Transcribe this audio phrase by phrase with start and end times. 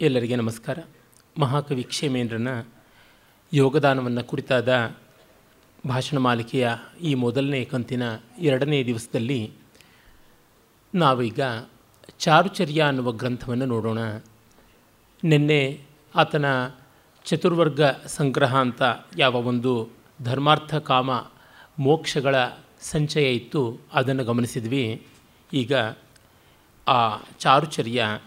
[0.00, 0.78] ಎಲ್ಲರಿಗೆ ನಮಸ್ಕಾರ.
[1.38, 2.48] ಮಹಾಕವಿ ಕ್ಷೇಮೇಂದ್ರನ
[3.52, 4.96] ಯೋಗದಾನವನ್ನು ಕುರಿತಾದ
[5.88, 6.70] ಭಾಷಣ ಮಾಲಿಕೆಯ
[7.02, 8.02] ಈ ಮೊದಲನೇ ಕಂತಿನ
[8.38, 9.52] ಎರಡನೇ ದಿವಸದಲ್ಲಿ
[10.94, 11.40] ನಾವೀಗ
[12.18, 13.98] ಚಾರುಚರ್ಯ ಅನ್ನುವ ಗ್ರಂಥವನ್ನು ನೋಡೋಣ.
[15.24, 15.84] ನಿನ್ನೆ
[16.14, 16.44] ಆತನ
[17.24, 18.82] ಚತುರ್ವರ್ಗ ಸಂಗ್ರಹ ಅಂತ
[19.18, 19.88] ಯಾವ ಒಂದು
[20.22, 21.10] ಧರ್ಮಾರ್ಥ ಕಾಮ
[21.78, 22.34] ಮೋಕ್ಷಗಳ
[22.80, 25.06] ಸಂಚಯ ಇತ್ತು ಅದನ್ನು ಗಮನಿಸಿದ್ವಿ.
[25.52, 25.74] ಈಗ
[26.88, 28.20] ಆ ಚಾರುಚರ್ಯ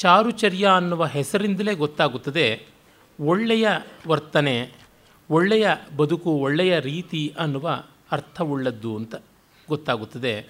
[0.00, 2.66] ಚಾರುಚರ್ಯ ಅನ್ನುವ ಹೆಸರಿಂದಲೇ ಗೊತ್ತಾಗುತ್ತದೆ.
[3.20, 3.68] ಒಳ್ಳೆಯ
[4.08, 4.72] ವರ್ತನೆ,
[5.30, 9.14] ಒಳ್ಳೆಯ ಬದುಕು, ಒಳ್ಳೆಯ ರೀತಿ ಅನ್ನುವ ಅರ್ಥವುಳ್ಳದ್ದು ಅಂತ
[9.68, 10.46] ಗೊತ್ತಾಗುತ್ತದೆ.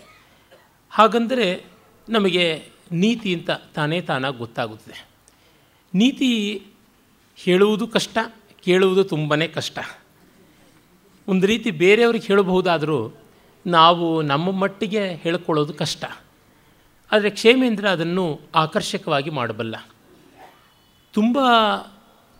[0.91, 1.65] ಹಾಗಂದರೆ
[2.09, 2.63] ನಮಗೆ
[2.93, 5.09] ನೀತಿ ಅಂತ ತಾನೇ ತಾನಾಗಿ ಗೊತ್ತಾಗುತ್ತದೆ.
[5.95, 6.63] ನೀತಿ
[7.37, 8.19] ಹೇಳುವುದು ಕಷ್ಟ,
[8.65, 9.79] ಕೇಳುವುದು ತುಂಬಾ ಕಷ್ಟ.
[11.29, 13.13] ಒಂದು ರೀತಿ ಬೇರೆಯವ್ರಿಗೆ ಹೇಳಬಹುದಾದರೂ
[13.67, 16.05] ನಾವು ನಮ್ಮ ಮಟ್ಟಿಗೆ ಹೇಳ್ಕೊಳ್ಳೋದು ಕಷ್ಟ.
[17.13, 19.87] ಆದರೆ ಕ್ಷೇಮೇಂದ್ರ ಅದನ್ನು ಆಕರ್ಷಕವಾಗಿ ಮಾಡಬಲ್ಲ.
[21.13, 21.39] ತುಂಬ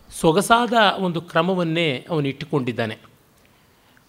[0.09, 2.97] ಸೊಗಸಾದ ಒಂದು ಕ್ರಮವನ್ನೇ ಅವನು ಇಟ್ಟುಕೊಂಡಿದ್ದಾನೆ.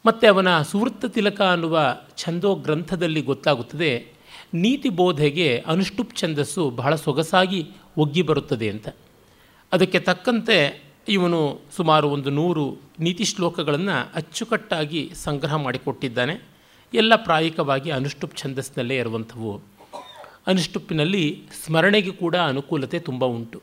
[0.07, 4.13] ಮತ್ತು ಅವನ ಸುವೃತ್ತ ತಿಲಕ ಅನ್ನುವ ಛಂದೋ ಗ್ರಂಥದಲ್ಲಿ ಗೊತ್ತಾಗುತ್ತದೆ,
[4.55, 8.89] ನೀತಿ ಬೋಧೆಗೆ ಅನುಷ್ಠುಪ್ ಛಂದಸ್ಸು ಬಹಳ ಸೊಗಸಾಗಿ ಒಗ್ಗಿ ಬರುತ್ತದೆ ಅಂತ.
[9.73, 16.49] ಅದಕ್ಕೆ ತಕ್ಕಂತೆ ಇವನು ಸುಮಾರು ಒಂದು ನೂರು ನೀತಿ ಶ್ಲೋಕಗಳನ್ನು ಅಚ್ಚುಕಟ್ಟಾಗಿ ಸಂಗ್ರಹ ಮಾಡಿಕೊಟ್ಟಿದ್ದಾನೆ.
[16.95, 19.72] ಎಲ್ಲ ಪ್ರಾಯಿಕವಾಗಿ ಅನುಷ್ಠುಪ್ ಛಂದಸ್ಸಿನಲ್ಲೇ ಇರುವಂಥವು.
[20.47, 21.25] ಅನುಷ್ಠುಪ್ಪಿನಲ್ಲಿ
[21.65, 23.59] ಸ್ಮರಣೆಗೆ ಕೂಡ ಅನುಕೂಲತೆ ತುಂಬ ಉಂಟು.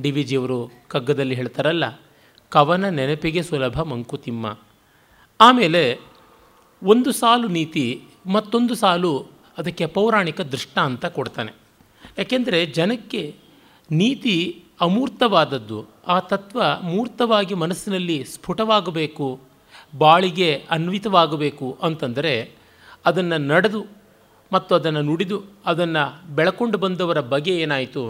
[0.00, 1.84] ಡಿ ವಿ ಜಿಯವರು ಕಗ್ಗದಲ್ಲಿ ಹೇಳ್ತಾರಲ್ಲ,
[2.52, 4.46] ಕವನ ನೆನಪಿಗೆ ಸುಲಭ ಮಂಕುತಿಮ್ಮ
[5.40, 5.82] ಆಮೇಲೆ
[6.82, 7.84] ಒಂದು ಸಾಲು ನೀತಿ,
[8.26, 9.12] ಮತ್ತೊಂದು ಸಾಲು
[9.58, 11.52] ಅದಕ್ಕೆ ಪೌರಾಣಿಕ ದೃಷ್ಟಾಂತ ಕೊಡ್ತಾನೆ.
[12.18, 13.22] ಯಾಕೆಂದರೆ ಜನಕ್ಕೆ
[13.90, 14.36] ನೀತಿ
[14.80, 19.28] ಅಮೂರ್ತವಾದದ್ದು, ಆ ತತ್ವ ಮೂರ್ತವಾಗಿ ಮನಸ್ಸಿನಲ್ಲಿ ಸ್ಫುಟವಾಗಬೇಕು,
[19.96, 22.34] ಬಾಳಿಗೆ ಅನ್ವಿತವಾಗಬೇಕು ಅಂತಂದರೆ
[23.06, 23.80] ಅದನ್ನು ನಡೆದು
[24.52, 26.02] ಮತ್ತು ಅದನ್ನು ನುಡಿದು ಅದನ್ನು
[26.34, 28.02] ಬೆಳಕೊಂಡು ಬಂದವರ ಬಗೆ ಏನಾಯಿತು?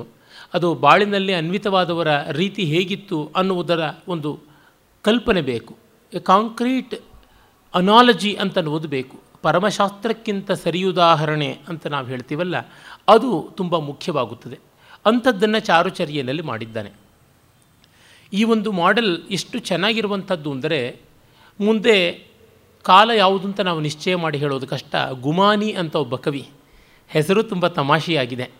[0.54, 4.30] ಅದು ಬಾಳಿನಲ್ಲಿ ಅನ್ವಿತವಾದವರ ರೀತಿ ಹೇಗಿತ್ತು ಅನ್ನುವುದರ ಒಂದು
[5.04, 5.72] ಕಲ್ಪನೆ ಬೇಕು.
[6.12, 6.94] ಎ ಕಾಂಕ್ರೀಟ್
[7.74, 12.56] ಅನಾಲಜಿ ಅಂತ ಅನ್ನುವುದು ಬೇಕು ಪರಮಶಾಸ್ತ್ರಕ್ಕಿಂತ ಸರಿಯುದಾಹರಣೆ ಅಂತ ನಾವು ಹೇಳ್ತೀವಲ್ಲ,
[13.08, 14.58] ಅದು ತುಂಬ ಮುಖ್ಯವಾಗುತ್ತದೆ.
[15.06, 16.90] ಅಂಥದ್ದನ್ನು ಚಾರುಚರ್ಯನಲ್ಲಿ ಮಾಡಿದ್ದಾನೆ.
[18.32, 20.80] ಈ ಒಂದು ಮಾಡೆಲ್ ಎಷ್ಟು ಚೆನ್ನಾಗಿರುವಂಥದ್ದು ಅಂದರೆ,
[21.60, 21.96] ಮುಂದೆ
[22.82, 24.94] ಕಾಲ ಯಾವುದು ಅಂತ ನಾವು ನಿಶ್ಚಯ ಮಾಡಿ ಹೇಳೋದು ಕಷ್ಟ.
[25.20, 26.48] ಗುಮಾನಿ ಅಂತ ಒಬ್ಬ ಕವಿ,
[27.08, 28.50] ಹೆಸರು ತುಂಬ ತಮಾಷೆಯಾಗಿದೆ.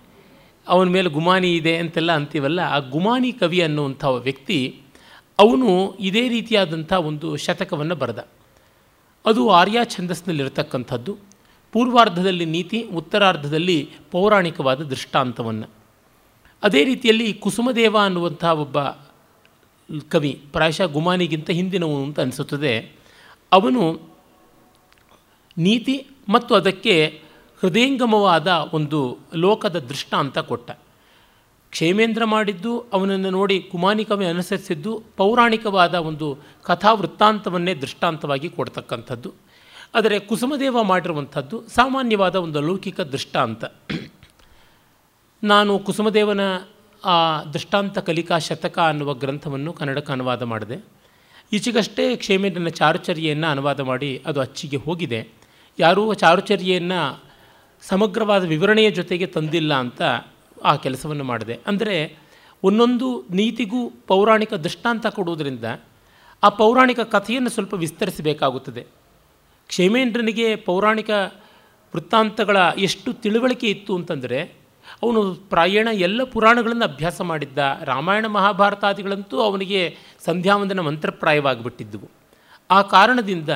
[0.69, 4.81] ಅವನ ಮೇಲೆ ಗುಮಾನಿ ಇದೆ ಅಂತೆಲ್ಲ ಅಂತೀವಲ್ಲ, ಆ ಗುಮಾನಿ ಕವಿ ಅನ್ನುವಂಥ ವ್ಯಕ್ತಿ,
[5.39, 8.27] ಅವನು ಇದೇ ರೀತಿಯಾದಂಥ ಒಂದು ಶತಕವನ್ನು ಬರೆದ.
[9.27, 11.17] ಅದು ಆರ್ಯ ಛಂದಸ್ನಲ್ಲಿರತಕ್ಕಂಥದ್ದು
[11.73, 15.71] ಪೂರ್ವಾರ್ಧದಲ್ಲಿ ನೀತಿ, ಉತ್ತರಾರ್ಧದಲ್ಲಿ ಪೌರಾಣಿಕವಾದ ದೃಷ್ಟಾಂತವನ್ನು.
[16.63, 18.79] ಅದೇ ರೀತಿಯಲ್ಲಿ ಕುಸುಮದೇವ ಅನ್ನುವಂಥ ಒಬ್ಬ
[20.09, 22.93] ಕವಿ, ಪ್ರಾಯಶಃ ಗುಮಾನಿಗಿಂತ ಹಿಂದಿನವನು ಅಂತ ಅನಿಸುತ್ತದೆ.
[23.53, 24.10] ಅವನು
[25.59, 27.21] ನೀತಿ ಮತ್ತು ಅದಕ್ಕೆ
[27.61, 30.71] ಹೃದಯಂಗಮವಾದ ಒಂದು ಲೋಕದ ದೃಷ್ಟಾಂತ ಕೊಟ್ಟ.
[31.71, 39.35] ಕ್ಷೇಮೇಂದ್ರ ಮಾಡಿದ್ದು, ಅವನನ್ನು ನೋಡಿ ಕುಮಾನಿಕವೇ ಅನುಸರಿಸಿದ್ದು, ಪೌರಾಣಿಕವಾದ ಒಂದು ಕಥಾ ವೃತ್ತಾಂತವನ್ನೇ ದೃಷ್ಟಾಂತವಾಗಿ ಕೊಡ್ತಕ್ಕಂಥದ್ದು.
[39.95, 43.65] ಆದರೆ ಕುಸುಮದೇವ ಮಾಡಿರುವಂಥದ್ದು ಸಾಮಾನ್ಯವಾದ ಒಂದು ಲೌಕಿಕ ದೃಷ್ಟಾಂತ
[45.43, 46.41] ನಾನು ಕುಸುಮದೇವನ
[47.05, 50.85] ಆ ದೃಷ್ಟಾಂತ ಕಲಿಕಾ ಶತಕ ಅನ್ನುವ ಗ್ರಂಥವನ್ನು ಕನ್ನಡಕ್ಕೆ ಅನುವಾದ ಮಾಡಿದೆ.
[51.53, 55.40] ಈಚೆಗಷ್ಟೇ ಕ್ಷೇಮೇಂದ್ರನ ಚಾರುಚರ್ಯೆಯನ್ನು ಅನುವಾದ ಮಾಡಿ ಅದು ಅಚ್ಚಿಗೆ ಹೋಗಿದೆ.
[55.81, 57.23] ಯಾರೂ ಚಾರುಚರ್ಯೆಯನ್ನು
[57.83, 60.03] ಸಮಗ್ರವಾದ ವಿವರಣೆಯ ಜೊತೆಗೆ ತಂದಿಲ್ಲ ಅಂತ
[60.65, 61.59] ಆ ಕೆಲಸವನ್ನು ಮಾಡಿದೆ.
[61.67, 62.17] ಅಂದರೆ
[62.63, 65.65] ಒಂದೊಂದು ನೀತಿಗೂ ಪೌರಾಣಿಕ ದೃಷ್ಟಾಂತ ಕೊಡುವುದರಿಂದ
[66.43, 68.87] ಆ ಪೌರಾಣಿಕ ಕಥೆಯನ್ನು ಸ್ವಲ್ಪ ವಿಸ್ತರಿಸಬೇಕಾಗುತ್ತದೆ.
[69.69, 71.11] ಕ್ಷೇಮೇಂದ್ರನಿಗೆ ಪೌರಾಣಿಕ
[71.95, 74.43] ವೃತ್ತಾಂತಗಳ ಎಷ್ಟು ತಿಳುವಳಿಕೆ ಇತ್ತು ಅಂತಂದರೆ,
[75.03, 77.59] ಅವನು ಪ್ರಾಯಣ ಎಲ್ಲ ಪುರಾಣಗಳನ್ನು ಅಭ್ಯಾಸ ಮಾಡಿದ್ದ.
[77.85, 82.11] ರಾಮಾಯಣ ಮಹಾಭಾರತಾದಿಗಳಂತೂ ಅವನಿಗೆ ಸಂಧ್ಯಾವಂದನ ಮಂತ್ರಪ್ರಾಯವಾಗಿಬಿಟ್ಟಿದ್ದವು
[82.71, 83.49] ಆ ಕಾರಣದಿಂದ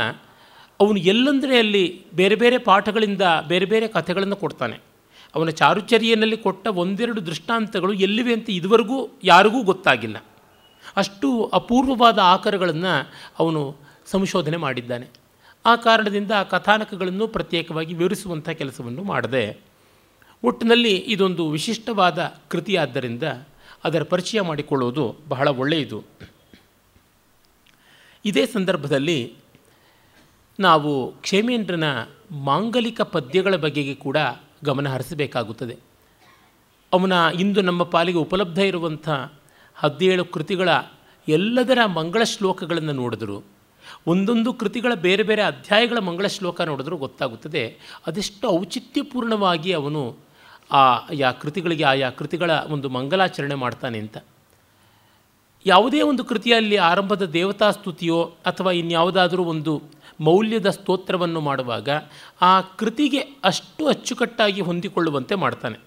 [0.81, 4.77] ಅವನು ಎಲ್ಲಂದರೆ ಅಲ್ಲಿ ಬೇರೆ ಬೇರೆ ಪಾಠಗಳಿಂದ, ಬೇರೆ ಬೇರೆ ಕಥೆಗಳನ್ನು ಕೊಡ್ತಾನೆ.
[5.35, 10.25] ಅವನ ಚಾರುಚರ್ಯನಲ್ಲಿ ಕೊಟ್ಟ ಒಂದೆರಡು ದೃಷ್ಟಾಂತಗಳು ಎಲ್ಲಿವೆ ಅಂತ ಇದುವರೆಗೂ ಯಾರಿಗೂ ಗೊತ್ತಾಗಿಲ್ಲ.
[10.97, 13.77] ಅಷ್ಟು ಅಪೂರ್ವವಾದ ಆಕಾರಗಳನ್ನು ಅವನು
[14.07, 15.07] ಸಂಶೋಧನೆ ಮಾಡಿದ್ದಾನೆ.
[15.65, 19.45] ಆ ಕಾರಣದಿಂದ ಆ ಕಥಾನಕಗಳನ್ನು ಪ್ರತ್ಯೇಕವಾಗಿ ವಿವರಿಸುವಂಥ ಕೆಲಸವನ್ನು ಮಾಡದೆ,
[20.43, 23.23] ಒಟ್ಟಿನಲ್ಲಿ ಇದೊಂದು ವಿಶಿಷ್ಟವಾದ ಕೃತಿಯಾದ್ದರಿಂದ
[23.85, 26.05] ಅದರ ಪರಿಚಯ ಮಾಡಿಕೊಳ್ಳುವುದು ಬಹಳ ಒಳ್ಳೆಯದು.
[28.25, 29.35] ಇದೇ ಸಂದರ್ಭದಲ್ಲಿ
[30.61, 31.85] ನಾವು ಕ್ಷೇಮೇಂದ್ರನ
[32.31, 34.17] ಮಾಂಗಲಿಕ ಪದ್ಯಗಳ ಬಗೆಗೆ ಕೂಡ
[34.65, 35.77] ಗಮನ ಹರಿಸಬೇಕಾಗುತ್ತದೆ.
[36.93, 39.09] ಅವನ ಇಂದು ನಮ್ಮ ಪಾಲಿಗೆ ಉಪಲಬ್ಧ ಇರುವಂಥ
[39.75, 40.69] ಹದಿನೇಳು ಕೃತಿಗಳ
[41.29, 43.43] ಎಲ್ಲದರ ಮಂಗಳ ಶ್ಲೋಕಗಳನ್ನು ನೋಡಿದ್ರು.
[44.07, 47.79] ಒಂದೊಂದು ಕೃತಿಗಳ ಬೇರೆ ಬೇರೆ ಅಧ್ಯಾಯಗಳ ಮಂಗಳ ಶ್ಲೋಕ ನೋಡಿದ್ರೂ ಗೊತ್ತಾಗುತ್ತದೆ.
[48.07, 50.17] ಅದೆಷ್ಟು ಔಚಿತ್ಯಪೂರ್ಣವಾಗಿ ಅವನು
[50.71, 54.19] ಆ, ಯಾ ಕೃತಿಗಳಿಗೆ ಆಯಾ ಕೃತಿಗಳ ಒಂದು ಮಂಗಲಾಚರಣೆ ಮಾಡ್ತಾನೆ ಅಂತ.
[55.67, 59.83] ಯಾವುದೇ ಒಂದು ಕೃತಿಯಲ್ಲಿ ಆರಂಭದ ದೇವತಾ ಸ್ತುತಿಯೋ ಅಥವಾ ಇನ್ಯಾವುದಾದರೂ ಒಂದು
[60.21, 61.89] ಮೌಲ್ಯದ ಸ್ತೋತ್ರವನ್ನು ಮಾಡುವಾಗ
[62.41, 65.79] ಆ ಕೃತಿಗೆ ಅಷ್ಟು ಅಚ್ಚುಕಟ್ಟಾಗಿ ಹೊಂದಿಕೊಳ್ಳುವಂತೆ ಮಾಡ್ತಾನೆ.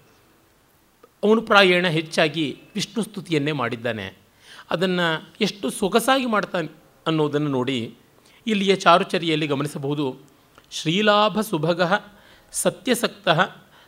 [1.23, 4.17] ಅವನು ಪ್ರಾಯಣ ಹೆಚ್ಚಾಗಿ ವಿಷ್ಣು ಸ್ತುತಿಯನ್ನೇ ಮಾಡಿದ್ದಾನೆ.
[4.69, 6.67] ಅದನ್ನು ಎಷ್ಟು ಸೊಗಸಾಗಿ ಮಾಡ್ತಾನೆ
[7.07, 7.95] ಅನ್ನೋದನ್ನು ನೋಡಿ
[8.47, 10.17] ಇಲ್ಲಿಯ ಚಾರುಚರ್ಯಲ್ಲಿ ಗಮನಿಸಬಹುದು.
[10.71, 11.93] ಶ್ರೀಲಾಭ ಸುಭಗ
[12.51, 13.29] ಸತ್ಯಸಕ್ತ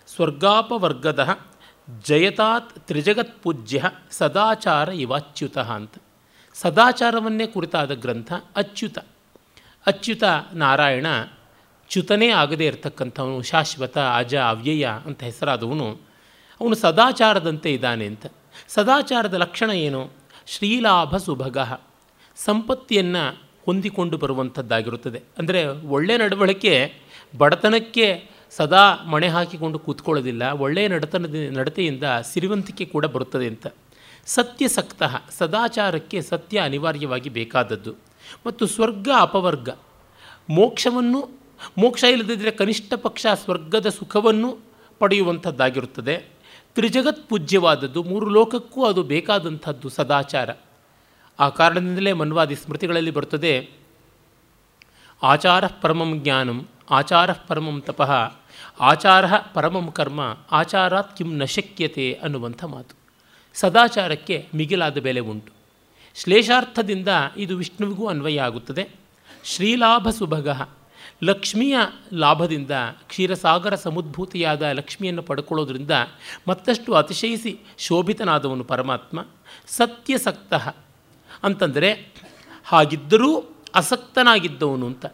[0.08, 1.40] ಸ್ವರ್ಗಾಪವರ್ಗದ
[2.04, 5.92] ಜಯತಾತ್ ತ್ರಿಜಗತ್ಪೂಜ್ಯ ಸದಾಚಾರ ಇವಾಚ್ಯುತ ಅಂತ.
[6.54, 8.98] ಸದಾಚಾರವನ್ನೇ ಕುರಿತಾದ ಗ್ರಂಥ ಅಚ್ಯುತ.
[9.88, 10.24] ಅಚ್ಯುತ
[10.54, 11.06] ನಾರಾಯಣ
[11.90, 16.02] ಚ್ಯುತನೇ ಆಗದೇ ಇರತಕ್ಕಂಥವನು ಶಾಶ್ವತ ಅಜ ಅವ್ಯಯ ಅಂತ ಹೆಸರಾದವನು.
[16.62, 18.26] ಅವನು ಸದಾಚಾರದಂತೆ ಇದ್ದಾನೆ ಅಂತ.
[18.68, 20.12] ಸದಾಚಾರದ ಲಕ್ಷಣ ಏನು?
[20.48, 21.58] ಶ್ರೀಲಾಭ ಸುಭಗ.
[22.36, 25.22] ಸಂಪತ್ತಿಯನ್ನು ಹೊಂದಿಕೊಂಡು ಬರುವಂಥದ್ದಾಗಿರುತ್ತದೆ.
[25.38, 26.94] ಅಂದರೆ ಒಳ್ಳೆಯ ನಡವಳಿಕೆ
[27.38, 30.44] ಬಡತನಕ್ಕೆ ಸದಾ ಮಣೆ ಹಾಕಿಕೊಂಡು ಕೂತ್ಕೊಳ್ಳೋದಿಲ್ಲ.
[30.44, 33.68] ಒಳ್ಳೆಯ ನಡತನದ ನಡತೆಯಿಂದ ಸಿರಿವಂತಿಕೆ ಕೂಡ ಬರುತ್ತದೆ ಅಂತ.
[34.26, 38.09] ಸತ್ಯಸಕ್ತ, ಸದಾಚಾರಕ್ಕೆ ಸತ್ಯ ಅನಿವಾರ್ಯವಾಗಿ ಬೇಕಾದದ್ದು.
[38.46, 39.70] ಮತ್ತು ಸ್ವರ್ಗ ಅಪವರ್ಗ.
[40.50, 41.30] ಮೋಕ್ಷವನ್ನು,
[41.78, 44.60] ಮೋಕ್ಷ ಇಲ್ಲದಿದ್ದರೆ ಕನಿಷ್ಠ ಪಕ್ಷ ಸ್ವರ್ಗದ ಸುಖವನ್ನು
[45.00, 46.26] ಪಡೆಯುವಂಥದ್ದಾಗಿರುತ್ತದೆ.
[46.76, 50.50] ತ್ರಿಜಗತ್ ಪೂಜ್ಯವಾದದ್ದು, ಮೂರು ಲೋಕಕ್ಕೂ ಅದು ಬೇಕಾದಂಥದ್ದು ಸದಾಚಾರ.
[51.40, 53.70] ಆ ಕಾರಣದಿಂದಲೇ ಮನ್ವಾದಿ ಸ್ಮೃತಿಗಳಲ್ಲಿ ಬರುತ್ತದೆ,
[55.24, 58.12] ಆಚಾರ ಪರಮಂ ಜ್ಞಾನಂ, ಆಚಾರ ಪರಮಂ ತಪಃ,
[58.80, 62.96] ಆಚಾರ ಪರಮಂ ಕರ್ಮ, ಆಚಾರಾತ್ ಕಿಂ ನ ಶಕ್ಯತೆ ಅನ್ನುವಂಥ ಮಾತು.
[63.54, 65.59] ಸದಾಚಾರಕ್ಕೆ ಮಿಗಿಲಾದ ಬೆಲೆ ಉಂಟು.
[66.20, 67.08] ಶ್ಲೇಷಾರ್ಥದಿಂದ
[67.38, 68.90] ಇದು ವಿಷ್ಣುವಿಗೂ ಅನ್ವಯ ಆಗುತ್ತದೆ
[69.44, 70.48] ಶ್ರೀಲಾಭ ಸುಭಗ
[71.24, 71.78] ಲಕ್ಷ್ಮಿಯ
[72.14, 72.72] ಲಾಭದಿಂದ
[73.08, 75.92] ಕ್ಷೀರಸಾಗರ ಸಮುದ್ಭೂತಿಯಾದ ಲಕ್ಷ್ಮಿಯನ್ನು ಪಡ್ಕೊಳ್ಳೋದ್ರಿಂದ
[76.48, 79.26] ಮತ್ತಷ್ಟು ಅತಿಶಯಿಸಿ ಶೋಭಿತನಾದವನು ಪರಮಾತ್ಮ.
[79.68, 80.54] ಸತ್ಯಸಕ್ತ,
[81.44, 82.14] ಅಂತಂದರೆ
[82.66, 83.32] ಹಾಗಿದ್ದರೂ
[83.76, 85.06] ಅಸಕ್ತನಾಗಿದ್ದವನು ಅಂತ.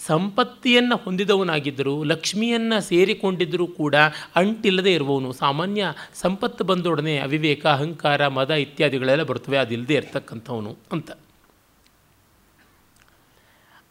[0.00, 3.94] ಸಂಪತ್ತಿಯನ್ನು ಹೊಂದಿದವನಾಗಿದ್ದರೂ, ಲಕ್ಷ್ಮಿಯನ್ನು ಸೇರಿಕೊಂಡಿದ್ದರೂ ಕೂಡ
[4.36, 5.32] ಅಂಟಿಲ್ಲದೆ ಇರುವವನು.
[5.32, 11.10] ಸಾಮಾನ್ಯ ಸಂಪತ್ತು ಬಂದೊಡನೆ ಅವಿವೇಕ, ಅಹಂಕಾರ, ಮದ ಇತ್ಯಾದಿಗಳೆಲ್ಲ ಬರ್ತವೆ ಅದಿಲ್ಲದೆ ಇರ್ತಕ್ಕಂಥವನು ಅಂತ.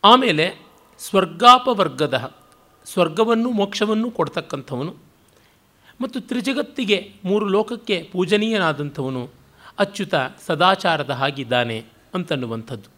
[0.04, 0.62] ಆಮೇಲೆ
[1.00, 2.34] ಸ್ವರ್ಗಾಪವರ್ಗದ,
[2.86, 4.96] ಸ್ವರ್ಗವನ್ನು ಮೋಕ್ಷವನ್ನು ಕೊಡ್ತಕ್ಕಂಥವನು
[6.02, 9.30] ಮತ್ತು ತ್ರಿಜಗತ್ತಿಗೆ ಮೂರು ಲೋಕಕ್ಕೆ ಪೂಜನೀಯನಾದಂಥವನು
[9.80, 10.14] ಅಚ್ಯುತ
[10.48, 12.90] ಸದಾಚಾರದ ಹಾಗಿದ್ದಾನೆ ಅಂತನ್ನುವಂಥದ್ದು.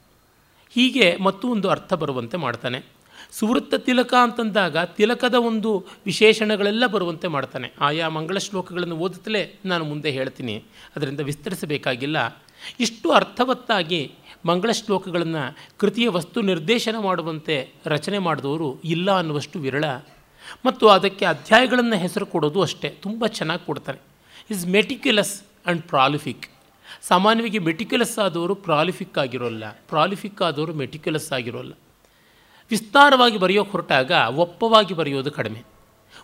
[0.69, 2.94] ಹೀಗೆ ಮತ್ತೊಂದು ಅರ್ಥ ಬರುವಂತೆ ಮಾಡ್ತಾನೆ.
[3.39, 7.73] ಸುವೃತ್ತ ತಿಲಕ ಅಂತಂದಾಗ ತಿಲಕದ ಒಂದು ವಿಶೇಷಣಗಳೆಲ್ಲ ಬರುವಂತೆ ಮಾಡ್ತಾನೆ.
[7.81, 10.63] ಆಯಾ ಮಂಗಳ ಶ್ಲೋಕಗಳನ್ನು ಓದುತ್ತಲೇ ನಾನು ಮುಂದೆ ಹೇಳ್ತೀನಿ.
[10.95, 12.43] ಅದರಿಂದ ವಿಸ್ತರಿಸಬೇಕಾಗಿಲ್ಲ.
[12.79, 14.11] ಇಷ್ಟು ಅರ್ಥವತ್ತಾಗಿ
[14.45, 19.85] ಮಂಗಳ ಶ್ಲೋಕಗಳನ್ನು ಕೃತಿಯ ವಸ್ತು ನಿರ್ದೇಶನ ಮಾಡುವಂತೆ ರಚನೆ ಮಾಡಿದವರು ಇಲ್ಲ ಅನ್ನುವಷ್ಟು ವಿರಳ.
[20.65, 22.89] ಮತ್ತು ಅದಕ್ಕೆ ಅಧ್ಯಾಯಗಳನ್ನು ಹೆಸರು ಕೊಡೋದು ಅಷ್ಟೇ.
[22.89, 23.99] ತುಂಬ ಚೆನ್ನಾಗಿ ಕೊಡ್ತಾರೆ.
[24.49, 26.49] ಇಸ್ ಮೆಟಿಕ್ಯುಲಸ್ ಆ್ಯಂಡ್ ಪ್ರಾಲಿಫಿಕ್
[27.01, 29.63] ಸಾಮಾನ್ಯವಾಗಿ ಮೆಟಿಕ್ಯುಲಸ್ ಆದವರು ಪ್ರಾಲಿಫಿಕ್ ಆಗಿರೋಲ್ಲ.
[29.89, 31.73] ಪ್ರಾಲಿಫಿಕ್ ಆದವರು ಮೆಟಿಕ್ಯುಲಸ್ ಆಗಿರೋಲ್ಲ.
[32.69, 35.63] ವಿಸ್ತಾರವಾಗಿ ಬರೆಯೋಕೆ ಹೊರಟಾಗ ಒಪ್ಪವಾಗಿ ಬರೆಯೋದು ಕಡಿಮೆ.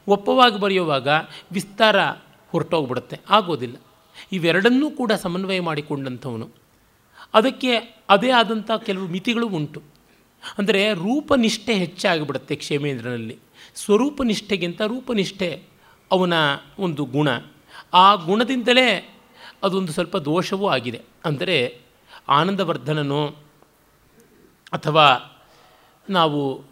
[0.07, 1.07] ಒಪ್ಪವಾಗಿ ಬರೆಯುವಾಗ
[1.51, 2.01] ವಿಸ್ತಾರ
[2.51, 3.75] ಹೊರಟೋಗ್ಬಿಡುತ್ತೆ, ಆಗೋದಿಲ್ಲ.
[4.31, 6.49] ಇವೆರಡನ್ನೂ ಕೂಡ ಸಮನ್ವಯ ಮಾಡಿಕೊಂಡಂಥವನು.
[7.33, 7.77] ಅದಕ್ಕೆ
[8.09, 9.81] ಅದೇ ಆದಂಥ ಕೆಲವು ಮಿತಿಗಳು ಉಂಟು.
[10.57, 13.37] ಅಂದರೆ ರೂಪನಿಷ್ಠೆ ಹೆಚ್ಚಾಗಿಬಿಡುತ್ತೆ ಕ್ಷೇಮೇಂದ್ರನಲ್ಲಿ.
[13.75, 15.63] ಸ್ವರೂಪನಿಷ್ಠೆಗಿಂತ ರೂಪನಿಷ್ಠೆ
[16.11, 16.33] ಅವನ
[16.79, 17.27] ಒಂದು ಗುಣ.
[17.93, 19.15] ಆ ಗುಣದಿಂದಲೇ
[19.63, 21.01] ಅದೊಂದು ಸ್ವಲ್ಪ ದೋಷವೂ ಆಗಿದೆ.
[21.25, 21.81] ಅಂದರೆ
[22.27, 23.27] ಆನಂದವರ್ಧನನೋ
[24.71, 25.30] ಅಥವಾ
[26.11, 26.63] ನಾವು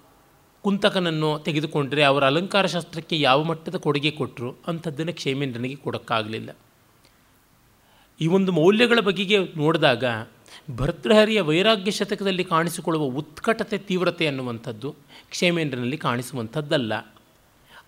[0.63, 6.57] ಕುಂತಕನನ್ನು ತೆಗೆದುಕೊಂಡರೆ ಅವರ ಅಲಂಕಾರ ಶಾಸ್ತ್ರಕ್ಕೆ ಯಾವ ಮಟ್ಟದ ಕೊಡುಗೆ ಕೊಟ್ಟರು ಅಂಥದ್ದನ್ನು ಕ್ಷೇಮೇಂದ್ರನಿಗೆ ಕೊಡೋಕ್ಕಾಗಲಿಲ್ಲ.
[8.21, 10.03] ಈ ಒಂದು ಮೌಲ್ಯಗಳ ಬಗೆಗೆ ನೋಡಿದಾಗ
[10.75, 14.95] ಭರ್ತೃಹರಿಯ ವೈರಾಗ್ಯ ಶತಕದಲ್ಲಿ ಕಾಣಿಸಿಕೊಳ್ಳುವ ಉತ್ಕಟತೆ ತೀವ್ರತೆ ಅನ್ನುವಂಥದ್ದು
[15.29, 16.93] ಕ್ಷೇಮೇಂದ್ರನಲ್ಲಿ ಕಾಣಿಸುವಂಥದ್ದಲ್ಲ.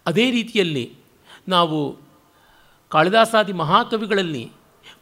[0.06, 0.94] ಅದೇ ರೀತಿಯಲ್ಲಿ
[1.48, 1.98] ನಾವು
[2.90, 4.52] ಕಾಳಿದಾಸಾದಿ ಮಹಾಕವಿಗಳಲ್ಲಿ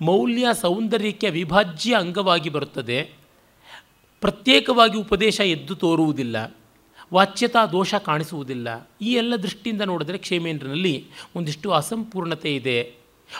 [0.01, 3.19] ಮೌಲ್ಯ ಸೌಂದರ್ಯಕ್ಕೆ ಅವಿಭಾಜ್ಯ ಅಂಗವಾಗಿ ಬರುತ್ತದೆ.
[4.21, 6.38] ಪ್ರತ್ಯೇಕವಾಗಿ ಉಪದೇಶ ಎದ್ದು ತೋರುವುದಿಲ್ಲ,
[7.14, 8.68] ವಾಚ್ಯತಾ ದೋಷ ಕಾಣಿಸುವುದಿಲ್ಲ.
[9.02, 10.95] ಈ ಎಲ್ಲ ದೃಷ್ಟಿಯಿಂದ ನೋಡಿದರೆ ಕ್ಷೇಮೇಂದ್ರನಲ್ಲಿ
[11.35, 12.78] ಒಂದಿಷ್ಟು ಅಸಂಪೂರ್ಣತೆ ಇದೆ.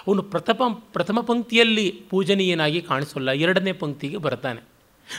[0.08, 4.62] ಅವನು ಪ್ರಥಮ ಪ್ರಥಮ ಪಂಕ್ತಿಯಲ್ಲಿ ಪೂಜನೀಯನಾಗಿ ಕಾಣಿಸೋಲ್ಲ, ಎರಡನೇ ಪಂಕ್ತಿಗೆ ಬರ್ತಾನೆ.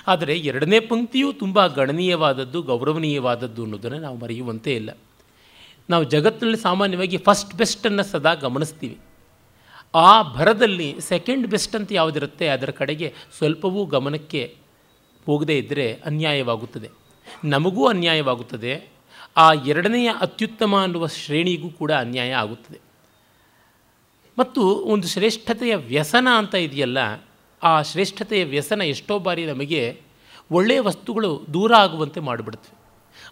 [0.06, 4.90] ಆದರೆ ಎರಡನೇ ಪಂಕ್ತಿಯೂ ತುಂಬ ಗಣನೀಯವಾದದ್ದು, ಗೌರವನೀಯವಾದದ್ದು ಅನ್ನೋದನ್ನು ನಾವು ಮರೆಯುವಂತೆ ಇಲ್ಲ.
[5.88, 8.96] ನಾವು ಜಗತ್ತಿನಲ್ಲಿ ಸಾಮಾನ್ಯವಾಗಿ ಫಸ್ಟ್ ಬೆಸ್ಟನ್ನು ಸದಾ ಗಮನಿಸ್ತೀವಿ.
[9.94, 14.42] ಆ ಭರದಲ್ಲಿ ಸೆಕೆಂಡ್ ಬೆಸ್ಟ್ ಅಂತ ಯಾವುದಿರುತ್ತೆ, ಅದರ ಕಡೆಗೆ ಸ್ವಲ್ಪವೂ ಗಮನಕ್ಕೆ
[15.26, 16.90] ಹೋಗದೇ ಇದ್ದರೆ ಅನ್ಯಾಯವಾಗುತ್ತದೆ.
[17.44, 18.88] ನಮಗೂ ಅನ್ಯಾಯವಾಗುತ್ತದೆ.
[19.36, 22.78] ಆ ಎರಡನೆಯ ಅತ್ಯುತ್ತಮ ಅನ್ನುವ ಶ್ರೇಣಿಗೂ ಕೂಡ ಅನ್ಯಾಯ ಆಗುತ್ತದೆ.
[24.38, 26.98] ಮತ್ತು ಒಂದು ಶ್ರೇಷ್ಠತೆಯ ವ್ಯಸನ ಅಂತ ಇದೆಯಲ್ಲ,
[27.62, 30.00] ಆ ಶ್ರೇಷ್ಠತೆಯ ವ್ಯಸನ ಎಷ್ಟೋ ಬಾರಿ ನಮಗೆ
[30.52, 32.80] ಒಳ್ಳೆಯ ವಸ್ತುಗಳು ದೂರ ಆಗುವಂತೆ ಮಾಡಿಬಿಡ್ತವೆ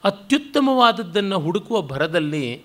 [0.05, 2.63] ಅತ್ಯುತ್ತಮವಾದದ್ದನ್ನು ಹುಡುಕುವ ಭರದಲ್ಲಿ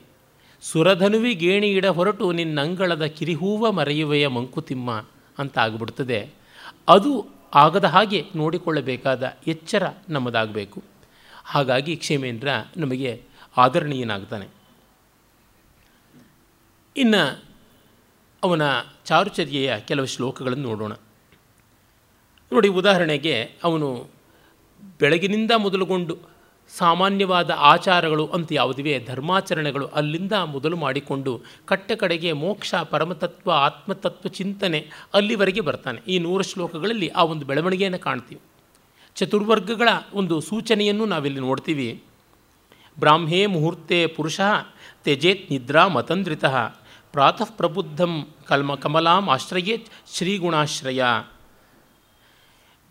[0.62, 5.06] ಸುರಧನುವಿ ಗೇಣಿ ಇಡ ಹೊರಟು ನಿನ್ನಂಗಳದ ಕಿರಿಹೂವ ಮರೆಯುವೆಯ ಮಂಕುತಿಮ್ಮ
[5.38, 6.30] ಅಂತ ಆಗಿಬಿಡ್ತದೆ.
[6.88, 10.83] ಅದು ಆಗದ ಹಾಗೆ ನೋಡಿಕೊಳ್ಳಬೇಕಾದ ಎಚ್ಚರ ನಮ್ಮದಾಗಬೇಕು.
[11.45, 13.24] ಹಾಗಾಗಿ ಕ್ಷೇಮೇಂದ್ರ ನಮಗೆ
[13.57, 14.48] ಆದರಣೀಯನಾಗ್ತಾನೆ.
[16.98, 17.43] ಇನ್ನು
[18.43, 18.62] ಅವನ
[19.05, 20.93] ಚಾರುಚರ್ಯೆಯ ಕೆಲವು ಶ್ಲೋಕಗಳನ್ನು ನೋಡೋಣ.
[22.53, 24.07] ನೋಡಿ ಉದಾಹರಣೆಗೆ ಅವನು
[25.00, 26.32] ಬೆಳಗಿನಿಂದ ಮೊದಲುಗೊಂಡು
[26.77, 29.06] ಸಾಮಾನ್ಯವಾದ ಆಚಾರಗಳು ಅಂತ ಯಾವುದಿವೆ?
[29.06, 36.01] ಧರ್ಮಾಚರಣೆಗಳು ಅಲ್ಲಿಂದ ಮೊದಲು ಮಾಡಿಕೊಂಡು ಕಟ್ಟೆ ಕಡೆಗೆ ಮೋಕ್ಷ, ಪರಮತತ್ವ, ಆತ್ಮತತ್ವ ಚಿಂತನೆ ಅಲ್ಲಿವರೆಗೆ ಬರ್ತಾನೆ.
[36.08, 38.42] ಈ ನೂರು ಶ್ಲೋಕಗಳಲ್ಲಿ ಆ ಒಂದು ಬೆಳವಣಿಗೆಯನ್ನು ಕಾಣ್ತೀವಿ.
[39.15, 42.03] ಚತುರ್ವರ್ಗಗಳ ಒಂದು ಸೂಚನೆಯನ್ನು ನಾವಿಲ್ಲಿ ನೋಡ್ತೀವಿ.
[43.00, 44.39] ಬ್ರಾಹ್ಮೇ ಮುಹೂರ್ತೆ ಪುರುಷ
[45.03, 46.46] ತ್ಯಜೇತ್ ನಿದ್ರಾ ಮತಂದ್ರಿತ
[47.12, 51.03] ಪ್ರಾತಃ ಪ್ರಬುದ್ಧಂ ಕಲ್ಮ ಕಮಲಾಂ ಆಶ್ರಯೇ ಶ್ರೀಗುಣಾಶ್ರಯ.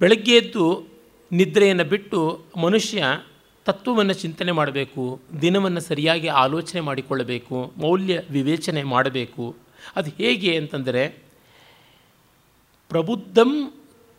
[0.01, 0.85] ಬೆಳಗ್ಗೆ ಎದ್ದು
[1.33, 3.05] ನಿದ್ರೆಯನ್ನು ಬಿಟ್ಟು ಮನುಷ್ಯ
[3.67, 5.03] ತತ್ವವನ್ನು ಚಿಂತನೆ ಮಾಡಬೇಕು,
[5.43, 9.45] ದಿನವನ್ನು ಸರಿಯಾಗಿ ಆಲೋಚನೆ ಮಾಡಿಕೊಳ್ಳಬೇಕು, ಮೌಲ್ಯ ವಿವೇಚನೆ ಮಾಡಬೇಕು.
[9.97, 11.03] ಅದು ಹೇಗೆ ಅಂತಂದರೆ,
[12.91, 13.53] ಪ್ರಬುದ್ಧಂ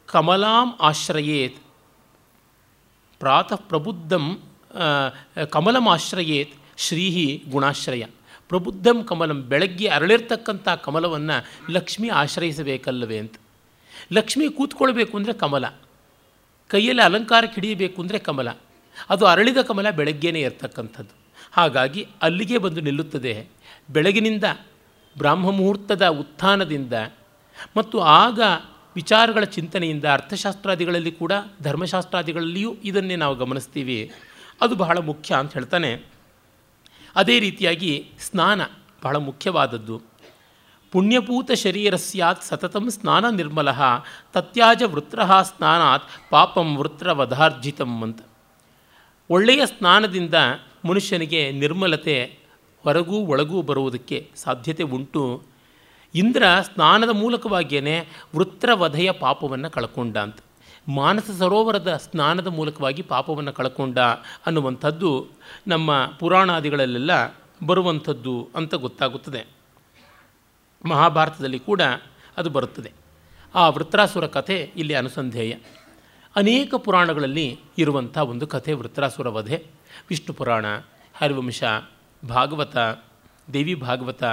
[0.09, 1.59] ಕಮಲಾಂ ಆಶ್ರಯೇತ್.
[3.21, 4.25] ಪ್ರಾತಃ ಪ್ರಬುದ್ಧಂ
[5.51, 8.03] ಕಮಲಂ ಆಶ್ರಯೇತ್, ಶ್ರೀಹಿ ಗುಣಾಶ್ರಯ.
[8.47, 11.37] ಪ್ರಬುದ್ಧಂ ಕಮಲಂ, ಬೆಳಗ್ಗೆ ಅರಳಿರ್ತಕ್ಕಂಥ ಕಮಲವನ್ನು
[11.71, 13.35] ಲಕ್ಷ್ಮಿ ಆಶ್ರಯಿಸಬೇಕಲ್ಲವೇ ಅಂತ.
[14.13, 15.65] ಲಕ್ಷ್ಮಿ ಕೂತ್ಕೊಳ್ಬೇಕು ಅಂದರೆ ಕಮಲ.
[16.67, 18.49] ಕೈಯಲ್ಲಿ ಅಲಂಕಾರಕ್ಕೆ ಹಿಡಿಯಬೇಕು ಅಂದರೆ ಕಮಲ.
[19.09, 21.23] ಅದು ಅರಳಿದ ಕಮಲ ಬೆಳಗ್ಗೆನೇ ಇರ್ತಕ್ಕಂಥದ್ದು.
[21.51, 23.47] ಹಾಗಾಗಿ ಅಲ್ಲಿಗೆ ಬಂದು ನಿಲ್ಲುತ್ತದೆ.
[23.89, 24.43] ಬೆಳಗಿನಿಂದ
[25.17, 26.93] ಬ್ರಾಹ್ಮ ಮುಹೂರ್ತದ ಉತ್ಥಾನದಿಂದ
[27.77, 28.39] ಮತ್ತು ಆಗ
[28.95, 31.31] ವಿಚಾರಗಳ ಚಿಂತನೆಯಿಂದ ಅರ್ಥಶಾಸ್ತ್ರಾದಿಗಳಲ್ಲಿ ಕೂಡ
[31.61, 34.11] ಧರ್ಮಶಾಸ್ತ್ರಾದಿಗಳಲ್ಲಿಯೂ ಇದನ್ನೇ ನಾವು ಗಮನಿಸ್ತೀವಿ.
[34.61, 36.05] ಅದು ಬಹಳ ಮುಖ್ಯ ಅಂತ ಹೇಳ್ತಾನೆ.
[37.15, 38.61] ಅದೇ ರೀತಿಯಾಗಿ ಸ್ನಾನ
[39.03, 40.01] ಬಹಳ ಮುಖ್ಯವಾದದ್ದು.
[40.91, 43.69] ಪುಣ್ಯಪೂತ ಶರೀರ ಸ್ಯಾತ್ ಸತತಂ ಸ್ನಾನ ನಿರ್ಮಲ
[44.33, 48.19] ತತ್ಯಾಜ ವೃತ್ರ ಸ್ನಾನಾತ್ ಪಾಪಂ ವೃತ್ರವಧಾರ್ಜಿತಂ ಅಂತ.
[49.33, 50.33] ಒಳ್ಳೆಯ ಸ್ನಾನದಿಂದ
[50.85, 52.37] ಮನುಷ್ಯನಿಗೆ ನಿರ್ಮಲತೆ
[52.83, 55.43] ಹೊರಗೂ ಒಳಗೂ ಬರುವುದಕ್ಕೆ ಸಾಧ್ಯತೆ ಉಂಟು.
[56.15, 60.37] ಇಂದ್ರ ಸ್ನಾನದ ಮೂಲಕವಾಗಿಯೇ ವೃತ್ರವಧೆಯ ಪಾಪವನ್ನು ಕಳ್ಕೊಂಡ ಅಂತ.
[60.87, 63.99] ಮಾನಸ ಸರೋವರದ ಸ್ನಾನದ ಮೂಲಕವಾಗಿ ಪಾಪವನ್ನು ಕಳ್ಕೊಂಡ
[64.45, 65.27] ಅನ್ನುವಂಥದ್ದು
[65.67, 67.11] ನಮ್ಮ ಪುರಾಣಾದಿಗಳಲ್ಲೆಲ್ಲ
[67.65, 69.45] ಬರುವಂಥದ್ದು ಅಂತ ಗೊತ್ತಾಗುತ್ತದೆ.
[70.85, 71.81] ಮಹಾಭಾರತದಲ್ಲಿ ಕೂಡ
[72.37, 72.91] ಅದು ಬರುತ್ತದೆ.
[73.55, 75.55] ಆ ವೃತ್ರಾಸುರ ಕಥೆ ಇಲ್ಲಿ ಅನುಸಂಧೇಯ.
[76.35, 79.65] ಅನೇಕ ಪುರಾಣಗಳಲ್ಲಿ ಇರುವಂಥ ಒಂದು ಕಥೆ ವೃತ್ರಾಸುರ ವಧೆ
[80.09, 80.65] ವಿಷ್ಣು ಪುರಾಣ,
[81.13, 81.63] ಹರಿವಂಶ,
[82.29, 82.77] ಭಾಗವತ,
[83.53, 84.23] ದೇವಿ ಭಾಗವತ,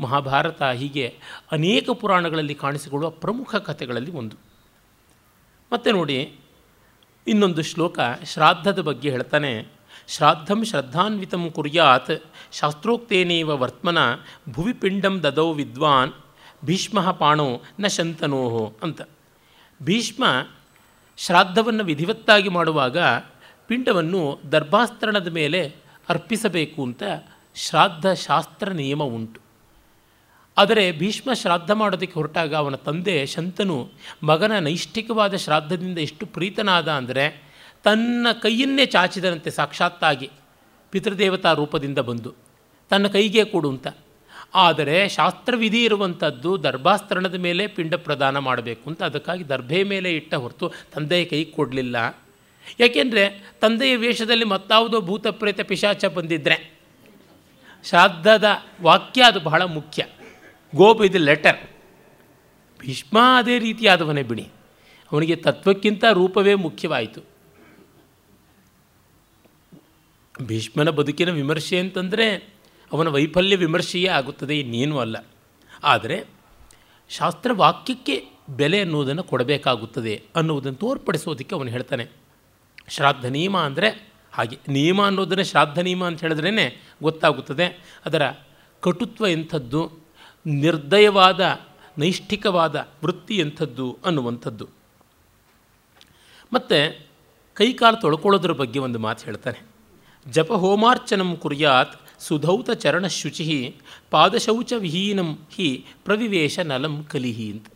[0.00, 1.18] ಮಹಾಭಾರತ ಹೀಗೆ
[1.52, 4.36] ಅನೇಕ ಪುರಾಣಗಳಲ್ಲಿ ಕಾಣಿಸಿಕೊಳ್ಳುವ ಪ್ರಮುಖ ಕಥೆಗಳಲ್ಲಿ ಒಂದು.
[5.72, 6.38] ಮತ್ತು ನೋಡಿ,
[7.26, 9.66] ಇನ್ನೊಂದು ಶ್ಲೋಕ ಶ್ರಾದ್ದದ ಬಗ್ಗೆ ಹೇಳ್ತಾನೆ
[10.08, 12.10] ಶ್ರಾದ್ದಂ ಶ್ರದ್ಧಾನ್ವಿತಂ ಕುರ್ಯಾತ್,
[12.52, 13.98] ಶಾಸ್ತ್ರೋಕ್ತೇನೇವ ವರ್ತ್ಮನ,
[14.50, 16.12] ಭುವಿ ದದೌ ವಿದ್ವಾನ್,
[16.64, 19.02] ಭೀಷ್ಮ ಪಾಣೋ ನ ಶಂತನೋಹೋ ಅಂತ.
[19.82, 20.24] ಭೀಷ್ಮ
[21.18, 22.98] ಶ್ರಾದ್ದವನ್ನು ವಿಧಿವತ್ತಾಗಿ ಮಾಡುವಾಗ
[23.66, 25.74] ಪಿಂಡವನ್ನು ದರ್ಭಾಸ್ತರಣದ ಮೇಲೆ
[26.08, 27.02] ಅರ್ಪಿಸಬೇಕು ಅಂತ
[27.56, 29.40] ಶ್ರಾದ್ದ ಶಾಸ್ತ್ರ ನಿಯಮ ಉಂಟು.
[30.56, 33.90] ಆದರೆ ಭೀಷ್ಮ ಶ್ರಾದ್ದ ಮಾಡೋದಕ್ಕೆ ಹೊರಟಾಗ ಅವನ ತಂದೆ ಶಂತನು
[34.22, 37.24] ಮಗನ ನೈಷ್ಠಿಕವಾದ ಶ್ರಾದ್ದದಿಂದ ಎಷ್ಟು ಪ್ರೀತನಾದ ಅಂದರೆ
[37.84, 40.30] ತನ್ನ ಕೈಯನ್ನೇ ಚಾಚಿದನಂತೆ ಸಾಕ್ಷಾತ್ತಾಗಿ
[40.90, 42.34] ಪಿತೃದೇವತಾ ರೂಪದಿಂದ ಬಂದು,
[42.88, 43.86] ತನ್ನ ಕೈಗೆ ಕೊಡು ಅಂತ.
[44.54, 51.24] ಆದರೆ ಶಾಸ್ತ್ರವಿಧಿ ಇರುವಂಥದ್ದು ದರ್ಭಾಸ್ತರಣದ ಮೇಲೆ ಪಿಂಡ ಪ್ರದಾನ ಮಾಡಬೇಕು ಅಂತ ಅದಕ್ಕಾಗಿ ದರ್ಭೆ ಮೇಲೆ ಇಟ್ಟ ಹೊರತು ತಂದೆಯ
[51.24, 52.22] ಕೈ ಕೊಡಲಿಲ್ಲ.
[52.80, 56.74] ಯಾಕೆಂದರೆ ತಂದೆಯ ವೇಷದಲ್ಲಿ ಮತ್ತಾವುದೋ ಭೂತಪ್ರೇತ ಪಿಶಾಚ ಬಂದಿದ್ದರೆ
[57.84, 58.44] ಶ್ರಾದ್ದದ
[58.82, 60.06] ವಾಕ್ಯ ಅದು ಬಹಳ ಮುಖ್ಯ.
[60.76, 61.70] Go by the letter.
[62.80, 64.48] Bhishma ಅದೇ ರೀತಿಯಾದವನೇ ಬಿಡಿ.
[65.12, 67.20] ಅವನಿಗೆ ತತ್ವಕ್ಕಿಂತ ರೂಪವೇ ಮುಖ್ಯವಾಯಿತು.
[70.42, 72.53] ಭೀಷ್ಮನ ಬದುಕಿನ ವಿಮರ್ಶೆ ಅಂತಂದರೆ
[72.94, 75.16] ಅವನ ವೈಫಲ್ಯ ವಿಮರ್ಶೆಯೇ ಆಗುತ್ತದೆ, ಇನ್ನೇನೂ ಅಲ್ಲ.
[75.84, 76.24] ಆದರೆ
[77.08, 82.06] ಶಾಸ್ತ್ರವಾಕ್ಯಕ್ಕೆ ಬೆಲೆ ಅನ್ನುವುದನ್ನು ಕೊಡಬೇಕಾಗುತ್ತದೆ ಅನ್ನುವುದನ್ನು ತೋರ್ಪಡಿಸೋದಕ್ಕೆ ಅವನು ಹೇಳ್ತಾನೆ.
[82.88, 87.98] ಶ್ರಾದ್ದ ನಿಯಮ ಅಂದರೆ ಹಾಗೆ ನಿಯಮ ಅನ್ನೋದನ್ನು ಶ್ರಾದ್ದ ನಿಯಮ ಅಂತ ಹೇಳಿದ್ರೇ ಗೊತ್ತಾಗುತ್ತದೆ.
[88.06, 88.22] ಅದರ
[88.80, 89.92] ಕಟುತ್ವ ಎಂಥದ್ದು,
[90.46, 91.60] ನಿರ್ದಯವಾದ,
[91.98, 94.68] ನೈಷ್ಠಿಕವಾದ ವೃತ್ತಿ ಎಂಥದ್ದು ಅನ್ನುವಂಥದ್ದು.
[96.52, 97.06] ಮತ್ತು
[97.54, 99.62] ಕೈಕಾಲು ತೊಳ್ಕೊಳ್ಳೋದ್ರ ಬಗ್ಗೆ ಒಂದು ಮಾತು ಹೇಳ್ತಾನೆ.
[100.30, 103.76] ಜಪ ಹೋಮಾರ್ಚನಂ ಕುರ್ಯಾತ್ ಸುಧೌತ ಚರಣ ಶುಚಿ
[104.10, 107.66] ಪಾದಶೌಚ ವಿಹೀನಂ ಹಿ ಪ್ರವಿವೇಶ ನಲಂ ಕಲಿಹಿ ಅಂತ.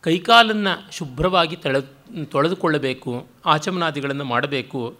[0.00, 1.80] ಕೈಕಾಲನ್ನು ಶುಭ್ರವಾಗಿ ತಳೆ,
[2.24, 4.94] ತೊಳೆದುಕೊಳ್ಳಬೇಕು, ಆಚಮನಾದಿಗಳನ್ನು ಮಾಡಬೇಕು,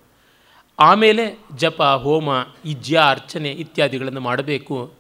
[0.79, 2.29] ಆಮೇಲೆ ಜಪ, ಹೋಮ
[2.65, 4.93] ಇಜ್ಯ ಅರ್ಚನೆ ಇತ್ಯಾದಿಗಳನ್ನು ಮಾಡಬೇಕು.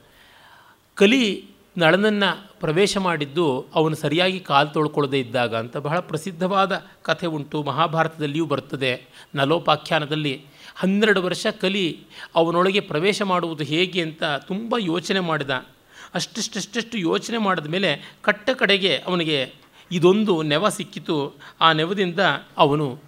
[0.94, 7.62] ಕಲಿ ನಳನನ್ನು ಪ್ರವೇಶ ಮಾಡಿದ್ದು ಅವನು ಸರಿಯಾಗಿ ಕಾಲು ತೊಳ್ಕೊಳ್ಳದೇ ಇದ್ದಾಗ ಅಂತ ಬಹಳ ಪ್ರಸಿದ್ಧವಾದ ಕಥೆ ಉಂಟು.
[7.62, 9.06] ಮಹಾಭಾರತದಲ್ಲಿಯೂ ಬರ್ತದೆ.
[9.34, 10.44] ನಲೋಪಾಖ್ಯಾನದಲ್ಲಿ
[10.76, 15.50] ಹನ್ನೆರಡು ವರ್ಷ ಕಲಿ ಅವನೊಳಗೆ ಪ್ರವೇಶ ಮಾಡುವುದು ಹೇಗೆ ಅಂತ ತುಂಬ ಯೋಚನೆ ಮಾಡಿದ.
[16.14, 19.52] ಅಷ್ಟಿಷ್ಟಷ್ಟು ಯೋಚನೆ ಮಾಡಿದ ಮೇಲೆ ಕಟ್ಟ ಕಡೆಗೆ ಅವನಿಗೆ
[19.92, 21.34] ಇದೊಂದು ನೆವ ಸಿಕ್ಕಿತು.
[21.60, 22.20] ಆ ನೆವದಿಂದ
[22.58, 22.98] ಅವನು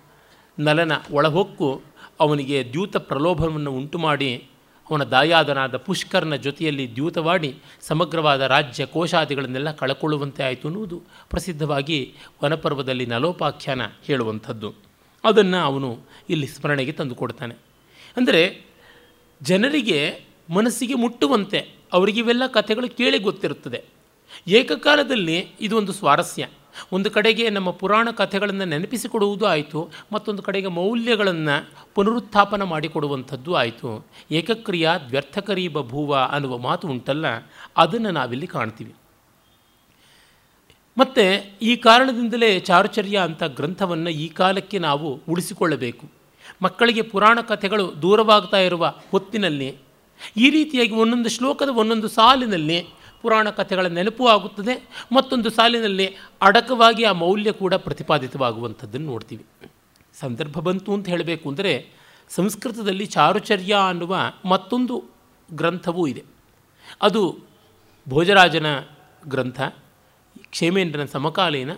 [0.58, 1.82] ನಲನ ಒಳಹೊಕ್ಕು
[2.20, 4.44] ಅವನಿಗೆ ದ್ಯೂತ ಪ್ರಲೋಭನವನ್ನು ಉಂಟು ಮಾಡಿ
[4.90, 14.87] ಅವನ ದಾಯಾದನಾದ ಪುಷ್ಕರನ ಜೊತೆಯಲ್ಲಿ ದ್ಯೂತವಾಡಿ ಸಮಗ್ರವಾದ ರಾಜ್ಯ ಕೋಶಾದಿಗಳನ್ನೆಲ್ಲ ಕಳಕೊಳ್ಳುವಂತೆ ಆಯಿತು ಅನ್ನುವುದು ಪ್ರಸಿದ್ಧವಾಗಿ ವನಪರ್ವದಲ್ಲಿ ನಲೋಪಾಖ್ಯಾನ ಹೇಳುವಂಥದ್ದು.
[15.24, 15.98] ಅದನ್ನು ಅವನು
[16.30, 17.54] ಇಲ್ಲಿ ಸ್ಮರಣೆಗೆ ತಂದುಕೊಡ್ತಾನೆ
[18.16, 18.42] ಅಂದರೆ
[19.42, 21.58] ಜನರಿಗೆ ಮನಸ್ಸಿಗೆ ಮುಟ್ಟುವಂತೆ
[21.92, 23.84] ಅವರಿಗಿವೆಲ್ಲ ಕಥೆಗಳು ಕೇಳಿ ಗೊತ್ತಿರುತ್ತದೆ.
[24.48, 26.48] ಏಕಕಾಲದಲ್ಲಿ ಇದು ಒಂದು ಸ್ವಾರಸ್ಯ.
[26.92, 31.56] ಒಂದು ಕಡೆಗೆ ನಮ್ಮ ಪುರಾಣ ಕಥೆಗಳನ್ನು ನೆನಪಿಸಿಕೊಡುವುದು ಆಯಿತು, ಮತ್ತೊಂದು ಕಡೆಗೆ ಮೌಲ್ಯಗಳನ್ನು
[31.94, 34.06] ಪುನರುತ್ಥಾಪನ ಮಾಡಿಕೊಡುವಂಥದ್ದು ಆಯಿತು.
[34.30, 37.26] ಏಕಕ್ರಿಯಾ ದ್ವ್ಯರ್ಥಕರಿ ಬಭೂವ ಅನ್ನುವ ಮಾತು ಉಂಟಲ್ಲ,
[37.76, 38.94] ಅದನ್ನು ನಾವಿಲ್ಲಿ ಕಾಣ್ತೀವಿ.
[40.98, 41.24] ಮತ್ತು
[41.70, 46.04] ಈ ಕಾರಣದಿಂದಲೇ ಚಾರುಚರ್ಯ ಅಂತ ಗ್ರಂಥವನ್ನು ಈ ಕಾಲಕ್ಕೆ ನಾವು ಉಳಿಸಿಕೊಳ್ಳಬೇಕು.
[46.64, 49.68] ಮಕ್ಕಳಿಗೆ ಪುರಾಣ ಕಥೆಗಳು ದೂರವಾಗ್ತಾ ಇರುವ ಹೊತ್ತಿನಲ್ಲಿ,
[50.44, 52.78] ಈ ರೀತಿಯಾಗಿ ಒಂದೊಂದು ಶ್ಲೋಕದ ಒಂದೊಂದು ಸಾಲಿನಲ್ಲಿ
[53.22, 54.74] ಪುರಾಣ ಕಥೆಗಳ ನೆನಪು ಆಗುತ್ತದೆ,
[55.16, 56.06] ಮತ್ತೊಂದು ಸಾಲಿನಲ್ಲಿ
[56.48, 59.44] ಅಡಕವಾಗಿ ಆ ಮೌಲ್ಯ ಕೂಡ ಪ್ರತಿಪಾದಿತವಾಗುವಂಥದ್ದನ್ನು ನೋಡ್ತೀವಿ.
[60.20, 61.72] ಸಂದರ್ಭ ಬಂತು ಅಂತ ಹೇಳಬೇಕು ಅಂದರೆ,
[62.30, 64.14] ಸಂಸ್ಕೃತದಲ್ಲಿ ಚಾರುಚರ್ಯ ಅನ್ನುವ
[64.52, 64.96] ಮತ್ತೊಂದು
[65.48, 66.22] ಗ್ರಂಥವೂ ಇದೆ.
[67.06, 67.22] ಅದು
[68.06, 68.68] ಭೋಜರಾಜನ
[69.28, 69.60] ಗ್ರಂಥ.
[70.50, 71.70] ಕ್ಷೇಮೇಂದ್ರನ ಸಮಕಾಲೀನ,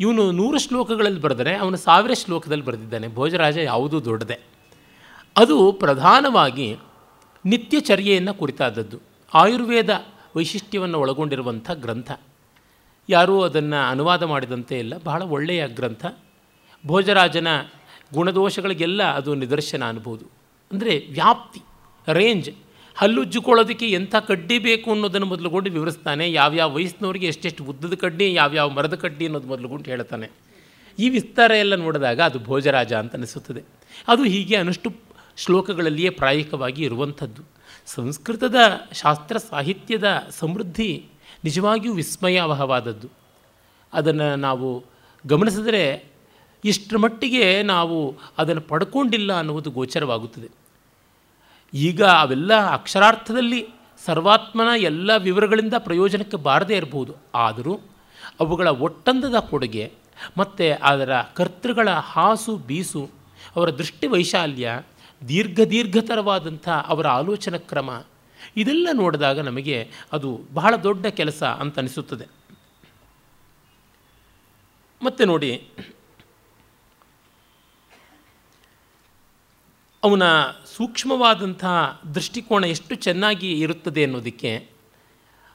[0.00, 3.08] ಇವನು ನೂರು ಶ್ಲೋಕಗಳಲ್ಲಿ ಬರೆದರೆ ಅವನು ಸಾವಿರ ಶ್ಲೋಕದಲ್ಲಿ ಬರೆದಿದ್ದಾನೆ.
[3.08, 4.38] ಭೋಜರಾಜ ಯಾವುದೂ ದೊಡ್ಡದೆ.
[5.36, 6.76] ಅದು ಪ್ರಧಾನವಾಗಿ
[7.44, 8.98] ನಿತ್ಯಚರ್ಯೆಯನ್ನು ಕುರಿತಾದದ್ದು.
[9.34, 10.04] ಆಯುರ್ವೇದ
[10.36, 12.10] ವೈಶಿಷ್ಟ್ಯವನ್ನು ಒಳಗೊಂಡಿರುವಂಥ ಗ್ರಂಥ.
[13.08, 16.06] ಯಾರೂ ಅದನ್ನು ಅನುವಾದ ಮಾಡಿದಂತೆ ಇಲ್ಲ, ಬಹಳ ಒಳ್ಳೆಯ ಗ್ರಂಥ.
[16.86, 17.48] ಭೋಜರಾಜನ
[18.14, 20.24] ಗುಣದೋಷಗಳಿಗೆಲ್ಲ ಅದು ನಿದರ್ಶನ ಅನ್ಬೋದು.
[20.72, 21.60] ಅಂದರೆ ವ್ಯಾಪ್ತಿ,
[22.12, 22.50] ರೇಂಜ್.
[22.94, 26.32] ಹಲ್ಲುಜ್ಜಿಕೊಳ್ಳೋದಕ್ಕೆ ಎಂಥ ಕಡ್ಡಿ ಬೇಕು ಅನ್ನೋದನ್ನು ಮೊದಲುಗೊಂಡು ವಿವರಿಸ್ತಾನೆ.
[26.32, 30.30] ಯಾವ್ಯಾವ ವಯಸ್ಸಿನವರಿಗೆ ಎಷ್ಟೆಷ್ಟು ಉದ್ದದ ಕಡ್ಡಿ, ಯಾವ್ಯಾವ ಮರದ ಕಡ್ಡಿ ಅನ್ನೋದು ಮೊದಲುಗೊಂಡು ಹೇಳ್ತಾನೆ.
[30.98, 33.62] ಈ ವಿಸ್ತಾರ ಎಲ್ಲ ನೋಡಿದಾಗ ಅದು ಭೋಜರಾಜ ಅಂತ ಅನಿಸುತ್ತದೆ.
[34.08, 34.92] ಅದು ಹೀಗೆ ಅನಷ್ಟು
[35.36, 37.42] ಶ್ಲೋಕಗಳಲ್ಲಿಯೇ ಪ್ರಾಯಿಕವಾಗಿ ಇರುವಂಥದ್ದು.
[37.86, 38.56] ಸಂಸ್ಕೃತದ
[38.92, 41.04] ಶಾಸ್ತ್ರ ಸಾಹಿತ್ಯದ ಸಮೃದ್ಧಿ
[41.44, 43.08] ನಿಜವಾಗಿಯೂ ವಿಸ್ಮಯಾವಹವಾದದ್ದು.
[43.92, 44.84] ಅದನ್ನು ನಾವು
[45.26, 46.04] ಗಮನಿಸಿದರೆ
[46.64, 50.61] ಇಷ್ಟರ ಮಟ್ಟಿಗೆ ನಾವು ಅದನ್ನು ಪಡ್ಕೊಂಡಿಲ್ಲ ಅನ್ನುವುದು ಗೋಚರವಾಗುತ್ತದೆ.
[51.74, 53.68] ಈಗ ಅವೆಲ್ಲ ಅಕ್ಷರಾರ್ಥದಲ್ಲಿ
[54.04, 57.16] ಸರ್ವಾತ್ಮನ ಎಲ್ಲ ವಿವರಗಳಿಂದ ಪ್ರಯೋಜನಕ್ಕೆ ಬಾರದೇ ಇರಬಹುದು.
[57.34, 57.80] ಆದರೂ
[58.40, 59.92] ಅವುಗಳ ಒಟ್ಟಂದದ ಕೊಡುಗೆ
[60.38, 63.10] ಮತ್ತು ಅದರ ಕರ್ತೃಗಳ ಹಾಸು ಬೀಸು,
[63.56, 64.82] ಅವರ ದೃಷ್ಟಿ ವೈಶಾಲ್ಯ,
[65.28, 68.02] ದೀರ್ಘ ದೀರ್ಘತರವಾದಂಥ ಅವರ ಆಲೋಚನಾ ಕ್ರಮ,
[68.56, 72.26] ಇದೆಲ್ಲ ನೋಡಿದಾಗ ನಮಗೆ ಅದು ಬಹಳ ದೊಡ್ಡ ಕೆಲಸ ಅಂತ ಅನಿಸುತ್ತದೆ.
[75.02, 75.68] ಮತ್ತು ನೋಡಿ
[80.04, 80.22] ಅವನ
[80.76, 81.64] ಸೂಕ್ಷ್ಮವಾದಂಥ
[82.14, 84.68] ದೃಷ್ಟಿಕೋನ ಎಷ್ಟು ಚೆನ್ನಾಗಿ ಇರುತ್ತದೆ ಅನ್ನೋದಕ್ಕೆ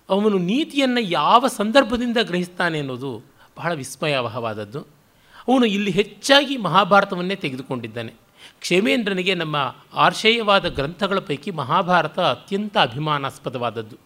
[0.10, 3.24] ಅವನು ನೀತಿಯನ್ನು ಯಾವ ಸಂದರ್ಭದಿಂದ ಗ್ರಹಿಸ್ತಾನೆ ಅನ್ನೋದು
[3.58, 4.82] ಬಹಳ ವಿಸ್ಮಯಾವಹವಾದದ್ದು.
[5.48, 8.14] ಅವನು ಇಲ್ಲಿ ಹೆಚ್ಚಾಗಿ ಮಹಾಭಾರತವನ್ನೇ ತೆಗೆದುಕೊಂಡಿದ್ದಾನೆ.
[8.60, 13.98] ಕ್ಷೇಮೇಂದ್ರನಿಗೆ ನಮ್ಮ ಆರ್ಷೇಯವಾದ ಗ್ರಂಥಗಳ ಪೈಕಿ ಮಹಾಭಾರತ ಅತ್ಯಂತ ಅಭಿಮಾನಾಸ್ಪದವಾದದ್ದು.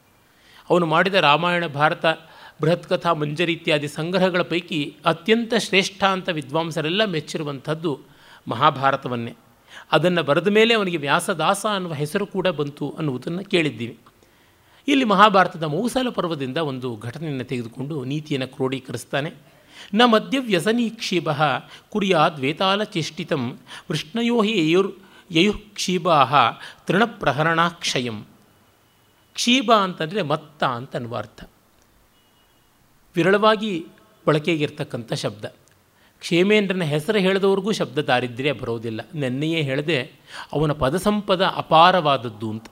[0.70, 2.06] ಅವನು ಮಾಡಿದ ರಾಮಾಯಣ, ಭಾರತ,
[2.62, 8.00] ಬೃಹತ್ಕಥಾ, ಮಂಜರಿ ಇತ್ಯಾದಿ ಸಂಗ್ರಹಗಳ ಪೈಕಿ ಅತ್ಯಂತ ಶ್ರೇಷ್ಠ ಅಂತ ವಿದ್ವಾಂಸರೆಲ್ಲ ಮೆಚ್ಚಿರುವಂಥದ್ದು
[8.48, 9.34] ಮಹಾಭಾರತವನ್ನೇ.
[9.92, 14.00] ಅದನ್ನು ಬರೆದ ಮೇಲೆ ಅವನಿಗೆ ವ್ಯಾಸದಾಸ ಅನ್ನುವ ಹೆಸರು ಕೂಡ ಬಂತು ಅನ್ನುವುದನ್ನು ಕೇಳಿದ್ದೀವಿ.
[14.88, 19.34] ಇಲ್ಲಿ ಮಹಾಭಾರತದ ಮೌಸಲ ಪರ್ವದಿಂದ ಒಂದು ಘಟನೆಯನ್ನು ತೆಗೆದುಕೊಂಡು ನೀತಿಯನ್ನು ಕ್ರೋಢೀಕರಿಸ್ತಾನೆ
[19.94, 21.30] ನ ಮಧ್ಯ ವ್ಯಸನೀಕ್ಷೀಪ
[21.90, 23.52] ಕುರ್ಯಾದ್ ವೇತಾಲ ಚೇಷ್ಟಿತಂ
[23.92, 25.00] ವೃಷ್ಣಯೋ ಹಿ ಯಯುರ್
[25.32, 26.26] ಯಯುಃ ಕ್ಷೀಬಾ
[26.88, 28.26] ತೃಣಪ್ರಹರಣಾಕ್ಷಯಂ.
[29.34, 31.50] ಕ್ಷೀಬ ಅಂತಂದರೆ ಮತ್ತ ಅಂತ ಅನ್ನುವ ಅರ್ಥ.
[33.16, 33.86] ವಿರಳವಾಗಿ
[34.28, 35.46] ಬಳಕೆಗಿರ್ತಕ್ಕಂಥ ಶಬ್ದ.
[36.22, 39.02] ಕ್ಷೇಮೇಂದ್ರನ ಹೆಸರು ಹೇಳಿದವ್ರಿಗೂ ಶಬ್ದ ದಾರಿದ್ರ್ಯ ಬರೋದಿಲ್ಲ.
[39.16, 40.00] ನೆನ್ನೆಯೇ ಹೇಳದೆ,
[40.54, 42.68] ಅವನ ಪದಸಂಪದ ಅಪಾರವಾದದ್ದು ಅಂತ.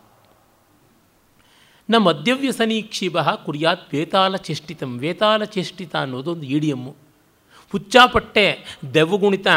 [1.89, 4.97] ನ ಮದ್ಯವ್ಯಸನೀಕ್ಷಿಭ ಕುರ್ಯಾತ್ ವೇತಾಲ ಚೇಷ್ಟಿತಂ.
[4.97, 6.95] ವೇತಾಲ ಚೇಷ್ಟಿತ ಅನ್ನೋದು ಒಂದು ಇಡಿಯಮ್ಮು
[7.71, 8.45] ಹುಚ್ಚಾಪಟ್ಟೆ
[8.93, 9.47] ದೆವ್ವಗುಣಿತ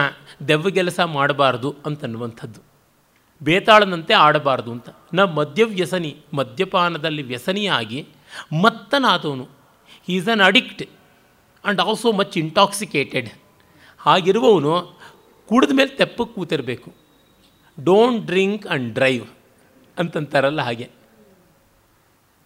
[0.48, 2.60] ದೆವ್ವಗೆಲಸ ಮಾಡಬಾರ್ದು ಅಂತನ್ನುವಂಥದ್ದು.
[3.42, 4.88] ಬೇತಾಳನಂತೆ ಆಡಬಾರ್ದು ಅಂತ.
[5.14, 8.06] ನ ಮದ್ಯವ್ಯಸನಿ, ಮದ್ಯಪಾನದಲ್ಲಿ ವ್ಯಸನಿಯಾಗಿ
[8.62, 9.48] ಮತ್ತನಾದವನು.
[10.08, 10.82] Is an addict
[11.64, 13.30] and also much intoxicated
[14.06, 14.98] ಹಾಗಿರುವವನು
[15.48, 16.92] ಕುಡಿದ ಮೇಲೆ ತೆಪ್ಪಕ್ಕೆ ಕೂತಿರಬೇಕು.
[17.84, 19.26] ಡೋಂಟ್ ಡ್ರಿಂಕ್ ಆ್ಯಂಡ್ ಡ್ರೈವ್
[19.98, 20.88] ಅಂತಂತಾರಲ್ಲ ಹಾಗೆ.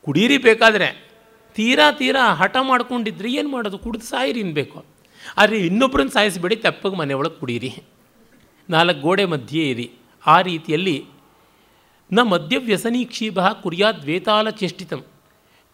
[0.02, 0.88] ಕುಡೀರಿ ಬೇಕಾದರೆ
[1.54, 3.78] ತೀರಾ ತೀರಾ ಹಠ ಮಾಡ್ಕೊಂಡಿದ್ರೆ ಏನು ಮಾಡೋದು?
[3.78, 4.84] ಕುಡಿದು ಸಾಯಿರಿ ಇನ್ಬೇಕು
[5.36, 7.82] ಆದರೆ ಇನ್ನೊಬ್ಬರನ್ನು ಸಾಯಿಸಿಬೇಡಿ, ತೆಪ್ಪಗೆ ಮನೆಯೊಳಗೆ ಕುಡೀರಿ.
[8.70, 9.92] ನಾಲ್ಕು ಗೋಡೆ ಮಧ್ಯೆ ಇರಿ.
[10.26, 11.04] ಆ ರೀತಿಯಲ್ಲಿ
[12.12, 15.04] ನ ಮಧ್ಯ ವ್ಯಸನೀಕ್ಷೀಭ ಕುರಿಯ ದ್ವೇತಾಲ ಚೇಷ್ಟಿತಂ.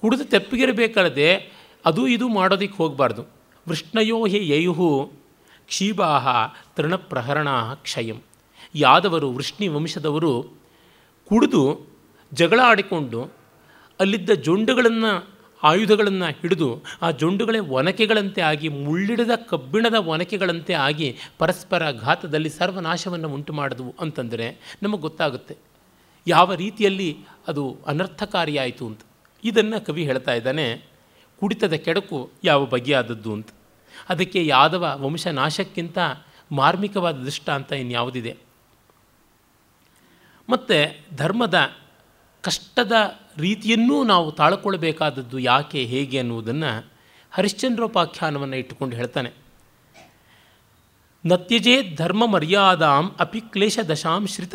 [0.01, 1.53] ಕುಡಿದು ತೆಪ್ಪಗಿರಬೇಕಲ್ಲದೆ
[1.85, 3.23] ಅದು ಇದು ಮಾಡೋದಕ್ಕೆ ಹೋಗಬಾರ್ದು.
[3.69, 5.13] ವೃಷ್ಣಯೋ ಹೇ ಯಯುಹು
[5.67, 6.29] ಕ್ಷೀಬಾಹ
[6.77, 8.23] ತೃಣಪ್ರಹರಣ ಕ್ಷಯಂ.
[8.75, 10.43] ಯಾದವರು ವೃಷ್ಣಿ ವಂಶದವರು
[11.29, 11.93] ಕುಡಿದು
[12.33, 13.31] ಜಗಳ ಆಡಿಕೊಂಡು
[14.01, 15.29] ಅಲ್ಲಿದ್ದ ಜೊಂಡುಗಳನ್ನು,
[15.63, 23.95] ಆಯುಧಗಳನ್ನು ಹಿಡಿದು ಆ ಜೊಂಡುಗಳೇ ಒನಕೆಗಳಂತೆ ಆಗಿ, ಮುಳ್ಳಿಡದ ಕಬ್ಬಿಣದ ಒನಕೆಗಳಂತೆ ಆಗಿ ಪರಸ್ಪರ ಘಾತದಲ್ಲಿ ಸರ್ವನಾಶವನ್ನು ಉಂಟು ಮಾಡಿದವು
[24.01, 25.57] ಅಂತಂದರೆ ನಮಗೆ ಗೊತ್ತಾಗುತ್ತೆ.
[26.27, 27.17] ಯಾವ ರೀತಿಯಲ್ಲಿ
[27.49, 29.01] ಅದು ಅನರ್ಥಕಾರಿಯಾಯಿತು ಅಂತ.
[29.45, 30.89] ಇದನ್ನು ಕವಿ ಹೇಳ್ತಾ ಇದ್ದಾನೆ,
[31.41, 33.49] ಕುಡಿತದ ಕೆಡಕು ಯಾವ ಬಗೆಯಾದದ್ದು ಅಂತ.
[34.13, 35.99] ಅದಕ್ಕೆ ಯಾದವ ವಂಶನಾಶಕ್ಕಿಂತ
[36.53, 38.37] ಮಾರ್ಮಿಕವಾದ ದೃಷ್ಟಾಂತ ಇನ್ಯಾವುದಿದೆ.
[40.49, 40.79] ಮತ್ತು
[41.17, 41.59] ಧರ್ಮದ
[42.43, 42.93] ಕಷ್ಟದ
[43.37, 46.73] ರೀತಿಯನ್ನೂ ನಾವು ತಾಳ್ಕೊಳ್ಬೇಕಾದದ್ದು ಯಾಕೆ, ಹೇಗೆ ಅನ್ನುವುದನ್ನು
[47.31, 49.31] ಹರಿಶ್ಚಂದ್ರೋಪಾಖ್ಯಾನವನ್ನು ಇಟ್ಟುಕೊಂಡು ಹೇಳ್ತಾನೆ.
[51.27, 54.55] ನತ್ಯಜೇ ಧರ್ಮ ಮರ್ಯಾದಾಂ ಅಪಿ ಕ್ಲೇಶ ದಶಾಂ ಶ್ರಿತ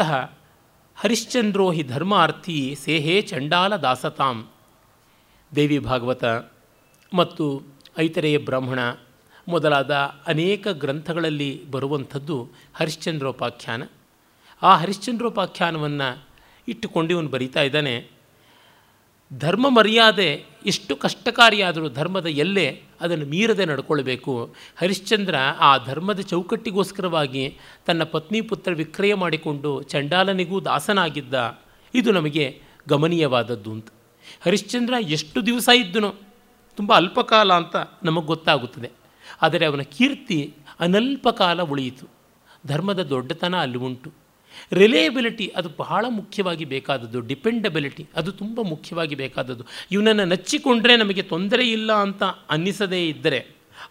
[0.96, 4.50] ಹರಿಶ್ಚಂದ್ರೋ ಹಿ ಧರ್ಮಾರ್ಥಿ ಸೇಹೇ ಚಂಡಾಲ ದಾಸತಾಂ.
[5.56, 6.24] ದೇವಿ ಭಾಗವತ
[7.14, 7.62] ಮತ್ತು
[8.00, 8.80] ಐತರೇಯ ಬ್ರಾಹ್ಮಣ
[9.48, 9.92] ಮೊದಲಾದ
[10.28, 13.84] ಅನೇಕ ಗ್ರಂಥಗಳಲ್ಲಿ ಬರುವಂಥದ್ದು ಹರಿಶ್ಚಂದ್ರೋಪಾಖ್ಯಾನ.
[14.62, 16.24] ಆ ಹರಿಶ್ಚಂದ್ರೋಪಾಖ್ಯಾನವನ್ನು
[16.68, 18.18] ಇಟ್ಟುಕೊಂಡು ಇವನು ಬರೀತಾ ಇದ್ದಾನೆ.
[19.38, 24.56] ಧರ್ಮ ಮರ್ಯಾದೆ ಎಷ್ಟು ಕಷ್ಟಕಾರಿಯಾದರೂ ಧರ್ಮದ ಎಲ್ಲೆ ಅದನ್ನು ಮೀರದೆ ನಡ್ಕೊಳ್ಬೇಕು.
[24.76, 31.60] ಹರಿಶ್ಚಂದ್ರ ಆ ಧರ್ಮದ ಚೌಕಟ್ಟಿಗೋಸ್ಕರವಾಗಿ ತನ್ನ ಪತ್ನಿ ಪುತ್ರ ವಿಕ್ರಯ ಮಾಡಿಕೊಂಡು ಚಂಡಾಲನಿಗೂ ದಾಸನಾಗಿದ್ದ.
[31.96, 33.88] ಇದು ನಮಗೆ ಗಮನೀಯವಾದದ್ದು ಅಂತ.
[34.46, 36.16] ಹರಿಶ್ಚಂದ್ರ ಎಷ್ಟು ದಿವಸ ಇದ್ದನು,
[36.76, 38.92] ತುಂಬ ಅಲ್ಪಕಾಲ ಅಂತ ನಮಗೆ ಗೊತ್ತಾಗುತ್ತದೆ.
[39.42, 42.08] ಆದರೆ ಅವನ ಕೀರ್ತಿ ಅನಲ್ಪ ಕಾಲ ಉಳಿಯಿತು.
[42.68, 44.12] ಧರ್ಮದ ದೊಡ್ಡತನ ಅಲ್ಲಿ ಉಂಟು.
[44.72, 47.20] ರಿಲೇಯಬಿಲಿಟಿ ಅದು ಬಹಳ ಮುಖ್ಯವಾಗಿ ಬೇಕಾದದ್ದು.
[47.22, 49.64] ಡಿಪೆಂಡಬಿಲಿಟಿ ಅದು ತುಂಬ ಮುಖ್ಯವಾಗಿ ಬೇಕಾದದ್ದು.
[49.92, 53.48] ಇವನನ್ನು ನಚ್ಚಿಕೊಂಡ್ರೆ ನಮಗೆ ತೊಂದರೆ ಇಲ್ಲ ಅಂತ ಅನ್ನಿಸದೇ ಇದ್ದರೆ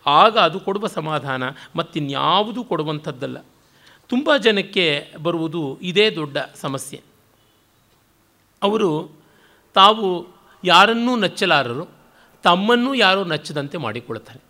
[0.06, 1.42] ಆಗ ಅದು ಕೊಡುವ ಸಮಾಧಾನ,
[1.76, 3.38] ಮತ್ತಿನ್ಯಾವುದೂ ಕೊಡುವಂಥದ್ದಲ್ಲ.
[4.08, 7.00] ತುಂಬ ಜನಕ್ಕೆ ಬರುವುದು ಇದೇ ದೊಡ್ಡ ಸಮಸ್ಯೆ.
[8.62, 9.10] ಅವರು
[9.74, 10.26] ತಾವು
[10.64, 11.88] ಯಾರನ್ನೂ ನಚ್ಚಲಾರರು,
[12.42, 14.45] ತಮ್ಮನ್ನು ಯಾರೂ ನಚ್ಚದಂತೆ ಮಾಡಿಕೊಳ್ತಾರೆ.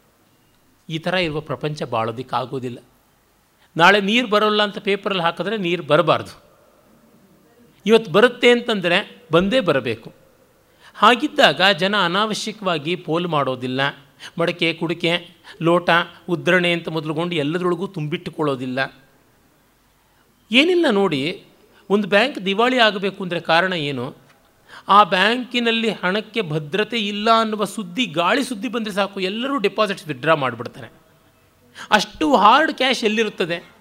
[0.88, 2.78] ಈ ಥರ ಇರುವ ಪ್ರಪಂಚ ಬಾಳೋದಕ್ಕಾಗೋದಿಲ್ಲ.
[3.76, 6.42] ನಾಳೆ ನೀರು ಬರೋಲ್ಲ ಅಂತ ಪೇಪರಲ್ಲಿ ಹಾಕಿದ್ರೆ ನೀರು ಬರಬಾರ್ದು.
[7.86, 10.12] ಇವತ್ತು ಬರುತ್ತೆ ಅಂತಂದರೆ ಬಂದೇ ಬರಬೇಕು.
[10.94, 13.80] ಹಾಗಿದ್ದಾಗ ಜನ ಅನಾವಶ್ಯಕವಾಗಿ ಪೋಲು ಮಾಡೋದಿಲ್ಲ.
[14.38, 15.12] ಮಡಕೆ, ಕುಡಿಕೆ,
[15.62, 15.90] ಲೋಟ,
[16.28, 18.78] ಉದ್ರಣೆ ಅಂತ ಮೊದಲುಗೊಂಡು ಎಲ್ಲದರೊಳಗೂ ತುಂಬಿಟ್ಟುಕೊಳ್ಳೋದಿಲ್ಲ.
[20.52, 21.44] ಏನಿಲ್ಲ ನೋಡಿ,
[21.90, 24.25] ಒಂದು ಬ್ಯಾಂಕ್ ದಿವಾಳಿ ಆಗಬೇಕು ಅಂದರೆ ಕಾರಣ ಏನು?
[24.88, 30.92] ಆ ಬ್ಯಾಂಕಿನಲ್ಲಿ ಹಣಕ್ಕೆ ಭದ್ರತೆ ಇಲ್ಲ ಅನ್ನುವ ಸುದ್ದಿ, ಗಾಳಿ ಸುದ್ದಿ ಬಂದರೆ ಸಾಕು, ಎಲ್ಲರೂ ಡೆಪಾಸಿಟ್ಸ್ ವಿಡ್ರಾ ಮಾಡಿಬಿಡ್ತಾರೆ.
[31.90, 33.76] ಅಷ್ಟು ಹಾರ್ಡ್ ಕ್ಯಾಶ್ ಎಲ್ಲಿರುತ್ತದೆ?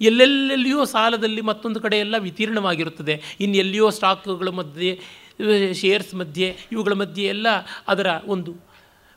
[0.00, 3.22] ಎಲ್ಲೆಲ್ಲೆಲ್ಲಿಯೋ ಸಾಲದಲ್ಲಿ ಮತ್ತೊಂದು ಕಡೆ ಎಲ್ಲ ವಿತೀರ್ಣವಾಗಿರುತ್ತದೆ.
[3.40, 5.00] ಇನ್ನು ಎಲ್ಲಿಯೋ ಸ್ಟಾಕ್ಗಳ ಮಧ್ಯೆ
[5.72, 7.46] ಶೇರ್ಸ್ ಮಧ್ಯೆ, ಇವುಗಳ ಮಧ್ಯೆ ಎಲ್ಲ
[7.88, 8.54] ಅದರ ಒಂದು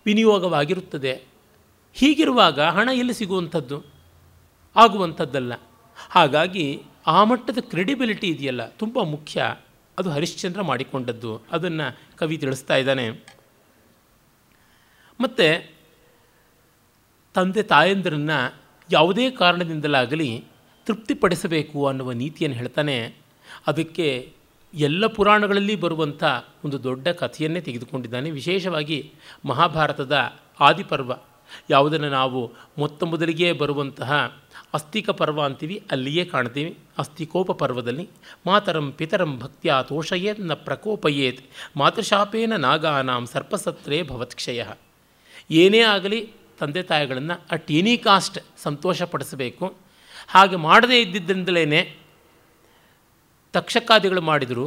[0.06, 1.22] ವಿನಿಯೋಗವಾಗಿರುತ್ತದೆ.
[1.94, 3.84] ಹೀಗಿರುವಾಗ ಹಣ ಎಲ್ಲಿ ಸಿಗುವಂಥದ್ದು?
[4.76, 5.54] ಆಗುವಂಥದ್ದಲ್ಲ.
[6.10, 9.56] ಹಾಗಾಗಿ ಆ ಮಟ್ಟದ ಕ್ರೆಡಿಬಿಲಿಟಿ ಇದೆಯಲ್ಲ, ತುಂಬ ಮುಖ್ಯ.
[9.98, 11.42] ಅದು ಹರಿಶ್ಚಂದ್ರ ಮಾಡಿಕೊಂಡದ್ದು.
[11.52, 13.10] ಅದನ್ನು ಕವಿ ತಿಳಿಸ್ತಾ ಇದ್ದಾನೆ.
[15.20, 15.74] ಮತ್ತು
[17.34, 18.54] ತಂದೆ ತಾಯಂದಿರನ್ನು
[18.92, 20.46] ಯಾವುದೇ ಕಾರಣದಿಂದಲಾಗಲಿ
[20.86, 23.16] ತೃಪ್ತಿಪಡಿಸಬೇಕು ಅನ್ನುವ ನೀತಿಯನ್ನು ಹೇಳ್ತಾನೆ.
[23.68, 24.34] ಅದಕ್ಕೆ
[24.74, 26.24] ಎಲ್ಲ ಪುರಾಣಗಳಲ್ಲಿ ಬರುವಂಥ
[26.66, 28.32] ಒಂದು ದೊಡ್ಡ ಕಥೆಯನ್ನೇ ತೆಗೆದುಕೊಂಡಿದ್ದಾನೆ.
[28.32, 29.14] ವಿಶೇಷವಾಗಿ
[29.46, 30.18] ಮಹಾಭಾರತದ
[30.60, 31.14] ಆದಿಪರ್ವ.
[31.70, 34.42] ಯಾವುದನ್ನು ನಾವು ಮೊತ್ತ ಮೊದಲಿಗೆ ಬರುವಂತಹ
[34.74, 36.78] ಅಸ್ತಿಕ ಪರ್ವ ಅಂತೀವಿ ಅಲ್ಲಿಯೇ ಕಾಣ್ತೀವಿ.
[36.98, 38.10] ಅಸ್ತಿಕೋಪ ಪರ್ವದಲ್ಲಿ
[38.48, 41.42] ಮಾತರಂ ಪಿತರಂ ಭಕ್ತಿಯ ನ ಪ್ರಕೋಪಯೇತ್
[41.78, 44.66] ಮಾತೃಶಾಪೇನ ನಾಗಾನಾಂ ಸರ್ಪಸತ್ರೇ ಭವತ್ಕ್ಷಯ
[45.52, 46.20] ಏನೇ ಆಗಲಿ
[46.60, 49.74] ತಂದೆ ತಾಯಿಗಳನ್ನು ಅಟ್ ಎನಿ ಕಾಸ್ಟ್ ಸಂತೋಷಪಡಿಸಬೇಕು.
[50.28, 51.96] ಹಾಗೆ ಮಾಡದೇ ಇದ್ದಿದ್ದರಿಂದಲೇ
[53.54, 54.66] ತಕ್ಷಕಾದಿಗಳು ಮಾಡಿದರು.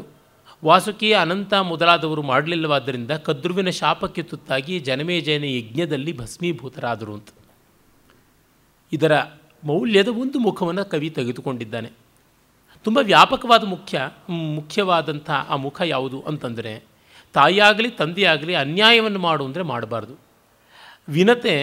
[0.65, 7.29] ವಾಸುಕಿ ಅನಂತ ಮೊದಲಾದವರು ಮಾಡಲಿಲ್ಲವಾದ್ದರಿಂದ ಕದ್ರುವಿನ ಶಾಪಕ್ಕೆ ತುತ್ತಾಗಿ ಜನಮೇಜಯನ ಯಜ್ಞದಲ್ಲಿ ಭಸ್ಮೀಭೂತರಾದರು ಅಂತ.
[8.93, 9.13] ಇದರ
[9.65, 11.91] ಮೌಲ್ಯದ ಒಂದು ಮುಖವನ್ನು ಕವಿ ತೆಗೆದುಕೊಂಡಿದ್ದಾನೆ.
[12.85, 13.99] ತುಂಬ ವ್ಯಾಪಕವಾದ ಮುಖ್ಯ,
[14.57, 16.73] ಮುಖ್ಯವಾದಂಥ ಆ ಮುಖ ಯಾವುದು ಅಂತಂದರೆ,
[17.35, 20.15] ತಾಯಿಯಾಗಲಿ ತಂದೆಯಾಗಲಿ ಅನ್ಯಾಯವನ್ನು ಮಾಡು ಅಂದರೆ ಮಾಡಬಾರ್ದು.
[21.09, 21.55] ವಿನತೆ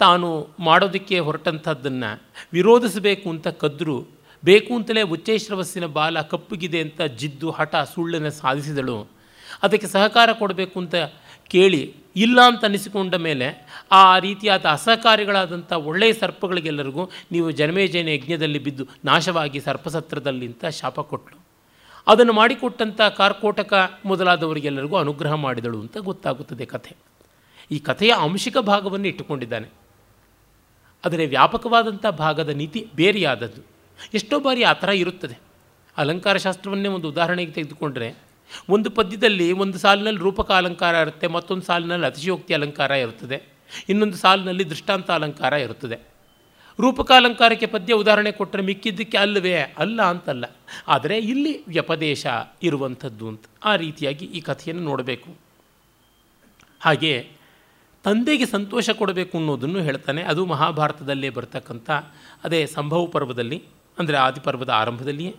[0.00, 2.10] ತಾನು ಮಾಡೋದಕ್ಕೆ ಹೊರಟಂಥದ್ದನ್ನು
[2.52, 3.96] ವಿರೋಧಿಸಬೇಕು ಅಂತ ಕದ್ರು,
[4.42, 8.98] ಬೇಕು ಅಂತಲೇ ಉಚ್ಚೈಶ್ರವಸ್ಸಿನ ಬಾಲ ಕಪ್ಪುಗಿದೆ ಅಂತ ಜಿದ್ದು ಹಠ ಸುಳ್ಳನ್ನು ಸಾಧಿಸಿದಳು,
[9.62, 10.96] ಅದಕ್ಕೆ ಸಹಕಾರ ಕೊಡಬೇಕು ಅಂತ
[11.50, 11.82] ಕೇಳಿ
[12.16, 20.46] ಇಲ್ಲ ಅಂತ ಅನಿಸಿಕೊಂಡ ಮೇಲೆ ಆ ರೀತಿಯಾದ ಅಸಹಕಾರಿಗಳಾದಂಥ ಒಳ್ಳೆಯ ಸರ್ಪಗಳಿಗೆಲ್ಲರಿಗೂ ನೀವು ಜನಮೇಜಯನ ಯಜ್ಞದಲ್ಲಿ ಬಿದ್ದು ನಾಶವಾಗಿ ಸರ್ಪಸತ್ರದಲ್ಲಿ
[20.46, 21.40] ಅಂತ ಶಾಪ ಕೊಟ್ಟಳು
[22.06, 26.96] ಅದನ್ನು ಮಾಡಿಕೊಟ್ಟಂಥ ಕಾರ್ಕೋಟಕ ಮೊದಲಾದವರಿಗೆಲ್ಲರಿಗೂ ಅನುಗ್ರಹ ಮಾಡಿದಳು ಅಂತ ಗೊತ್ತಾಗುತ್ತದೆ ಕಥೆ.
[27.70, 29.68] ಈ ಕಥೆಯ ಆಂಶಿಕ ಭಾಗವನ್ನು ಇಟ್ಟುಕೊಂಡಿದ್ದಾನೆ.
[31.04, 33.62] ಆದರೆ ವ್ಯಾಪಕವಾದಂಥ ಭಾಗದ ನೀತಿ ಬೇರೆಯಾದದ್ದು.
[34.14, 35.38] ಎಷ್ಟೋ ಬಾರಿ ಆ ಥರ ಇರುತ್ತದೆ.
[35.96, 38.29] ಅಲಂಕಾರ ಶಾಸ್ತ್ರವನ್ನೇ ಒಂದು ಉದಾಹರಣೆಗೆ ತೆಗೆದುಕೊಂಡ್ರೆ
[38.70, 43.38] ಒಂದು ಪದ್ಯದಲ್ಲಿ ಒಂದು ಸಾಲಿನಲ್ಲಿ ರೂಪಕ ಅಲಂಕಾರ ಇರುತ್ತೆ, ಮತ್ತೊಂದು ಸಾಲಿನಲ್ಲಿ ಅತಿಶಯೋಕ್ತಿ ಅಲಂಕಾರ ಇರುತ್ತದೆ,
[43.88, 45.98] ಇನ್ನೊಂದು ಸಾಲಿನಲ್ಲಿ ದೃಷ್ಟಾಂತ ಅಲಂಕಾರ ಇರುತ್ತದೆ.
[46.78, 49.52] ರೂಪಕ ಅಲಂಕಾರಕ್ಕೆ ಪದ್ಯ ಉದಾಹರಣೆ ಕೊಟ್ಟರೆ ಮಿಕ್ಕಿದ್ದಕ್ಕೆ ಅಲ್ಲವೇ?
[49.78, 50.44] ಅಲ್ಲ ಅಂತಲ್ಲ.
[50.88, 52.26] ಆದರೆ ಇಲ್ಲಿ ವ್ಯಪದೇಶ
[52.62, 55.30] ಇರುವಂಥದ್ದು ಅಂತ ಆ ರೀತಿಯಾಗಿ ಈ ಕಥೆಯನ್ನು ನೋಡಬೇಕು.
[56.80, 57.12] ಹಾಗೆ
[58.04, 60.22] ತಂದೆಗೆ ಸಂತೋಷ ಕೊಡಬೇಕು ಅನ್ನೋದನ್ನು ಹೇಳ್ತಾನೆ.
[60.22, 61.90] ಅದು ಮಹಾಭಾರತದಲ್ಲೇ ಬರ್ತಕ್ಕಂಥ,
[62.44, 63.58] ಅದೇ ಸಂಭವ ಪರ್ವದಲ್ಲಿ,
[63.98, 65.34] ಅಂದರೆ ಆದಿಪರ್ವದ ಆರಂಭದಲ್ಲಿಯೇ.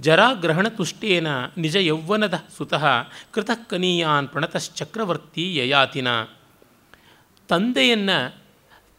[0.00, 1.26] ಜರಾಗ್ರಹಣ ತುಷ್ಟೇನ
[1.58, 2.84] ನಿಜ ಯೌವನದ ಸುತಃ
[3.32, 6.08] ಕೃತಕ್ಕನೀಯಾನ್ ಪ್ರಣತಶ್ಚಕ್ರವರ್ತಿ ಯಯಾತಿನ
[7.48, 8.44] ತಂದೆಯನ್ನು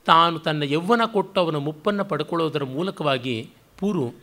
[0.05, 4.13] ತಾನು ತನ್ನ ಯೌವನ ಕೊಟ್ಟು ಅವನ ಮುಪ್ಪನ್ನು ಪಡ್ಕೊಳ್ಳೋದರ ಮೂಲಕವಾಗಿ ಪೂರು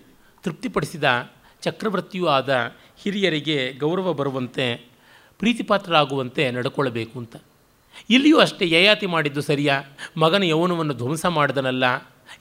[0.43, 1.31] ತೃಪ್ತಿಪಡಿಸಿದ
[1.63, 4.77] ಚಕ್ರವರ್ತಿಯೂ ಆದ ಹಿರಿಯರಿಗೆ ಗೌರವ ಬರುವಂತೆ,
[5.39, 7.37] ಪ್ರೀತಿಪಾತ್ರರಾಗುವಂತೆ ನಡ್ಕೊಳ್ಬೇಕು ಅಂತ.
[8.11, 9.83] ಇಲ್ಲಿಯೂ ಅಷ್ಟೇ ಯಯಾತಿ ಮಾಡಿದ್ದು ಸರಿಯಾ?
[10.17, 11.85] ಮಗನ ಯೌವನವನ್ನು ಧ್ವಂಸ ಮಾಡಿದನಲ್ಲ?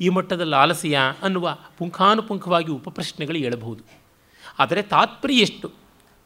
[0.01, 4.00] ಈ ಮಟ್ಟದಲ್ಲಿ ಆಲಸ್ಯ ಅನ್ನುವ ಪುಂಖಾನುಪುಂಖವಾಗಿ ಉಪಪ್ರಶ್ನೆಗಳು ಹೇಳಬಹುದು.
[4.61, 5.71] ಆದರೆ ತಾತ್ಪರ್ಯ ಎಷ್ಟು?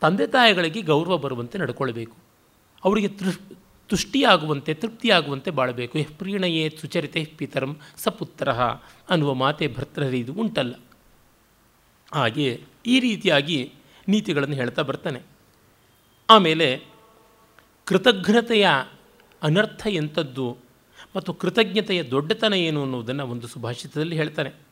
[0.01, 2.17] ತಂದೆ ತಾಯಿಗಳಿಗೆ ಗೌರವ ಬರುವಂತೆ ನಡ್ಕೊಳ್ಬೇಕು.
[2.83, 3.39] ಅವರಿಗೆ ತೃಷ್
[3.89, 5.99] ತುಷ್ಟಿಯಾಗುವಂತೆ, ತೃಪ್ತಿಯಾಗುವಂತೆ ಬಾಳಬೇಕು.
[5.99, 8.51] ಎಹ್ ಪ್ರೀಣಯೇ ಸುಚರಿತೆ ಪಿತರಂ ಸಪುತ್ರ
[9.09, 10.75] ಅನ್ನುವ ಮಾತೆ ಭರ್ತೃಹರಿದು ಉಂಟಲ್ಲ.
[12.13, 13.73] ಹಾಗೆ ಈ ರೀತಿಯಾಗಿ
[14.07, 15.21] ನೀತಿಗಳನ್ನು ಹೇಳ್ತಾ ಬರ್ತಾನೆ.
[16.29, 16.81] ಆಮೇಲೆ
[17.85, 18.67] ಕೃತಜ್ಞತೆಯ
[19.43, 20.57] ಅನರ್ಥ ಎಂಥದ್ದು
[21.15, 24.64] ಮತ್ತು ಕೃತಜ್ಞತೆಯ ದೊಡ್ಡತನ ಏನು ಅನ್ನೋದನ್ನು ಒಂದು ಸುಭಾಷಿತದಲ್ಲಿ ಹೇಳ್ತಾನೆ.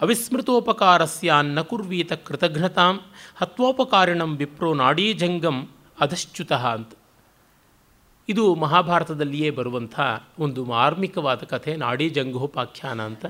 [0.00, 3.00] ಅವಿಸ್ಮೃತೋಪಕಾರಸ್ಯ ನ ಕುರ್ವೀತ ಕೃತಘ್ನತಾಂ,
[3.36, 5.68] ಹತ್ವೋಪಕಾರಿಣಂ ವಿಪ್ರೋ ನಾಡೀಜಂಗಂ
[6.00, 6.92] ಅಧಶ್ಚ್ಯುತಃ ಅಂತ.
[8.28, 10.00] ಇದು ಮಹಾಭಾರತದಲ್ಲಿಯೇ ಬರುವಂಥ
[10.38, 13.26] ಒಂದು ಮಾರ್ಮಿಕವಾದ ಕಥೆ ನಾಡೀಜಂಗೋಪಾಖ್ಯಾನ ಅಂತ.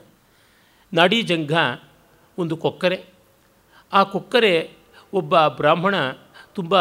[0.93, 1.53] ನಾಡೀಜಂಘ
[2.39, 3.05] ಒಂದು ಕೊಕ್ಕರೆ.
[3.93, 4.73] ಆ ಕೊಕ್ಕರೆ
[5.13, 5.95] ಒಬ್ಬ ಬ್ರಾಹ್ಮಣ
[6.55, 6.75] ತುಂಬ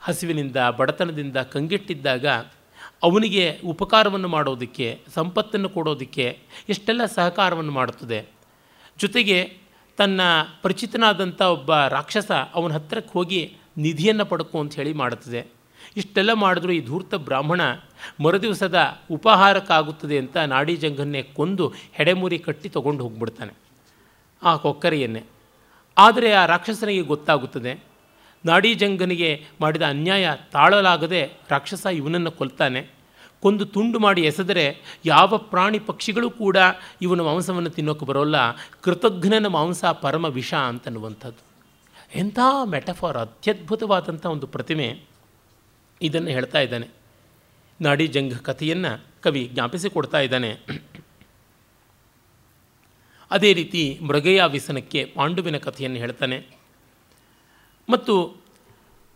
[0.00, 2.26] ಹಸಿವಿನಿಂದ, ಬಡತನದಿಂದ ಕಂಗೆಟ್ಟಿದ್ದಾಗ
[3.02, 8.39] ಅವನಿಗೆ ಉಪಕಾರವನ್ನು ಮಾಡೋದಕ್ಕೆ, ಸಂಪತ್ತನ್ನು ಕೊಡೋದಕ್ಕೆ ಎಷ್ಟೆಲ್ಲ ಸಹಕಾರವನ್ನು ಮಾಡುತ್ತದೆ.
[9.00, 9.58] ಜೊತೆಗೆ
[9.96, 10.20] ತನ್ನ
[10.62, 15.46] ಪರಿಚಿತನಾದಂಥ ಒಬ್ಬ ರಾಕ್ಷಸ ಅವನ ಹತ್ತಿರಕ್ಕೆ ಹೋಗಿ ನಿಧಿಯನ್ನು ಪಡ್ಕೊ ಅಂತ ಹೇಳಿ ಮಾಡುತ್ತದೆ.
[15.96, 17.60] ಇಷ್ಟೆಲ್ಲ ಮಾಡಿದ್ರು ಈ ಧೂರ್ತ ಬ್ರಾಹ್ಮಣ
[18.22, 18.78] ಮರುದಿವಸದ
[19.10, 23.52] ಉಪಹಾರಕ್ಕಾಗುತ್ತದೆ ಅಂತ ನಾಡಿ ಜಂಗನ್ನೇ ಕೊಂದು ಹೆಡೆಮುರಿ ಕಟ್ಟಿ ತಗೊಂಡು ಹೋಗ್ಬಿಡ್ತಾನೆ
[24.42, 25.22] ಆ ಕೊಕ್ಕರೆಯನ್ನೇ.
[25.98, 27.84] ಆದರೆ ಆ ರಾಕ್ಷಸನಿಗೆ ಗೊತ್ತಾಗುತ್ತದೆ.
[28.44, 32.99] ನಾಡೀಜಂಗನಿಗೆ ಮಾಡಿದ ಅನ್ಯಾಯ ತಾಳಲಾಗದೆ ರಾಕ್ಷಸ ಇವನನ್ನು ಕೊಲ್ತಾನೆ.
[33.42, 36.56] ಕೊಂದು ತುಂಡು ಮಾಡಿ ಎಸೆದರೆ ಯಾವ ಪ್ರಾಣಿ ಪಕ್ಷಿಗಳು ಕೂಡ
[37.02, 38.36] ಇವನ ಮಾಂಸವನ್ನು ತಿನ್ನೋಕೆ ಬರೋಲ್ಲ.
[38.80, 41.50] ಕೃತಜ್ಞನ ಮಾಂಸ ಪರಮ ವಿಷ ಅಂತನ್ನುವಂಥದ್ದು.
[42.18, 45.02] ಎಂಥ ಮೆಟಫಾರ್, ಅತ್ಯದ್ಭುತವಾದಂಥ ಒಂದು ಪ್ರತಿಮೆ
[46.02, 46.88] ಇದನ್ನು ಹೇಳ್ತಾ ಇದ್ದಾನೆ.
[47.80, 50.58] ನಾಡೀಜಂಘ ಕಥೆಯನ್ನು ಕವಿ ಜ್ಞಾಪಿಸಿಕೊಡ್ತಾ ಇದ್ದಾನೆ.
[53.30, 56.46] ಅದೇ ರೀತಿ ಮೃಗಯ ವ್ಯಸನಕ್ಕೆ ಪಾಂಡುವಿನ ಕಥೆಯನ್ನು ಹೇಳ್ತಾನೆ.
[57.90, 58.36] ಮತ್ತು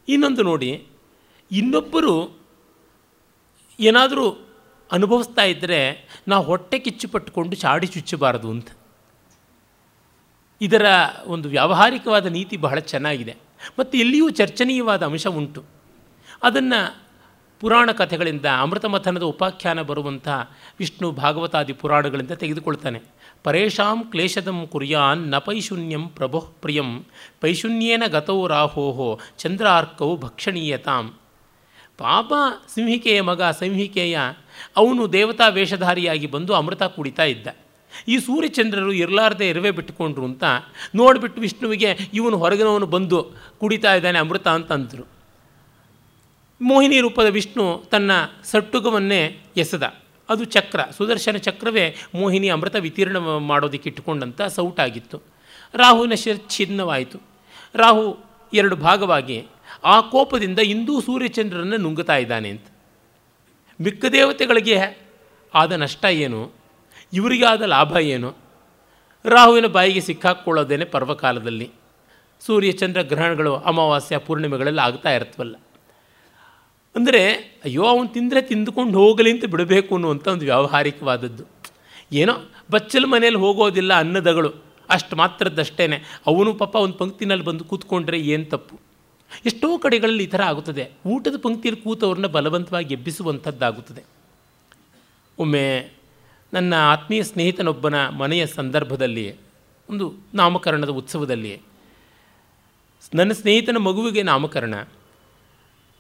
[0.09, 0.87] ಇನ್ನೊಂದು ನೋಡಿ,
[1.51, 2.44] ಇನ್ನೊಬ್ಬರು
[3.81, 4.49] ಏನಾದರೂ
[4.93, 8.69] ಅನುಭವಿಸ್ತಾ ಇದ್ದರೆ ನಾವು ಹೊಟ್ಟೆ ಕಿಚ್ಚು ಪಟ್ಟುಕೊಂಡು ಚಾಡಿ ಚುಚ್ಚಬಾರದು ಅಂತ.
[10.61, 10.87] ಇದರ
[11.25, 13.37] ಒಂದು ವ್ಯಾವಹಾರಿಕವಾದ ನೀತಿ ಬಹಳ ಚೆನ್ನಾಗಿದೆ.
[13.79, 15.65] ಮತ್ತು ಇಲ್ಲಿಯೂ ಚರ್ಚನೀಯವಾದ ಅಂಶ ಉಂಟು.
[16.43, 17.05] ಅದನ್ನು
[17.61, 20.29] ಪುರಾಣ ಕಥೆಗಳಿಂದ ಅಮೃತಮಥನದ ಉಪಾಖ್ಯಾನ ಬರುವಂಥ
[20.79, 23.03] ವಿಷ್ಣು ಭಾಗವತಾದಿ ಪುರಾಣಗಳಿಂದ ತೆಗೆದುಕೊಳ್ತಾನೆ.
[23.45, 27.05] ಪರೇಶಾಂ ಕ್ಲೇಶದಂ ಕುರ್ಯಾನ್ನ ಪೈಶೂನ್ಯಂ ಪ್ರಭೋ ಪ್ರಿಯಂ.
[27.41, 31.19] ಪೈಶೂನ್ಯೇನ ಗತೌ ರಾಹೋಹೋ ಚಂದ್ರಾರ್ಕೌ ಭಕ್ಷಣೀಯತಾಂ.
[31.99, 32.33] ಪಾಪ
[32.75, 34.19] ಸಿಂಹಿಕೆಯ ಮಗ ಸಿಂಹಿಕೆಯ
[34.77, 37.47] ಅವನು ದೇವತಾ ವೇಷಧಾರಿಯಾಗಿ ಬಂದು ಅಮೃತ ಕುಡಿತಾ ಇದ್ದ.
[38.09, 40.45] ಈ ಸೂರ್ಯಚಂದ್ರರು ಇರಲಾರ್ದೆ ಇರುವೆ ಬಿಟ್ಟುಕೊಂಡ್ರು ಅಂತ
[40.95, 45.09] ನೋಡಿಬಿಟ್ಟು ವಿಷ್ಣುವಿಗೆ ಇವನು ಹೊರಗಿನವನು ಬಂದು ಕುಡಿತಾ ಇದ್ದಾನೆ ಅಮೃತ ಅಂತಂದರು.
[46.61, 48.11] ಮೋಹಿನಿ ರೂಪದ ವಿಷ್ಣು ತನ್ನ
[48.45, 49.83] ಸಟ್ಟುಗವನ್ನೇ ಎಸೆದ.
[50.29, 55.23] ಅದು ಚಕ್ರ, ಸುದರ್ಶನ ಚಕ್ರವೇ ಮೋಹಿನಿ ಅಮೃತ ವಿತೀರ್ಣ ಮಾಡೋದಕ್ಕೆ ಇಟ್ಟುಕೊಂಡಂಥ ಸೌಟಾಗಿತ್ತು.
[55.75, 57.21] ರಾಹುವಿನ ಶಿರ್ ಛಿನ್ನವಾಯಿತು.
[57.75, 58.19] ರಾಹು
[58.53, 59.47] ಎರಡು ಭಾಗವಾಗಿ
[59.85, 62.67] ಆ ಕೋಪದಿಂದ ಇಂದೂ ಸೂರ್ಯಚಂದ್ರರನ್ನು ನುಂಗುತ್ತಾ ಇದ್ದಾನೆ ಅಂತ.
[63.81, 64.99] ಮಿಕ್ಕ ದೇವತೆಗಳಿಗೆ
[65.55, 66.53] ಆದ ನಷ್ಟ ಏನು?
[67.13, 68.35] ಇವರಿಗೆ ಆದ ಲಾಭ ಏನು?
[69.25, 71.71] ರಾಹುವಿನ ಬಾಯಿಗೆ ಸಿಕ್ಕಾಕ್ಕೊಳ್ಳೋದೇನೆ ಪರ್ವಕಾಲದಲ್ಲಿ.
[72.41, 75.57] ಸೂರ್ಯಚಂದ್ರ ಗ್ರಹಣಗಳು, ಅಮಾವಾಸ್ಯ, ಪೂರ್ಣಿಮೆಗಳೆಲ್ಲ ಆಗ್ತಾ ಇರ್ತವಲ್ಲ.
[76.97, 81.45] ಅಂದರೆ ಅಯ್ಯೋ, ಅವನು ತಿಂದರೆ ತಿಂದುಕೊಂಡು ಹೋಗಲಿ ಅಂತ ಬಿಡಬೇಕು ಅನ್ನುವಂಥ ಒಂದು ವ್ಯಾವಹಾರಿಕವಾದದ್ದು.
[82.13, 82.33] ಏನೋ
[82.71, 84.65] ಬಚ್ಚಲ ಮನೆಯಲ್ಲಿ ಹೋಗೋದಿಲ್ಲ ಅನ್ನದಗಳು.
[84.89, 88.84] ಅಷ್ಟು ಮಾತ್ರದ್ದಷ್ಟೇ ಅವನು ಪಾಪ ಒಂದು ಪಂಕ್ತಿನಲ್ಲಿ ಬಂದು ಕೂತ್ಕೊಂಡ್ರೆ ಏನು ತಪ್ಪು?
[89.47, 90.91] ಎಷ್ಟೋ ಕಡೆಗಳಲ್ಲಿ ಈ ಥರ ಆಗುತ್ತದೆ.
[91.07, 94.05] ಊಟದ ಪಂಕ್ತಿಯಲ್ಲಿ ಕೂತವ್ರನ್ನ ಬಲವಂತವಾಗಿ ಎಬ್ಬಿಸುವಂಥದ್ದಾಗುತ್ತದೆ.
[95.39, 95.93] ಒಮ್ಮೆ
[96.53, 99.37] ನನ್ನ ಆತ್ಮೀಯ ಸ್ನೇಹಿತನೊಬ್ಬನ ಮನೆಯ ಸಂದರ್ಭದಲ್ಲಿ
[99.91, 101.61] ಒಂದು ನಾಮಕರಣದ ಉತ್ಸವದಲ್ಲಿ
[103.15, 104.75] ನನ್ನ ಸ್ನೇಹಿತನ ಮಗುವಿಗೆ ನಾಮಕರಣ.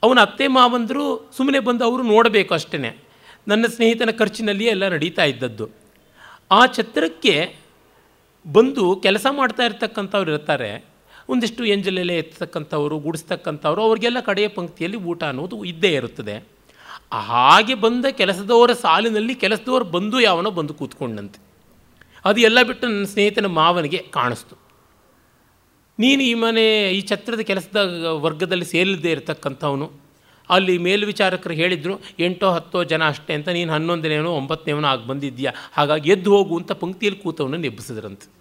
[0.03, 2.99] ಅವನ ಅತ್ತೆ ಮಾವಂದರು ಸುಮ್ಮನೆ ಬಂದು ಅವರು ನೋಡಬೇಕು ಅಷ್ಟೇ
[3.49, 5.69] ನನ್ನ ಸ್ನೇಹಿತನ ಖರ್ಚಿನಲ್ಲಿಯೇ ಎಲ್ಲ ನಡೀತಾ ಇದ್ದದ್ದು.
[6.51, 7.57] ಆ ಛತ್ರಕ್ಕೆ
[8.53, 10.94] ಬಂದು ಕೆಲಸ ಮಾಡ್ತಾ ಇರ್ತಕ್ಕಂಥವ್ರು ಇರ್ತಾರೆ.
[11.29, 16.49] ಒಂದಿಷ್ಟು ಎಂಜಲೆಲೆ ಎತ್ತಕ್ಕಂಥವ್ರು ಗುಡಿಸ್ತಕ್ಕಂಥವ್ರು, ಅವ್ರಿಗೆಲ್ಲ ಕಡೆಯ ಪಂಕ್ತಿಯಲ್ಲಿ ಊಟ ಅನ್ನೋದು ಇದ್ದೇ ಇರುತ್ತದೆ.
[17.13, 21.43] ಹಾಗೆ ಬಂದ ಕೆಲಸದವರ ಸಾಲಿನಲ್ಲಿ ಕೆಲಸದವರು ಬಂದು ಯಾವನೋ ಬಂದು ಕೂತ್ಕೊಂಡಂತೆ.
[22.25, 24.57] ಅದು ಎಲ್ಲ ಬಿಟ್ಟು ನನ್ನ ಸ್ನೇಹಿತನ ಮಾವನಿಗೆ ಕಾಣಿಸ್ತು.
[25.99, 29.93] ನೀನು ಈ ಮನೆ, ಈ ಛತ್ರದ ಕೆಲಸದ ವರ್ಗದಲ್ಲಿ ಸೇರಿಲ್ಲದೆ ಇರತಕ್ಕಂಥವನು.
[30.51, 35.53] ಅಲ್ಲಿ ಮೇಲ್ವಿಚಾರಕರು ಹೇಳಿದರು, ಎಂಟೋ ಹತ್ತೋ ಜನ ಅಷ್ಟೇ ಅಂತ, ನೀನು ಹನ್ನೊಂದನೇನೋ ಒಂಬತ್ತನೇವನೋ ಆಗಿ ಬಂದಿದ್ದೀಯಾ?
[35.73, 38.33] ಹಾಗಾಗಿ ಎದ್ದು ಹೋಗು ಅಂತ ಪಂಕ್ತಿಯಲ್ಲಿ ಕೂತವನ್ನು ನೆಬ್ಬಿಸಿದ್ರಂತೆ.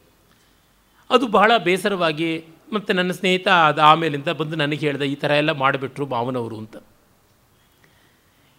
[1.09, 6.05] ಅದು ಬಹಳ ಬೇಸರವಾಗಿ ಮತ್ತು ನನ್ನ ಸ್ನೇಹಿತ ಅದು ಆಮೇಲಿಂದ ಬಂದು ನನಗೆ ಹೇಳಿದೆ, ಈ ಥರ ಎಲ್ಲ ಮಾಡಿಬಿಟ್ರು
[6.15, 6.75] ಮಾವನವರು ಅಂತ.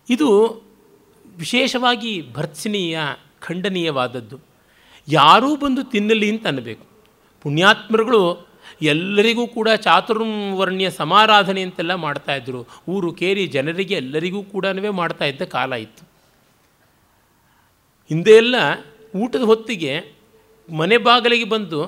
[0.09, 0.29] ಇದು
[1.43, 2.97] ವಿಶೇಷವಾಗಿ ಭರ್ತ್ಸನೀಯ,
[3.47, 4.37] ಖಂಡನೀಯವಾದದ್ದು.
[5.09, 6.85] ಯಾರೂ ಬಂದು ತಿನ್ನಲಿ ಅಂತ ಅನ್ನಬೇಕು
[7.45, 8.21] ಪುಣ್ಯಾತ್ಮರುಗಳು
[8.93, 12.61] ಎಲ್ಲರಿಗೂ ಕೂಡ ಚಾತುರ್ವರ್ಣ್ಯ ಸಮಾರಾಧನೆ ಅಂತೆಲ್ಲ ಮಾಡ್ತಾಯಿದ್ರು
[12.93, 14.67] ಊರು ಕೇರಿ ಜನರಿಗೆ ಎಲ್ಲರಿಗೂ ಕೂಡ
[15.01, 16.05] ಮಾಡ್ತಾ ಇದ್ದ ಕಾಲ ಇತ್ತು.
[18.11, 18.57] ಹಿಂದೆ ಎಲ್ಲ
[19.23, 19.93] ಊಟದ ಹೊತ್ತಿಗೆ
[20.69, 21.81] ಮನೆ ಬಾಗಿಲಿಗೆ ಬಂದು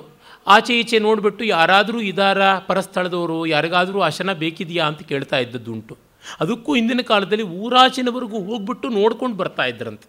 [0.47, 5.97] ಆಚೆ ಈಚೆ ನೋಡಿಬಿಟ್ಟು ಯಾರಾದರೂ ಇದಾರ ಪರಸ್ಥಳದವರು, ಯಾರಿಗಾದರೂ ಆಶನ ಬೇಕಿದೆಯಾ ಅಂತ ಕೇಳ್ತಾ ಇದ್ದದ್ದುಂಟು.
[6.41, 10.09] ಅದಕ್ಕೂ ಹಿಂದಿನ ಕಾಲದಲ್ಲಿ ಊರಾಚಿನವರೆಗೂ ಹೋಗ್ಬಿಟ್ಟು ನೋಡ್ಕೊಂಡು ಬರ್ತಾ ಇದ್ರಂತೆ.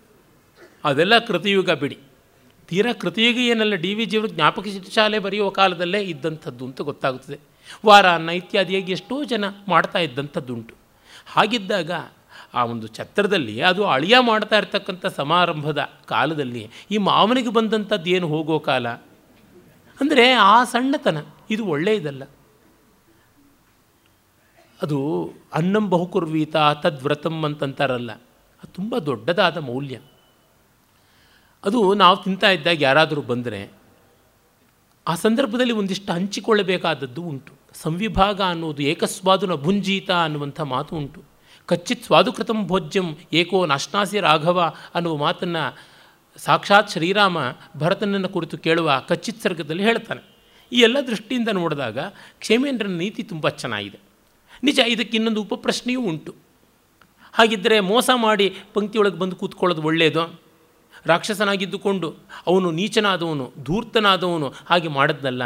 [0.85, 1.97] ಅದೆಲ್ಲ ಕೃತಿಯುಗ ಬಿಡಿ.
[2.69, 7.39] ತೀರಾ ಕೃತಿಯುಗ ಏನಲ್ಲ, ಡಿ ವಿ ಜಿಯವರು ಜ್ಞಾಪಕ ಶಾಲೆ ಬರೆಯುವ ಕಾಲದಲ್ಲೇ ಇದ್ದಂಥದ್ದು ಅಂತ ಗೊತ್ತಾಗುತ್ತದೆ.
[7.85, 10.75] ವಾರ ಅನ್ನ ಇತ್ಯಾದಿಯಾಗಿ ಎಷ್ಟೋ ಜನ ಮಾಡ್ತಾ ಇದ್ದಂಥದ್ದುಂಟು.
[11.27, 11.91] ಹಾಗಿದ್ದಾಗ
[12.53, 18.87] ಆ ಒಂದು ಛತ್ರದಲ್ಲಿ, ಅದು ಅಳಿಯ ಮಾಡ್ತಾ ಇರ್ತಕ್ಕಂಥ ಸಮಾರಂಭದ ಕಾಲದಲ್ಲಿ ಈ ಮಾವನಿಗೆ ಬಂದಂಥದ್ದು ಏನು ಹೋಗೋ ಕಾಲ?
[20.01, 21.17] ಅಂದರೆ ಆ ಸಣ್ಣತನ,
[21.49, 22.23] ಇದು ಒಳ್ಳೆಯದಲ್ಲ.
[24.79, 24.97] ಅದು
[25.53, 28.11] ಅನ್ನಂ ಬಹುಕುರ್ವೀತ ತದ್ವ್ರತಂ ಅಂತಂತಾರಲ್ಲ,
[28.63, 29.97] ಅದು ತುಂಬ ದೊಡ್ಡದಾದ ಮೌಲ್ಯ.
[31.63, 33.61] ಅದು ನಾವು ತಿಂತಾ ಇದ್ದಾಗ ಯಾರಾದರೂ ಬಂದರೆ,
[35.07, 37.53] ಆ ಸಂದರ್ಭದಲ್ಲಿ ಒಂದಿಷ್ಟು ಹಂಚಿಕೊಳ್ಳಬೇಕಾದದ್ದು ಉಂಟು.
[37.73, 41.21] ಸಂವಿಭಾಗ ಅನ್ನೋದು ಏಕಸ್ವಾದುನ ಭುಂಜೀತ ಅನ್ನುವಂಥ ಮಾತು ಉಂಟು.
[41.69, 44.59] ಕಚ್ಚಿತ್ ಸ್ವಾದುಕೃತಂ ಭೋಜ್ಯಂ ಏಕೋ ನಾಶ್ನಾಸಿ ರಾಘವ
[44.95, 45.63] ಅನ್ನುವ ಮಾತನ್ನು
[46.37, 47.37] ಸಾಕ್ಷಾತ್ ಶ್ರೀರಾಮ
[47.77, 50.21] ಭರತನನ್ನು ಕುರಿತು ಕೇಳುವ ಕಚ್ಚಿತ್ ಸರ್ಗದಲ್ಲಿ ಹೇಳ್ತಾನೆ.
[50.71, 51.99] ಈ ಎಲ್ಲ ದೃಷ್ಟಿಯಿಂದ ನೋಡಿದಾಗ
[52.39, 53.99] ಕ್ಷೇಮೇಂದ್ರನ ನೀತಿ ತುಂಬ ಚೆನ್ನಾಗಿದೆ.
[54.63, 56.35] ನಿಜ, ಇದಕ್ಕೆ ಇನ್ನೊಂದು ಉಪಪ್ರಶ್ನೆಯೂ ಉಂಟು.
[57.33, 60.39] ಹಾಗಿದ್ದರೆ ಮೋಸ ಮಾಡಿ ಪಂಕ್ತಿಯೊಳಗೆ ಬಂದು ಕೂತ್ಕೊಳ್ಳೋದು ಒಳ್ಳೆಯದು
[61.05, 62.15] ರಾಕ್ಷಸನಾಗಿದ್ದುಕೊಂಡು
[62.47, 65.43] ಅವನು ನೀಚನಾದವನು, ಧೂರ್ತನಾದವನು, ಹಾಗೆ ಮಾಡಿದ್ನಲ್ಲ,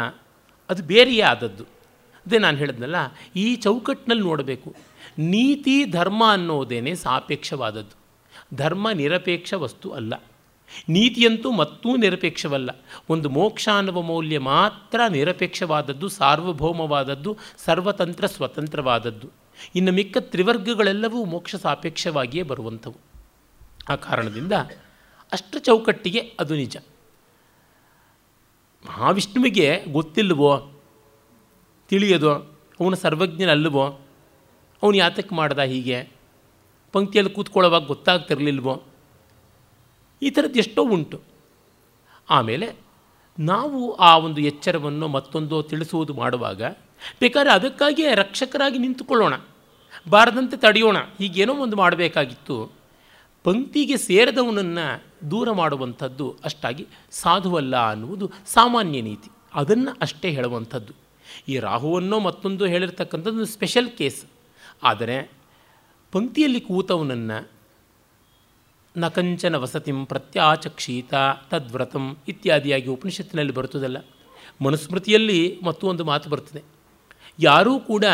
[0.70, 1.64] ಅದು ಬೇರೆಯೇ ಆದದ್ದು.
[2.26, 2.96] ಅದೇ ನಾನು ಹೇಳಿದ್ನಲ್ಲ,
[3.36, 4.74] ಈ ಚೌಕಟ್ಟಿನಲ್ಲಿ ನೋಡಬೇಕು.
[5.18, 7.96] ನೀತಿ, ಧರ್ಮ ಅನ್ನೋದೇನೆ ಸಾಪೇಕ್ಷವಾದದ್ದು.
[8.56, 10.14] ಧರ್ಮ ನಿರಪೇಕ್ಷ ವಸ್ತು ಅಲ್ಲ.
[10.88, 12.70] ನೀತಿಯಂತೂ ಮತ್ತೂ ನಿರಪೇಕ್ಷವಲ್ಲ.
[13.10, 19.28] ಒಂದು ಮೋಕ್ಷ ಅನ್ನುವ ಮೌಲ್ಯ ಮಾತ್ರ ನಿರಪೇಕ್ಷವಾದದ್ದು, ಸಾರ್ವಭೌಮವಾದದ್ದು, ಸರ್ವತಂತ್ರ ಸ್ವತಂತ್ರವಾದದ್ದು.
[19.74, 22.96] ಇನ್ನು ಮಿಕ್ಕ ತ್ರಿವರ್ಗಗಳೆಲ್ಲವೂ ಮೋಕ್ಷ ಸಾಪೇಕ್ಷವಾಗಿಯೇ ಬರುವಂಥವು.
[23.88, 24.52] ಆ ಕಾರಣದಿಂದ
[25.32, 26.76] ಅಷ್ಟು ಚೌಕಟ್ಟಿಗೆ ಅದು ನಿಜ.
[28.86, 30.72] ಮಹಾವಿಷ್ಣುವಿಗೆ ಗೊತ್ತಿಲ್ಲವೋ?
[31.88, 32.32] ತಿಳಿಯೋದೋ?
[32.80, 34.00] ಅವನು ಸರ್ವಜ್ಞನಲ್ಲವೋ?
[34.82, 36.08] ಅವನು ಯಾತಕ್ಕೆ ಮಾಡ್ದ ಹೀಗೆ?
[36.92, 38.82] ಪಂಕ್ತಿಯಲ್ಲಿ ಕೂತ್ಕೊಳ್ಳೋವಾಗ ಗೊತ್ತಾಗ್ತಿರ್ಲಿಲ್ವೋ?
[40.22, 41.20] ಈ ಥರದ್ದು ಎಷ್ಟೋ ಉಂಟು.
[42.30, 42.66] ಆಮೇಲೆ
[43.38, 46.62] ನಾವು ಆ ಒಂದು ಎಚ್ಚರವನ್ನು ಮತ್ತೊಂದು ತಿಳಿಸುವುದು ಮಾಡುವಾಗ
[47.20, 49.34] ಬೇಕಾದ್ರೆ ಅದಕ್ಕಾಗಿಯೇ ರಕ್ಷಕರಾಗಿ ನಿಂತುಕೊಳ್ಳೋಣ,
[50.08, 52.72] ಬಾರದಂತೆ ತಡೆಯೋಣ, ಹೀಗೇನೋ ಒಂದು ಮಾಡಬೇಕಾಗಿತ್ತು.
[53.44, 54.86] ಪಂಕ್ತಿಗೆ ಸೇರಿದವನನ್ನು
[55.30, 59.30] ದೂರ ಮಾಡುವಂಥದ್ದು ಅಷ್ಟಾಗಿ ಸಾಧುವಲ್ಲ ಅನ್ನುವುದು ಸಾಮಾನ್ಯ ನೀತಿ.
[59.54, 60.92] ಅದನ್ನು ಅಷ್ಟೇ ಹೇಳುವಂಥದ್ದು.
[61.48, 64.24] ಈ ರಾಹುವನ್ನು ಮತ್ತೊಂದು ಹೇಳಿರ್ತಕ್ಕಂಥದ್ದು ಸ್ಪೆಷಲ್ ಕೇಸ್
[64.82, 65.30] ಆದರೆ
[66.12, 67.48] ಪಂಕ್ತಿಯಲ್ಲಿ ಕೂತವನನ್ನು
[68.96, 71.14] ನಕಂಚನ ವಸತಿಂ ಪ್ರತ್ಯಾಚಕ್ಷೀತ
[71.50, 73.98] ತದ್ವ್ರತಂ ಇತ್ಯಾದಿಯಾಗಿ ಉಪನಿಷತ್ತಿನಲ್ಲಿ ಬರ್ತದಲ್ಲ
[74.60, 76.62] ಮನುಸ್ಮೃತಿಯಲ್ಲಿ ಮತ್ತೊಂದು ಮಾತು ಬರ್ತದೆ.
[77.38, 78.04] ಯಾರೂ ಕೂಡ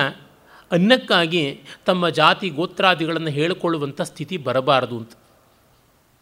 [0.72, 5.12] ಅನ್ನಕ್ಕಾಗಿ ತಮ್ಮ ಜಾತಿ ಗೋತ್ರಾದಿಗಳನ್ನು ಹೇಳಿಕೊಳ್ಳುವಂಥ ಸ್ಥಿತಿ ಬರಬಾರದು ಅಂತ.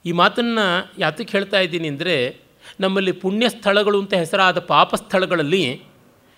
[0.05, 0.65] ಈ ಮಾತನ್ನು
[0.99, 2.17] ಯಾತಕ್ಕೆ ಹೇಳ್ತಾ ಇದ್ದೀನಿ ಅಂದರೆ,
[2.81, 5.83] ನಮ್ಮಲ್ಲಿ ಪುಣ್ಯ ಸ್ಥಳಗಳು ಅಂತ ಹೆಸರಾದ ಪಾಪ ಸ್ಥಳಗಳಲ್ಲಿ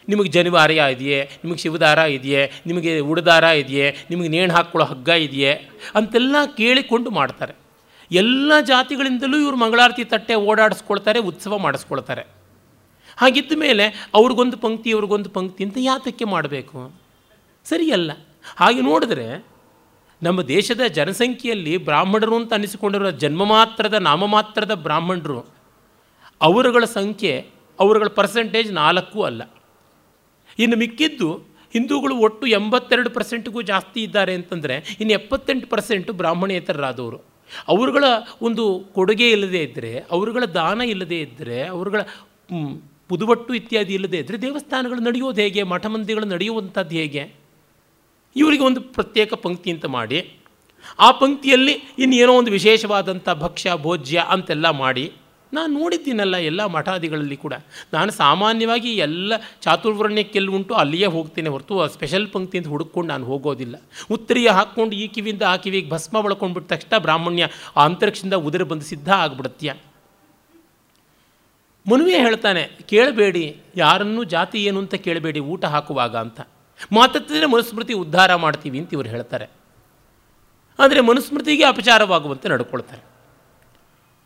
[0.09, 5.52] ನಿಮಗೆ ಜನಿವಾರ್ಯ ಇದೆಯೇ, ನಿಮಗೆ ಶಿವದಾರ ಇದೆಯೇ, ನಿಮಗೆ ಉಡದಾರ ಇದೆಯೇ, ನಿಮಗೆ ನೇಣು ಹಾಕ್ಕೊಳ್ಳೋ ಹಗ್ಗ ಇದೆಯೇ
[5.94, 7.67] ಅಂತೆಲ್ಲ ಕೇಳಿಕೊಂಡು ಮಾಡ್ತಾರೆ.
[8.11, 12.27] ಎಲ್ಲ ಜಾತಿಗಳಿಂದಲೂ ಇವರು ಮಂಗಳಾರತಿ ತಟ್ಟೆ ಓಡಾಡಿಸ್ಕೊಳ್ತಾರೆ, ಉತ್ಸವ ಮಾಡಿಸ್ಕೊಳ್ತಾರೆ.
[13.16, 16.92] ಹಾಗಿದ್ದ ಮೇಲೆ ಅವ್ರಿಗೊಂದು ಪಂಕ್ತಿ, ಇವ್ರಿಗೊಂದು ಪಂಕ್ತಿ ಅಂತ ಯಾತಕ್ಕೆ ಮಾಡಬೇಕು?
[17.64, 18.12] ಸರಿಯಲ್ಲ.
[18.57, 19.47] ಹಾಗೆ ನೋಡಿದ್ರೆ
[20.23, 25.47] ನಮ್ಮ ದೇಶದ ಜನಸಂಖ್ಯೆಯಲ್ಲಿ ಬ್ರಾಹ್ಮಣರು ಅಂತ ಅನಿಸಿಕೊಂಡಿರೋ ಜನ್ಮ ಮಾತ್ರದ ನಾಮಮಾತ್ರದ ಬ್ರಾಹ್ಮಣರು,
[26.40, 27.47] ಅವರುಗಳ ಸಂಖ್ಯೆ,
[27.81, 29.42] ಅವರುಗಳ ಪರ್ಸೆಂಟೇಜ್ ನಾಲ್ಕು ಅಲ್ಲ.
[30.59, 31.35] ಇನ್ನು ಮಿಕ್ಕಿದ್ದು
[31.73, 37.38] ಹಿಂದೂಗಳು ಒಟ್ಟು ಎಂಬತ್ತೆರಡು ಪರ್ಸೆಂಟ್ಗೂ ಜಾಸ್ತಿ ಇದ್ದಾರೆ ಅಂತಂದರೆ ಇನ್ನು ಎಪ್ಪತ್ತೆಂಟು ಪರ್ಸೆಂಟು ಬ್ರಾಹ್ಮಣೇತರರಾದವರು.
[37.68, 38.04] ಅವರುಗಳ
[38.42, 42.00] ಒಂದು ಕೊಡುಗೆ ಇಲ್ಲದೇ ಇದ್ದರೆ ಅವರುಗಳ ದಾನ ಇಲ್ಲದೇ ಇದ್ದರೆ ಅವರುಗಳ
[43.11, 45.62] ಪುದುಬಟ್ಟು ಇತ್ಯಾದಿ ಇಲ್ಲದೇ ಇದ್ದರೆ ದೇವಸ್ಥಾನಗಳು ನಡೆಯೋದು ಹೇಗೆ?
[45.62, 47.22] ಮಠ ಮಂದಿಗಳು ನಡೆಯುವಂಥದ್ದು ಹೇಗೆ?
[48.37, 50.18] ಇವರಿಗೆ ಒಂದು ಪ್ರತ್ಯೇಕ ಪಂಕ್ತಿ ಅಂತ ಮಾಡಿ,
[50.98, 55.04] ಆ ಪಂಕ್ತಿಯಲ್ಲಿ ಇನ್ನೇನೋ ಒಂದು ವಿಶೇಷವಾದಂಥ ಭಕ್ಷ್ಯ, ಭೋಜ್ಯ ಅಂತೆಲ್ಲ ಮಾಡಿ
[55.52, 57.54] ನಾನು ನೋಡಿದ್ದೀನಲ್ಲ ಎಲ್ಲ ಮಠಾದಿಗಳಲ್ಲಿ ಕೂಡ.
[57.92, 59.32] ನಾನು ಸಾಮಾನ್ಯವಾಗಿ ಎಲ್ಲ
[59.62, 63.76] ಚಾತುರ್ವರ್ಣ್ಯಕ್ಕೆಲ್ಲಿ ಉಂಟು ಅಲ್ಲಿಯೇ ಹೋಗ್ತೇನೆ ಹೊರತು ಆ ಸ್ಪೆಷಲ್ ಪಂಕ್ತಿಯಿಂದ ಹುಡುಕೊಂಡು ನಾನು ಹೋಗೋದಿಲ್ಲ.
[64.11, 69.11] ಉತ್ತರಿಯ ಹಾಕ್ಕೊಂಡು ಈ ಕಿವಿಯಿಂದ ಆ ಕಿವಿಗೆ ಭಸ್ಮ ಬಳ್ಕೊಂಡ್ಬಿಟ್ಟ ತಕ್ಷಣ ಬ್ರಾಹ್ಮಣ್ಯ ಆ ಅಂತರಿಕ್ಷದಿಂದ ಉದುರು ಬಂದು ಸಿದ್ಧ
[69.11, 69.72] ಆಗ್ಬಿಡುತ್ತೀಯ
[71.88, 76.40] ಮನುವೆ ಹೇಳ್ತಾನೆ, ಕೇಳಬೇಡಿ, ಯಾರನ್ನೂ ಜಾತಿ ಏನು ಅಂತ ಕೇಳಬೇಡಿ, ಊಟ ಹಾಕುವಾಗ ಅಂತ.
[76.92, 79.46] ಮಾತತ್ತಿದ್ರೆ ಮನುಸ್ಮೃತಿ ಉದ್ಧಾರ ಮಾಡ್ತೀವಿ ಅಂತ ಇವರು ಹೇಳ್ತಾರೆ.
[80.78, 83.17] ಆದರೆ ಮನುಸ್ಮೃತಿಗೆ ಅಪಚಾರವಾಗುವಂತೆ ನಡ್ಕೊಳ್ತಾರೆ.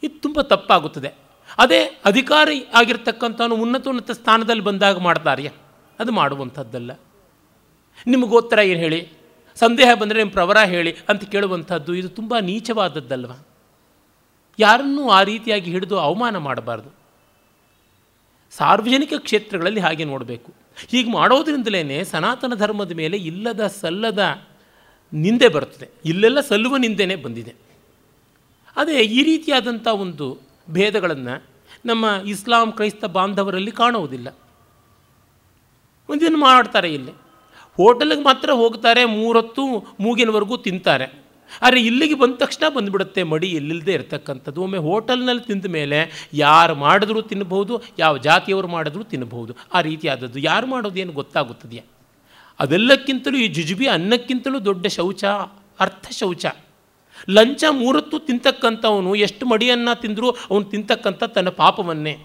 [0.03, 1.12] ಇದು ತುಂಬ ತಪ್ಪಾಗುತ್ತದೆ.
[1.59, 5.51] ಅದೇ ಅಧಿಕಾರಿ ಆಗಿರ್ತಕ್ಕಂಥವನು ಉನ್ನತ ಉನ್ನತ ಸ್ಥಾನದಲ್ಲಿ ಬಂದಾಗ ಮಾಡ್ತಾರೆ
[6.01, 6.91] ಅದು ಮಾಡುವಂಥದ್ದಲ್ಲ.
[8.07, 9.09] ನಿಮಗೆ ಗೋತ್ರ ಏನು ಹೇಳಿ?
[9.55, 13.33] ಸಂದೇಹ ಬಂದರೆ ನಿಮ್ಮ ಪ್ರವರ ಹೇಳಿ ಅಂತ ಕೇಳುವಂಥದ್ದು ಇದು ತುಂಬ ನೀಚವಾದದ್ದಲ್ವ?
[14.59, 16.91] ಯಾರನ್ನೂ ಆ ರೀತಿಯಾಗಿ ಹಿಡಿದು ಅವಮಾನ ಮಾಡಬಾರ್ದು.
[18.51, 20.53] ಸಾರ್ವಜನಿಕ ಕ್ಷೇತ್ರಗಳಲ್ಲಿ ಹಾಗೆ ನೋಡಬೇಕು.
[20.88, 24.43] ಹೀಗೆ ಮಾಡೋದ್ರಿಂದಲೇ ಸನಾತನ ಧರ್ಮದ ಮೇಲೆ ಇಲ್ಲದ ಸಲ್ಲದ
[25.12, 25.88] ನಿಂದೆ ಬರ್ತದೆ.
[26.05, 27.71] ಇಲ್ಲೆಲ್ಲ ಸಲ್ಲುವ ನಿಂದೆನೇ ಬಂದಿದೆ.
[28.76, 30.38] ಅದೇ ಈ ರೀತಿಯಾದಂಥ ಒಂದು
[30.70, 31.44] ಭೇದಗಳನ್ನು
[31.87, 34.37] ನಮ್ಮ ಇಸ್ಲಾಂ ಕ್ರೈಸ್ತ ಬಾಂಧವರಲ್ಲಿ ಕಾಣುವುದಿಲ್ಲ.
[36.08, 37.12] ಒಂದಿನ ಮಾಡ್ತಾರೆ ಇಲ್ಲಿ.
[37.76, 41.22] ಹೋಟೆಲ್ಗೆ ಮಾತ್ರ ಹೋಗ್ತಾರೆ, ಮೂರೊತ್ತು ಮೂಗಿನವರೆಗೂ ತಿಂತಾರೆ.
[41.62, 44.62] ಆದರೆ ಇಲ್ಲಿಗೆ ಬಂದ ತಕ್ಷಣ ಬಂದುಬಿಡುತ್ತೆ ಮಡಿ ಎಲ್ಲಿಲ್ಲದೆ ಇರತಕ್ಕಂಥದ್ದು.
[44.62, 49.54] ಒಮ್ಮೆ ಹೋಟೆಲ್ನಲ್ಲಿ ತಿಂದ ಮೇಲೆ ಯಾರು ಮಾಡಿದ್ರೂ ತಿನ್ನಬಹುದು, ಯಾವ ಜಾತಿಯವರು ಮಾಡಿದ್ರೂ ತಿನ್ನಬಹುದು.
[49.74, 50.38] ಆ ರೀತಿಯಾದದ್ದು.
[50.38, 51.82] ಯಾರು ಮಾಡೋದೇನು ಗೊತ್ತಾಗುತ್ತದೆಯಾ?
[52.61, 55.25] ಅದೆಲ್ಲಕ್ಕಿಂತಲೂ ಈ ಜುಜುಬಿ ಅನ್ನಕ್ಕಿಂತಲೂ ದೊಡ್ಡ ಶೌಚ,
[55.81, 56.46] ಅರ್ಥ ಶೌಚ.
[57.31, 62.18] ಲಂಚ ಮೂರತ್ತು ತಿಂತಕ್ಕಂಥವನು ಎಷ್ಟು ಮಡಿಯನ್ನು ತಿಂದರೂ ಅವನು ತಿಂತಕ್ಕಂಥ ತನ್ನ ಪಾಪವನ್ನೇ.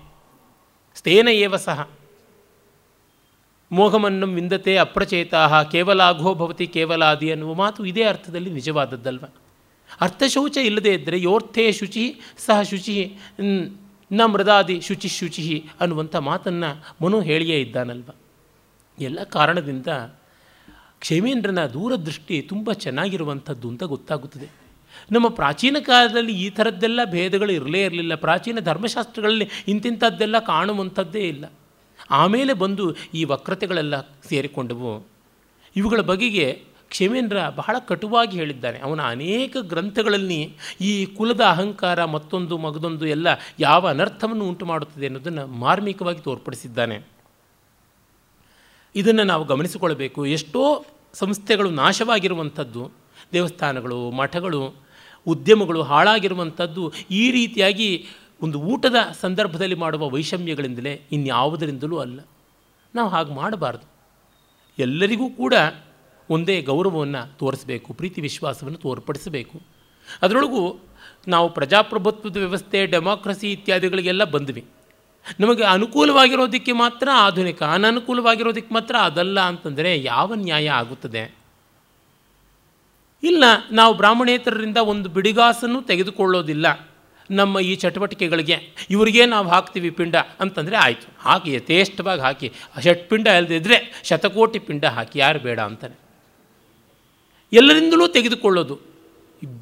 [0.96, 1.90] ಸ್ಥೇನ ಏವ ಸಹ.
[3.72, 9.26] ಮೋಹಮನ್ನಂ ವಿಂದತೆ ಕೇವಲ ಕೇವಲಾಘೋ ಭವತಿ ಕೇವಲಾದಿ ಅನ್ನುವ ಮಾತು ಇದೇ ಅರ್ಥದಲ್ಲಿ ನಿಜವಾದದ್ದಲ್ವ?
[10.02, 13.18] ಅರ್ಥಶೌಚ ಇಲ್ಲದೇ ಇದ್ದರೆ ಯೋರ್ಥೇ ಶುಚಿ, ಸಹ ಶುಚಿ
[14.12, 18.10] ನ ಮೃದಾದಿ ಶುಚಿ ಶುಚಿ ಅನ್ನುವಂಥ ಮಾತನ್ನು ಮನು ಹೇಳಿಯೇ ಇದ್ದಾನಲ್ವ?
[19.00, 19.88] ಎಲ್ಲ ಕಾರಣದಿಂದ
[21.00, 24.67] ಕ್ಷೇಮೇಂದ್ರನ ದೂರದೃಷ್ಟಿ ತುಂಬ ಚೆನ್ನಾಗಿರುವಂಥದ್ದು ಅಂತ ಗೊತ್ತಾಗುತ್ತದೆ.
[25.12, 28.16] ನಮ್ಮ ಪ್ರಾಚೀನ ಕಾಲದಲ್ಲಿ ಈ ಥರದ್ದೆಲ್ಲ ಭೇದಗಳು ಇರಲೇ ಇರಲಿಲ್ಲ.
[28.16, 31.52] ಪ್ರಾಚೀನ ಧರ್ಮಶಾಸ್ತ್ರಗಳಲ್ಲಿ ಇಂತಿಂಥದ್ದೆಲ್ಲ ಕಾಣುವಂಥದ್ದೇ ಇಲ್ಲ.
[32.12, 35.08] ಆಮೇಲೆ ಬಂದು ಈ ವಕ್ರತೆಗಳೆಲ್ಲ ಸೇರಿಕೊಂಡವು.
[35.76, 38.80] ಇವುಗಳ ಬಗೆಗೆ ಕ್ಷಮೇಂದ್ರ ಬಹಳ ಕಟುವಾಗಿ ಹೇಳಿದ್ದಾನೆ.
[38.80, 43.28] ಅವನ ಅನೇಕ ಗ್ರಂಥಗಳಲ್ಲಿ ಈ ಕುಲದ ಅಹಂಕಾರ ಮತ್ತೊಂದು ಮಗದೊಂದು ಎಲ್ಲ
[43.60, 47.02] ಯಾವ ಅನರ್ಥವನ್ನು ಉಂಟು ಮಾಡುತ್ತದೆ ಅನ್ನೋದನ್ನು ಮಾರ್ಮಿಕವಾಗಿ ತೋರ್ಪಡಿಸಿದ್ದಾನೆ.
[48.96, 52.92] ಇದನ್ನು ನಾವು ಗಮನಿಸಿಕೊಳ್ಬೇಕು ಎಷ್ಟೋ ಸಂಸ್ಥೆಗಳು ನಾಶವಾಗಿರುವಂಥದ್ದು.
[53.34, 54.87] ದೇವಸ್ಥಾನಗಳು, ಮಠಗಳು
[55.28, 58.06] ಉದ್ಯಮಗಳು ಹಾಳಾಗಿರುವಂಥದ್ದು ಈ ರೀತಿಯಾಗಿ
[58.42, 62.20] ಒಂದು ಊಟದ ಸಂದರ್ಭದಲ್ಲಿ ಮಾಡುವ ವೈಷಮ್ಯಗಳಿಂದಲೇ ಇನ್ಯಾವುದರಿಂದಲೂ ಅಲ್ಲ.
[62.96, 63.90] ನಾವು ಹಾಗೆ ಮಾಡಬಾರ್ದು.
[64.80, 65.54] ಎಲ್ಲರಿಗೂ ಕೂಡ
[66.30, 69.62] ಒಂದೇ ಗೌರವವನ್ನು ತೋರಿಸಬೇಕು, ಪ್ರೀತಿ ವಿಶ್ವಾಸವನ್ನು ತೋರ್ಪಡಿಸಬೇಕು.
[70.22, 70.80] ಅದರೊಳಗೂ
[71.28, 74.66] ನಾವು ಪ್ರಜಾಪ್ರಭುತ್ವದ ವ್ಯವಸ್ಥೆ, ಡೆಮಾಕ್ರಸಿ ಇತ್ಯಾದಿಗಳಿಗೆಲ್ಲ ಬಂದ್ವಿ.
[75.40, 81.36] ನಮಗೆ ಅನುಕೂಲವಾಗಿರೋದಕ್ಕೆ ಮಾತ್ರ ಆಧುನಿಕ, ಅನನುಕೂಲವಾಗಿರೋದಕ್ಕೆ ಮಾತ್ರ ಅದಲ್ಲ ಅಂತಂದರೆ ಯಾವ ನ್ಯಾಯ ಆಗುತ್ತದೆ?
[83.24, 86.90] ಇಲ್ಲ, ನಾವು ಬ್ರಾಹ್ಮಣೇತರರಿಂದ ಒಂದು ಬಿಡಿಗಾಸನ್ನು ತೆಗೆದುಕೊಳ್ಳೋದಿಲ್ಲ.
[87.32, 91.14] ನಮ್ಮ ಈ ಚಟುವಟಿಕೆಗಳಿಗೆ ಇವರಿಗೆ ನಾವು ಹಾಕ್ತೀವಿ ಪಿಂಡ ಅಂತಂದರೆ ಆಯಿತು.
[91.20, 92.52] ಹಾಕಿ, ಯಥೇಷ್ಟವಾಗಿ ಹಾಕಿ.
[92.84, 96.00] ಷಟ್ಪಿಂಡ ಇಲ್ಲದಿದ್ದರೆ ಶತಕೋಟಿ ಪಿಂಡ ಹಾಕಿ, ಯಾರು ಬೇಡ ಅಂತಾನೆ
[97.54, 98.80] ಎಲ್ಲರಿಂದಲೂ ತೆಗೆದುಕೊಳ್ಳೋದು.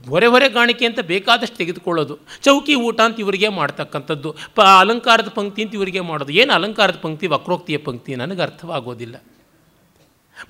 [0.10, 2.20] ಹೊರೆ ಹೊರೆ ಕಾಣಿಕೆ ಅಂತ ಬೇಕಾದಷ್ಟು ತೆಗೆದುಕೊಳ್ಳೋದು.
[2.42, 4.36] ಚೌಕಿ ಊಟ ಅಂತ ಇವರಿಗೆ ಮಾಡ್ತಕ್ಕಂಥದ್ದು.
[4.56, 6.34] ಪ, ಅಲಂಕಾರದ ಪಂಕ್ತಿ ಅಂತ ಇವರಿಗೆ ಮಾಡೋದು.
[6.34, 8.16] ಏನು ಅಲಂಕಾರದ ಪಂಕ್ತಿ, ವಕ್ರೋಕ್ತಿಯ ಪಂಕ್ತಿ?
[8.16, 9.24] ನನಗೆ ಅರ್ಥವಾಗೋದಿಲ್ಲ.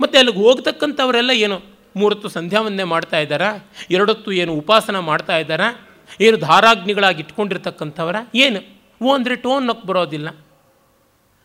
[0.02, 1.75] ಮತ್ತು ಅಲ್ಲಿಗೆ ಹೋಗ್ತಕ್ಕಂಥವರೆಲ್ಲ ಏನು?
[1.96, 3.72] ಮೂರತ್ತು ಸಂಧ್ಯಾವಂದನೆ ಮಾಡ್ತಾ ಇದ್ದಾರಾ?
[3.92, 5.88] ಎರಡೊತ್ತು ಏನು ಉಪಾಸನ ಮಾಡ್ತಾ ಇದ್ದಾರಾ?
[6.22, 8.16] ಏನು ಧಾರಾಗ್ನಿಗಳಾಗಿ ಇಟ್ಕೊಂಡಿರ್ತಕ್ಕಂಥವರ?
[8.36, 8.80] ಏನು?
[9.06, 10.30] ಓ ಅಂದರೆ ಟೋನ್ ನಕ್ ಬರೋದಿಲ್ಲ.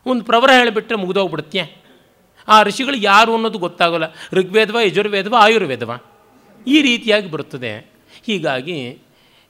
[0.05, 1.81] ಒಂದು ಪ್ರವರ ಹೇಳಿಬಿಟ್ರೆ ಮುಗಿದೋಗ್ಬಿಡುತ್ತೆ.
[2.47, 4.05] ಆ ಋಷಿಗಳು ಯಾರು ಅನ್ನೋದು ಗೊತ್ತಾಗೋಲ್ಲ.
[4.33, 5.97] ಋಗ್ವೇದವ, ಯಜುರ್ವೇದವ, ಆಯುರ್ವೇದವ.
[6.67, 7.91] ಈ ರೀತಿಯಾಗಿ ಬರುತ್ತದೆ.
[8.25, 8.99] ಹೀಗಾಗಿ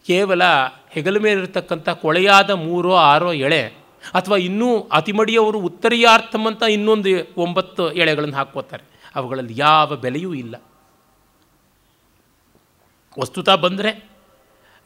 [0.08, 0.42] ಕೇವಲ
[0.90, 3.64] ಹೆಗಲ ಮೇಲಿರ್ತಕ್ಕಂಥ ಕೊಳೆಯಾದ ಮೂರೋ ಆರೋ ಎಳೆ
[4.14, 8.84] ಅಥವಾ ಇನ್ನೂ ಅತಿಮಡಿಯವರು ಉತ್ತರೀಯಾರ್ಥಮಂತ ಇನ್ನೊಂದು ಒಂಬತ್ತು ಎಳೆಗಳನ್ನು ಹಾಕ್ಕೋತಾರೆ.
[9.16, 10.56] ಅವುಗಳಲ್ಲಿ ಯಾವ ಬೆಲೆಯೂ ಇಲ್ಲ.
[13.20, 14.10] ವಸ್ತುತ ಬಂದರೆ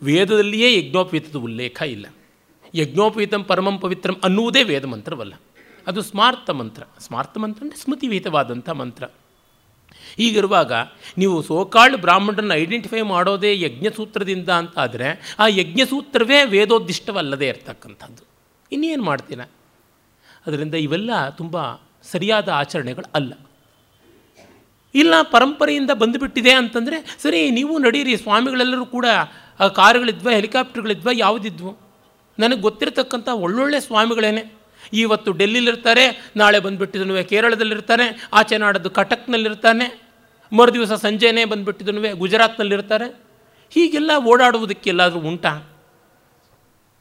[0.02, 2.06] ವೇದದಲ್ಲಿಯೇ ಯಜ್ಞೋಪವೀತದ ಉಲ್ಲೇಖ ಇಲ್ಲ.
[2.76, 5.34] ಯಜ್ಞೋಪವೀತಂ ಪರಮಂ ಪವಿತ್ರಂ ಅನ್ನುವುದೇ ವೇದ ಮಂತ್ರವಲ್ಲ.
[5.88, 6.84] ಅದು ಸ್ಮಾರ್ಥ ಮಂತ್ರ.
[7.00, 9.04] ಸ್ಮಾರ್ಥ ಮಂತ್ರ ಅಂದರೆ ಸ್ಮೃತಿವಿಹಿತವಾದಂಥ ಮಂತ್ರ.
[10.18, 10.72] ಹೀಗಿರುವಾಗ
[11.18, 18.24] ನೀವು ಸೋಕಾಳ್ ಬ್ರಾಹ್ಮಣರನ್ನು ಐಡೆಂಟಿಫೈ ಮಾಡೋದೇ ಯಜ್ಞಸೂತ್ರದಿಂದ ಅಂತ ಆದರೆ ಆ ಯಜ್ಞಸೂತ್ರವೇ ವೇದೋದ್ದಿಷ್ಟವಲ್ಲದೇ ಇರ್ತಕ್ಕಂಥದ್ದು.
[18.72, 19.40] ಇನ್ನೇನು ಮಾಡ್ತೀರ?
[20.48, 21.58] ಅದರಿಂದ ಇವೆಲ್ಲ ತುಂಬ
[22.04, 23.34] ಸರಿಯಾದ ಆಚರಣೆಗಳು ಅಲ್ಲ
[24.96, 29.06] ಇಲ್ಲ ಪರಂಪರೆಯಿಂದ ಬಂದುಬಿಟ್ಟಿದೆ ಅಂತಂದರೆ, ಸರಿ, ನೀವು ನಡೀರಿ, ಸ್ವಾಮಿಗಳೆಲ್ಲರೂ ಕೂಡ
[29.76, 31.78] ಕಾರುಗಳಿದ್ವ, ಹೆಲಿಕಾಪ್ಟರ್ಗಳಿದ್ವ, ಯಾವುದಿದ್ವು.
[32.40, 34.54] ನನಗೆ ಗೊತ್ತಿರತಕ್ಕಂಥ ಒಳ್ಳೊಳ್ಳೆ ಸ್ವಾಮಿಗಳೇನೆ.
[34.94, 40.02] ಇವತ್ತು ಡೆಲ್ಲಿಲಿರ್ತಾರೆ, ನಾಳೆ ಬಂದುಬಿಟ್ಟಿದನು ಕೇರಳದಲ್ಲಿರ್ತಾನೆ ಆಚೆ ನಾಡದ್ದು ಕಟಕ್ನಲ್ಲಿರ್ತಾನೆ
[40.54, 43.26] ಮರು ದಿವಸ ಸಂಜೆನೇ ಬಂದುಬಿಟ್ಟಿದನು ಗುಜರಾತ್ನಲ್ಲಿರ್ತಾರೆ.
[43.70, 45.72] ಹೀಗೆಲ್ಲ ಓಡಾಡುವುದಕ್ಕೆಲ್ಲಾದರೂ ಉಂಟಾ?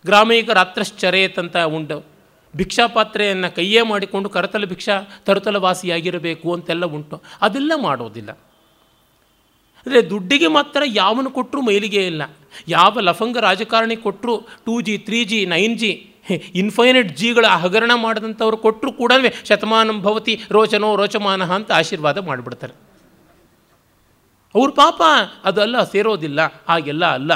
[0.07, 2.14] ಗ್ರಾಮೀಕ ರಾತ್ರಶ್ಚರೇತ್ ಅಂತ ಉಂಟು.
[2.57, 4.97] ಭಿಕ್ಷಾಪಾತ್ರೆಯನ್ನು ಕೈಯೇ ಮಾಡಿಕೊಂಡು ಕರತಲ ಭಿಕ್ಷಾ
[5.27, 7.17] ತರುತಲ ವಾಸಿಯಾಗಿರಬೇಕು ಅಂತೆಲ್ಲ ಉಂಟು.
[7.43, 8.31] ಅದೆಲ್ಲ ಮಾಡೋದಿಲ್ಲ.
[9.87, 12.23] ಅಂದರೆ ದುಡ್ಡಿಗೆ ಮಾತ್ರ ಯಾವನು ಕೊಟ್ಟರೂ ಮೈಲಿಗೆ ಇಲ್ಲ.
[12.69, 14.35] ಯಾವ ಲಫಂಗ ರಾಜಕಾರಣಿ ಕೊಟ್ಟರು
[14.67, 15.93] two G three G nine G
[16.55, 19.13] infinite ಜಿಗಳ ಹಗರಣ ಮಾಡಿದಂಥವ್ರು ಕೊಟ್ಟರು ಕೂಡ
[19.49, 22.75] ಶತಮಾನಂ ಭವತಿ ರೋಚನೋ ರೋಚಮಾನ ಅಂತ ಆಶೀರ್ವಾದ ಮಾಡಿಬಿಡ್ತಾರೆ.
[24.55, 25.03] ಅವ್ರ ಪಾಪ
[25.45, 27.33] ಅದೆಲ್ಲ ಸೇರೋದಿಲ್ಲ, ಹಾಗೆಲ್ಲ ಅಲ್ಲ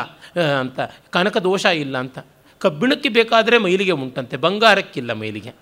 [0.60, 2.18] ಅಂತ ಕನಕ ದೋಷ ಇಲ್ಲ ಅಂತ.
[2.58, 5.52] ಕಬ್ಬಿಣಕ್ಕೆ ಬೇಕಾದರೆ ಮೈಲಿಗೆ ಉಂಟಂತೆ, ಬಂಗಾರಕ್ಕಿಲ್ಲ ಮೈಲಿಗೆ.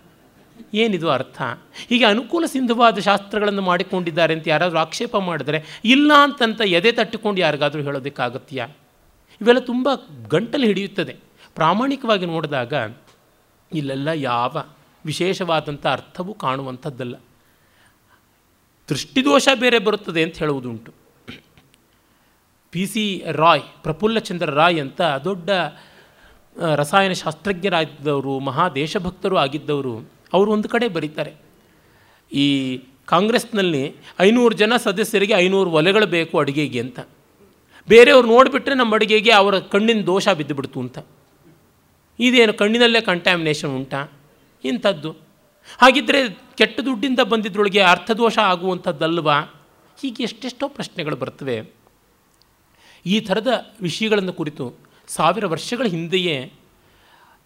[0.74, 1.42] ಏನಿದು ಅರ್ಥ?
[1.88, 8.66] ಹೀಗೆ ಅನುಕೂಲ ಸಿಂಧುವಾದ ಶಾಸ್ತ್ರಗಳನ್ನು ಮಾಡಿಕೊಂಡಿದ್ದಾರೆ ಅಂತ ಯಾರಾದರೂ ಆಕ್ಷೇಪ ಮಾಡಿದ್ರೆ ಇಲ್ಲ ಅಂತಂತ ಎದೆ ತಟ್ಟಿಕೊಂಡು ಯಾರಿಗಾದರೂ ಹೇಳೋದಕ್ಕಾಗತ್ತೀಯಾ?
[9.40, 9.88] ಇವೆಲ್ಲ ತುಂಬ
[10.28, 11.16] ಗಂಟಲು ಹಿಡಿಯುತ್ತದೆ.
[11.54, 12.74] ಪ್ರಾಮಾಣಿಕವಾಗಿ ನೋಡಿದಾಗ
[13.74, 14.64] ಇಲ್ಲೆಲ್ಲ ಯಾವ
[15.04, 17.14] ವಿಶೇಷವಾದಂಥ ಅರ್ಥವೂ ಕಾಣುವಂಥದ್ದಲ್ಲ.
[18.88, 20.92] ದೃಷ್ಟಿದೋಷ ಬೇರೆ ಬರುತ್ತದೆ ಅಂತ ಹೇಳುವುದುಂಟು.
[22.70, 25.50] ಪಿ ಸಿ ರಾಯ್, ಪ್ರಫುಲ್ಲಚಂದ್ರ ರಾಯ್ ಅಂತ ದೊಡ್ಡ
[26.74, 31.34] ರಸಾಯನ ಶಾಸ್ತ್ರಜ್ಞರಾಗಿದ್ದವರು ಮಹಾ ದೇಶಭಕ್ತರು ಆಗಿದ್ದವರು, ಅವರು ಒಂದು ಕಡೆ ಬರೀತಾರೆ.
[32.32, 37.00] ಈ ಕಾಂಗ್ರೆಸ್ನಲ್ಲಿ ಐನೂರು ಜನ ಸದಸ್ಯರಿಗೆ ಐನೂರು ಒಲೆಗಳು ಬೇಕು ಅಡುಗೆಗೆ ಅಂತ.
[37.88, 40.98] ಬೇರೆಯವ್ರು ನೋಡಿಬಿಟ್ರೆ ನಮ್ಮ ಅಡುಗೆಗೆ ಅವರ ಕಣ್ಣಿನ ದೋಷ ಬಿದ್ದುಬಿಡ್ತು ಅಂತ.
[42.18, 44.12] ಇದೇನು ಕಣ್ಣಿನಲ್ಲೇ ಕಂಟ್ಯಾಮಿನೇಷನ್ ಉಂಟಾ?
[44.64, 45.16] ಇಂಥದ್ದು.
[45.78, 49.40] ಹಾಗಿದ್ದರೆ ಕೆಟ್ಟ ದುಡ್ಡಿಂದ ಬಂದಿದ್ದರೊಳಗೆ ಅರ್ಥದೋಷ ಆಗುವಂಥದ್ದಲ್ವಾ?
[50.02, 51.70] ಹೀಗೆ ಎಷ್ಟೆಷ್ಟೋ ಪ್ರಶ್ನೆಗಳು ಬರ್ತವೆ.
[53.06, 53.48] ಈ ಥರದ
[53.80, 56.52] ವಿಷಯಗಳನ್ನು ಕುರಿತು ಸಾವಿರ ವರ್ಷಗಳ ಹಿಂದೆಯೇ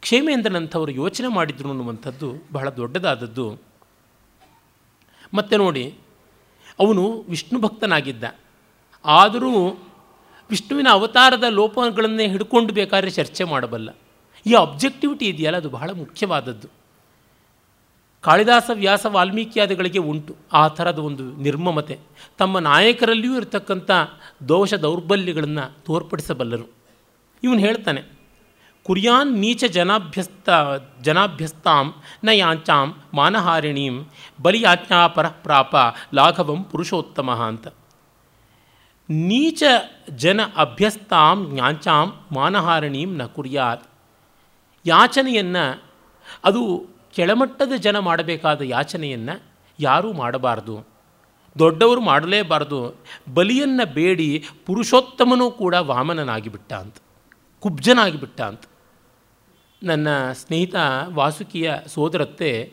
[0.00, 3.58] ಕ್ಷೇಮೇಂದ್ರನಂಥವರು ಯೋಚನೆ ಮಾಡಿದ್ರು ಅನ್ನುವಂಥದ್ದು ಬಹಳ ದೊಡ್ಡದಾದದ್ದು.
[5.34, 5.94] ಮತ್ತೆ ನೋಡಿ,
[6.80, 8.24] ಅವನು ವಿಷ್ಣು ಭಕ್ತನಾಗಿದ್ದ.
[9.04, 9.70] ಆದರೂ
[10.50, 13.96] ವಿಷ್ಣುವಿನ ಅವತಾರದ ಲೋಪಗಳನ್ನೇ ಹಿಡ್ಕೊಂಡು ಬೇಕಾದ್ರೆ ಚರ್ಚೆ ಮಾಡಬಲ್ಲ.
[14.46, 16.68] ಈ ಅಬ್ಜೆಕ್ಟಿವಿಟಿ ಇದೆಯಲ್ಲ, ಅದು ಬಹಳ ಮುಖ್ಯವಾದದ್ದು.
[18.20, 20.36] ಕಾಳಿದಾಸ ವ್ಯಾಸ ವಾಲ್ಮೀಕಿಯಾದಿಗಳಿಗೆ ಉಂಟು.
[20.52, 21.98] ಆ ಥರದ ಒಂದು ನಿರ್ಮಮತೆ.
[22.38, 23.90] ತಮ್ಮ ನಾಯಕರಲ್ಲಿಯೂ ಇರತಕ್ಕಂಥ
[24.48, 26.79] ದೋಷ ದೌರ್ಬಲ್ಯಗಳನ್ನು ತೋರ್ಪಡಿಸಬಲ್ಲರು.
[27.42, 28.02] ಇವನು ಹೇಳ್ತಾನೆ,
[28.86, 30.48] ಕುರ್ಯಾನ್ ನೀಚ ಜನಾಭ್ಯಸ್ತ,
[31.02, 33.96] ಜನಾಭ್ಯಸ್ತಾಂ ನ ಯಾಂಚಾಂ ಮಾನಹಾರಿಣೀಂ
[34.42, 35.74] ಬಲಿಯಾಜ್ಞಾಪರ ಪ್ರಾಪ
[36.14, 37.68] ಲಾಘವಂ ಪುರುಷೋತ್ತಮ ಅಂತ.
[39.08, 39.62] ನೀಚ
[40.16, 43.84] ಜನ ಅಭ್ಯಸ್ತಾಂ ಯಾಂಚಾಂ ಮಾನಹಾರಣೀಂ ನ ಕುರ್ಯಾತ್.
[44.86, 45.64] ಯಾಚನೆಯನ್ನು,
[46.44, 49.42] ಅದು ಕೆಳಮಟ್ಟದ ಜನ ಮಾಡಬೇಕಾದ ಯಾಚನೆಯನ್ನು
[49.78, 50.74] ಯಾರೂ ಮಾಡಬಾರ್ದು.
[51.58, 52.80] ದೊಡ್ಡವರು ಮಾಡಲೇಬಾರ್ದು.
[53.34, 56.96] ಬಲಿಯನ್ನು ಬೇಡಿ, ಪುರುಷೋತ್ತಮನೂ ಕೂಡ ವಾಮನನಾಗಿಬಿಟ್ಟ ಅಂತ.
[57.60, 58.64] ಕುಬ್ಜನಾಗಿಬಿಟ್ಟ ಅಂತ.
[59.82, 60.74] ನನ್ನ ಸ್ನೇಹಿತ
[61.08, 62.72] ವಾಸುಕಿಯ ಸೋದರತ್ತೆ,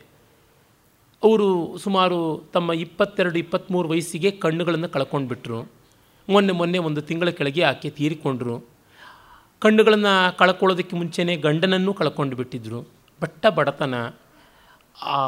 [1.22, 5.72] ಅವರು ಸುಮಾರು ತಮ್ಮ ಇಪ್ಪತ್ತೆರಡು ಇಪ್ಪತ್ತ್ಮೂರು ವಯಸ್ಸಿಗೆ ಕಣ್ಣುಗಳನ್ನು ಕಳ್ಕೊಂಡ್ಬಿಟ್ರು.
[6.28, 8.56] ಮೊನ್ನೆ ಮೊನ್ನೆ ಒಂದು ತಿಂಗಳ ಕೆಳಗೆ ಆಕೆ ತೀರಿಕೊಂಡ್ರು.
[9.58, 12.80] ಕಣ್ಣುಗಳನ್ನು ಕಳ್ಕೊಳ್ಳೋದಕ್ಕೆ ಮುಂಚೆನೇ ಗಂಡನನ್ನು ಕಳ್ಕೊಂಡು ಬಿಟ್ಟಿದ್ರು
[13.20, 13.94] ಬಟ್ಟ ಬಡತನ,
[15.02, 15.18] ಆ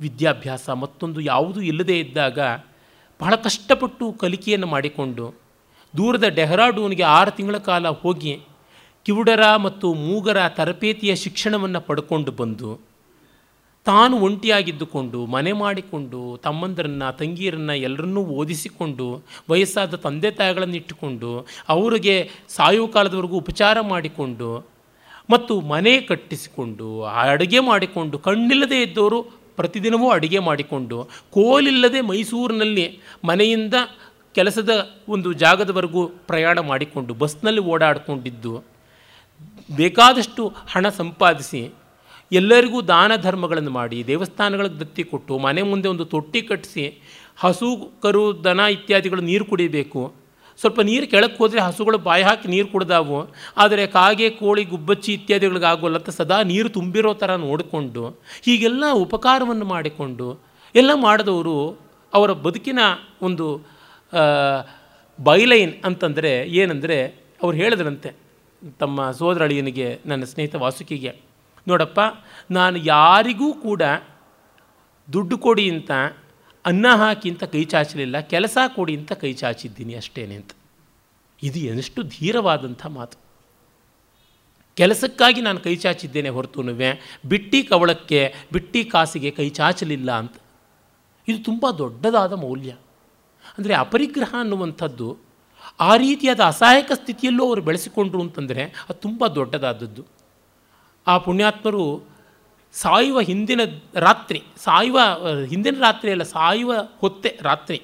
[0.00, 2.38] ವಿದ್ಯಾಭ್ಯಾಸ ಮತ್ತೊಂದು ಯಾವುದೂ ಇಲ್ಲದೇ ಇದ್ದಾಗ
[3.20, 5.34] ಬಹಳ ಕಷ್ಟಪಟ್ಟು ಕಲಿಕೆಯನ್ನು ಮಾಡಿಕೊಂಡು
[5.96, 8.32] ದೂರದ ಡೆಹ್ರಾಡೂನ್ಗೆ ಆರು ತಿಂಗಳ ಕಾಲ ಹೋಗಿ
[9.08, 12.80] ಕಿವುಡರ ಮತ್ತು ಮೂಗರ ತರಬೇತಿಯ ಶಿಕ್ಷಣವನ್ನು ಪಡ್ಕೊಂಡು ಬಂದು,
[13.84, 23.36] ತಾನು ಒಂಟಿಯಾಗಿದ್ದುಕೊಂಡು, ಮನೆ ಮಾಡಿಕೊಂಡು, ತಮ್ಮಂದರನ್ನು, ತಂಗಿಯರನ್ನು ಎಲ್ಲರನ್ನೂ ಓದಿಸಿಕೊಂಡು, ವಯಸ್ಸಾದ ತಂದೆ ತಾಯಿಗಳನ್ನು ಇಟ್ಟುಕೊಂಡು, ಅವರಿಗೆ ಸಾಯುವ ಕಾಲದವರೆಗೂ
[23.36, 24.66] ಉಪಚಾರ ಮಾಡಿಕೊಂಡು,
[25.30, 29.22] ಮತ್ತು ಮನೆ ಕಟ್ಟಿಸಿಕೊಂಡು, ಅಡುಗೆ ಮಾಡಿಕೊಂಡು, ಕಣ್ಣಿಲ್ಲದೆ ಇದ್ದವರು
[29.56, 33.74] ಪ್ರತಿದಿನವೂ ಅಡುಗೆ ಮಾಡಿಕೊಂಡು, ಕೋಲಿಲ್ಲದೆ ಮೈಸೂರಿನಲ್ಲಿ ಮನೆಯಿಂದ
[34.34, 38.77] ಕೆಲಸದ ಒಂದು ಜಾಗದವರೆಗೂ ಪ್ರಯಾಣ ಮಾಡಿಕೊಂಡು, ಬಸ್ನಲ್ಲಿ ಓಡಾಡಿಕೊಂಡಿದ್ದು.
[39.70, 40.42] ಬೇಕಾದಷ್ಟು
[40.72, 41.62] ಹಣ ಸಂಪಾದಿಸಿ
[42.32, 46.84] ಎಲ್ಲರಿಗೂ ದಾನ ಧರ್ಮಗಳನ್ನು ಮಾಡಿ, ದೇವಸ್ಥಾನಗಳಿಗೆ ದತ್ತಿ ಕೊಟ್ಟು, ಮನೆ ಮುಂದೆ ಒಂದು ತೊಟ್ಟಿ ಕಟ್ಟಿಸಿ,
[47.36, 47.68] ಹಸು,
[48.02, 50.02] ಕರು, ದನ ಇತ್ಯಾದಿಗಳು ನೀರು ಕುಡಿಬೇಕು.
[50.60, 53.18] ಸ್ವಲ್ಪ ನೀರು ಕೆಳಕ್ಕೆ ಹೋದರೆ ಹಸುಗಳು ಬಾಯಿ ಹಾಕಿ ನೀರು ಕುಡ್ದಾವು.
[53.56, 58.04] ಆದರೆ ಕಾಗೆ, ಕೋಳಿ, ಗುಬ್ಬಚ್ಚಿ ಇತ್ಯಾದಿಗಳಿಗಾಗೋಲ್ಲ ಅಂತ ಸದಾ ನೀರು ತುಂಬಿರೋ ಥರ ನೋಡಿಕೊಂಡು,
[58.46, 60.28] ಹೀಗೆಲ್ಲ ಉಪಕಾರವನ್ನು ಮಾಡಿಕೊಂಡು,
[60.74, 61.56] ಎಲ್ಲ ಮಾಡಿದವರು
[62.12, 62.80] ಅವರ ಬದುಕಿನ
[63.22, 63.46] ಒಂದು
[65.18, 66.98] ಬೈಲೈನ್ ಅಂತಂದರೆ ಏನಂದರೆ,
[67.42, 68.27] ಅವ್ರು ಹೇಳಿದ್ರಂತೆ
[68.78, 71.20] ತಮ್ಮ ಸೋದರಳಿಯನಿಗೆ, ನನ್ನ ಸ್ನೇಹಿತ ವಾಸುಕಿಗೆ,
[71.68, 72.00] ನೋಡಪ್ಪ,
[72.50, 73.82] ನಾನು ಯಾರಿಗೂ ಕೂಡ
[75.12, 75.90] ದುಡ್ಡು ಕೊಡಿ ಅಂತ,
[76.66, 80.50] ಅನ್ನ ಹಾಕಿ ಅಂತ ಕೈ ಚಾಚಲಿಲ್ಲ ಕೆಲಸ ಕೊಡಿ ಅಂತ ಕೈ ಚಾಚಿದ್ದೀನಿ ಅಷ್ಟೇನೆ ಅಂತ.
[81.42, 83.18] ಇದು ಎಷ್ಟು ಧೀರವಾದಂಥ ಮಾತು.
[84.74, 90.32] ಕೆಲಸಕ್ಕಾಗಿ ನಾನು ಕೈ ಚಾಚಿದ್ದೇನೆ ಹೊರತುನುವೆ ಬಿಟ್ಟಿ ಕವಳಕ್ಕೆ, ಬಿಟ್ಟಿ ಕಾಸಿಗೆ ಕೈ ಚಾಚಲಿಲ್ಲ ಅಂತ.
[91.28, 92.70] ಇದು ತುಂಬ ದೊಡ್ಡದಾದ ಮೌಲ್ಯ.
[93.58, 95.27] ಅಂದರೆ ಅಪರಿಗ್ರಹ ಅನ್ನುವಂಥದ್ದು
[95.80, 100.06] ಆ ರೀತಿಯಾದ ಅಸಹಾಯಕ ಸ್ಥಿತಿಯಲ್ಲೂ ಅವರು ಬೆಳೆಸಿಕೊಂಡ್ರು ಅಂತಂದರೆ ಅದು ತುಂಬ ದೊಡ್ಡದಾದದ್ದು.
[101.06, 102.06] ಆ ಪುಣ್ಯಾತ್ಮರು
[102.72, 103.60] ಸಾಯುವ ಹಿಂದಿನ
[103.94, 104.98] ರಾತ್ರಿ, ಸಾಯುವ
[105.46, 107.82] ಹಿಂದಿನ ರಾತ್ರಿ ಅಲ್ಲ, ಸಾಯುವ ಹೊತ್ತೆ ರಾತ್ರಿ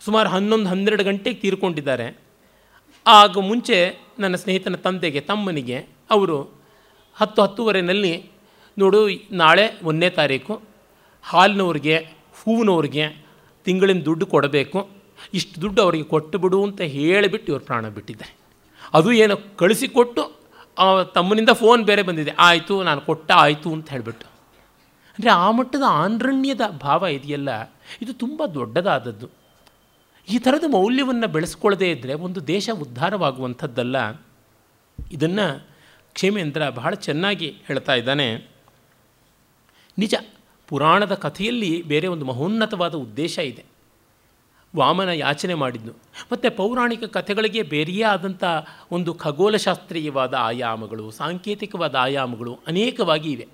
[0.00, 2.18] ಸುಮಾರು ಹನ್ನೊಂದು, ಹನ್ನೆರಡು ಗಂಟೆಗೆ ತೀರ್ಕೊಂಡಿದ್ದಾರೆ.
[3.06, 5.78] ಆಗ ಮುಂಚೆ ನನ್ನ ಸ್ನೇಹಿತನ ತಂದೆಗೆ, ತಮ್ಮನಿಗೆ
[6.10, 6.36] ಅವರು
[7.14, 8.30] ಹತ್ತು ಹತ್ತುವರೆಯಲ್ಲಿ
[8.78, 10.62] ನೋಡು, ನಾಳೆ ಒಂದನೇ ತಾರೀಕು,
[11.22, 11.96] ಹಾಲಿನವ್ರಿಗೆ,
[12.32, 13.24] ಹೂವಿನವ್ರಿಗೆ
[13.64, 14.97] ತಿಂಗಳಿನ ದುಡ್ಡು ಕೊಡಬೇಕು.
[15.34, 18.34] ಇಷ್ಟು ದುಡ್ಡು ಅವರಿಗೆ ಕೊಟ್ಟು ಬಿಡು ಅಂತ ಹೇಳಿಬಿಟ್ಟು ಇವರು ಪ್ರಾಣ ಬಿಟ್ಟಿದ್ದಾರೆ.
[18.94, 20.22] ಅದು ಏನೋ ಕಳಿಸಿಕೊಟ್ಟು
[21.14, 22.32] ತಮ್ಮನಿಂದ ಫೋನ್ ಬೇರೆ ಬಂದಿದೆ.
[22.48, 24.26] ಆಯಿತು, ನಾನು ಕೊಟ್ಟ ಆಯಿತು ಅಂತ ಹೇಳಿಬಿಟ್ಟು.
[25.16, 27.50] ಅಂದರೆ ಆ ಮಟ್ಟದ ಆನ್ರಣ್ಯದ ಭಾವ ಇದೆಯಲ್ಲ,
[28.02, 29.28] ಇದು ತುಂಬ ದೊಡ್ಡದಾದದ್ದು.
[30.28, 33.96] ಈ ಥರದ ಮೌಲ್ಯವನ್ನು ಬೆಳೆಸ್ಕೊಳ್ಳದೇ ಇದ್ದರೆ ಒಂದು ದೇಶ ಉದ್ಧಾರವಾಗುವಂಥದ್ದಲ್ಲ.
[34.98, 35.46] ಇದನ್ನು
[36.16, 38.26] ಕ್ಷೇಮೇಂದ್ರ ಬಹಳ ಚೆನ್ನಾಗಿ ಹೇಳ್ತಾ ಇದ್ದಾನೆ.
[39.98, 40.14] ನಿಜ,
[40.68, 43.64] ಪುರಾಣದ ಕಥೆಯಲ್ಲಿ ಬೇರೆ ಒಂದು ಮಹೋನ್ನತವಾದ ಉದ್ದೇಶ ಇದೆ.
[44.76, 45.92] ವಾಮನ ಯಾಚನೆ ಮಾಡಿದ್ನು.
[46.32, 48.44] ಮತ್ತು ಪೌರಾಣಿಕ ಕಥೆಗಳಿಗೆ ಬೇರೆಯೇ ಆದಂಥ
[48.90, 53.48] ಒಂದು ಖಗೋಲಶಾಸ್ತ್ರೀಯವಾದ ಆಯಾಮಗಳು, ಸಾಂಕೇತಿಕವಾದ ಆಯಾಮಗಳು ಅನೇಕವಾಗಿ ಇವೆ.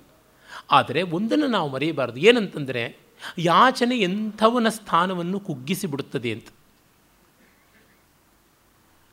[0.71, 2.19] ಆದರೆ ಒಂದನ್ನು ನಾವು ಮರೆಯಬಾರದು.
[2.19, 2.97] ಏನಂತಂದರೆ,
[3.37, 6.47] ಯಾಚನೆ ಎಂಥವನ ಸ್ಥಾನವನ್ನು ಕುಗ್ಗಿಸಿಬಿಡುತ್ತದೆ ಅಂತ.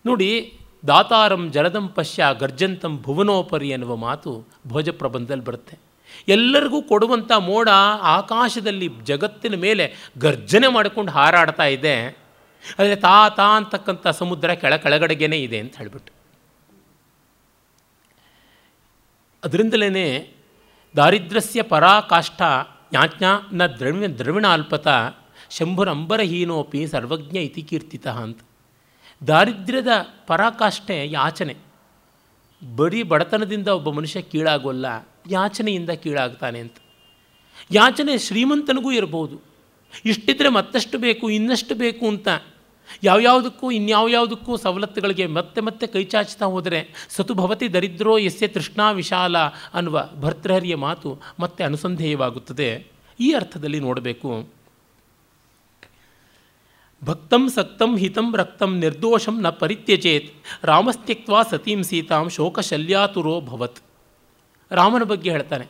[0.06, 5.78] ನೋಡಿ, ದಾತಾರಂ ಜಲದಂ ಪಶ್ಯ ಗರ್ಜಂತಂ ಭುವನೋಪರಿ ಎನ್ನುವ ಮಾತು ಭೋಜ ಪ್ರಬಂಧದಲ್ಲಿ ಬರುತ್ತೆ.
[6.28, 7.68] ಎಲ್ಲರಿಗೂ ಕೊಡುವಂಥ ಮೋಡ
[8.02, 12.06] ಆಕಾಶದಲ್ಲಿ ಜಗತ್ತಿನ ಮೇಲೆ ಗರ್ಜನೆ ಮಾಡಿಕೊಂಡು ಹಾರಾಡ್ತಾ ಇದೆ.
[12.78, 16.12] ಆದರೆ ತಾ ತಾ ಅಂತಕ್ಕಂಥ ಸಮುದ್ರ ಕೆಳ ಕೆಳಗಡೆಗೇನೆ ಇದೆ ಅಂತ ಹೇಳಿಬಿಟ್ಟು.
[19.44, 20.34] ಅದರಿಂದಲೇ
[20.96, 22.42] ದಾರಿದ್ರ್ಯಸ್ಯ ಪರಾಕಾಷ್ಠ
[22.92, 24.88] ಯಾಜ್ಞಾ ನ ದ್ರವಿಣ ಅಲ್ಪತ
[25.50, 28.40] ಶಂಭುರಂಬರಹೀನೋಪಿ ಸರ್ವಜ್ಞ ಇತಿ ಕೀರ್ತಿತ ಅಂತ.
[29.26, 29.88] ದಾರಿದ್ರ್ಯದ
[30.26, 31.56] ಪರಾಕಾಷ್ಠೆ ಯಾಚನೆ.
[32.76, 34.86] ಬರೀ ಬಡತನದಿಂದ ಒಬ್ಬ ಮನುಷ್ಯ ಕೀಳಾಗೋಲ್ಲ.
[35.30, 36.74] ಯಾಚನೆಯಿಂದ ಕೀಳಾಗ್ತಾನೆ ಅಂತ.
[37.70, 39.40] ಯಾಚನೆ ಶ್ರೀಮಂತನಿಗೂ ಇರಬಹುದು
[40.04, 42.28] ಇಷ್ಟಿದ್ರೆ ಮತ್ತಷ್ಟು ಬೇಕು, ಇನ್ನಷ್ಟು ಬೇಕು ಅಂತ.
[43.04, 49.38] ಯಾವ್ಯಾವುದಕ್ಕೂ, ಇನ್ಯಾವ್ಯಾವುದಕ್ಕೂ ಸವಲತ್ತುಗಳಿಗೆ ಮತ್ತೆ ಮತ್ತೆ ಕೈ ಚಾಚ್ತಾ ಹೋದರೆ ಸತುಭವತಿ ದರಿದ್ರೋ ಯಸ್ಯ ತೃಷ್ಣಾ ವಿಶಾಲ
[49.74, 52.86] ಅನ್ನುವ ಭರ್ತೃಹರಿಯ ಮಾತು ಮತ್ತೆ ಅನುಸಂಧೇಯವಾಗುತ್ತದೆ.
[53.20, 54.48] ಈ ಅರ್ಥದಲ್ಲಿ ನೋಡಬೇಕು.
[57.04, 60.34] ಭಕ್ತಂ ಸಕ್ತಂ ಹಿತಂ ರಕ್ತಂ ನಿರ್ದೋಷಂ ನ ಪರಿತ್ಯಜೇತ್.
[60.62, 63.91] ರಾಮಸ್ತ್ಯಕ್ವಾ ಸತೀಂ ಸೀತಾಂ ಶೋಕಶಲ್ಯಾತುರೋ ಭವತ್.
[64.72, 65.66] ರಾಮನ ಬಗ್ಗೆ ಹೇಳ್ತಾನೆ.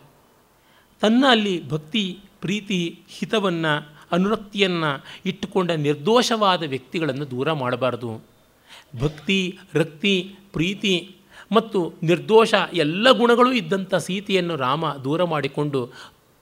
[1.00, 8.20] ತನ್ನ ಅಲ್ಲಿ ಭಕ್ತಿ, ಪ್ರೀತಿ, ಹಿತವನ್ನು, ಅನುರಕ್ತಿಯನ್ನು ಇಟ್ಟುಕೊಂಡ ನಿರ್ದೋಷವಾದ ವ್ಯಕ್ತಿಗಳನ್ನು ದೂರ ಮಾಡಬಾರ್ದು.
[9.00, 11.16] ಭಕ್ತಿ, ರಕ್ತಿ, ಪ್ರೀತಿ
[11.52, 15.90] ಮತ್ತು ನಿರ್ದೋಷ ಎಲ್ಲ ಗುಣಗಳೂ ಇದ್ದಂಥ ಸೀತೆಯನ್ನು ರಾಮ ದೂರ ಮಾಡಿಕೊಂಡು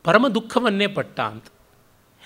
[0.05, 1.45] ಪರಮ ದುಃಖವನ್ನೇ ಪಟ್ಟ ಅಂತ.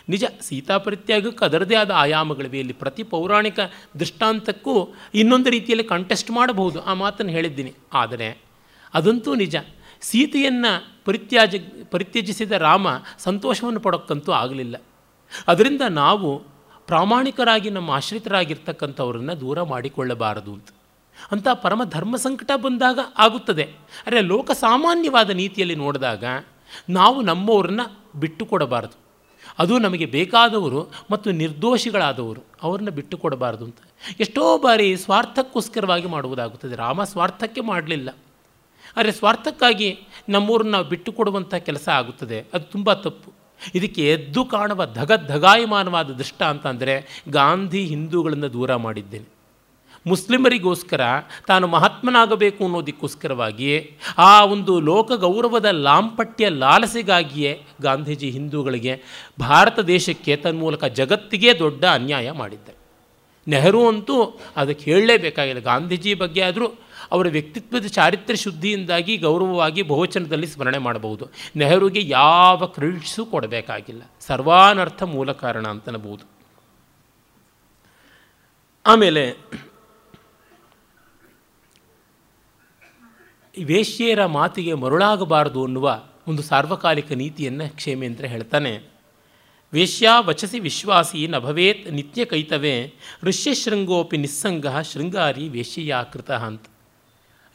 [0.09, 2.59] ನಿಜ ಸೀತಾಪರಿತ್ಯಾಗಕ್ಕೆ ಅದರದೇ ಆದ ಆಯಾಮಗಳಿವೆ.
[2.59, 3.61] ಇಲ್ಲಿ ಪ್ರತಿ ಪೌರಾಣಿಕ
[3.99, 7.73] ದೃಷ್ಟಾಂತಕ್ಕೂ ಇನ್ನೊಂದು ರೀತಿಯಲ್ಲಿ ಕಂಟೆಸ್ಟ್ ಮಾಡಬಹುದು ಆ ಮಾತನ್ನು ಹೇಳಿದ್ದೀನಿ.
[7.93, 8.43] ಆದರೆ,
[8.95, 9.57] ಅದಂತೂ ನಿಜ.
[10.05, 11.55] ಸೀತೆಯನ್ನು ಪರಿತ್ಯಾಜ,
[11.91, 12.87] ಪರಿತ್ಯಜಿಸಿದ ರಾಮ
[13.19, 14.77] ಸಂತೋಷವನ್ನು ಪಡೋಕ್ಕಂತೂ ಆಗಲಿಲ್ಲ.
[15.49, 16.39] ಅದರಿಂದ ನಾವು
[16.87, 20.69] ಪ್ರಾಮಾಣಿಕರಾಗಿ ನಮ್ಮ ಆಶ್ರಿತರಾಗಿರ್ತಕ್ಕಂಥವ್ರನ್ನ ದೂರ ಮಾಡಿಕೊಳ್ಳಬಾರದು ಅಂತ.
[21.31, 23.63] ಅಂಥ ಪರಮ ಧರ್ಮ ಸಂಕಟ ಬಂದಾಗ ಆಗುತ್ತದೆ.
[24.07, 26.25] ಅರೆ ಲೋಕ ಸಾಮಾನ್ಯವಾದ ನೀತಿಯಲ್ಲಿ ನೋಡಿದಾಗ
[26.89, 27.81] ನಾವು ನಮ್ಮವ್ರನ್ನ
[28.17, 29.05] ಬಿಟ್ಟು ಕೊಡಬಾರದು
[29.59, 33.77] ಅದು ನಮಗೆ ಬೇಕಾದವರು ಮತ್ತು ನಿರ್ದೋಷಿಗಳಾದವರು ಅವ್ರನ್ನ ಬಿಟ್ಟು ಕೊಡಬಾರದು ಅಂತ.
[34.21, 36.77] ಎಷ್ಟೋ ಬಾರಿ ಸ್ವಾರ್ಥಕ್ಕೋಸ್ಕರವಾಗಿ ಮಾಡುವುದಾಗುತ್ತದೆ.
[36.77, 38.11] ರಾಮ ಸ್ವಾರ್ಥಕ್ಕೆ ಮಾಡಲಿಲ್ಲ.
[38.97, 42.45] ಆದರೆ ಸ್ವಾರ್ಥಕ್ಕಾಗಿ ನಮ್ಮೂರನ್ನು ನಾವು ಬಿಟ್ಟು ಕೊಡುವಂಥ ಕೆಲಸ ಆಗುತ್ತದೆ.
[42.55, 43.33] ಅದು ತುಂಬ ತಪ್ಪು.
[43.75, 49.35] ಇದಕ್ಕೆ ಎದ್ದು ಕಾಣುವ ಧಗ ಧಗಾಯಮಾನವಾದ ದೃಷ್ಟ ಅಂತಂದರೆ ಗಾಂಧಿ ಹಿಂದೂಗಳನ್ನು ದೂರ ಮಾಡಿದ್ದೇನೆ.
[50.07, 51.01] ಮುಸ್ಲಿಮರಿಗೋಸ್ಕರ
[51.47, 59.03] ತಾನು ಮಹಾತ್ಮನಾಗಬೇಕು ಅನ್ನೋದಕ್ಕೋಸ್ಕರವಾಗಿ ಆ ಒಂದು ಲೋಕ ಗೌರವದ ಲಾಂಪಟ್ಯ ಲಾಲಸೆಗಾಗಿಯೇ ಗಾಂಧೀಜಿ ಹಿಂದೂಗಳಿಗೆ
[59.41, 62.84] ಭಾರತ ದೇಶಕ್ಕೆ ತನ್ಮೂಲಕ ಜಗತ್ತಿಗೆ ದೊಡ್ಡ ಅನ್ಯಾಯ ಮಾಡಿದ್ದಾರೆ.
[63.49, 65.61] ನೆಹರು ಅಂತೂ ಅದಕ್ಕೆ ಹೇಳಲೇಬೇಕಾಗಿಲ್ಲ.
[65.61, 66.67] ಗಾಂಧೀಜಿ ಬಗ್ಗೆ ಆದರೂ
[67.11, 71.29] ಅವರ ವ್ಯಕ್ತಿತ್ವದ ಚಾರಿತ್ರ್ಯ ಶುದ್ಧಿಯಿಂದಾಗಿ ಗೌರವವಾಗಿ ಬಹುವಚನದಲ್ಲಿ ಸ್ಮರಣೆ ಮಾಡಬಹುದು.
[71.57, 74.03] ನೆಹರುಗೆ ಯಾವ ಕ್ರೆಡಿಟ್ಸು ಕೊಡಬೇಕಾಗಿಲ್ಲ.
[74.21, 76.25] ಸರ್ವಾನರ್ಥ ಮೂಲ ಕಾರಣ ಅಂತನಬಹುದು
[78.87, 79.35] ಆಮೇಲೆ
[83.65, 88.94] ವೇಶ್ಯೆಯರ ಮಾತಿಗೆ ಮರುಳಾಗಬಾರದು ಅನ್ನುವ ಒಂದು ಸಾರ್ವಕಾಲಿಕ ನೀತಿಯನ್ನು ಕ್ಷೇಮೇಂದ್ರ ಹೇಳ್ತಾನೆ.
[89.75, 96.63] ವೇಶ್ಯಾ ವಚಸಿ ವಿಶ್ವಾಸಿ ನಭವೇತ್ ನಿತ್ಯ ಕೈತವೇ ಋಷ್ಯಶೃಂಗೋಪಿ ನಿಸ್ಸಂಗ ಶೃಂಗಾರಿ ವೇಶ್ಯೆಯಾಕೃತ ಅಂತ.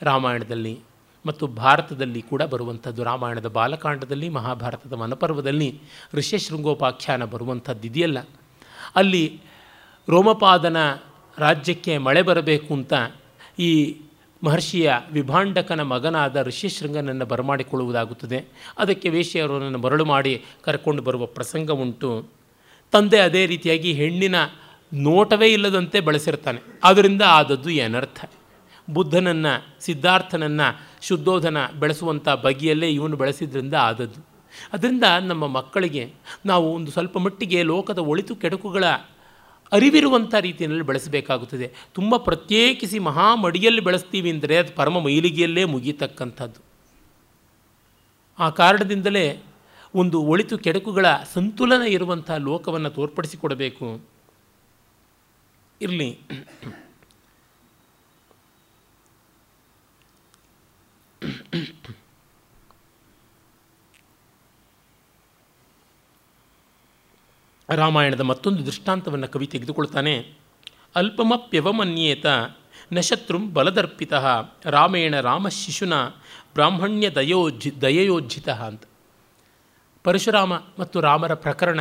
[0.01, 0.79] ರಾಮಾಯಣದಲ್ಲಿ
[1.25, 5.81] ಮತ್ತು ಭಾರತದಲ್ಲಿ ಕೂಡ ಬರುವಂಥದ್ದು, ರಾಮಾಯಣದ ಬಾಲಕಾಂಡದಲ್ಲಿ, ಮಹಾಭಾರತದ ವನಪರ್ವದಲ್ಲಿ
[6.13, 8.17] ಋಷ್ಯಶೃಂಗೋಪಾಖ್ಯಾನ ಬರುವಂಥದ್ದು ಇದೆಯಲ್ಲ.
[8.95, 9.41] ಅಲ್ಲಿ
[10.09, 10.77] ರೋಮಪಾದನ
[11.37, 12.93] ರಾಜ್ಯಕ್ಕೆ ಮಳೆ ಬರಬೇಕು ಅಂತ
[13.59, 14.01] ಈ
[14.43, 18.45] ಮಹರ್ಷಿಯ ವಿಭಾಂಡಕನ ಮಗನಾದ ಋಷ್ಯಶೃಂಗನನ್ನು ಬರಮಾಡಿಕೊಳ್ಳುವುದಾಗುತ್ತದೆ.
[18.77, 22.27] ಅದಕ್ಕೆ ವೇಶ್ಯರವರನ್ನು ಮರಳು ಮಾಡಿ ಕರ್ಕೊಂಡು ಬರುವ ಪ್ರಸಂಗ ಉಂಟು.
[22.91, 24.35] ತಂದೆ ಅದೇ ರೀತಿಯಾಗಿ ಹೆಣ್ಣಿನ
[24.93, 26.79] ನೋಟವೇ ಇಲ್ಲದಂತೆ ಬಳಸಿರ್ತಾನೆ.
[26.83, 28.25] ಆದ್ದರಿಂದ ಆದದ್ದು ಏನರ್ಥ?
[28.89, 34.25] ಬುದ್ಧನನ್ನು, ಸಿದ್ಧಾರ್ಥನನ್ನು, ಶುದ್ಧೋಧನ ಬೆಳೆಸುವಂಥ ಬಗೆಯಲ್ಲೇ ಇವನು ಬೆಳೆಸಿದ್ರಿಂದ ಆದದ್ದು.
[34.73, 36.13] ಅದರಿಂದ ನಮ್ಮ ಮಕ್ಕಳಿಗೆ
[36.45, 38.83] ನಾವು ಒಂದು ಸ್ವಲ್ಪ ಮಟ್ಟಿಗೆ ಲೋಕದ ಒಳಿತು ಕೆಡುಕುಗಳ
[39.71, 41.73] ಅರಿವಿರುವಂಥ ರೀತಿಯಲ್ಲಿ ಬೆಳೆಸಬೇಕಾಗುತ್ತದೆ.
[41.93, 46.59] ತುಂಬ ಪ್ರತ್ಯೇಕಿಸಿ ಮಹಾಮಡಿಯಲ್ಲಿ ಬೆಳೆಸ್ತೀವಿ ಅಂದರೆ ಅದು ಪರಮ ಮೈಲಿಗೆಯಲ್ಲೇ ಮುಗಿಯತಕ್ಕಂಥದ್ದು.
[48.39, 49.43] ಆ ಕಾರಣದಿಂದಲೇ
[49.95, 54.01] ಒಂದು ಒಳಿತು ಕೆಡಕುಗಳ ಸಂತುಲನ ಇರುವಂಥ ಲೋಕವನ್ನು ತೋರ್ಪಡಿಸಿಕೊಡಬೇಕು.
[55.81, 56.19] ಇರಲಿ.
[67.75, 70.33] ರಾಮಾಯಣದ ಮತ್ತೊಂದು ದೃಷ್ಟಾಂತವನ್ನು ಕವಿ ತೆಗೆದುಕೊಳ್ತಾನೆ.
[70.95, 72.25] ಅಲ್ಪಮಪ್ಯವಮನ್ಯೇತ
[72.93, 74.13] ನಶತ್ರುಂ ಶತ್ರುಂ ಬಲದರ್ಪಿತ
[74.65, 75.93] ರಾಮೇಣ ರಾಮ ಶಿಶುನ
[76.53, 78.83] ಬ್ರಾಹ್ಮಣ್ಯ ದಯೋಜ್ಜಿ ದಯಯೋಜ್ಜಿತ ಅಂತ.
[80.03, 81.79] ಪರಶುರಾಮ ಮತ್ತು ರಾಮರ ಪ್ರಕರಣ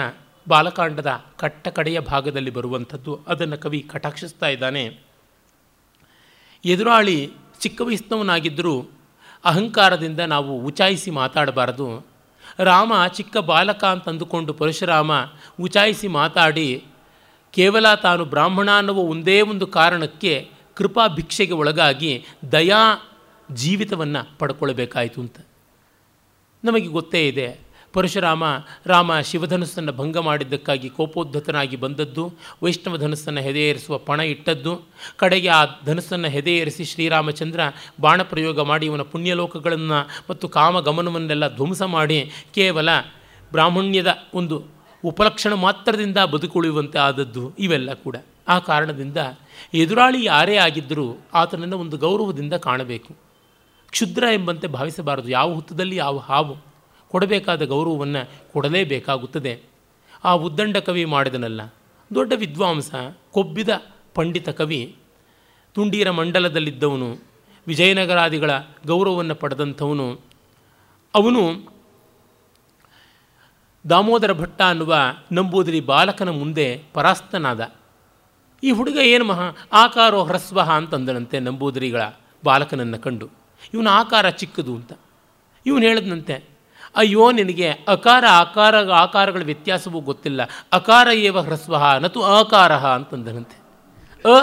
[0.48, 3.20] ಬಾಲಕಾಂಡದ ಕಟ್ಟ ಕಡೆಯ ಭಾಗದಲ್ಲಿ ಬರುವಂಥದ್ದು.
[3.28, 5.00] ಅದನ್ನು ಕವಿ ಕಟಾಕ್ಷಿಸ್ತಾ ಇದ್ದಾನೆ.
[6.64, 8.90] ಎದುರಾಳಿ ಚಿಕ್ಕ ವಯಸ್ಸಿನವನಾಗಿದ್ದರೂ
[9.44, 12.06] ಅಹಂಕಾರದಿಂದ ನಾವು ಉಚಾಯಿಸಿ ಮಾತಾಡಬಾರದು.
[12.58, 15.12] ರಾಮ ಚಿಕ್ಕ ಬಾಲಕ ಅಂತ ಅಂದುಕೊಂಡು ಪರಶುರಾಮ
[15.60, 16.84] ಉಚಾಯಿಸಿ ಮಾತಾಡಿ,
[17.50, 23.10] ಕೇವಲ ತಾನು ಬ್ರಾಹ್ಮಣ ಅನ್ನುವ ಒಂದೇ ಒಂದು ಕಾರಣಕ್ಕೆ ಕೃಪಾ ಭಿಕ್ಷೆಗೆ ಒಳಗಾಗಿ ದಯಾ
[23.52, 25.36] ಜೀವಿತವನ್ನು ಪಡ್ಕೊಳ್ಬೇಕಾಯಿತು ಅಂತ.
[26.64, 28.44] ನಮಗೆ ಗೊತ್ತೇ ಇದೆ ಪರಶುರಾಮ,
[28.86, 32.32] ರಾಮ ಶಿವಧನುಸ್ಸನ್ನು ಭಂಗ ಮಾಡಿದ್ದಕ್ಕಾಗಿ ಕೋಪೋದ್ಧತನಾಗಿ ಬಂದದ್ದು
[32.62, 34.82] ವೈಷ್ಣವ ಧನಸ್ಸನ್ನು ಹೆದೆಯೇರಿಸುವ ಪಣ ಇಟ್ಟದ್ದು,
[35.16, 37.60] ಕಡೆಗೆ ಆ ಧನುಸ್ಸನ್ನು ಹೆದೆಯೇರಿಸಿ ಶ್ರೀರಾಮಚಂದ್ರ
[38.00, 42.88] ಬಾಣ ಪ್ರಯೋಗ ಮಾಡಿ ಇವನ ಪುಣ್ಯಲೋಕಗಳನ್ನು ಮತ್ತು ಕಾಮಗಮನವನ್ನೆಲ್ಲ ಧ್ವಂಸ ಮಾಡಿ ಕೇವಲ
[43.50, 44.64] ಬ್ರಾಹ್ಮಣ್ಯದ ಒಂದು
[45.04, 48.16] ಉಪಲಕ್ಷಣ ಮಾತ್ರದಿಂದ ಬದುಕುಳಿಯುವಂತೆ ಆದದ್ದು ಇವೆಲ್ಲ ಕೂಡ.
[48.48, 49.16] ಆ ಕಾರಣದಿಂದ
[49.74, 53.14] ಎದುರಾಳಿ ಯಾರೇ ಆಗಿದ್ದರೂ ಆತನನ್ನು ಒಂದು ಗೌರವದಿಂದ ಕಾಣಬೇಕು.
[53.90, 55.28] ಕ್ಷುದ್ರ ಎಂಬಂತೆ ಭಾವಿಸಬಾರದು.
[55.28, 56.67] ಯಾವ ಹುತ್ತದಲ್ಲಿ ಯಾವ ಹಾವು.
[57.08, 59.62] ಕೊಡಬೇಕಾದ ಗೌರವವನ್ನು ಕೊಡಲೇಬೇಕಾಗುತ್ತದೆ.
[60.24, 61.60] ಆ ಉದ್ದಂಡ ಕವಿ ಮಾಡಿದನಲ್ಲ,
[62.14, 62.94] ದೊಡ್ಡ ವಿದ್ವಾಂಸ,
[63.30, 63.68] ಕೊಬ್ಬಿದ
[64.14, 64.96] ಪಂಡಿತ ಕವಿ,
[65.74, 67.16] ತುಂಡೀರ ಮಂಡಲದಲ್ಲಿದ್ದವನು,
[67.66, 68.50] ವಿಜಯನಗರಾದಿಗಳ
[68.86, 70.20] ಗೌರವವನ್ನು ಪಡೆದಂಥವನು,
[71.14, 71.72] ಅವನು
[73.90, 74.94] ದಾಮೋದರ ಭಟ್ಟ ಅನ್ನುವ
[75.32, 77.72] ನಂಬೂದಿರಿ ಬಾಲಕನ ಮುಂದೆ ಪರಾಸ್ತನಾದ.
[78.62, 82.02] ಈ ಹುಡುಗ ಏನು ಮಹಾ ಆಕಾರೋ ಹ್ರಸ್ವಹ ಅಂತಂದನಂತೆ ನಂಬೂದಿರಿಗಳ
[82.44, 83.28] ಬಾಲಕನನ್ನು ಕಂಡು.
[83.74, 84.92] ಇವನ ಆಕಾರ ಚಿಕ್ಕದು ಅಂತ.
[85.66, 86.57] ಇವನು ಹೇಳಿದಂತೆ
[86.96, 90.40] ಅಯ್ಯೋ, ನಿನಗೆ ಅಕಾರ, ಆಕಾರ, ಆಕಾರಗಳ ವ್ಯತ್ಯಾಸವೂ ಗೊತ್ತಿಲ್ಲ.
[90.72, 93.58] ಅಕಾರ ಏವ ಹ್ರಸ್ವ ನತು ಆಕಾರ ಅಂತಂದನಂತೆ.
[94.28, 94.40] ಅ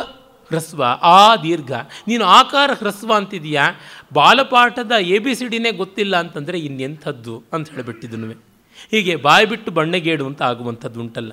[0.49, 1.71] ಹ್ರಸ್ವ, ಆ ದೀರ್ಘ.
[2.07, 3.79] ನೀನು ಆಕಾರ ಹ್ರಸ್ವ ಅಂತಿದೆಯಾ?
[4.13, 8.43] ಬಾಲಪಾಠದ ಎ ಬಿ ಸಿ ಡಿನೇ ಗೊತ್ತಿಲ್ಲ ಅಂತಂದರೆ ಇನ್ನೆಂಥದ್ದು ಅಂತ ಹೇಳಿಬಿಟ್ಟಿದ್ದನು
[8.91, 11.31] ಹೀಗೆ ಬಾಯಿ ಬಿಟ್ಟು ಬಣ್ಣಗೇಡು ಅಂತ ಆಗುವಂಥದ್ದು ಉಂಟಲ್ಲ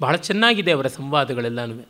[0.00, 1.84] ಬಹಳ ಚೆನ್ನಾಗಿದೆ ಅವರ ಸಂವಾದಗಳೆಲ್ಲನೂ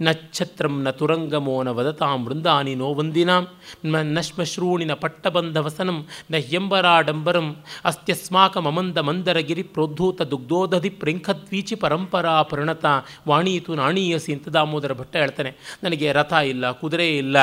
[0.00, 3.48] ನ ಛತ್ರಂ ನ ತುರಂಗಮೋ ನ ವದತಾಂ ವೃಂದಾನಿ ನೋ ವಂದಿನಾಂ.
[3.84, 12.84] ನ ನಶ್ಮಶ್ರೂಣಿನ ಪಟ್ಟಬಂಧವಸನಂ ನ ಹ್ಯಂಬರಾಡಂಬರಂ ಅಸ್ತ್ಯಸ್ಮಾಕಮಂದ ಮಂದರಗಿರಿ ಪ್ರೋದ್ಧೂತ ದುಗ್ಧೋದಧಿ ಪ್ರಿಂಖದ್ವೀಚಿ ಪರಂಪರಾ ಪರಿಣತ.
[13.28, 15.56] ವಾಣೀತು ನಾಣೀಯಸಿ ಅಂತ ದಾಮೋದರ ಭಟ್ಟ ಹೇಳ್ತಾನೆ.
[15.84, 17.36] ನನಗೆ ರಥ ಇಲ್ಲ, ಕುದುರೆ ಇಲ್ಲ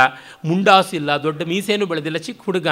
[0.45, 2.68] ಮುಂಡಾಸಿಲ್ಲ ದೊಡ್ಡ ಮೀಸೇನು ಬೆಳೆದಿಲ್ಲ, ಚಿಕ್ಕ ಹುಡುಗ.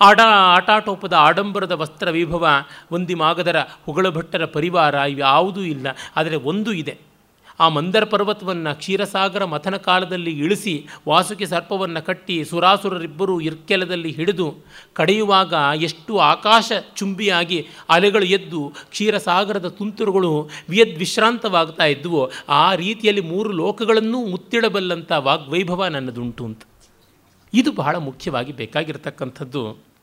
[0.00, 2.46] ಆಟ, ಆಟಾಟೋಪದ ಆಡಂಬರದ ವಸ್ತ್ರ ವೈಭವ
[2.92, 3.56] ಒಂದಿ ಮಾಗದರ
[3.86, 5.86] ಹುಗಳ ಭಟ್ಟರ ಪರಿವಾರ ಇವ್ಯಾವುದೂ ಇಲ್ಲ.
[6.16, 7.13] ಆದರೆ ಒಂದು ಇದೆ.
[7.60, 14.54] ಆ ಮಂದರ ಪರ್ವತವನ್ನು ಕ್ಷೀರಸಾಗರ ಮಥನ ಕಾಲದಲ್ಲಿ ಇಳಿಸಿ ವಾಸುಕಿ ಸರ್ಪವನ್ನು ಕಟ್ಟಿ ಸುರಾಸುರರಿಬ್ಬರು ಇರ್ಕೆಲದಲ್ಲಿ ಹಿಡಿದು
[14.92, 25.12] ಕಡೆಯುವಾಗ ಎಷ್ಟು ಆಕಾಶ ಚುಂಬಿಯಾಗಿ ಅಲೆಗಳು ಎದ್ದು ಕ್ಷೀರಸಾಗರದ ತುಂತುರುಗಳು ವಿಯದ್ವಿಶ್ರಾಂತವಾಗ್ತಾ ಇದ್ದುವೋ, ಆ ರೀತಿಯಲ್ಲಿ ಮೂರು ಲೋಕಗಳನ್ನೂ ಮುತ್ತಿಡಬಲ್ಲಂಥ
[25.16, 26.62] ವಾಗ್ವೈಭವ ನನ್ನದುಂಟು ಅಂತ.
[27.54, 29.93] ಇದು ಬಹಳ ಮುಖ್ಯವಾಗಿ ಬೇಕಾಗಿರತಕ್ಕಂಥದ್ದು.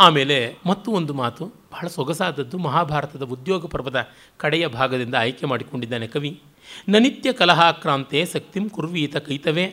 [0.00, 6.42] ಆಮೇಲೆ ಮತ್ತು ಒಂದು ಮಾತು ಬಹಳ ಸೊಗಸಾದದ್ದು ಮಹಾಭಾರತದ ಉದ್ಯೋಗ ಪರ್ವದ ಕಡೆಯ ಭಾಗದಿಂದ ಆಯ್ಕೆ ಮಾಡಿಕೊಂಡಿದ್ದಾನೆ ಕವಿ.
[6.88, 9.66] ನನಿತ್ಯ ಕಲಹಾಕ್ರಾಂತೆ ಸಕ್ತಿಂ ಕುರ್ವೀತ ಕೈತವೇ.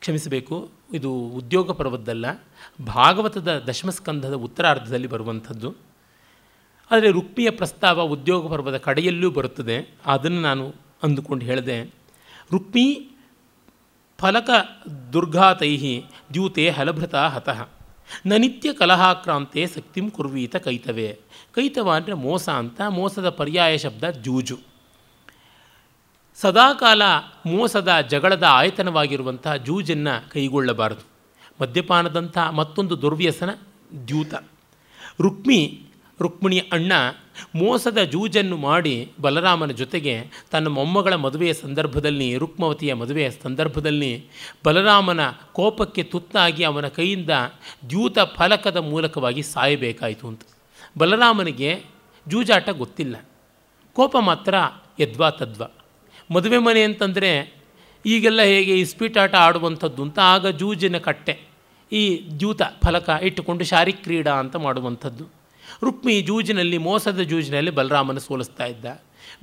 [0.00, 2.26] ಕ್ಷಮಿಸಬೇಕು, ಇದು ಉದ್ಯೋಗ ಪರ್ವದ್ದಲ್ಲ,
[2.86, 5.74] ಭಾಗವತದ ದಶಮಸ್ಕಂಧದ ಉತ್ತರಾರ್ಧದಲ್ಲಿ ಬರುವಂಥದ್ದು.
[6.90, 9.94] ಆದರೆ ರುಕ್ಮಿಯ ಪ್ರಸ್ತಾವ ಉದ್ಯೋಗ ಪರ್ವದ ಕಡೆಯಲ್ಲೂ ಬರುತ್ತದೆ.
[10.06, 11.94] ಅದನ್ನು ನಾನು ಅಂದುಕೊಂಡು ಹೇಳಿದೆ.
[12.52, 13.10] ರುಕ್ಮಿ
[14.18, 14.50] ಫಲಕ
[15.12, 16.02] ದುರ್ಘಾತೈ
[16.32, 17.77] ದ್ಯೂತೆ ಹಲಭೃತ ಹತಃ.
[18.26, 21.18] ನನಿತ್ಯ ಕಲಹಾಕ್ರಾಂತೆ ಸಕ್ತಿಂ ಕುರ್ವೀತ ಕೈತವೇ.
[21.54, 24.58] ಕೈತವ ಅಂದರೆ ಮೋಸ ಅಂತ, ಮೋಸದ ಪರ್ಯಾಯ ಶಬ್ದ ಜೂಜು.
[26.36, 27.02] ಸದಾಕಾಲ
[27.46, 31.06] ಮೋಸದ ಜಗಳದ ಆಯತನವಾಗಿರುವಂಥ ಜೂಜನ್ನು ಕೈಗೊಳ್ಳಬಾರದು.
[31.60, 33.50] ಮದ್ಯಪಾನದಂಥ ಮತ್ತೊಂದು ದುರ್ವ್ಯಸನ
[34.06, 34.34] ದ್ಯೂತ.
[35.20, 35.87] ರುಕ್ಮಿ
[36.20, 36.92] ರುಕ್ಮಿಣಿಯ ಅಣ್ಣ
[37.54, 44.24] ಮೋಸದ ಜೂಜನ್ನು ಮಾಡಿ ಬಲರಾಮನ ಜೊತೆಗೆ ತನ್ನ ಮೊಮ್ಮಗಳ ಮದುವೆಯ ಸಂದರ್ಭದಲ್ಲಿ, ರುಕ್ಮವತಿಯ ಮದುವೆಯ ಸಂದರ್ಭದಲ್ಲಿ
[44.64, 45.20] ಬಲರಾಮನ
[45.52, 47.30] ಕೋಪಕ್ಕೆ ತುತ್ತಾಗಿ ಅವನ ಕೈಯಿಂದ
[47.88, 50.40] ದ್ಯೂತ ಫಲಕದ ಮೂಲಕವಾಗಿ ಸಾಯಬೇಕಾಯಿತು ಅಂತ.
[50.98, 51.82] ಬಲರಾಮನಿಗೆ
[52.28, 53.24] ಜೂಜಾಟ ಗೊತ್ತಿಲ್ಲ.
[53.92, 54.54] ಕೋಪ ಮಾತ್ರ
[55.00, 55.66] ಯದ್ವಾ ತದ್ವಾ.
[56.34, 57.54] ಮದುವೆ ಮನೆ ಅಂತಂದರೆ
[58.06, 61.40] ಈಗೆಲ್ಲ ಹೇಗೆ ಇಸ್ಪೀಟಾಟ ಆಡುವಂಥದ್ದು ಅಂತ ಆಗ ಜೂಜಿನ ಕಟ್ಟೆ,
[61.92, 65.37] ಈ ದ್ಯೂತ ಫಲಕ ಇಟ್ಟುಕೊಂಡು ಶಾರೀಕ್ರೀಡಾ ಅಂತ ಮಾಡುವಂಥದ್ದು.
[65.84, 68.84] ರುಕ್ಮಿ ಜೂಜಿನಲ್ಲಿ, ಮೋಸದ ಜೂಜಿನಲ್ಲಿ ಬಲರಾಮನ ಸೋಲಿಸ್ತಾ ಇದ್ದ.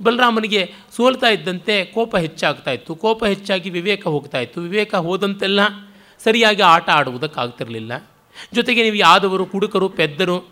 [0.02, 2.94] ಬಲರಾಮನಿಗೆ ಸೋಲ್ತಾ ಇದ್ದಂತೆ ಕೋಪ ಹೆಚ್ಚಾಗ್ತಾ ಇತ್ತು.
[2.94, 4.60] ಕೋಪ ಹೆಚ್ಚಾಗಿ ವಿವೇಕ ಹೋಗ್ತಾ ಇತ್ತು.
[4.60, 5.60] ವಿವೇಕ ಹೋದಂತೆಲ್ಲ
[6.24, 8.06] ಸರಿಯಾಗಿ ಆಟ ಆಡುವುದಕ್ಕಾಗ್ತಿರಲಿಲ್ಲ.
[8.52, 10.48] ಜೊತೆಗೆ ನೀವು ಯಾದವರು, ಕುಡುಕರು, ಪೆದ್ದರು,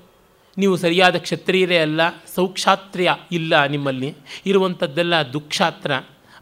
[0.59, 2.01] ನೀವು ಸರಿಯಾದ ಕ್ಷತ್ರಿಯರೇ ಅಲ್ಲ,
[2.35, 4.15] ಸೌಕ್ಷಾತ್ರ್ಯ ಇಲ್ಲ ನಿಮ್ಮಲ್ಲಿ.
[4.47, 5.93] ಇರುವಂಥದ್ದೆಲ್ಲ ದುಕ್ಷಾತ್ರ.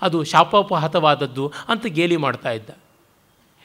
[0.03, 2.71] ಅದು ಶಾಪೋಪಹತವಾದದ್ದು ಅಂತ ಗೇಲಿ ಮಾಡ್ತಾ ಇದ್ದ.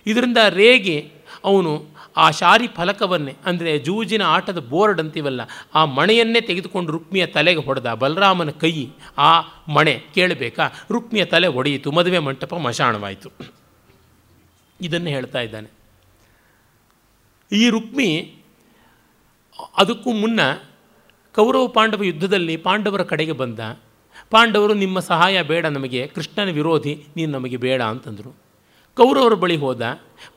[0.05, 1.11] ಇದರಿಂದ ರೇಗೆ
[1.45, 1.85] ಅವನು
[2.17, 5.41] ಆ ಶಾರಿ ಫಲಕವನ್ನೇ, ಅಂದರೆ ಜೂಜಿನ ಆಟದ ಬೋರ್ಡ್ ಅಂತೀವಲ್ಲ,
[5.75, 8.87] ಆ ಮಣೆಯನ್ನೇ ತೆಗೆದುಕೊಂಡು ರುಕ್ಮಿಯ ತಲೆಗೆ ಹೊಡೆದ ಬಲರಾಮನ ಕೈ
[9.17, 9.41] ಆ
[9.73, 10.67] ಮಣೆ ಕೇಳಬೇಕಾ?
[10.91, 13.29] ರುಕ್ಮಿಯ ತಲೆ ಒಡೆಯಿತು, ಮದುವೆ ಮಂಟಪ ಮಶಾಣವಾಯಿತು.
[14.81, 15.69] ಇದನ್ನು ಹೇಳ್ತಾ ಇದ್ದಾನೆ.
[17.51, 18.33] ಈ ರುಕ್ಮಿ,
[19.77, 20.39] ಅದಕ್ಕೂ ಮುನ್ನ
[21.35, 23.59] ಕೌರವ ಪಾಂಡವ ಯುದ್ಧದಲ್ಲಿ ಪಾಂಡವರ ಕಡೆಗೆ ಬಂದ.
[24.29, 28.46] ಪಾಂಡವರು, ನಿಮ್ಮ ಸಹಾಯ ಬೇಡ ನಮಗೆ, ಕೃಷ್ಣನ ವಿರೋಧಿ, ನೀನು ನಮಗೆ ಬೇಡ ಅಂತಂದರು.
[28.97, 29.81] ಕೌರವರ ಬಳಿ ಹೋದ,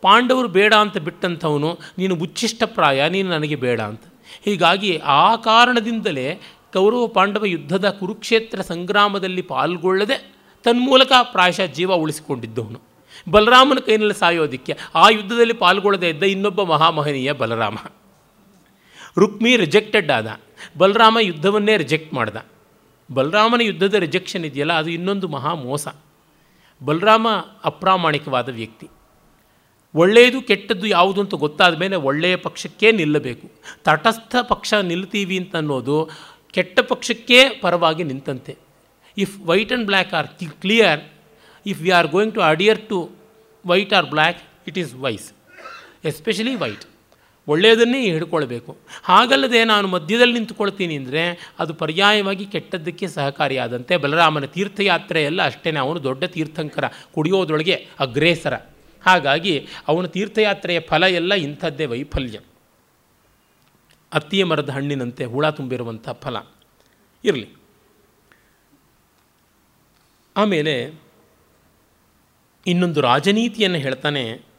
[0.02, 4.04] ಪಾಂಡವರು ಬೇಡ ಅಂತ ಬಿಟ್ಟಂಥವನು, ನೀನು ಉಚ್ಚಿಷ್ಟಪ್ರಾಯ ನೀನು ನನಗೆ ಬೇಡ ಅಂತ.
[4.46, 4.90] ಹೀಗಾಗಿ
[5.20, 6.26] ಆ ಕಾರಣದಿಂದಲೇ
[6.74, 10.16] ಕೌರವ ಪಾಂಡವ ಯುದ್ಧದ ಕುರುಕ್ಷೇತ್ರ ಸಂಗ್ರಾಮದಲ್ಲಿ ಪಾಲ್ಗೊಳ್ಳದೆ
[10.64, 12.78] ತನ್ಮೂಲಕ ಪ್ರಾಯಶಃ ಜೀವ ಉಳಿಸಿಕೊಂಡಿದ್ದವನು.
[13.30, 17.78] ಬಲರಾಮನ ಕೈನಲ್ಲಿ ಸಾಯೋದಿಕ್ಕೆ ಆ ಯುದ್ಧದಲ್ಲಿ ಪಾಲ್ಗೊಳ್ಳದೇ ಇದ್ದ ಇನ್ನೊಬ್ಬ ಮಹಾಮಹನೀಯ ಬಲರಾಮ.
[19.18, 20.28] ರುಕ್ಮಿ ರಿಜೆಕ್ಟೆಡ್ ಆದ,
[20.78, 22.36] ಬಲರಾಮ ಯುದ್ಧವನ್ನೇ ರಿಜೆಕ್ಟ್ ಮಾಡ್ದ.
[23.08, 25.88] ಬಲರಾಮನ ಯುದ್ಧದ ರಿಜೆಕ್ಷನ್ ಇದೆಯಲ್ಲ, ಅದು ಇನ್ನೊಂದು ಮಹಾ ಮೋಸ.
[26.82, 27.28] ಬಲರಾಮ
[27.64, 28.86] ಅಪ್ರಾಮಾಣಿಕವಾದ ವ್ಯಕ್ತಿ.
[29.94, 33.46] ಒಳ್ಳೆಯದು ಕೆಟ್ಟದ್ದು ಯಾವುದು ಅಂತ ಗೊತ್ತಾದ ಮೇಲೆ ಒಳ್ಳೆಯ ಪಕ್ಷಕ್ಕೇ ನಿಲ್ಲಬೇಕು.
[33.84, 35.96] ತಟಸ್ಥ ಪಕ್ಷ ನಿಲ್ತೀವಿ ಅಂತ ಅನ್ನೋದು
[36.52, 38.56] ಕೆಟ್ಟ ಪಕ್ಷಕ್ಕೇ ಪರವಾಗಿ ನಿಂತಂತೆ.
[39.16, 40.28] If white and black are
[40.60, 41.00] clear
[41.66, 42.98] if we are going to adhere to
[43.66, 45.26] white or black it is wise
[46.04, 46.84] especially white
[47.50, 48.76] ಒಳ್ಳೆಯದನ್ನೇ ಹಿಡ್ಕೊಳ್ಬೇಕು.
[49.02, 56.24] ಹಾಗಲ್ಲದೆ ನಾನು ಮಧ್ಯದಲ್ಲಿ ನಿಂತುಕೊಳ್ತೀನಿ ಅಂದರೆ ಅದು ಪರ್ಯಾಯವಾಗಿ ಕೆಟ್ಟದ್ದಕ್ಕೆ ಸಹಕಾರಿಯಾದಂತೆ ಬಲರಾಮನ ತೀರ್ಥಯಾತ್ರೆ ಎಲ್ಲ ಅಷ್ಟೇ ಅವನು ದೊಡ್ಡ
[56.24, 56.84] ತೀರ್ಥಂಕರ
[57.14, 58.54] ಕುಡಿಯೋದೊಳಗೆ ಅಗ್ರೇಸರ.
[59.06, 59.54] ಹಾಗಾಗಿ
[59.88, 62.38] ಅವನ ತೀರ್ಥಯಾತ್ರೆಯ ಫಲ ಎಲ್ಲ ಇಂಥದ್ದೇ ವೈಫಲ್ಯ.
[64.12, 66.36] ಅತ್ತಿಯ ಮರದ ಹಣ್ಣಿನಂತೆ ಹುಳ ತುಂಬಿರುವಂಥ ಫಲ.
[67.24, 67.48] ಇರಲಿ.
[70.36, 70.74] ಆಮೇಲೆ
[72.66, 74.49] ಇನ್ನೊಂದು ರಾಜನೀತಿಯನ್ನು ಹೇಳ್ತಾನೆ.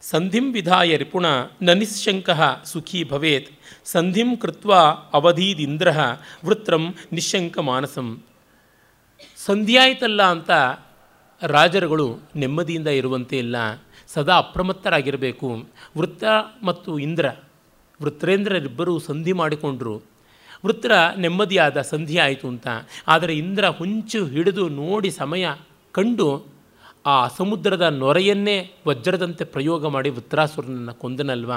[0.00, 1.26] ಸಂಧಿಂ ವಿಧಾಯ ರಿಪುಣ
[1.62, 2.30] ನ ನಿಶಂಕ
[2.64, 3.50] ಸುಖೀ ಭವೇತ್.
[3.84, 4.74] ಸಂಧಿಂ ಕೃತ್ವ
[5.12, 5.90] ಅವಧೀದಿಂದ್ರ
[6.44, 8.22] ವೃತ್ರಂ ನಿಶಂಕ ಮಾನಸಂ
[9.36, 10.50] ಸಂಧಿಯಾಯ್ತಲ್ಲ ಅಂತ
[11.42, 13.56] ರಾಜರುಗಳು ನೆಮ್ಮದಿಯಿಂದ ಇರುವಂತೆ ಇಲ್ಲ.
[14.06, 15.68] ಸದಾ ಅಪ್ರಮತ್ತರಾಗಿರಬೇಕು.
[15.98, 16.24] ವೃತ್ತ
[16.62, 17.28] ಮತ್ತು ಇಂದ್ರ,
[18.02, 20.02] ವೃತ್ರೇಂದ್ರರಿಬ್ಬರೂ ಸಂಧಿ ಮಾಡಿಕೊಂಡರು.
[20.66, 22.66] ವೃತ್ರ ನೆಮ್ಮದಿಯಾದ ಸಂಧಿ ಆಯಿತು ಅಂತ.
[23.08, 25.48] ಆದರೆ ಇಂದ್ರ ಹುಂಚು ಹಿಡಿದು ನೋಡಿ ಸಮಯ
[25.92, 26.57] ಕಂಡು
[27.06, 31.52] ಆ ಸಮುದ್ರದ ನೊರೆಯನ್ನೇ ವಜ್ರದಂತೆ ಪ್ರಯೋಗ ಮಾಡಿ ವೃತ್ರಾಸುರನನ್ನು ಕೊಂದನಲ್ವ?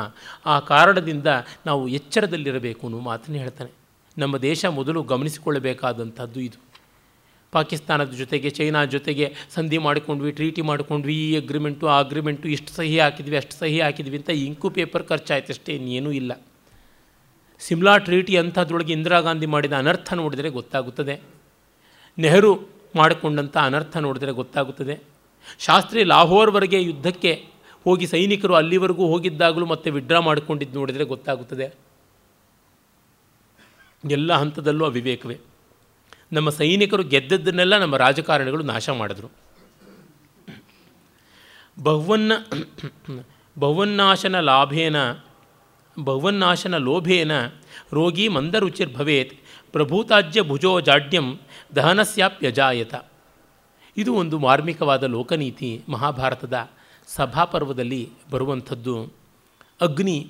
[0.45, 1.27] ಆ ಕಾರಣದಿಂದ
[1.65, 3.71] ನಾವು ಎಚ್ಚರದಲ್ಲಿರಬೇಕು ಅನ್ನೋ ಮಾತನ್ನು ಹೇಳ್ತಾನೆ.
[4.17, 6.71] ನಮ್ಮ ದೇಶ ಮೊದಲು ಗಮನಿಸಿಕೊಳ್ಳಬೇಕಾದಂಥದ್ದು ಇದು.
[7.51, 13.37] ಪಾಕಿಸ್ತಾನದ ಜೊತೆಗೆ, ಚೈನಾ ಜೊತೆಗೆ ಸಂಧಿ ಮಾಡಿಕೊಂಡ್ವಿ, ಟ್ರೀಟಿ ಮಾಡಿಕೊಂಡ್ವಿ, ಈ ಅಗ್ರಿಮೆಂಟು ಆ ಅಗ್ರಿಮೆಂಟು ಇಷ್ಟು ಸಹಿ ಹಾಕಿದ್ವಿ,
[13.37, 16.41] ಅಷ್ಟು ಸಹಿ ಹಾಕಿದ್ವಿ ಅಂತ ಇಂಕು ಪೇಪರ್ ಖರ್ಚಾಯ್ತು ಅಷ್ಟೇ ಇನ್ನೇನೂ ಇಲ್ಲ.
[17.59, 21.21] ಸಿಮ್ಲಾ ಟ್ರೀಟಿ ಅಂಥದ್ರೊಳಗೆ ಇಂದಿರಾ ಗಾಂಧಿ ಮಾಡಿದ ಅನರ್ಥ ನೋಡಿದರೆ ಗೊತ್ತಾಗುತ್ತದೆ.
[22.19, 25.10] ನೆಹರು ಮಾಡಿಕೊಂಡಂಥ ಅನರ್ಥ ನೋಡಿದರೆ ಗೊತ್ತಾಗುತ್ತದೆ.
[25.59, 27.47] ಶಾಸ್ತ್ರಿ ಲಾಹೋರ್ವರೆಗೆ ಯುದ್ಧಕ್ಕೆ
[27.83, 31.75] ಹೋಗಿ ಸೈನಿಕರು ಅಲ್ಲಿವರೆಗೂ ಹೋಗಿದ್ದಾಗಲೂ ಮತ್ತೆ ವಿಡ್ರಾ ಮಾಡಿಕೊಂಡಿದ್ದು ನೋಡಿದರೆ ಗೊತ್ತಾಗುತ್ತದೆ.
[34.11, 35.37] ಎಲ್ಲ ಹಂತದಲ್ಲೂ ಅವಿವೇಕವೇ.
[36.31, 39.29] ನಮ್ಮ ಸೈನಿಕರು ಗೆದ್ದದ್ದನ್ನೆಲ್ಲ ನಮ್ಮ ರಾಜಕಾರಣಿಗಳು ನಾಶ ಮಾಡಿದ್ರು.
[41.83, 42.31] ಬಹುವನ್ನ
[43.59, 44.95] ಬಹುವನ್ನಾಶನ ಲಾಭೇನ
[45.99, 47.31] ಬಹುವನ್ನಾಶನ ಲೋಭೇನ,
[47.91, 49.33] ರೋಗಿ ಮಂದರುಚಿರ್ಭವೇತ್,
[49.71, 51.39] ಪ್ರಭೂತಾಜ್ಯ ಭುಜೋ ಜಾಡ್ಯಂ
[51.75, 52.95] ದಹನಸ್ಯಾಪ್ಯಜಾಯತ.
[53.97, 56.69] ಇದು ಒಂದು ಮಾರ್ಮಿಕವಾದ ಲೋಕನೀತಿ ಮಹಾಭಾರತದ
[57.07, 58.95] ಸಭಾಪರ್ವದಲ್ಲಿ ಬರುವಂಥದ್ದು.
[59.81, 60.27] ಅಗ್ನಿ,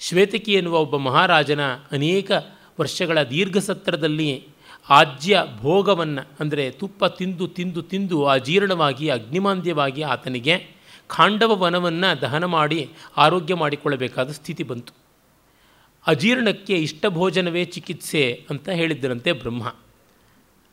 [0.00, 1.60] ಶ್ವೇತಕಿ ಎನ್ನುವ ಒಬ್ಬ ಮಹಾರಾಜನ
[1.92, 2.30] ಅನೇಕ
[2.80, 4.48] ವರ್ಷಗಳ ದೀರ್ಘ ಸತ್ರದಲ್ಲಿ
[4.90, 10.66] ಆಜ್ಯ ಭೋಗವನ್ನು, ಅಂದರೆ ತುಪ್ಪ ತಿಂದು ತಿಂದು ತಿಂದು ಅಜೀರ್ಣವಾಗಿ ಅಗ್ನಿಮಾಂದ್ಯವಾಗಿ ಆತನಿಗೆ
[11.06, 14.92] ಖಾಂಡವ ವನವನ್ನು ದಹನ ಮಾಡಿ ಆರೋಗ್ಯ ಮಾಡಿಕೊಳ್ಳಬೇಕಾದ ಸ್ಥಿತಿ ಬಂತು.
[16.06, 19.74] ಅಜೀರ್ಣಕ್ಕೆ ಇಷ್ಟ ಭೋಜನವೇ ಚಿಕಿತ್ಸೆ ಅಂತ ಹೇಳಿದ್ದರಂತೆ ಬ್ರಹ್ಮ.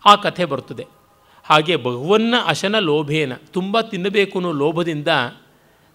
[0.06, 1.01] ಆ ಕಥೆ ಬರ್ತದೆ.
[1.44, 5.08] ಹಾಗೆ ಬಹುವನ್ನ ಅಶನ ಲೋಭೇನ ತುಂಬ ತಿನ್ನಬೇಕು ಅನ್ನೋ ಲೋಭದಿಂದ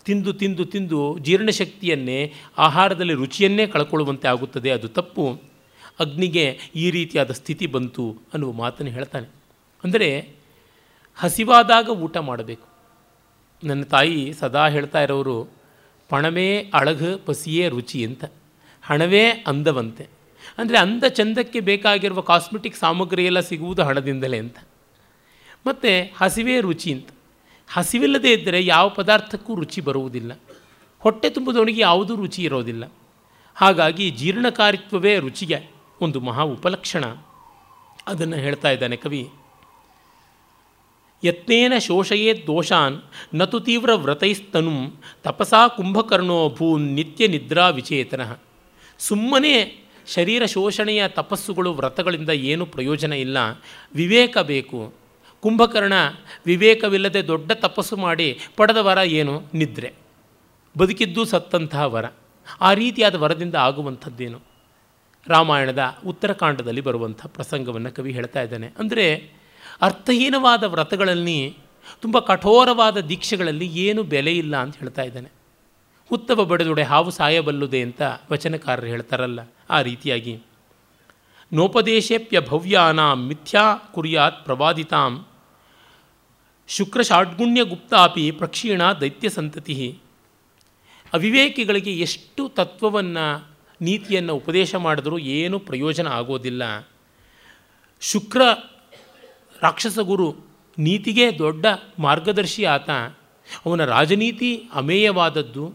[0.04, 4.70] ತಿಂದು ತಿಂದು ತಿಂದು ಜೀರ್ಣಶಕ್ತಿಯನ್ನೇ, ಆಹಾರದಲ್ಲಿ ರುಚಿಯನ್ನೇ ಕಳ್ಕೊಳ್ಳುವಂತೆ ಆಗುತ್ತದೆ.
[4.70, 5.40] ಅದು ತಪ್ಪು.
[6.00, 9.28] ಅಗ್ನಿಗೆ ಈ ರೀತಿಯಾದ ಸ್ಥಿತಿ ಬಂತು ಅನ್ನುವ ಮಾತನ್ನು ಹೇಳ್ತಾನೆ.
[9.84, 10.34] ಅಂದರೆ
[11.14, 12.68] ಹಸಿವಾದಾಗ ಊಟ ಮಾಡಬೇಕು.
[13.64, 15.50] ನನ್ನ ತಾಯಿ ಸದಾ ಹೇಳ್ತಾ ಇರೋರು,
[16.08, 18.24] ಪಣವೇ ಅಳಘ ಪಸಿಯೇ ರುಚಿ ಅಂತ.
[18.82, 20.06] ಹಣವೇ ಅಂದವಂತೆ.
[20.58, 24.56] ಅಂದರೆ ಅಂದ ಚಂದಕ್ಕೆ ಬೇಕಾಗಿರುವ ಕಾಸ್ಮೆಟಿಕ್ ಸಾಮಗ್ರಿ ಎಲ್ಲ ಸಿಗುವುದು ಹಣದಿಂದಲೇ ಅಂತ.
[25.66, 27.08] ಮತ್ತು ಹಸಿವೇ ರುಚಿ ಅಂತ.
[27.72, 30.40] ಹಸಿವಿಲ್ಲದೆ ಇದ್ದರೆ ಯಾವ ಪದಾರ್ಥಕ್ಕೂ ರುಚಿ ಬರುವುದಿಲ್ಲ.
[30.98, 32.92] ಹೊಟ್ಟೆ ತುಂಬುದವನಿಗೆ ಯಾವುದೂ ರುಚಿ ಇರೋದಿಲ್ಲ.
[33.54, 37.04] ಹಾಗಾಗಿ ಜೀರ್ಣಕಾರಿತ್ವವೇ ರುಚಿಗೆ ಒಂದು ಮಹಾ ಉಪಲಕ್ಷಣ.
[38.06, 39.28] ಅದನ್ನು ಹೇಳ್ತಾ ಇದ್ದಾನೆ ಕವಿ.
[41.24, 43.00] ಯತ್ನೇನ ಶೋಷಯೇ ದೋಷಾನ್
[43.34, 44.90] ನತು ತೀವ್ರ ವ್ರತೈಸ್ತನು
[45.22, 48.34] ತಪಸಾ ಕುಂಭಕರ್ಣೋ ಭೂನ್ ನಿತ್ಯ ನಿದ್ರಾ ವಿಚೇತನ.
[48.98, 53.38] ಸುಮ್ಮನೆ ಶರೀರ ಶೋಷಣೆಯ ತಪಸ್ಸುಗಳು ವ್ರತಗಳಿಂದ ಏನು ಪ್ರಯೋಜನ ಇಲ್ಲ.
[53.94, 55.05] ವಿವೇಕ ಬೇಕು.
[55.40, 55.92] ಕುಂಭಕರ್ಣ
[56.46, 59.42] ವಿವೇಕವಿಲ್ಲದೆ ದೊಡ್ಡ ತಪಸ್ಸು ಮಾಡಿ ಪಡೆದ ವರ ಏನು?
[59.54, 59.92] ನಿದ್ರೆ.
[60.78, 62.04] ಬದುಕಿದ್ದು ಸತ್ತಂತಹ ವರ.
[62.60, 64.40] ಆ ರೀತಿಯಾದ ವರದಿಂದ ಆಗುವಂಥದ್ದೇನು?
[65.28, 68.70] ರಾಮಾಯಣದ ಉತ್ತರಕಾಂಡದಲ್ಲಿ ಬರುವಂಥ ಪ್ರಸಂಗವನ್ನು ಕವಿ ಹೇಳ್ತಾ ಇದ್ದಾನೆ.
[68.78, 69.30] ಅಂದರೆ
[69.82, 71.56] ಅರ್ಥಹೀನವಾದ ವ್ರತಗಳಲ್ಲಿ,
[72.00, 75.28] ತುಂಬ ಕಠೋರವಾದ ದೀಕ್ಷೆಗಳಲ್ಲಿ ಏನು ಬೆಲೆ ಇಲ್ಲ ಅಂತ ಹೇಳ್ತಾ ಇದ್ದಾನೆ.
[76.12, 80.38] ಉತ್ತಮ ಬಡದುಡೆ ಹಾವು ಸಾಯಬಲ್ಲುದೆ ಅಂತ ವಚನಕಾರರು ಹೇಳ್ತಾರಲ್ಲ, ಆ ರೀತಿಯಾಗಿ.
[81.52, 85.26] ನೋಪದೇಶೇಪ್ಯ ಭವ್ಯಾನಾಂ ಮಿಥ್ಯಾ ಕುರ್ಯಾತ್ ಪ್ರವಾದಿತಾಂ
[86.68, 89.98] ಶುಕ್ರ ಷಾಡ್ಗುಣ್ಯ ಗುಪ್ತಾಪಿ ಪ್ರಕ್ಷೀಣ ದೈತ್ಯ ಸಂತತಿ
[91.12, 93.48] ಅವಿವೇಕಿಗಳಿಗೆ ಎಷ್ಟು ತತ್ವವನ್ನು,
[93.80, 96.88] ನೀತಿಯನ್ನು ಉಪದೇಶ ಮಾಡಿದರೂ ಏನೂ ಪ್ರಯೋಜನ ಆಗೋದಿಲ್ಲ.
[98.00, 98.42] ಶುಕ್ರ
[99.62, 100.36] ರಾಕ್ಷಸ ಗುರು
[100.78, 101.66] ನೀತಿಗೆ ದೊಡ್ಡ
[101.98, 102.90] ಮಾರ್ಗದರ್ಶಿ ಆತ.
[103.66, 105.74] ಅವನ ರಾಜನೀತಿ ಅಮೇಯವಾದದ್ದು,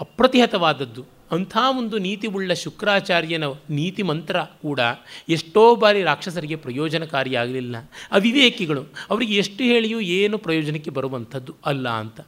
[0.00, 1.15] ಅಪ್ರತಿಹತವಾದದ್ದು.
[1.30, 4.80] ಅಂಥ ಒಂದು ನೀತಿ ಶುಕ್ರಾಚಾರ್ಯನ ನೀತಿ ಮಂತ್ರ ಕೂಡ
[5.28, 7.76] ಎಷ್ಟೋ ಬಾರಿ ರಾಕ್ಷಸರಿಗೆ ಪ್ರಯೋಜನಕಾರಿಯಾಗಲಿಲ್ಲ
[8.10, 12.20] ಅವಿವೇಕಿಗಳು, ಅವರಿಗೆ ಎಷ್ಟು ಹೇಳಿಯೂ ಏನು ಪ್ರಯೋಜನಕ್ಕೆ ಬರುವಂಥದ್ದು ಅಲ್ಲ ಅಂತ.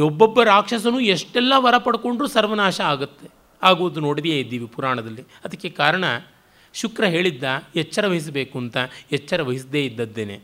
[0.00, 3.28] ಒಬ್ಬೊಬ್ಬ ರಾಕ್ಷಸನು ಎಷ್ಟೆಲ್ಲ ವರ ಪಡ್ಕೊಂಡ್ರೂ ಸರ್ವನಾಶ ಆಗುತ್ತೆ.
[3.62, 5.22] ಆಗುವುದು ನೋಡಿದೆಯೇ ಇದ್ದೀವಿ ಪುರಾಣದಲ್ಲಿ.
[5.44, 6.04] ಅದಕ್ಕೆ ಕಾರಣ,
[6.74, 7.44] ಶುಕ್ರ ಹೇಳಿದ್ದ,
[7.76, 8.76] ಎಚ್ಚರ ವಹಿಸಬೇಕು ಅಂತ
[9.12, 10.40] ಎಚ್ಚರ ವಹಿಸದೇ ಇದ್ದದ್ದೇನೆ.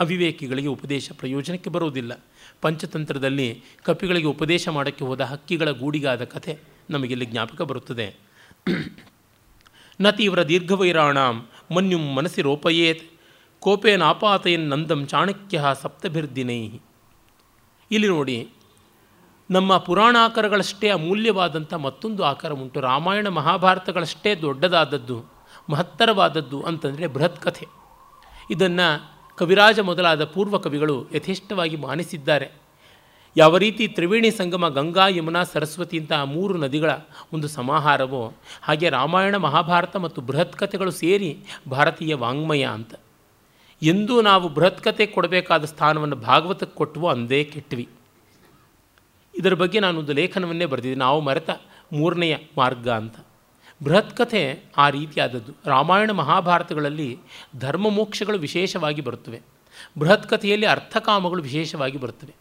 [0.00, 2.24] ಅವಿವೇಕಿಗಳಿಗೆ ಉಪದೇಶ ಪ್ರಯೋಜನಕ್ಕೆ ಬರುವುದಿಲ್ಲ.
[2.62, 3.48] ಪಂಚತಂತ್ರದಲ್ಲಿ
[3.84, 6.52] ಕಪಿಗಳಿಗೆ ಉಪದೇಶ ಮಾಡೋಕ್ಕೆ ಹೋದ ಹಕ್ಕಿಗಳ ಗೂಡಿಗಾದ ಕಥೆ
[6.90, 8.06] ನಮಗಿಲ್ಲಿ ಜ್ಞಾಪಕ ಬರುತ್ತದೆ.
[10.00, 11.36] ನ ತೀವ್ರ ದೀರ್ಘವೈರಾಣಾಂ
[11.74, 13.04] ಮನ್ಯುಂ ಮನಸ್ಸಿ ರೋಪಯೇತ್
[13.60, 16.62] ಕೋಪೇನಾಪಾತಯನ್ ನಂದಂ ಚಾಣಕ್ಯ ಸಪ್ತಭಿರ್ದಿನೈ
[17.90, 18.48] ಇಲ್ಲಿ ನೋಡಿ,
[19.50, 22.78] ನಮ್ಮ ಪುರಾಣಾಕರಗಳಷ್ಟೇ ಅಮೂಲ್ಯವಾದಂಥ ಮತ್ತೊಂದು ಆಕಾರ ಉಂಟು.
[22.80, 25.18] ರಾಮಾಯಣ ಮಹಾಭಾರತಗಳಷ್ಟೇ ದೊಡ್ಡದಾದದ್ದು,
[25.70, 27.66] ಮಹತ್ತರವಾದದ್ದು ಅಂತಂದರೆ ಬೃಹತ್ ಕಥೆ.
[28.50, 28.88] ಇದನ್ನು
[29.36, 32.50] ಕವಿರಾಜ ಮೊದಲಾದ ಪೂರ್ವ ಕವಿಗಳು ಯಥೇಷ್ಟವಾಗಿ ಮಾನಿಸಿದ್ದಾರೆ.
[33.36, 36.90] ಯಾವ ರೀತಿ ತ್ರಿವೇಣಿ ಸಂಗಮ ಗಂಗಾ ಯಮುನಾ ಸರಸ್ವತಿ ಇಂತಹ ಮೂರು ನದಿಗಳ
[37.32, 38.32] ಒಂದು ಸಮಾಹಾರವೋ,
[38.62, 41.38] ಹಾಗೆ ರಾಮಾಯಣ, ಮಹಾಭಾರತ ಮತ್ತು ಬೃಹತ್ ಕಥೆಗಳು ಸೇರಿ
[41.70, 42.94] ಭಾರತೀಯ ವಾಂಗ್ಮಯ ಅಂತ.
[43.82, 47.88] ಎಂದೂ ನಾವು ಬೃಹತ್ ಕಥೆ ಕೊಡಬೇಕಾದ ಸ್ಥಾನವನ್ನು ಭಾಗವತಕ್ಕೆ ಕೊಟ್ಟವೋ ಅಂದೇ ಕೆಟ್ವಿ.
[49.38, 51.50] ಇದರ ಬಗ್ಗೆ ನಾನೊಂದು ಲೇಖನವನ್ನೇ ಬರೆದಿದ್ದೆ ನಾವು ಮರೆತ
[51.92, 53.16] ಮೂರನೆಯ ಮಾರ್ಗ ಅಂತ.
[53.82, 55.52] ಬೃಹತ್ ಕಥೆ ಆ ರೀತಿಯಾದದ್ದು.
[55.66, 57.18] ರಾಮಾಯಣ ಮಹಾಭಾರತಗಳಲ್ಲಿ
[57.58, 59.40] ಧರ್ಮ ಮೋಕ್ಷಗಳು ವಿಶೇಷವಾಗಿ ಬರುತ್ತವೆ.
[59.98, 62.34] ಬೃಹತ್ ಕಥೆಯಲ್ಲಿ ಅರ್ಥಕಾಮಗಳು ವಿಶೇಷವಾಗಿ ಬರುತ್ತವೆ.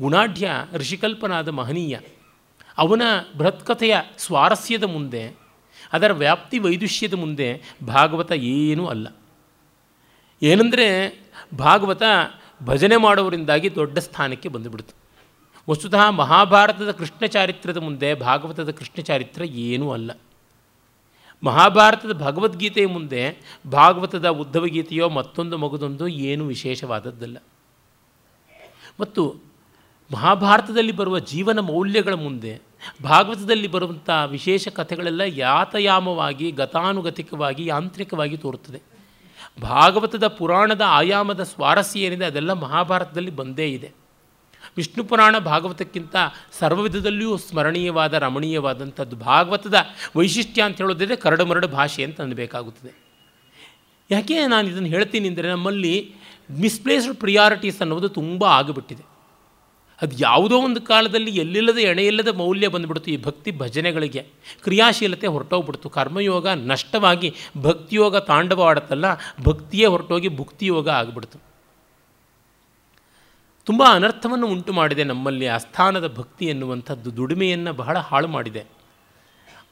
[0.00, 1.98] ಗುಣಾಢ್ಯ ಋಷಿಕಲ್ಪನಾದ ಮಹನೀಯ
[2.78, 3.02] ಅವನ
[3.38, 5.38] ಬೃಹತ್ ಕಥೆಯ ಸ್ವಾರಸ್ಯದ ಮುಂದೆ,
[5.92, 9.08] ಅದರ ವ್ಯಾಪ್ತಿ ವೈದುಷ್ಯದ ಮುಂದೆ ಭಾಗವತ ಏನೂ ಅಲ್ಲ.
[10.42, 11.20] ಏನಂದರೆ
[11.58, 12.02] ಭಾಗವತ
[12.62, 14.94] ಭಜನೆ ಮಾಡೋರಿಂದಾಗಿ ದೊಡ್ಡ ಸ್ಥಾನಕ್ಕೆ ಬಂದುಬಿಡ್ತು.
[15.70, 20.10] ವಸ್ತುತಃ ಮಹಾಭಾರತದ ಕೃಷ್ಣ ಚಾರಿತ್ರದ ಮುಂದೆ ಭಾಗವತದ ಕೃಷ್ಣ ಚಾರಿತ್ರ ಏನೂ ಅಲ್ಲ.
[21.44, 23.38] ಮಹಾಭಾರತದ ಭಗವದ್ಗೀತೆಯ ಮುಂದೆ
[23.70, 27.36] ಭಾಗವತದ ಉದ್ಧವ ಗೀತೆಯೋ ಮತ್ತೊಂದು ಮಗದೊಂದು ಏನು ವಿಶೇಷವಾದದ್ದಲ್ಲ.
[29.00, 29.36] ಮತ್ತು
[30.12, 32.60] ಮಹಾಭಾರತದಲ್ಲಿ ಬರುವ ಜೀವನ ಮೌಲ್ಯಗಳ ಮುಂದೆ
[33.04, 38.82] ಭಾಗವತದಲ್ಲಿ ಬರುವಂಥ ವಿಶೇಷ ಕಥೆಗಳೆಲ್ಲ ಯಾತಯಾಮವಾಗಿ, ಗತಾನುಗತಿಕವಾಗಿ, ಯಾಂತ್ರಿಕವಾಗಿ ತೋರುತ್ತದೆ.
[39.62, 43.92] ಭಾಗವತದ ಪುರಾಣದ ಆಯಾಮದ ಸ್ವಾರಸ್ಯ ಏನಿದೆ ಅದೆಲ್ಲ ಮಹಾಭಾರತದಲ್ಲಿ ಬಂದೇ ಇದೆ.
[44.76, 46.16] ವಿಷ್ಣು ಪುರಾಣ ಭಾಗವತಕ್ಕಿಂತ
[46.58, 49.74] ಸರ್ವವಿಧದಲ್ಲಿಯೂ ಸ್ಮರಣೀಯವಾದ, ರಮಣೀಯವಾದಂಥದ್ದು ಭಾಗವತದ
[50.16, 53.10] ವೈಶಿಷ್ಟ್ಯ ಅಂತ ಹೇಳೋದಿದ್ರೆ ಕರಡು ಮರಡು ಭಾಷೆ ಅಂತ ಅನ್ನಬೇಕಾಗುತ್ತದೆ.
[54.10, 56.14] ಯಾಕೆ ನಾನು ಇದನ್ನು ಹೇಳ್ತೀನಿ ಅಂದರೆ ನಮ್ಮಲ್ಲಿ
[56.50, 59.10] ಮಿಸ್ಪ್ಲೇಸ್ಡ್ ಪ್ರಿಯಾರಿಟೀಸ್ ಅನ್ನೋದು ತುಂಬ ಆಗಿಬಿಟ್ಟಿದೆ.
[60.02, 64.26] ಅದು ಯಾವುದೋ ಒಂದು ಕಾಲದಲ್ಲಿ ಎಲ್ಲಿಲ್ಲದ ಎಣೆಯಿಲ್ಲದ ಮೌಲ್ಯ ಬಂದುಬಿಡ್ತು ಈ ಭಕ್ತಿ ಭಜನೆಗಳಿಗೆ.
[64.62, 65.88] ಕ್ರಿಯಾಶೀಲತೆ ಹೊರಟೋಗ್ಬಿಡ್ತು.
[65.88, 69.04] ಕರ್ಮಯೋಗ ನಷ್ಟವಾಗಿ ಭಕ್ತಿಯೋಗ ತಾಂಡವಾಡುತ್ತಲ್ಲ
[69.44, 71.49] ಭಕ್ತಿಯೇ ಹೊರಟೋಗಿ ಭುಕ್ತಿಯೋಗ ಆಗಿಬಿಡ್ತು.
[73.70, 78.62] ತುಂಬ ಅನರ್ಥವನ್ನು ಉಂಟು ಮಾಡಿದೆ ನಮ್ಮಲ್ಲಿ ಆಸ್ಥಾನದ ಭಕ್ತಿ ಎನ್ನುವಂಥದ್ದು, ದುಡಿಮೆಯನ್ನು ಬಹಳ ಹಾಳು ಮಾಡಿದೆ.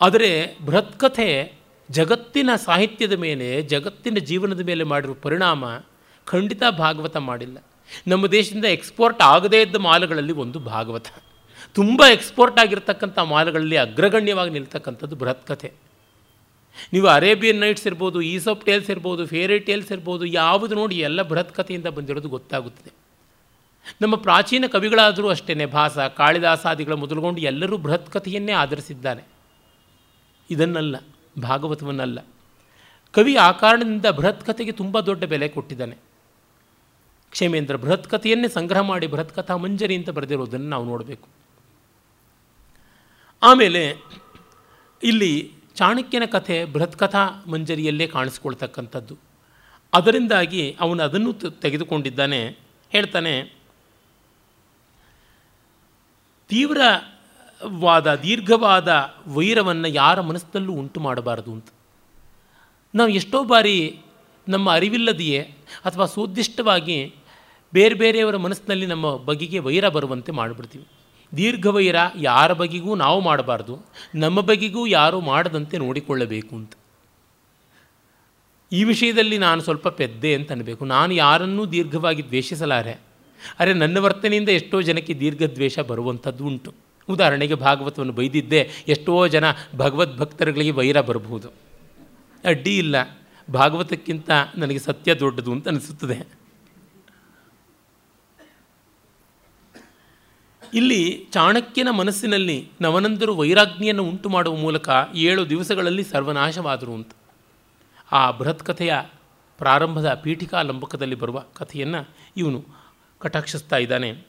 [0.00, 0.28] ಆದರೆ
[0.66, 1.26] ಬೃಹತ್ಕಥೆ
[1.88, 5.64] ಜಗತ್ತಿನ ಸಾಹಿತ್ಯದ ಮೇಲೆ, ಜಗತ್ತಿನ ಜೀವನದ ಮೇಲೆ ಮಾಡಿರುವ ಪರಿಣಾಮ
[6.26, 7.58] ಖಂಡಿತ ಭಾಗವತ ಮಾಡಿಲ್ಲ.
[8.12, 11.08] ನಮ್ಮ ದೇಶದಿಂದ ಎಕ್ಸ್ಪೋರ್ಟ್ ಆಗದೇ ಇದ್ದ ಮಾಲುಗಳಲ್ಲಿ ಒಂದು ಭಾಗವತ.
[11.78, 15.70] ತುಂಬ ಎಕ್ಸ್ಪೋರ್ಟ್ ಆಗಿರ್ತಕ್ಕಂಥ ಮಾಲುಗಳಲ್ಲಿ ಅಗ್ರಗಣ್ಯವಾಗಿ ನಿಲ್ತಕ್ಕಂಥದ್ದು ಬೃಹತ್ಕಥೆ
[16.94, 21.88] ನೀವು ಅರೇಬಿಯನ್ ನೈಟ್ಸ್ ಇರ್ಬೋದು ಈಸೋಪ್ ಟೇಲ್ಸ್ ಇರ್ಬೋದು, ಫೇರಿ ಟೇಲ್ಸ್ ಇರ್ಬೋದು, ಯಾವುದು ನೋಡಿ ಎಲ್ಲ ಬೃಹತ್ ಕಥೆಯಿಂದ
[21.98, 22.92] ಬಂದಿರೋದು ಗೊತ್ತಾಗುತ್ತದೆ.
[24.00, 29.22] ನಮ್ಮ ಪ್ರಾಚೀನ ಕವಿಗಳಾದರೂ ಅಷ್ಟೇ ಭಾಸ, ಕಾಳಿದಾಸಾದಿಗಳ ಮೊದಲುಗೊಂಡು ಎಲ್ಲರೂ ಬೃಹತ್ ಕಥೆಯನ್ನೇ ಆಧರಿಸಿದ್ದಾನೆ.
[30.50, 30.96] ಇದನ್ನಲ್ಲ,
[31.42, 32.18] ಭಾಗವತವನ್ನಲ್ಲ.
[33.12, 35.96] ಕವಿ ಆ ಕಾರಣದಿಂದ ಬೃಹತ್ ಕಥೆಗೆ ತುಂಬ ದೊಡ್ಡ ಬೆಲೆ ಕೊಟ್ಟಿದ್ದಾನೆ.
[37.30, 41.28] ಕ್ಷೇಮೇಂದ್ರ, ಬೃಹತ್ ಕಥೆಯನ್ನೇ ಸಂಗ್ರಹ ಮಾಡಿ ಬೃಹತ್ ಕಥಾ ಮಂಜರಿ ಅಂತ ಬರೆದಿರೋದನ್ನು ನಾವು ನೋಡಬೇಕು.
[43.42, 43.94] ಆಮೇಲೆ,
[45.02, 49.18] ಇಲ್ಲಿ ಚಾಣಕ್ಯನ ಕಥೆ ಬೃಹತ್ ಕಥಾ ಮಂಜರಿಯಲ್ಲೇ ಕಾಣಿಸ್ಕೊಳ್ತಕ್ಕಂಥದ್ದು.
[49.94, 52.58] ಅದರಿಂದಾಗಿ ಅವನು ಅದನ್ನು ತೆಗೆದುಕೊಂಡಿದ್ದಾನೆ.
[52.90, 53.57] ಹೇಳ್ತಾನೆ
[56.48, 61.66] ತೀವ್ರವಾದ, ದೀರ್ಘವಾದ ವೈರವನ್ನು ಯಾರ ಮನಸ್ಸಿನಲ್ಲೂ ಉಂಟು ಮಾಡಬಾರದು ಅಂತ.
[62.94, 64.00] ನಾವು ಎಷ್ಟೋ ಬಾರಿ
[64.48, 65.40] ನಮ್ಮ ಅರಿವಿಲ್ಲದೆಯೇ
[65.84, 67.14] ಅಥವಾ ಸುದ್ದಿಷ್ಟವಾಗಿ
[67.72, 70.86] ಬೇರೆ ಬೇರೆಯವರ ಮನಸ್ಸಿನಲ್ಲಿ ನಮ್ಮ ಬಗೆಗೆ ವೈರ ಬರುವಂತೆ ಮಾಡಿಬಿಡ್ತೀವಿ.
[71.36, 73.78] ದೀರ್ಘ ವೈರ ಯಾರ ಬಗೆಗೂ ನಾವು ಮಾಡಬಾರ್ದು,
[74.14, 76.72] ನಮ್ಮ ಬಗೆಗೂ ಯಾರೂ ಮಾಡದಂತೆ ನೋಡಿಕೊಳ್ಳಬೇಕು ಅಂತ.
[78.72, 83.07] ಈ ವಿಷಯದಲ್ಲಿ ನಾನು ಸ್ವಲ್ಪ ಪೆದ್ದೆ ಅಂತ ಅನ್ನಬೇಕು ನಾನು ಯಾರನ್ನೂ ದೀರ್ಘವಾಗಿ ದ್ವೇಷಿಸಲಾರೆ.
[83.58, 86.74] ಅರೆ ನನ್ನ ವರ್ತನೆಯಿಂದ ಎಷ್ಟೋ ಜನಕ್ಕೆ ದೀರ್ಘ ದ್ವೇಷ ಬರುವಂಥದ್ದು ಉಂಟು.
[87.08, 89.44] ಉದಾಹರಣೆಗೆ ಭಾಗವತವನ್ನು ಬೈದಿದ್ದೆ, ಎಷ್ಟೋ ಜನ
[89.76, 91.48] ಭಗವದ್ಭಕ್ತರುಗಳಿಗೆ ವೈರ ಬರಬಹುದು.
[92.44, 93.18] ಅಡ್ಡಿ ಇಲ್ಲ.
[93.52, 96.38] ಭಾಗವತಕ್ಕಿಂತ ನನಗೆ ಸತ್ಯ ದೊಡ್ಡದು ಅಂತ ಅನಿಸುತ್ತದೆ.
[100.74, 107.10] ಇಲ್ಲಿ ಚಾಣಕ್ಯನ ಮನಸ್ಸಿನಲ್ಲಿ ನವನಂದರು ವೈರಾಗ್ನಿಯನ್ನು ಉಂಟು ಮಾಡುವ ಮೂಲಕ ಏಳು ದಿವಸಗಳಲ್ಲಿ ಸರ್ವನಾಶವಾದರು ಅಂತ.
[108.12, 108.94] ಆ ಬೃಹತ್ ಕಥೆಯ
[109.58, 112.64] ಪ್ರಾರಂಭದ ಪೀಠಿಕಾ ಲಂಬಕದಲ್ಲಿ ಬರುವ ಕಥೆಯನ್ನು ಇವನು
[113.18, 114.26] ಕಟಾಕ್ಷಿಸ್ತಾ ಇದ್ದಾನೆ.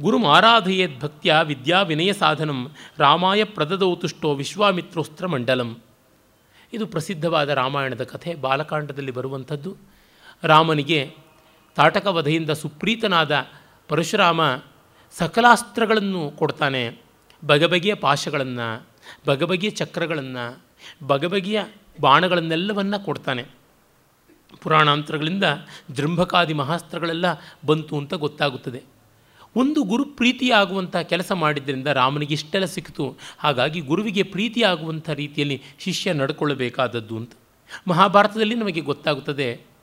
[0.00, 5.80] ಗುರು ಆರಾಧಯೇದ್ ಭಕ್ತಿಯ ವಿದ್ಯಾ ವಿನಯ ಸಾಧನಂ ರಾಮಾಯ ಪ್ರದದೌತುಷ್ಟೋ ವಿಶ್ವಾಮಿತ್ರೋಸ್ತ್ರ ಮಂಡಲಂ.
[6.72, 8.34] ಇದು ಪ್ರಸಿದ್ಧವಾದ ರಾಮಾಯಣದ ಕಥೆ.
[8.34, 9.76] ಬಾಲಕಾಂಡದಲ್ಲಿ ಬರುವಂಥದ್ದು.
[10.42, 11.14] ರಾಮನಿಗೆ
[11.74, 13.46] ತಾಟಕ ವಧೆಯಿಂದ ಸುಪ್ರೀತನಾದ
[13.88, 14.40] ಪರಶುರಾಮ
[15.12, 17.02] ಸಕಲಾಸ್ತ್ರಗಳನ್ನು ಕೊಡ್ತಾನೆ.
[17.46, 18.86] ಬಗೆಬಗೆಯ ಪಾಶಗಳನ್ನು,
[19.26, 20.62] ಬಗೆಬಗೆಯ ಚಕ್ರಗಳನ್ನು,
[21.06, 21.64] ಬಗೆಬಗೆಯ
[22.00, 23.63] ಬಾಣಗಳನ್ನೆಲ್ಲವನ್ನು ಕೊಡ್ತಾನೆ.
[24.62, 25.44] ಪುರಾಣಾಂತರಗಳಿಂದ
[25.90, 27.24] ಜೃಂಭಕಾದಿ ಮಹಾಸ್ತ್ರಗಳೆಲ್ಲ
[27.66, 28.82] ಬಂತು ಅಂತ ಗೊತ್ತಾಗುತ್ತದೆ.
[29.56, 37.32] ಒಂದು ಗುರು ಪ್ರೀತಿಯಾಗುವಂಥ ಕೆಲಸ ಮಾಡಿದ್ದರಿಂದ ರಾಮನಿಗೆ ಇಷ್ಟೆಲ್ಲ ಸಿಕ್ತು ಹಾಗಾಗಿ ಗುರುವಿಗೆ ಪ್ರೀತಿಯಾಗುವಂಥ ರೀತಿಯಲ್ಲಿ ಶಿಷ್ಯ ನಡ್ಕೊಳ್ಳಬೇಕಾದದ್ದು ಅಂತ.
[37.88, 39.74] ಮಹಾಭಾರತದಲ್ಲಿ ನಮಗೆ ಗೊತ್ತಾಗುತ್ತದೆ.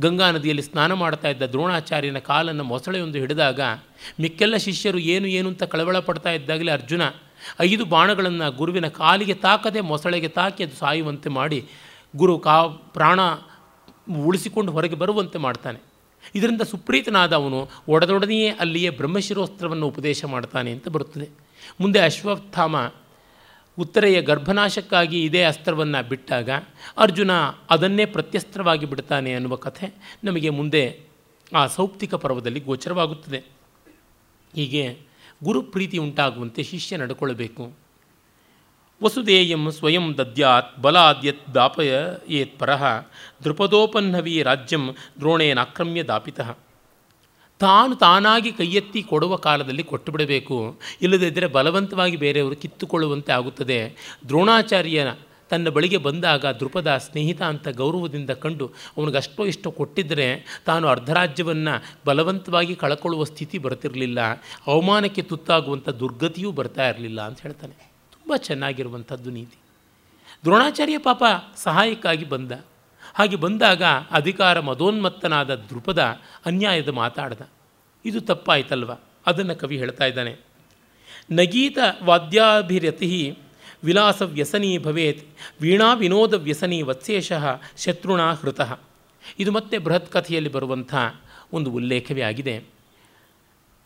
[0.00, 3.60] ಗಂಗಾ ನದಿಯಲ್ಲಿ ಸ್ನಾನ ಮಾಡ್ತಾ ಇದ್ದ ದ್ರೋಣಾಚಾರ್ಯನ ಕಾಲನ್ನು ಮೊಸಳೆಯೊಂದು ಹಿಡಿದಾಗ
[4.20, 7.02] ಮಿಕ್ಕೆಲ್ಲ ಶಿಷ್ಯರು ಏನು ಏನು ಅಂತ ಕಳವಳ ಪಡ್ತಾ ಇದ್ದಾಗಲೇ ಅರ್ಜುನ
[7.60, 11.66] ಐದು ಬಾಣಗಳನ್ನು ಗುರುವಿನ ಕಾಲಿಗೆ ತಾಕದೆ ಮೊಸಳೆಗೆ ತಾಕಿ ಅದು ಸಾಯುವಂತೆ ಮಾಡಿ
[12.16, 13.20] ಗುರು ಕಾ ಪ್ರಾಣ
[14.10, 15.78] ಉಳಿಸಿಕೊಂಡು ಹೊರಗೆ ಬರುವಂತೆ ಮಾಡ್ತಾನೆ.
[16.34, 21.28] ಇದರಿಂದ ಸುಪ್ರೀತನಾದ ಅವನು ಒಡದೊಡನೆಯೇ ಅಲ್ಲಿಯೇ ಬ್ರಹ್ಮಶಿರೋಸ್ತ್ರವನ್ನು ಉಪದೇಶ ಮಾಡ್ತಾನೆ ಅಂತ ಬರುತ್ತದೆ.
[21.80, 22.76] ಮುಂದೆ ಅಶ್ವತ್ಥಾಮ
[23.78, 26.50] ಉತ್ತರೆಯ ಗರ್ಭನಾಶಕ್ಕಾಗಿ ಇದೇ ಅಸ್ತ್ರವನ್ನು ಬಿಟ್ಟಾಗ
[26.98, 27.30] ಅರ್ಜುನ
[27.70, 31.00] ಅದನ್ನೇ ಪ್ರತ್ಯಸ್ತ್ರವಾಗಿ ಬಿಡ್ತಾನೆ ಅನ್ನುವ ಕಥೆ ನಮಗೆ ಮುಂದೆ
[31.56, 33.38] ಆ ಸೌಪ್ತಿಕ ಪರ್ವದಲ್ಲಿ ಗೋಚರವಾಗುತ್ತದೆ.
[34.54, 34.98] ಹೀಗೆ
[35.44, 37.83] ಗುರುಪ್ರೀತಿ ಉಂಟಾಗುವಂತೆ ಶಿಷ್ಯ ನಡ್ಕೊಳ್ಬೇಕು.
[39.02, 43.02] ವಸುದೇಯಂ ಸ್ವಯಂ ದದ್ಯಾತ್ ಬಲಾದ್ಯತ್ ದಾಪಯ ಏತ್ ಪರಹ
[43.44, 46.56] ದೃಪದೋಪನ್ನವಿ ರಾಜ್ಯಂ ದ್ರೋಣೇನಾಕ್ರಮ್ಯ ದಾಪಿತಃ.
[47.58, 53.92] ತಾನು ತಾನಾಗಿ ಕೈಯೆತ್ತಿ ಕೊಡುವ ಕಾಲದಲ್ಲಿ ಕೊಟ್ಟು ಬಿಡಬೇಕು ಇಲ್ಲದಿದ್ದರೆ ಬಲವಂತವಾಗಿ ಬೇರೆಯವರು ಕಿತ್ತುಕೊಳ್ಳುವಂತೆ ಆಗುತ್ತದೆ.
[54.28, 55.08] ದ್ರೋಣಾಚಾರ್ಯನ
[55.50, 58.66] ತನ್ನ ಬಳಿಗೆ ಬಂದಾಗ ದೃಪದ ಸ್ನೇಹಿತ ಅಂತ ಗೌರವದಿಂದ ಕಂಡು
[58.96, 64.20] ಅವನಿಗೆ ಅಷ್ಟೋ ಇಷ್ಟೋ ಕೊಟ್ಟಿದ್ದರೆ ತಾನು ಅರ್ಧರಾಜ್ಯವನ್ನು ಬಲವಂತವಾಗಿ ಕಳ್ಕೊಳ್ಳುವ ಸ್ಥಿತಿ ಬರ್ತಿರಲಿಲ್ಲ.
[64.66, 67.93] ಅವಮಾನಕ್ಕೆ ತುತ್ತಾಗುವಂಥ ದುರ್ಗತಿಯೂ ಬರ್ತಾ ಇರಲಿಲ್ಲ ಅಂತ ಹೇಳ್ತಾನೆ.
[68.24, 69.58] ತುಂಬ ಚೆನ್ನಾಗಿರುವಂಥದ್ದು ನೀತಿ.
[70.44, 71.24] ದ್ರೋಣಾಚಾರ್ಯ ಪಾಪ
[71.56, 72.52] ಸಹಾಯಕ್ಕಾಗಿ ಬಂದ.
[73.14, 77.40] ಹಾಗೆ ಬಂದಾಗ ಅಧಿಕಾರ ಮದೋನ್ಮತ್ತನಾದ ದೃಪದ ಅನ್ಯಾಯದ ಮಾತಾಡ್ದ.
[78.04, 78.92] ಇದು ತಪ್ಪಾಯ್ತಲ್ವ?
[79.26, 80.36] ಅದನ್ನು ಕವಿ ಹೇಳ್ತಾ ಇದ್ದಾನೆ.
[81.30, 83.38] ನಗೀತ ವಾದ್ಯಾಭಿರತಿ
[83.84, 85.28] ವಿಲಾಸ ವ್ಯಸನಿ ಭವೇತ್
[85.60, 88.78] ವೀಣಾ ವಿನೋದ ವ್ಯಸನಿ ವತ್ಸೇಷಃ ಶತ್ರುಣ ಹೃತಃ.
[89.38, 90.94] ಇದು ಮತ್ತೆ ಬೃಹತ್ ಕಥೆಯಲ್ಲಿ ಬರುವಂಥ
[91.52, 92.64] ಒಂದು ಉಲ್ಲೇಖವೇ ಆಗಿದೆ.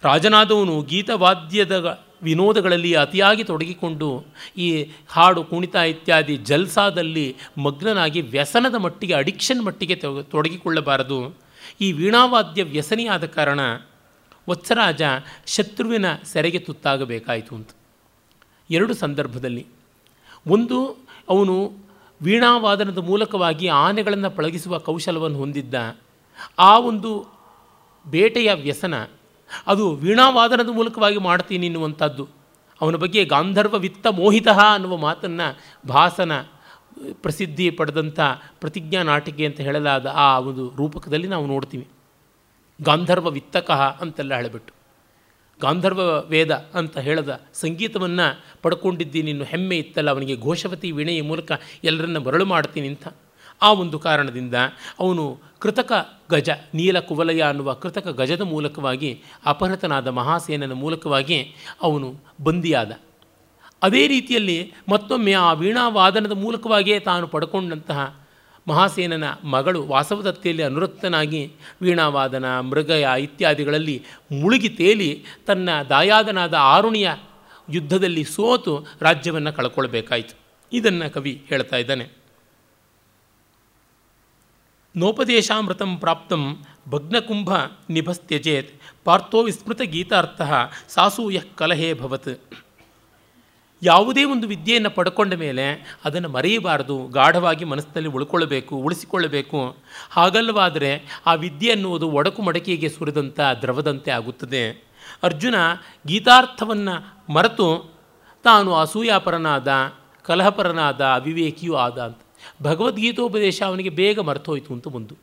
[0.03, 4.25] ರಾಜನಾದವನು ಗೀತವಾದ್ಯದ ವಿನೋದಗಳಲ್ಲಿ ಅತಿಯಾಗಿ ತೊಡಗಿಕೊಂಡು
[4.57, 11.37] ಈ ಹಾಡು, ಕುಣಿತ ಇತ್ಯಾದಿ ಜಲ್ಸಾದಲ್ಲಿ ಮಗ್ನನಾಗಿ ವ್ಯಸನದ ಮಟ್ಟಿಗೆ, ಅಡಿಕ್ಷನ್ ಮಟ್ಟಿಗೆ ತೊಡಗಿಕೊಳ್ಳಬಾರದು.
[11.81, 13.61] ಈ ವೀಣಾವಾದ್ಯ ವ್ಯಸನಿಯಾದ ಕಾರಣ
[14.51, 15.03] ವತ್ಸರಾಜ
[15.47, 17.71] ಶತ್ರುವಿನ ಸೆರೆಗೆ ತುತ್ತಾಗಬೇಕಾಯಿತು ಅಂತ.
[18.71, 19.67] ಎರಡು ಸಂದರ್ಭದಲ್ಲಿ.
[20.47, 20.87] ಒಂದು,
[21.29, 21.73] ಅವನು
[22.23, 25.99] ವೀಣಾವಾದನದ ಮೂಲಕವಾಗಿ ಆನೆಗಳನ್ನು ಪಳಗಿಸುವ ಕೌಶಲವನ್ನು ಹೊಂದಿದ್ದ
[26.59, 27.27] ಆ ಒಂದು
[28.11, 29.05] ಬೇಟೆಯ ವ್ಯಸನ
[29.67, 32.29] ಅದು ವೀಣಾವಾದನದ ಮೂಲಕವಾಗಿ ಮಾಡ್ತೀನಿ ಎನ್ನುವಂಥದ್ದು.
[32.81, 35.47] ಅವನ ಬಗ್ಗೆ ಗಾಂಧರ್ವ ವಿತ್ತ ಮೋಹಿತ ಅನ್ನುವ ಮಾತನ್ನು
[35.89, 36.33] ಭಾಸನ
[37.13, 38.21] ಪ್ರಸಿದ್ಧಿ ಪಡೆದಂಥ
[38.61, 41.87] ಪ್ರತಿಜ್ಞಾ ನಾಟಿಕೆ ಅಂತ ಹೇಳಲಾದ ಆ ಒಂದು ರೂಪಕದಲ್ಲಿ ನಾವು ನೋಡ್ತೀವಿ.
[42.83, 44.73] ಗಾಂಧರ್ವ ವಿತ್ತಕಃ ಅಂತೆಲ್ಲ ಹೇಳಿಬಿಟ್ಟು.
[45.61, 48.27] ಗಾಂಧರ್ವ ವೇದ ಅಂತ ಹೇಳದ ಸಂಗೀತವನ್ನು
[48.63, 51.53] ಪಡ್ಕೊಂಡಿದ್ದೀನಿ ಇನ್ನು ಹೆಮ್ಮೆ ಇತ್ತಲ್ಲ, ಅವನಿಗೆ ಘೋಷವತಿ ವೀಣೆಯ ಮೂಲಕ
[51.85, 53.07] ಎಲ್ಲರನ್ನ ಮರಳು ಮಾಡ್ತೀನಿ ಅಂತ.
[53.63, 54.55] ಆ ಒಂದು ಕಾರಣದಿಂದ
[55.01, 55.25] ಅವನು
[55.59, 55.93] ಕೃತಕ
[56.31, 62.93] ಗಜ, ನೀಲ ಕುವಲಯ ಅನ್ನುವ ಕೃತಕ ಗಜದ ಮೂಲಕವಾಗಿ ಅಪಹೃತನಾದ ಮಹಾಸೇನನ ಮೂಲಕವಾಗಿ ಅವನು ಬಂದಿಯಾದ.
[63.83, 68.29] ಅದೇ ರೀತಿಯಲ್ಲಿ ಮತ್ತೊಮ್ಮೆ ಆ ವೀಣಾವಾದನದ ಮೂಲಕವಾಗಿಯೇ ತಾನು ಪಡ್ಕೊಂಡಂತಹ
[68.69, 71.53] ಮಹಾಸೇನನ ಮಗಳು ವಾಸವದತ್ತೆಯಲ್ಲಿ ಅನುರಕ್ತನಾಗಿ
[71.83, 77.11] ವೀಣಾವಾದನ, ಮೃಗಯ ಇತ್ಯಾದಿಗಳಲ್ಲಿ ಮುಳುಗಿ ತೇಲಿ ತನ್ನ ದಾಯಾದನಾದ ಆರುಣಿಯ
[77.71, 80.39] ಯುದ್ಧದಲ್ಲಿ ಸೋತು ರಾಜ್ಯವನ್ನು ಕಳ್ಕೊಳ್ಬೇಕಾಯಿತು.
[80.73, 82.18] ಇದನ್ನು ಕವಿ ಹೇಳ್ತಾ ಇದ್ದಾನೆ.
[84.97, 87.51] ನೋಪದೇಶಾಮೃತಂ ಪ್ರಾಪ್ತಂ ಭಗ್ನಕುಂಭ
[87.91, 90.41] ನಿಭಸ್ತ್ಯಜೇತ್ ಪಾರ್ಥೋ ವಿಸ್ಮೃತ ಗೀತಾರ್ಥ
[90.89, 92.43] ಸಾಸೂಯ ಕಲಹೇ ಭವತ್
[93.83, 99.77] ಯಾವುದೇ ಒಂದು ವಿದ್ಯೆಯನ್ನು ಪಡ್ಕೊಂಡ ಮೇಲೆ ಅದನ್ನು ಮರೆಯಬಾರದು, ಗಾಢವಾಗಿ ಮನಸ್ಸಿನಲ್ಲಿ ಉಳ್ಕೊಳ್ಬೇಕು, ಉಳಿಸಿಕೊಳ್ಳಬೇಕು.
[100.11, 104.89] ಹಾಗಲ್ಲವಾದರೆ ಆ ವಿದ್ಯೆ ಅನ್ನುವುದು ಒಡಕು ಮಡಕಿಗೆ ಸುರಿದಂಥ ದ್ರವದಂತೆ ಆಗುತ್ತದೆ.
[105.23, 105.55] ಅರ್ಜುನ
[106.07, 107.95] ಗೀತಾರ್ಥವನ್ನು ಮರೆತು
[108.45, 109.69] ತಾನು ಅಸೂಯಾಪರನಾದ,
[110.23, 112.21] ಕಲಹಪರನಾದ, ಅವಿವೇಕಿಯೂ ಆದ ಅಂತ
[112.63, 115.15] ಭಗವದ್ಗೀತೋಪದೇಶ ಅವನಿಗೆ ಬೇಗ ಮರ್ತೋಯ್ತು ಅಂತ ಒಂದು.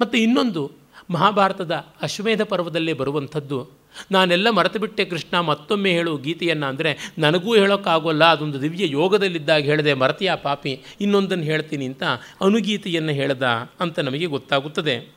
[0.00, 0.72] ಮತ್ತು ಇನ್ನೊಂದು,
[1.10, 8.62] ಮಹಾಭಾರತದ ಅಶ್ವಮೇಧ ಪರ್ವದಲ್ಲೇ ಬರುವಂಥದ್ದು, ನಾನೆಲ್ಲ ಮರೆತು ಬಿಟ್ಟೆ ಕೃಷ್ಣ, ಮತ್ತೊಮ್ಮೆ ಹೇಳು ಗೀತೆಯನ್ನು ಅಂದರೆ ನನಗೂ ಹೇಳೋಕ್ಕಾಗೋಲ್ಲ, ಅದೊಂದು
[8.62, 12.02] ದಿವ್ಯ ಯೋಗದಲ್ಲಿದ್ದಾಗ ಹೇಳಿದೆ, ಮರತಿಯ ಪಾಪಿ, ಇನ್ನೊಂದನ್ನು ಹೇಳ್ತೀನಿ ಅಂತ
[12.40, 13.42] ಅನುಗೀತೆಯನ್ನು ಹೇಳ್ದ
[13.80, 15.14] ಅಂತ ನಮಗೆ ಗೊತ್ತಾಗುತ್ತದೆ.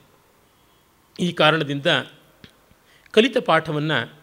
[1.19, 1.87] ಈ ಕಾರಣದಿಂದ
[3.11, 4.19] ಕಲಿತ ಪಾಠವನ್ನು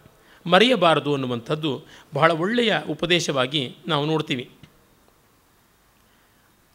[0.51, 4.49] ಮರೆಯಬಾರದು ಅನ್ನುವಂಥದ್ದು ಬಹಳ ಒಳ್ಳೆಯ ಉಪದೇಶವಾಗಿ ನಾವು ನೋಡ್ತೀವಿ.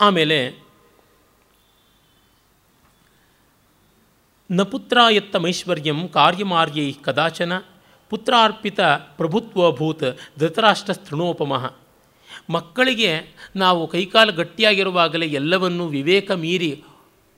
[0.02, 0.38] ಆಮೇಲೆ
[4.52, 7.54] ನ ಪುತ್ರಾಯತ್ತಮೈಶ್ವರ್ಯಂ ಕಾರ್ಯಮಾರ್ಯೈ ಕದಾಚನ
[8.10, 8.80] ಪುತ್ರಾರ್ಪಿತ
[9.18, 11.74] ಪ್ರಭುತ್ವಭೂತ್ ಧೃತರಾಷ್ಟ್ರ ತೃಣೋಪಮಃ
[12.50, 13.12] ಮಕ್ಕಳಿಗೆ
[13.56, 16.84] ನಾವು ಕೈಕಾಲು ಗಟ್ಟಿಯಾಗಿರುವಾಗಲೇ ಎಲ್ಲವನ್ನೂ ವಿವೇಕ ಮೀರಿ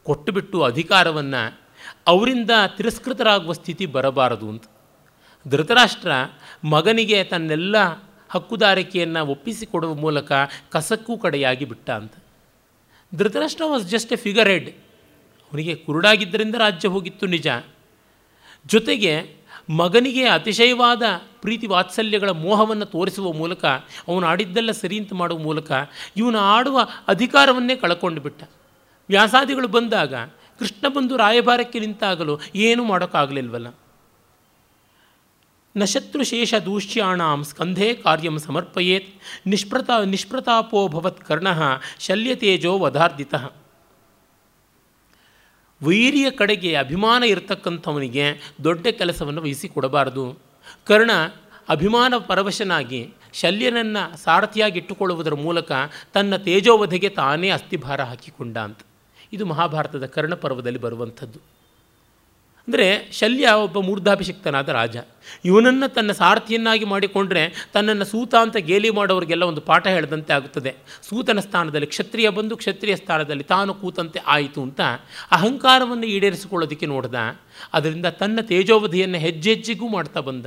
[0.03, 1.59] ಕೊಟ್ಟುಬಿಟ್ಟು ಅಧಿಕಾರವನ್ನು
[2.07, 4.63] ಅವರಿಂದ ತಿರಸ್ಕೃತರಾಗುವ ಸ್ಥಿತಿ ಬರಬಾರದು ಅಂತ.
[5.47, 6.11] ಧೃತರಾಷ್ಟ್ರ
[6.63, 7.75] ಮಗನಿಗೆ ತನ್ನೆಲ್ಲ
[8.29, 10.31] ಹಕ್ಕುದಾರಿಕೆಯನ್ನು ಒಪ್ಪಿಸಿಕೊಡುವ ಮೂಲಕ
[10.69, 12.13] ಕಸಕ್ಕೂ ಕಡೆಯಾಗಿ ಬಿಟ್ಟ ಅಂತ.
[13.15, 14.15] Dhritarashtra was just a
[14.49, 14.69] figurehead
[15.43, 17.47] ಅವನಿಗೆ ಕುರುಡಾಗಿದ್ದರಿಂದ ರಾಜ್ಯ ಹೋಗಿತ್ತು ನಿಜ.
[18.65, 21.01] ಜೊತೆಗೆ ಮಗನಿಗೆ ಅತಿಶಯವಾದ
[21.41, 23.65] ಪ್ರೀತಿ ವಾತ್ಸಲ್ಯಗಳ ಮೋಹವನ್ನು ತೋರಿಸುವ ಮೂಲಕ,
[24.07, 25.71] ಅವನು ಆಡಿದ್ದೆಲ್ಲ ಸರಿ ಅಂತ ಮಾಡುವ ಮೂಲಕ
[26.17, 28.43] ಇವನು ಆಡುವ ಅಧಿಕಾರವನ್ನೇ ಕಳ್ಕೊಂಡು ಬಿಟ್ಟ.
[29.09, 30.15] ವ್ಯಾಸಾದಿಗಳು ಬಂದಾಗ
[30.59, 33.67] ಕೃಷ್ಣ ಬಂದು ರಾಯಭಾರಕ್ಕೆ ನಿಂತಾಗಲು ಏನೂ ಮಾಡೋಕ್ಕಾಗಲಿಲ್ವಲ್ಲ.
[35.75, 39.07] ನ ಶತ್ರುಶೇಷ ಸ್ಕಂಧೆ ಸ್ಕಂಧೇ ಕಾರ್ಯಂ ಸಮರ್ಪಯೇತ್,
[39.47, 41.47] ನಿಷ್ಪ್ರತ, ನಿಷ್ಪ್ರತಾಪೋ ಭವತ್ ಕರ್ಣ
[41.99, 43.33] ಶಲ್ಯತೇಜೋ ವಧಾರ್ಧಿತ
[45.81, 48.25] ವೈರಿಯ ಕಡೆಗೆ ಅಭಿಮಾನ ಇರತಕ್ಕಂಥವನಿಗೆ
[48.63, 50.39] ದೊಡ್ಡ ಕೆಲಸವನ್ನು ವಹಿಸಿಕೊಡಬಾರದು.
[50.85, 51.11] ಕರ್ಣ
[51.69, 55.71] ಅಭಿಮಾನ ಪರವಶನಾಗಿ ಶಲ್ಯನನ್ನು ಸಾರಥಿಯಾಗಿ ಇಟ್ಟುಕೊಳ್ಳುವುದರ ಮೂಲಕ
[56.13, 58.79] ತನ್ನ ತೇಜೋವಧೆಗೆ ತಾನೇ ಅಸ್ಥಿಭಾರ ಹಾಕಿಕೊಂಡ ಅಂತ
[59.33, 61.52] ಇದು ಮಹಾಭಾರತದ ಕರ್ಣ ಪರ್ವದಲ್ಲಿ ಬರುವಂಥದ್ದು.
[62.67, 64.97] ಅಂದರೆ ಶಲ್ಯ ಒಬ್ಬ ಮೂರ್ಧಾಭಿಷಿಕ್ತನಾದ ರಾಜ.
[65.45, 70.75] ಇವನನ್ನು ತನ್ನ ಸಾರಥಿಯನ್ನಾಗಿ ಮಾಡಿಕೊಂಡ್ರೆ ತನ್ನನ್ನು ಸೂತ ಅಂತ ಗೇಲಿ ಮಾಡೋರಿಗೆಲ್ಲ ಒಂದು ಪಾಠ ಹೇಳಿದಂತೆ ಆಗುತ್ತದೆ.
[71.01, 74.81] ಸೂತನ ಸ್ಥಾನದಲ್ಲಿ ಕ್ಷತ್ರಿಯ ಬಂದು ಕ್ಷತ್ರಿಯ ಸ್ಥಾನದಲ್ಲಿ ತಾನು ಕೂತಂತೆ ಆಯಿತು ಅಂತ
[75.31, 77.15] ಅಹಂಕಾರವನ್ನು ಈಡೇರಿಸಿಕೊಳ್ಳೋದಕ್ಕೆ ನೋಡ್ದ.
[77.73, 80.45] ಅದರಿಂದ ತನ್ನ ತೇಜೋವಧಿಯನ್ನು ಹೆಜ್ಜೆಜ್ಜೆಗೂ ಮಾಡ್ತಾ ಬಂದ.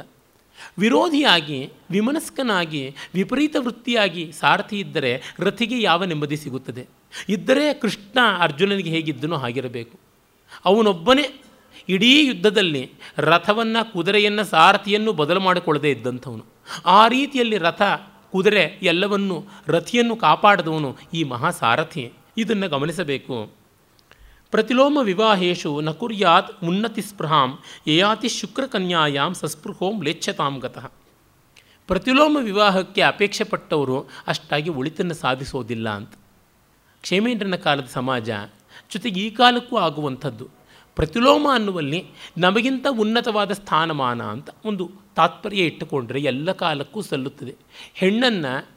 [0.78, 6.86] ವಿರೋಧಿಯಾಗಿ, ವಿಮನಸ್ಕನಾಗಿ, ವಿಪರೀತ ವೃತ್ತಿಯಾಗಿ ಸಾರಥಿ ಇದ್ದರೆ ರಥಿಗೆ ಯಾವ ನೆಮ್ಮದಿ ಸಿಗುತ್ತದೆ?
[7.28, 9.98] ಇದ್ದರೆ ಕೃಷ್ಣ ಅರ್ಜುನನಿಗೆ ಹೇಗಿದ್ದನೋ ಹಾಗಿರಬೇಕು.
[10.64, 11.40] ಅವನೊಬ್ಬನೇ
[11.88, 16.44] ಇಡೀ ಯುದ್ಧದಲ್ಲಿ ರಥವನ್ನು ಕುದುರೆಯನ್ನು ಸಾರಥಿಯನ್ನು ಬದಲು ಮಾಡಿಕೊಳ್ಳದೆ ಇದ್ದಂಥವನು.
[16.86, 17.82] ಆ ರೀತಿಯಲ್ಲಿ ರಥ,
[18.32, 22.12] ಕುದುರೆ ಎಲ್ಲವನ್ನು ರಥಿಯನ್ನು ಕಾಪಾಡಿದವನು ಈ ಮಹಾಸಾರಥಿ.
[22.38, 23.52] ಇದನ್ನು ಗಮನಿಸಬೇಕು.
[24.50, 30.90] ಪ್ರತಿಲೋಮ ವಿವಾಹೇಶು ನ ಕುರ್ಯಾತ್ ಉನ್ನತಿ ಸ್ಪೃಹಾಂ ಯಯಾತಿ ಶುಕ್ರಕನ್ಯಾಯಾಂ ಸಸ್ಪೃಹೋಂ ಲೇಚ್ಛತಾಂ ಗತಃ.
[31.86, 36.10] ಪ್ರತಿಲೋಮ ವಿವಾಹಕ್ಕೆ ಅಪೇಕ್ಷೆ ಪಟ್ಟವರು ಅಷ್ಟಾಗಿ ಒಳಿತನ್ನು ಸಾಧಿಸೋದಿಲ್ಲ ಅಂತ.
[37.02, 38.30] ಕ್ಷೇಮೇಂದ್ರನ ಕಾಲದ ಸಮಾಜ
[38.92, 40.55] ಜೊತೆಗೆ ಈ ಕಾಲಕ್ಕೂ ಆಗುವಂಥದ್ದು.
[40.96, 42.06] ಪ್ರತಿಲೋಮ ಅನ್ನುವಲ್ಲಿ
[42.38, 47.54] ನಮಗಿಂತ ಉನ್ನತವಾದ ಸ್ಥಾನಮಾನ ಅಂತ ಒಂದು ತಾತ್ಪರ್ಯ ಇಟ್ಟುಕೊಂಡರೆ ಎಲ್ಲ ಕಾಲಕ್ಕೂ ಸಲ್ಲುತ್ತದೆ.
[47.94, 48.68] ಹೆಣ್ಣನ್ನು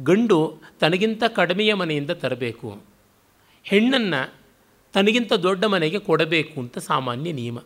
[0.00, 2.82] ಗಂಡು ತನಗಿಂತ ಕಡಿಮೆಯ ಮನೆಯಿಂದ ತರಬೇಕು.
[3.64, 4.34] ಹೆಣ್ಣನ್ನು
[4.92, 7.58] ತನಗಿಂತ ದೊಡ್ಡ ಮನೆಗೆ ಕೊಡಬೇಕು ಅಂತ ಸಾಮಾನ್ಯ ನಿಯಮ.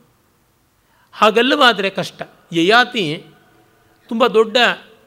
[1.12, 2.22] ಹಾಗಲ್ಲವಾದರೆ ಕಷ್ಟ.
[2.52, 3.24] ಯಯಾತಿ
[4.08, 4.56] ತುಂಬ ದೊಡ್ಡ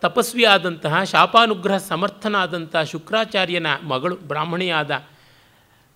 [0.02, 4.92] ತಪಸ್ವಿಯಾದಂತಹ ಶಾಪಾನುಗ್ರಹ ಸಮರ್ಥನಾದಂತಹ ಶುಕ್ರಾಚಾರ್ಯನ ಮಗಳು ಬ್ರಾಹ್ಮಣಿಯಾದ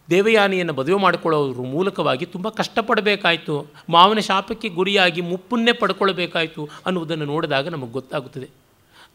[0.09, 3.71] ದೇವಯಾನಿಯನ್ನು ಮದುವೆ ಮಾಡಿಕೊಳ್ಳೋದ್ರ ಮೂಲಕವಾಗಿ ತುಂಬ ಕಷ್ಟಪಡಬೇಕಾಯಿತು.
[3.89, 8.49] ಮಾವನ ಶಾಪಕ್ಕೆ ಗುರಿಯಾಗಿ ಮುಪ್ಪನ್ನೇ ಪಡ್ಕೊಳ್ಬೇಕಾಯಿತು ಅನ್ನುವುದನ್ನು ನೋಡಿದಾಗ ನಮಗೆ ಗೊತ್ತಾಗುತ್ತದೆ.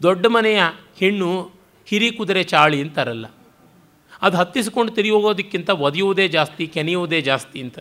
[0.03, 0.63] ದೊಡ್ಡ ಮನೆಯ
[0.97, 1.51] ಹೆಣ್ಣು
[1.87, 3.27] ಹಿರಿ ಕುದುರೆ ಚಾಳಿ ಅಂತಾರಲ್ಲ.
[4.23, 7.79] ಅದು ಹತ್ತಿಸಿಕೊಂಡು ತಿರುಗಿ ಒದಿಯುವುದೇ ಒದೆಯುವುದೇ ಜಾಸ್ತಿ, ಕೆನೆಯುವುದೇ ಜಾಸ್ತಿ ಅಂತ.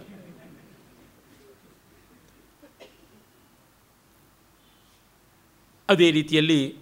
[5.89, 6.75] ಅದೇ ರೀತಿಯಲ್ಲಿ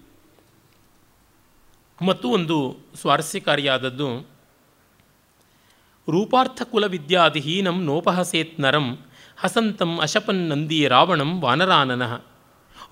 [2.01, 4.38] ಮತ್ತು ಒಂದು ಸ್ವಾರಸ್ಯಕಾರಿಯಾದದ್ದು
[6.07, 8.97] ರೂಪಾರ್ಥ ಕುಲ ವಿದ್ಯಾಧಿಹೀನಂ ನೋಪಹಸೇತ್ ನರಂ
[9.37, 12.13] ಹಸಂತಂ ಅಶಪನ್ನಂದಿ ರಾವಣಂ ವಾನರಾನನಃ.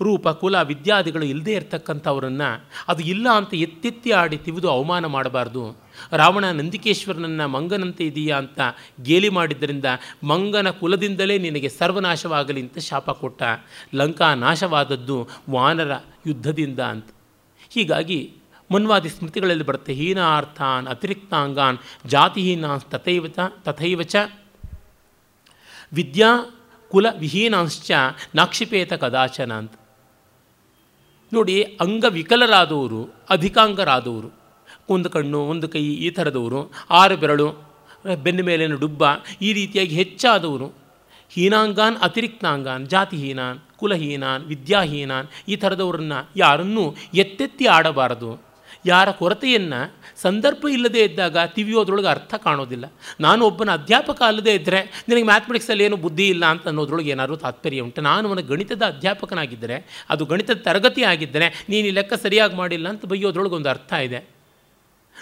[0.02, 2.50] ರೂಪ ಕುಲ ವಿದ್ಯಾದಿಗಳು ಇಲ್ಲದೇ ಇರ್ತಕ್ಕಂಥವರನ್ನು
[2.88, 5.78] ಅದು ಇಲ್ಲ ಅಂತ ಎತ್ತೆತ್ತಿ ಆಡಿ ತಿವಿದು ಅವಮಾನ ಮಾಡಬಾರ್ದು.
[6.12, 8.60] ರಾವಣ ನಂದಿಕೇಶ್ವರನನ್ನು ಮಂಗನಂತೆ ಇದೆಯಾ ಅಂತ
[9.04, 9.86] ಗೇಲಿ ಮಾಡಿದ್ದರಿಂದ
[10.24, 13.44] ಮಂಗನ ಕುಲದಿಂದಲೇ ನಿನಗೆ ಸರ್ವನಾಶವಾಗಲಿ ಅಂತ ಶಾಪ ಕೊಟ್ಟ.
[13.96, 15.18] ಲಂಕಾ ನಾಶವಾದದ್ದು
[15.50, 15.92] ವಾನರ
[16.28, 17.10] ಯುದ್ಧದಿಂದ ಅಂತ.
[17.70, 18.20] ಹೀಗಾಗಿ
[18.72, 23.28] ಮನ್ವಾದಿ ಸ್ಮೃತಿಗಳಲ್ಲಿ ಬರುತ್ತೆ ಹೀನಾರ್ಥಾನ್ ಅತಿರಿಕ್ತಾಂಗಾನ್ ಜಾತಿಹೀನಾನ್ ತಥೈವ
[23.64, 24.16] ತಥೈವ ಚ
[25.94, 26.30] ವಿದ್ಯಾ
[26.90, 27.92] ಕುಲ ವಿಹೀನಾಂಶ್ಚ
[28.36, 29.74] ನಾಕ್ಷಿಪೇತ ಕದಾಚನ ಅಂತ.
[31.34, 34.30] ನೋಡಿ, ಅಂಗವಿಕಲರಾದವರು, ಅಧಿಕಾಂಗರಾದವರು,
[34.90, 37.48] ಒಂದು ಕಣ್ಣು, ಒಂದು ಕೈ, ಈ ಥರದವರು, ಆರು ಬೆರಳು,
[38.24, 39.04] ಬೆನ್ನ ಮೇಲಿನ ಡುಬ್ಬ,
[39.42, 40.68] ಈ ರೀತಿಯಾಗಿ ಹೆಚ್ಚಾದವರು,
[41.30, 48.47] ಹೀನಾಂಗಾನ್, ಅತಿರಿಕ್ತಾಂಗಾನ್, ಜಾತಿಹೀನಾನ್, ಕುಲಹೀನಾನ್, ವಿದ್ಯಾಹೀನಾನ್, ಈ ಥರದವರನ್ನು ಯಾರನ್ನೂ ಎತ್ತೆತ್ತಿ ಆಡಬಾರದು.
[48.88, 49.80] ಯಾರ ಕೊರತೆಯನ್ನು
[50.22, 52.86] ಸಂದರ್ಭ ಇಲ್ಲದೇ ಇದ್ದಾಗ ತಿವಿಯೋದ್ರೊಳಗೆ ಅರ್ಥ ಕಾಣೋದಿಲ್ಲ.
[53.20, 58.02] ನಾನು ಒಬ್ಬನ ಅಧ್ಯಾಪಕ ಅಲ್ಲದೇ ಇದ್ದರೆ ನಿನಗೆ ಮ್ಯಾಥಮೆಟಿಕ್ಸಲ್ಲಿ ಏನು ಬುದ್ಧಿ ಇಲ್ಲ ಅಂತ ಅನ್ನೋದ್ರೊಳಗೆ ಏನಾದರೂ ತಾತ್ಪರ್ಯ ಉಂಟು.
[58.02, 63.56] ನಾನು ಅವನ ಗಣಿತದ ಅಧ್ಯಾಪಕನಾಗಿದ್ದರೆ, ಅದು ಗಣಿತದ ತರಗತಿ ಆಗಿದ್ದರೆ, ನೀನು ಈ ಲೆಕ್ಕ ಸರಿಯಾಗಿ ಮಾಡಿಲ್ಲ ಅಂತ ಬೈಯೋದ್ರೊಳಗೆ
[63.56, 64.30] ಒಂದು ಅರ್ಥ ಇದೆ.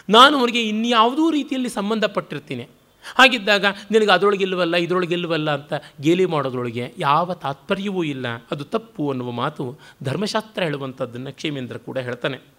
[0.10, 2.68] ನಾನು ಅವರಿಗೆ ಇನ್ಯಾವುದೂ ರೀತಿಯಲ್ಲಿ ಸಂಬಂಧಪಟ್ಟಿರ್ತೀನಿ.
[3.16, 8.28] ಹಾಗಿದ್ದಾಗ ನಿನಗೆ ಅದರೊಳಗೆ ಇಲ್ಲವಲ್ಲ ಇದರೊಳಗೆ ಇಲ್ಲವಲ್ಲ ಅಂತ ಗೇಲಿ ಮಾಡೋದ್ರೊಳಗೆ ಯಾವ ತಾತ್ಪರ್ಯವೂ ಇಲ್ಲ.
[8.52, 12.55] ಅದು ತಪ್ಪು ಅನ್ನುವ ಮಾತು ಧರ್ಮಶಾಸ್ತ್ರ ಹೇಳುವಂಥದ್ದನ್ನು ಕ್ಷೇಮೇಂದ್ರ ಕೂಡ ಹೇಳ್ತಾನೆ.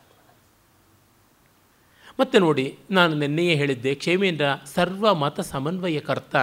[2.20, 4.44] ಮತ್ತು ನೋಡಿ, ನಾನು ನಿನ್ನೆಯೇ ಹೇಳಿದ್ದೆ, ಕ್ಷೇಮೇಂದ್ರ
[4.74, 6.36] ಸರ್ವ ಮತ ಸಮನ್ವಯಕರ್ತ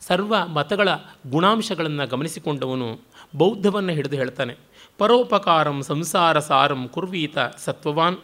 [0.00, 0.88] ಸರ್ವ ಮತಗಳ
[1.30, 3.00] ಗುಣಾಂಶಗಳನ್ನು ಗಮನಿಸಿಕೊಂಡವನು
[3.36, 4.56] ಬೌದ್ಧವನ್ನು ಹಿಡಿದು ಹೇಳ್ತಾನೆ.
[4.98, 8.16] ಪರೋಪಕಾರಂ ಸಂಸಾರ ಸಾರಂ ಕುರ್ವೀತ ಸತ್ವವಾನ್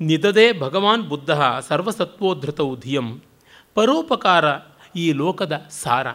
[0.00, 1.30] ನಿದದೇ ಭಗವಾನ್ ಬುದ್ಧ
[1.60, 3.20] ಸರ್ವಸತ್ವೋದ್ಧತೌ ಧಿಯಂ.
[3.74, 4.44] ಪರೋಪಕಾರ
[4.96, 6.06] ಈ ಲೋಕದ ಸಾರ.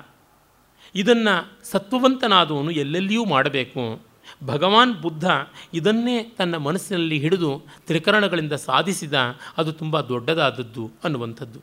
[0.96, 4.09] ಇದನ್ನು ಸತ್ವವಂತನಾದವನು ಎಲ್ಲೆಲ್ಲಿಯೂ ಮಾಡಬೇಕು.
[4.44, 5.26] ಭಗವಾನ್ ಬುದ್ಧ
[5.74, 7.52] ಇದನ್ನೇ ತನ್ನ ಮನಸ್ಸಿನಲ್ಲಿ ಹಿಡಿದು
[7.88, 9.14] ತ್ರಿಕರಣಗಳಿಂದ ಸಾಧಿಸಿದ
[9.58, 11.60] ಅದು ತುಂಬ ದೊಡ್ಡದಾದದ್ದು ಅನ್ನುವಂಥದ್ದು.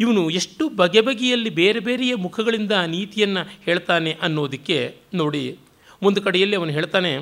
[0.00, 4.78] ಇವನು ಎಷ್ಟು ಬಗೆ ಬಗೆಯಲ್ಲಿ ಬೇರೆ ಬೇರೆಯ ಮುಖಗಳಿಂದ ನೀತಿಯನ್ನು ಹೇಳ್ತಾನೆ ಅನ್ನೋದಕ್ಕೆ
[5.14, 5.58] ನೋಡಿ,
[6.02, 7.12] ಒಂದು ಕಡೆಯಲ್ಲಿ ಅವನು ಹೇಳ್ತಾನೆ,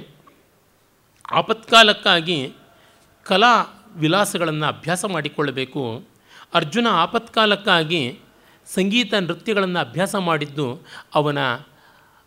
[1.32, 2.38] ಆಪತ್ಕಾಲಕ್ಕಾಗಿ
[3.26, 3.54] ಕಲಾ
[3.96, 5.82] ವಿಲಾಸಗಳನ್ನು ಅಭ್ಯಾಸ ಮಾಡಿಕೊಳ್ಳಬೇಕು.
[6.54, 8.18] ಅರ್ಜುನ ಆಪತ್ಕಾಲಕ್ಕಾಗಿ
[8.66, 10.66] ಸಂಗೀತ ನೃತ್ಯಗಳನ್ನು ಅಭ್ಯಾಸ ಮಾಡಿದ್ದು
[11.14, 11.38] ಅವನ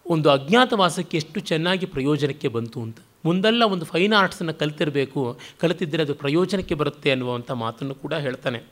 [0.08, 2.98] ಒಂದು ಅಜ್ಞಾತವಾಸಕ್ಕೆ ಎಷ್ಟು ಚೆನ್ನಾಗಿ ಪ್ರಯೋಜನಕ್ಕೆ ಬಂತು ಅಂತ.
[3.26, 8.64] ಮುಂದೆಲ್ಲ ಒಂದು ಫೈನ್ ಆರ್ಟ್ಸನ್ನು ಕಲಿತಿರಬೇಕು ಕಲಿತಿದ್ದರೆ ಅದು ಪ್ರಯೋಜನಕ್ಕೆ ಬರುತ್ತೆ ಅನ್ನುವಂಥ ಮಾತನ್ನು ಕೂಡ ಹೇಳ್ತಾನೆ.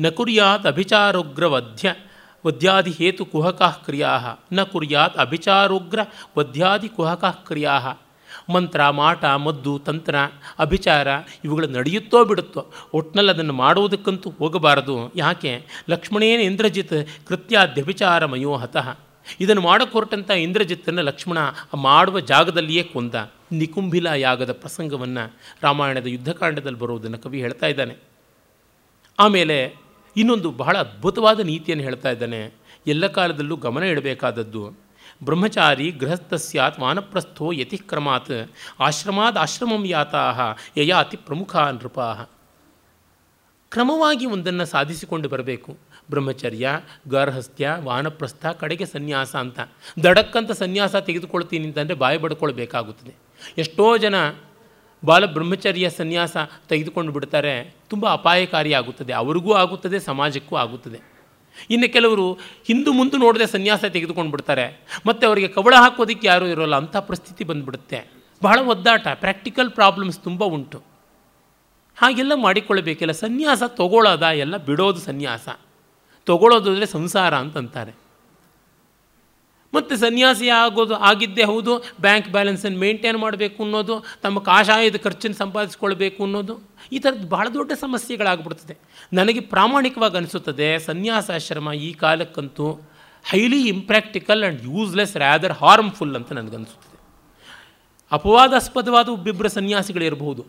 [0.00, 1.94] ನ ಕುರ್ಯಾತ್ ಅಭಿಚಾರೋಗ್ರ ವಧ್ಯ
[2.46, 4.20] ವದ್ಯಾದಿ ಹೇತು ಕುಹಕಃ ಕ್ರಿಯಾ
[4.52, 6.00] ನ ಕುರ್ಯಾತ್ ಅಭಿಚಾರೋಗ್ರ
[6.38, 7.80] ವದ್ಯಾದಿ ಕುಹಕಾ ಕ್ರಿಯಾ
[8.52, 10.14] ಮಂತ್ರ, ಮಾಟ, ಮದ್ದು, ತಂತ್ರ,
[10.58, 11.08] ಅಭಿಚಾರ
[11.44, 15.12] ಇವುಗಳು ನಡೆಯುತ್ತೋ ಬಿಡುತ್ತೋ ಒಟ್ಟಿನಲ್ಲಿ ಅದನ್ನು ಮಾಡುವುದಕ್ಕಂತೂ ಹೋಗಬಾರದು.
[15.16, 15.64] ಯಾಕೆ?
[15.90, 16.92] ಲಕ್ಷ್ಮಣೇನ ಇಂದ್ರಜಿತ್
[17.26, 18.98] ಕೃತ್ಯಾದ್ಯಭಿಚಾರ ಮಯೋ ಹತಃ.
[19.40, 21.38] ಇದನ್ನು ಮಾಡೋಕ್ಕೆ ಹೊರಟಂಥ ಇಂದ್ರಜಿತ್ತನ್ನು ಲಕ್ಷ್ಮಣ
[21.74, 23.14] ಮಾಡುವ ಜಾಗದಲ್ಲಿಯೇ ಕೊಂದ
[23.52, 27.94] ನಿಕುಂಭಿಲ ಯಾಗದ ಪ್ರಸಂಗವನ್ನು ರಾಮಾಯಣದ ಯುದ್ಧಕಾಂಡದಲ್ಲಿ ಬರುವುದನ್ನು ಕವಿ ಹೇಳ್ತಾ ಇದ್ದಾನೆ.
[29.18, 29.74] ಆಮೇಲೆ
[30.16, 32.40] ಇನ್ನೊಂದು ಬಹಳ ಅದ್ಭುತವಾದ ನೀತಿಯನ್ನು ಹೇಳ್ತಾ ಇದ್ದಾನೆ.
[32.86, 34.62] ಎಲ್ಲ ಕಾಲದಲ್ಲೂ ಗಮನ ಇಡಬೇಕಾದದ್ದು,
[35.24, 38.50] ಬ್ರಹ್ಮಚಾರಿ ಗೃಹಸ್ಥ ಸ್ಯಾತ್ ವಾನಪ್ರಸ್ಥೋ ಯತಿಕ್ರಮಾತ್
[38.80, 40.22] ಆಶ್ರಮಾದ ಆಶ್ರಮಂ ಯಾತಾ
[40.76, 42.14] ಯಯಾತಿ ಪ್ರಮುಖ ನೃಪಾ
[43.70, 45.76] ಕ್ರಮವಾಗಿ ಒಂದನ್ನು ಸಾಧಿಸಿಕೊಂಡು ಬರಬೇಕು.
[46.10, 46.70] ಬ್ರಹ್ಮಚರ್ಯ
[47.08, 49.60] ಗಾರ್ಹಸ್ಥ್ಯ ವಾನಪ್ರಸ್ಥ, ಕಡೆಗೆ ಸನ್ಯಾಸ ಅಂತ.
[50.02, 53.14] ದಡಕ್ಕಂತ ಸನ್ಯಾಸ ತೆಗೆದುಕೊಳ್ತೀನಿ ಅಂತಂದರೆ ಬಾಯಿ ಬಡ್ಕೊಳ್ಬೇಕಾಗುತ್ತದೆ.
[53.58, 54.14] ಎಷ್ಟೋ ಜನ
[55.04, 56.36] ಬಾಲ ಬ್ರಹ್ಮಚರ್ಯ ಸನ್ಯಾಸ
[56.68, 60.98] ತೆಗೆದುಕೊಂಡು ಬಿಡ್ತಾರೆ, ತುಂಬ ಅಪಾಯಕಾರಿಯಾಗುತ್ತದೆ ಅವ್ರಿಗೂ ಆಗುತ್ತದೆ, ಸಮಾಜಕ್ಕೂ ಆಗುತ್ತದೆ.
[61.70, 62.32] ಇನ್ನು ಕೆಲವರು
[62.64, 64.86] ಹಿಂದೂ ಮುಂದೆ ನೋಡದೆ ಸನ್ಯಾಸ ತೆಗೆದುಕೊಂಡು ಬಿಡ್ತಾರೆ.
[65.06, 68.10] ಮತ್ತು ಅವರಿಗೆ ಕವಳ ಹಾಕೋದಕ್ಕೆ ಯಾರೂ ಇರೋಲ್ಲ, ಅಂಥ ಪರಿಸ್ಥಿತಿ ಬಂದುಬಿಡುತ್ತೆ.
[68.42, 70.82] ಬಹಳ ಒದ್ದಾಟ ಪ್ರಾಕ್ಟಿಕಲ್ ಪ್ರಾಬ್ಲಮ್ಸ್ ತುಂಬ ಉಂಟು.
[71.96, 73.12] ಹಾಗೆಲ್ಲ ಮಾಡಿಕೊಳ್ಳಬೇಕಿಲ್ಲ.
[73.12, 74.22] ಸನ್ಯಾಸ ತಗೊಳ್ಳೋದ?
[74.22, 75.48] ಎಲ್ಲ ಬಿಡೋದು ಸನ್ಯಾಸ.
[76.30, 77.92] ತಗೊಳ್ಳೋದು ಅಂದರೆ ಸಂಸಾರ ಅಂತಂತಾರೆ.
[79.72, 81.72] ಮತ್ತು ಸನ್ಯಾಸಿ ಆಗೋದು, ಆಗಿದ್ದೇ ಹೌದು
[82.04, 83.94] ಬ್ಯಾಂಕ್ ಬ್ಯಾಲೆನ್ಸನ್ನು ಮೇಂಟೈನ್ ಮಾಡಬೇಕು ಅನ್ನೋದು,
[84.24, 86.54] ತಮ್ಮ ಕಾಷಾಯದ ಖರ್ಚನ್ನು ಸಂಪಾದಿಸ್ಕೊಳ್ಬೇಕು ಅನ್ನೋದು,
[86.94, 88.74] ಈ ಥರದ್ದು ಭಾಳ ದೊಡ್ಡ ಸಮಸ್ಯೆಗಳಾಗ್ಬಿಡ್ತದೆ.
[89.18, 92.68] ನನಗೆ ಪ್ರಾಮಾಣಿಕವಾಗಿ ಅನಿಸುತ್ತದೆ, ಸನ್ಯಾಸಾಶ್ರಮ ಈ ಕಾಲಕ್ಕಂತೂ
[93.24, 96.96] highly impractical and useless rather harmful ಅಂತ ನನಗನ್ನಿಸುತ್ತದೆ
[98.12, 100.42] ಅಪವಾದಾಸ್ಪದವಾದ ಒಬ್ಬಿಬ್ಬರ ಸನ್ಯಾಸಿಗಳಿರಬಹುದು.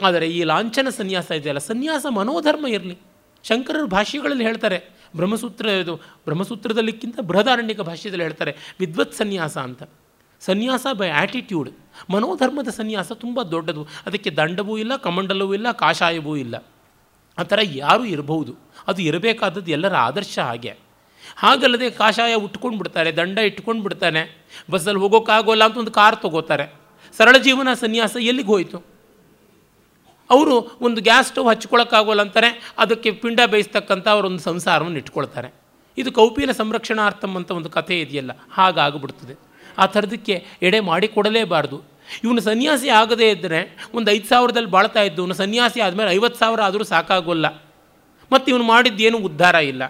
[0.00, 2.96] ಆದರೆ ಈ ಲಾಂಛನ ಸನ್ಯಾಸ ಇದೆಯಲ್ಲ, ಸನ್ಯಾಸ ಮನೋಧರ್ಮ ಇರಲಿ.
[3.44, 4.84] ಶಂಕರರು ಭಾಷ್ಯಗಳಲ್ಲಿ ಹೇಳ್ತಾರೆ.
[5.16, 8.56] ಬ್ರಹ್ಮಸೂತ್ರ ಇದು, ಬ್ರಹ್ಮಸೂತ್ರದಲ್ಲಿಕ್ಕಿಂತ ಬೃಹದಾರಣ್ಯಕ ಭಾಷ್ಯದಲ್ಲಿ ಹೇಳ್ತಾರೆ.
[8.80, 9.82] ವಿದ್ವತ್ ಸನ್ಯಾಸ ಅಂತ.
[10.40, 11.70] ಸನ್ಯಾಸ ಬೈ ಆ್ಯಟಿಟ್ಯೂಡ್
[12.10, 13.86] ಮನೋಧರ್ಮದ ಸನ್ಯಾಸ ತುಂಬ ದೊಡ್ಡದು.
[14.06, 16.64] ಅದಕ್ಕೆ ದಂಡವೂ ಇಲ್ಲ, ಕಮಂಡಲವೂ ಇಲ್ಲ, ಕಾಷಾಯವೂ ಇಲ್ಲ.
[17.38, 18.56] ಆ ಥರ ಯಾರೂ ಇರಬಹುದು.
[18.86, 20.76] ಅದು ಇರಬೇಕಾದದ್ದು ಎಲ್ಲರ ಆದರ್ಶ ಹಾಗೆ.
[21.36, 26.74] ಹಾಗಲ್ಲದೆ ಕಾಷಾಯ ಉಟ್ಕೊಂಡು ಬಿಡ್ತಾರೆ ದಂಡ ಇಟ್ಕೊಂಡು ಬಿಡ್ತಾನೆ ಬಸ್ಸಲ್ಲಿ ಹೋಗೋಕ್ಕಾಗೋಲ್ಲ ಅಂತ ಒಂದು ಕಾರ್ ತಗೋತಾರೆ.
[27.16, 28.93] ಸರಳ ಜೀವನ ಸನ್ಯಾಸ ಎಲ್ಲಿಗೆ ಹೋಯಿತು?
[30.30, 35.48] ಅವರು ಒಂದು ಗ್ಯಾಸ್ ಸ್ಟವ್ ಹಚ್ಕೊಳ್ಳೋಕ್ಕಾಗೋಲ್ಲ ಅಂತಾರೆ, ಅದಕ್ಕೆ ಪಿಂಡ ಬೇಯಿಸ್ತಕ್ಕಂಥ ಅವರೊಂದು ಸಂಸಾರವನ್ನು ಇಟ್ಕೊಳ್ತಾರೆ.
[35.98, 39.34] ಇದು ಕೌಪಿನ ಸಂರಕ್ಷಣಾರ್ಥಂ ಅಂತ ಒಂದು ಕಥೆ ಇದೆಯಲ್ಲ, ಹಾಗಾಗ್ಬಿಡ್ತದೆ.
[39.78, 41.78] ಆ ಥರದಕ್ಕೆ ಎಡೆ ಮಾಡಿಕೊಡಲೇಬಾರ್ದು.
[42.24, 46.84] ಇವನು ಸನ್ಯಾಸಿ ಆಗದೇ ಇದ್ದರೆ ಒಂದು ಐದು ಸಾವಿರದಲ್ಲಿ ಬಾಳ್ತಾ ಇದ್ದು, ಇವನು ಸನ್ಯಾಸಿ ಆದಮೇಲೆ ಐವತ್ತು ಸಾವಿರ ಆದರೂ
[46.84, 47.46] ಸಾಕಾಗೋಲ್ಲ.
[48.32, 49.84] ಮತ್ತು ಇವನು ಮಾಡಿದ್ದೇನು ಉದ್ಧಾರ ಇಲ್ಲ.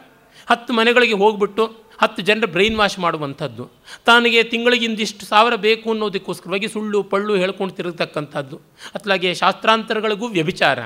[0.51, 3.71] ಹತ್ತು ಮನೆಗಳಿಗೆ ಹೋಗ್ಬಿಟ್ಟು ಹತ್ತು ಜನರ ಬ್ರೈನ್ ವಾಶ್ ಮಾಡುವಂಥದ್ದು.
[4.05, 8.61] ತಾನಿಗೆ ತಿಂಗಳಿಗಿಂದಿಷ್ಟು ಸಾವಿರ ಬೇಕು ಅನ್ನೋದಕ್ಕೋಸ್ಕರವಾಗಿ ಸುಳ್ಳು, ಪಳ್ಳು ಹೇಳ್ಕೊಂಡು ತಿರುಗತಕ್ಕಂಥದ್ದು.
[8.95, 10.79] ಅತ್ಲಾಗೆ ಶಾಸ್ತ್ರಾಂತರಗಳಿಗೂ ವ್ಯಭಿಚಾರ.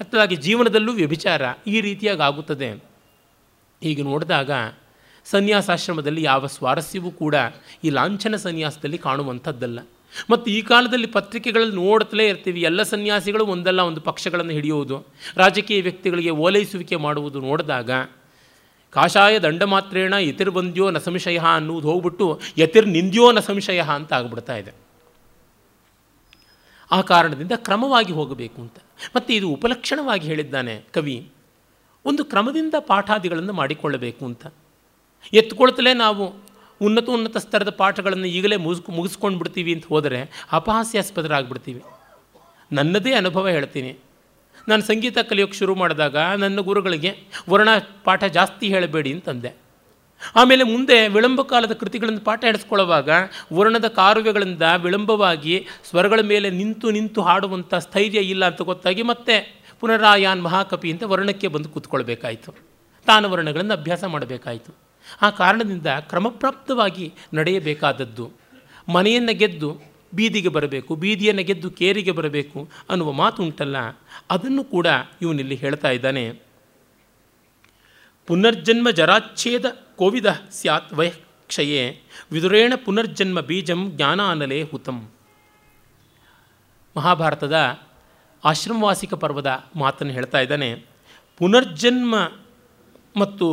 [0.00, 2.84] ಅತ್ಲಾಗೆ ಜೀವನದಲ್ಲೂ ವ್ಯಭಿಚಾರ ಈ ರೀತಿಯಾಗಿ ಆಗುತ್ತದೆ.
[3.82, 4.50] ಹೀಗೆ ನೋಡಿದಾಗ
[5.24, 7.34] ಸನ್ಯಾಸಾಶ್ರಮದಲ್ಲಿ ಯಾವ ಸ್ವಾರಸ್ಯವೂ ಕೂಡ
[7.84, 9.78] ಈ ಲಾಂಛನ ಸನ್ಯಾಸದಲ್ಲಿ ಕಾಣುವಂಥದ್ದಲ್ಲ.
[10.30, 15.06] ಮತ್ತು ಈ ಕಾಲದಲ್ಲಿ ಪತ್ರಿಕೆಗಳಲ್ಲಿ ನೋಡ್ತಲೇ ಇರ್ತೀವಿ, ಎಲ್ಲ ಸನ್ಯಾಸಿಗಳು ಒಂದಲ್ಲ ಒಂದು ಪಕ್ಷಗಳನ್ನು ಹಿಡಿಯುವುದು.
[15.36, 17.90] ರಾಜಕೀಯ ವ್ಯಕ್ತಿಗಳಿಗೆ ಓಲೈಸುವಿಕೆ ಮಾಡುವುದು ನೋಡಿದಾಗ
[18.94, 24.72] ಕಾಷಾಯ ದಂಡ ಮಾತ್ರೇಣ ಯತಿರ್ಬಂದ್ಯೋ ನ ಸಂಶಯ ಅನ್ನುವುದು ಹೋಗ್ಬಿಟ್ಟು ಯತಿರ್ ನಿಂದ್ಯೋ ನ ಸಂಶಯ ಅಂತ ಆಗ್ಬಿಡ್ತಾ ಇದೆ.
[26.90, 28.76] ಆ ಕಾರಣದಿಂದ ಕ್ರಮವಾಗಿ ಹೋಗಬೇಕು ಅಂತ.
[29.16, 31.16] ಮತ್ತು ಇದು ಉಪಲಕ್ಷಣವಾಗಿ ಹೇಳಿದ್ದಾನೆ ಕವಿ,
[32.04, 34.46] ಒಂದು ಕ್ರಮದಿಂದ ಪಾಠಾದಿಗಳನ್ನು ಮಾಡಿಕೊಳ್ಳಬೇಕು ಅಂತ.
[35.32, 36.24] ಎತ್ಕೊಳ್ತಲೇ ನಾವು
[36.80, 41.82] ಉನ್ನತ ಉನ್ನತ ಸ್ತರದ ಪಾಠಗಳನ್ನು ಈಗಲೇ ಮುಗಿಸ್ ಮುಗಿಸ್ಕೊಂಡು ಬಿಡ್ತೀವಿ ಅಂತ ಹೋದರೆ ಅಪಹಾಸ್ಯಾಸ್ಪದರಾಗ್ಬಿಡ್ತೀವಿ.
[42.72, 43.98] ನನ್ನದೇ ಅನುಭವ ಹೇಳ್ತೀನಿ.
[44.68, 47.16] ನಾನು ಸಂಗೀತ ಕಲಿಯೋಕ್ಕೆ ಶುರು ಮಾಡಿದಾಗ ನನ್ನ ಗುರುಗಳಿಗೆ
[47.50, 47.68] ವರ್ಣ
[48.04, 49.64] ಪಾಠ ಜಾಸ್ತಿ ಹೇಳಬೇಡಿ ಅಂತಂದೆ.
[50.36, 53.10] ಆಮೇಲೆ ಮುಂದೆ ವಿಳಂಬ ಕಾಲದ ಕೃತಿಗಳನ್ನು ಪಾಠ ಹೇಳಿಸ್ಕೊಳ್ಳುವಾಗ
[53.52, 60.92] ವರ್ಣದ ಕಾರುವೆಗಳಿಂದ ವಿಳಂಬವಾಗಿ ಸ್ವರಗಳ ಮೇಲೆ ನಿಂತು ನಿಂತು ಹಾಡುವಂಥ ಸ್ಥೈರ್ಯ ಇಲ್ಲ ಅಂತ ಗೊತ್ತಾಗಿ ಮತ್ತೆ ಪುನರಾಯಾನ್ ಮಹಾಕಪಿ
[60.92, 62.54] ಅಂತ ವರ್ಣಕ್ಕೆ ಬಂದು ಕೂತ್ಕೊಳ್ಬೇಕಾಯಿತು.
[63.06, 64.74] ತಾನು ವರ್ಣಗಳನ್ನು ಅಭ್ಯಾಸ ಮಾಡಬೇಕಾಯಿತು.
[65.22, 68.30] ಆ ಕಾರಣದಿಂದ ಕ್ರಮಪ್ರಾಪ್ತವಾಗಿ ನಡೆಯಬೇಕಾದದ್ದು
[68.92, 73.76] ಮನೆಯನ್ನು ಗೆದ್ದು ಬೀದಿಗೆ ಬರಬೇಕು, ಬೀದಿಯನ್ನು ಗೆದ್ದು ಕೇರಿಗೆ ಬರಬೇಕು ಅನ್ನುವ ಮಾತು ಉಂಟಲ್ಲ
[74.30, 74.86] ಅದನ್ನು ಕೂಡ
[75.22, 76.24] ಇವನಿಲ್ಲಿ ಹೇಳ್ತಾ ಇದ್ದಾನೆ.
[78.26, 79.64] ಪುನರ್ಜನ್ಮ ಜರಾಚ್ಛೇದ
[79.96, 81.82] ಕೋವಿದ ಸ್ಯಾತ್ ವಯಕ್ಷಯೇ
[82.32, 84.98] ವಿದುರೇಣ ಪುನರ್ಜನ್ಮ ಬೀಜಂ ಜ್ಞಾನಾನಲೇ ಹುತಂ.
[86.96, 87.56] ಮಹಾಭಾರತದ
[88.44, 90.86] ಆಶ್ರಮವಾಸಿಕ ಪರ್ವದ ಮಾತನ್ನು ಹೇಳ್ತಾ ಇದ್ದಾನೆ.
[91.38, 92.32] ಪುನರ್ಜನ್ಮ
[93.16, 93.46] ಮತ್ತು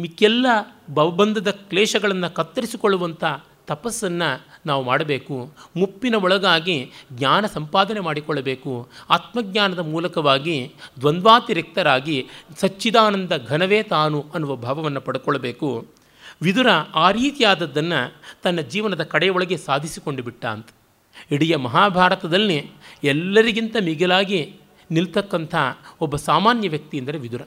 [0.00, 0.46] ಮಿಕ್ಕೆಲ್ಲ
[0.90, 3.24] ಭವಬಂಧದ ಕ್ಲೇಶಗಳನ್ನು ಕತ್ತರಿಸಿಕೊಳ್ಳುವಂಥ
[3.66, 4.30] ತಪಸ್ಸನ್ನು
[4.66, 5.52] ನಾವು ಮಾಡಬೇಕು.
[5.76, 8.88] ಮುಪ್ಪಿನ ಒಳಗಾಗಿ ಜ್ಞಾನ ಸಂಪಾದನೆ ಮಾಡಿಕೊಳ್ಳಬೇಕು.
[9.10, 12.26] ಆತ್ಮಜ್ಞಾನದ ಮೂಲಕವಾಗಿ ದ್ವಂದ್ವಾತಿರಿಕ್ತರಾಗಿ
[12.56, 15.86] ಸಚ್ಚಿದಾನಂದ ಘನವೇ ತಾನು ಅನ್ನುವ ಭಾವವನ್ನು ಪಡ್ಕೊಳ್ಬೇಕು.
[16.42, 20.68] ವಿದುರ ಆ ರೀತಿಯಾದದ್ದನ್ನು ತನ್ನ ಜೀವನದ ಕಡೆಯೊಳಗೆ ಸಾಧಿಸಿಕೊಂಡು ಬಿಟ್ಟ ಅಂತ.
[21.30, 22.70] ಇಡೀ ಮಹಾಭಾರತದಲ್ಲಿ
[23.04, 24.54] ಎಲ್ಲರಿಗಿಂತ ಮಿಗಿಲಾಗಿ
[24.90, 25.54] ನಿಲ್ತಕ್ಕಂಥ
[26.00, 27.42] ಒಬ್ಬ ಸಾಮಾನ್ಯ ವ್ಯಕ್ತಿ ಎಂದರೆ ವಿದುರ.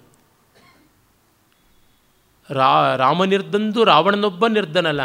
[2.50, 5.00] ರಾ ರಾಮನಿರ್ದಂದು ರಾವಣನೊಬ್ಬ ನಿರ್ಧನಲ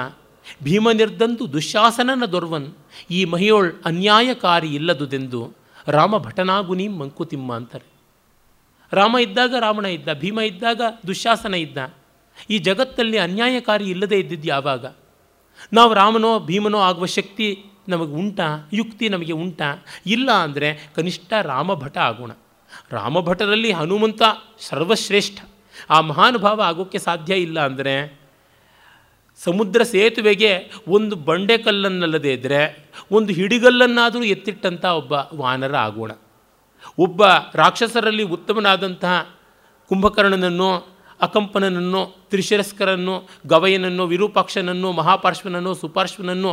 [0.63, 2.69] ಭೀಮ ನಿರ್ದಂದು ದುಶ್ಯಾಸನನ ದೊರ್ವನ್,
[3.11, 5.41] ಈ ಮಹಿಯೋಳ್ ಅನ್ಯಾಯಕಾರಿ ಇಲ್ಲದುದೆಂದು
[5.89, 7.87] ರಾಮ ಭಟನಾಗುನಿ ಮಂಕುತಿಮ್ಮ ಅಂತಾರೆ.
[8.93, 11.79] ರಾಮ ಇದ್ದಾಗ ರಾವಣ ಇದ್ದ, ಭೀಮ ಇದ್ದಾಗ ದುಶ್ಯಾಸನ ಇದ್ದ.
[12.51, 14.85] ಈ ಜಗತ್ತಲ್ಲಿ ಅನ್ಯಾಯಕಾರಿ ಇಲ್ಲದೇ ಇದ್ದಿದ್ದು ಯಾವಾಗ?
[15.73, 17.49] ನಾವು ರಾಮನೋ ಭೀಮನೋ ಆಗುವ ಶಕ್ತಿ
[17.89, 19.69] ನಮಗೆ ಉಂಟಾ, ಯುಕ್ತಿ ನಮಗೆ ಉಂಟಾ?
[20.07, 22.33] ಇಲ್ಲ ಅಂದರೆ ಕನಿಷ್ಠ ರಾಮಭಟ ಆಗೋಣ.
[22.93, 24.23] ರಾಮಭಟರಲ್ಲಿ ಹನುಮಂತ
[24.61, 25.39] ಸರ್ವಶ್ರೇಷ್ಠ.
[25.91, 27.95] ಆ ಮಹಾನುಭಾವ ಆಗೋಕ್ಕೆ ಸಾಧ್ಯ ಇಲ್ಲ ಅಂದರೆ
[29.45, 30.51] ಸಮುದ್ರ ಸೇತುವೆಗೆ
[30.89, 32.61] ಒಂದು ಬಂಡೆಕಲ್ಲನ್ನಲ್ಲದೆ ಇದ್ದರೆ
[33.11, 36.13] ಒಂದು ಹಿಡಿಗಲ್ಲನ್ನಾದರೂ ಎತ್ತಿಟ್ಟಂಥ ಒಬ್ಬ ವಾನರ ಆಗೋಣ.
[36.99, 37.23] ಒಬ್ಬ
[37.55, 39.15] ರಾಕ್ಷಸರಲ್ಲಿ ಉತ್ತಮನಾದಂತಹ
[39.89, 40.71] ಕುಂಭಕರ್ಣನನ್ನು,
[41.21, 43.15] ಅಕಂಪನನನ್ನು, ತ್ರಿಶಿರಸ್ಕರನ್ನು
[43.47, 46.53] ಗವಯನನ್ನು ವಿರೂಪಾಕ್ಷನನ್ನು, ಮಹಾಪಾರ್ಶ್ವನನ್ನು, ಸುಪಾರ್ಶ್ವನನ್ನು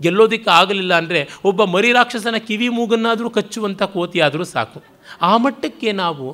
[0.00, 4.80] ಗೆಲ್ಲೋದಿಕ್ಕೆ ಆಗಲಿಲ್ಲ ಅಂದರೆ ಒಬ್ಬ ಮರಿ ರಾಕ್ಷಸನ ಕಿವಿ ಮೂಗನ್ನಾದರೂ ಕಚ್ಚುವಂಥ ಕೋತಿಯಾದರೂ ಸಾಕು.
[5.22, 6.26] ಆ ಮಟ್ಟಕ್ಕೆ ನಾವು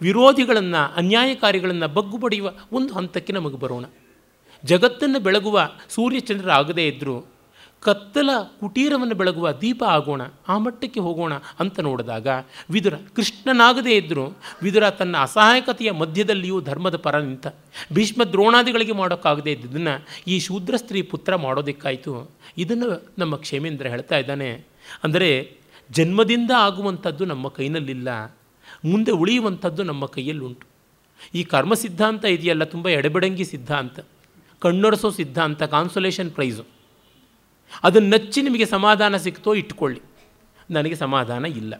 [0.00, 3.84] ವಿರೋಧಿಗಳನ್ನು, ಅನ್ಯಾಯಕಾರಿಗಳನ್ನು ಬಗ್ಗು ಬಡಿಯುವ ಒಂದು ಹಂತಕ್ಕೆ ನಮಗೆ ಬರೋಣ.
[4.64, 7.16] ಜಗತ್ತನ್ನು ಬೆಳಗುವ ಸೂರ್ಯಚಂದ್ರ ಆಗದೇ ಇದ್ದರೂ
[7.82, 8.30] ಕತ್ತಲ
[8.60, 10.22] ಕುಟೀರವನ್ನು ಬೆಳಗುವ ದೀಪ ಆಗೋಣ,
[10.52, 11.32] ಆ ಮಟ್ಟಕ್ಕೆ ಹೋಗೋಣ
[11.62, 12.28] ಅಂತ ನೋಡಿದಾಗ
[12.74, 14.26] ವಿದುರ ಕೃಷ್ಣನಾಗದೇ ಇದ್ದರೂ
[14.64, 17.48] ವಿದುರ ತನ್ನ ಅಸಹಾಯಕತೆಯ ಮಧ್ಯದಲ್ಲಿಯೂ ಧರ್ಮದ ಪರ ನಿಂತ
[17.96, 19.94] ಭೀಷ್ಮ ದ್ರೋಣಾದಿಗಳಿಗೆ ಮಾಡೋಕ್ಕಾಗದೇ ಇದ್ದದನ್ನು
[20.32, 22.14] ಈ ಶೂದ್ರ ಸ್ತ್ರೀ ಪುತ್ರ ಮಾಡೋದಕ್ಕಾಯಿತು.
[22.64, 24.50] ಇದನ್ನು ನಮ್ಮ ಕ್ಷೇಮೇಂದ್ರ ಹೇಳ್ತಾ ಇದ್ದಾನೆ.
[25.04, 25.32] ಅಂದರೆ
[25.90, 28.08] ಜನ್ಮದಿಂದ ಆಗುವಂಥದ್ದು ನಮ್ಮ ಕೈನಲ್ಲಿಲ್ಲ,
[28.90, 30.64] ಮುಂದೆ ಉಳಿಯುವಂಥದ್ದು ನಮ್ಮ ಕೈಯಲ್ಲುಂಟು.
[31.38, 33.98] ಈ ಕರ್ಮ ಸಿದ್ಧಾಂತ ಇದೆಯಲ್ಲ, ತುಂಬ ಎಡೆಬಡಂಗಿ ಸಿದ್ಧಾಂತ.
[34.62, 36.64] ಕಣ್ಣೊರೆಸೋ ಸಿದ್ಧಾಂತ ಕಾನ್ಸೊಲೇಷನ್ ಪ್ರೈಸು
[37.82, 40.00] ಅದನ್ನು ನಚ್ಚಿ ನಿಮಗೆ ಸಮಾಧಾನ ಸಿಕ್ತೋ ಇಟ್ಕೊಳ್ಳಿ.
[40.70, 41.74] ನನಗೆ ಸಮಾಧಾನ ಇಲ್ಲ.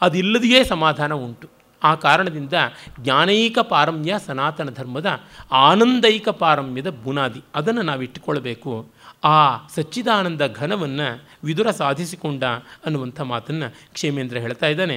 [0.00, 1.48] ಅದಿಲ್ಲದೆಯೇ ಸಮಾಧಾನ ಉಂಟು.
[1.82, 2.52] ಆ ಕಾರಣದಿಂದ
[3.00, 5.20] ಜ್ಞಾನೈಕ ಪಾರಮ್ಯ ಸನಾತನ ಧರ್ಮದ
[5.52, 7.42] ಆನಂದೈಕ ಪಾರಮ್ಯದ ಬುನಾದಿ.
[7.54, 8.90] ಅದನ್ನು ನಾವು ಇಟ್ಟುಕೊಳ್ಬೇಕು.
[9.24, 12.44] ಆ ಸಚ್ಚಿದಾನಂದ ಘನವನ್ನು ವಿದುರ ಸಾಧಿಸಿಕೊಂಡ
[12.84, 14.96] ಅನ್ನುವಂಥ ಮಾತನ್ನು ಕ್ಷೇಮೇಂದ್ರ ಹೇಳ್ತಾ ಇದ್ದಾನೆ.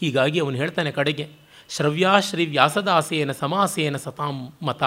[0.00, 1.30] ಹೀಗಾಗಿ ಅವನು ಹೇಳ್ತಾನೆ ಕಡೆಗೆ,
[1.68, 4.82] ಶ್ರವ್ಯಾಶ್ರೀ ವ್ಯಾಸದಾಸೇನ ಸಮಾಸೇನ ಸತಾಂ ಮತ.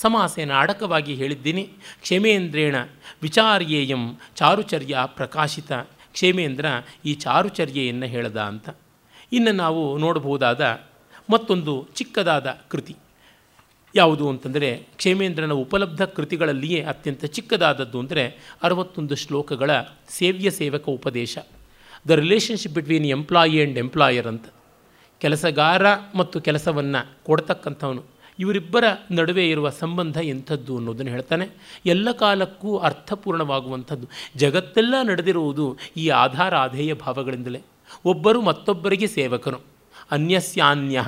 [0.00, 1.64] ಸಮಾಸೇನ ಅಡಕವಾಗಿ ಹೇಳಿದ್ದೀನಿ.
[2.02, 2.76] ಕ್ಷೇಮೇಂದ್ರೇಣ
[3.22, 4.04] ವಿಚಾರ್ಯೇಯಂ
[4.34, 5.72] ಚಾರುಚರ್ಯ ಪ್ರಕಾಶಿತ.
[6.12, 6.66] ಕ್ಷೇಮೇಂದ್ರ
[7.04, 8.68] ಈ ಚಾರುಚರ್ಯೆಯನ್ನು ಹೇಳದ ಅಂತ.
[9.32, 10.62] ಇನ್ನು ನಾವು ನೋಡಬಹುದಾದ
[11.30, 12.96] ಮತ್ತೊಂದು ಚಿಕ್ಕದಾದ ಕೃತಿ.
[13.94, 18.24] ಯಾವುದು ಅಂತಂದರೆ ಕ್ಷೇಮೇಂದ್ರನ ಉಪಲಬ್ಧ ಕೃತಿಗಳಲ್ಲಿಯೇ ಅತ್ಯಂತ ಚಿಕ್ಕದಾದದ್ದು ಅಂದರೆ
[18.62, 19.70] ಅರವತ್ತೊಂದು ಶ್ಲೋಕಗಳ
[20.08, 21.38] ಸೇವ್ಯ ಸೇವಕ ಉಪದೇಶ.
[22.08, 24.46] The relationship between employee and employer ಅಂತ.
[25.18, 25.82] ಕೆಲಸಗಾರ
[26.14, 28.19] ಮತ್ತು ಕೆಲಸವನ್ನು ಕೊಡ್ತಕ್ಕಂಥವನು.
[28.40, 31.48] ಇವರಿಬ್ಬರ ನಡುವೆ ಇರುವ ಸಂಬಂಧ ಎಂಥದ್ದು ಅನ್ನೋದನ್ನು ಹೇಳ್ತಾನೆ.
[31.86, 34.06] ಎಲ್ಲ ಕಾಲಕ್ಕೂ ಅರ್ಥಪೂರ್ಣವಾಗುವಂಥದ್ದು.
[34.36, 37.60] ಜಗತ್ತೆಲ್ಲ ನಡೆದಿರುವುದು ಈ ಆಧಾರ ಆಧೇಯ ಭಾವಗಳಿಂದಲೇ.
[38.04, 39.58] ಒಬ್ಬರು ಮತ್ತೊಬ್ಬರಿಗೆ ಸೇವಕರು
[40.10, 41.04] ಅನ್ಯಸ್ಯಾನ್ಯ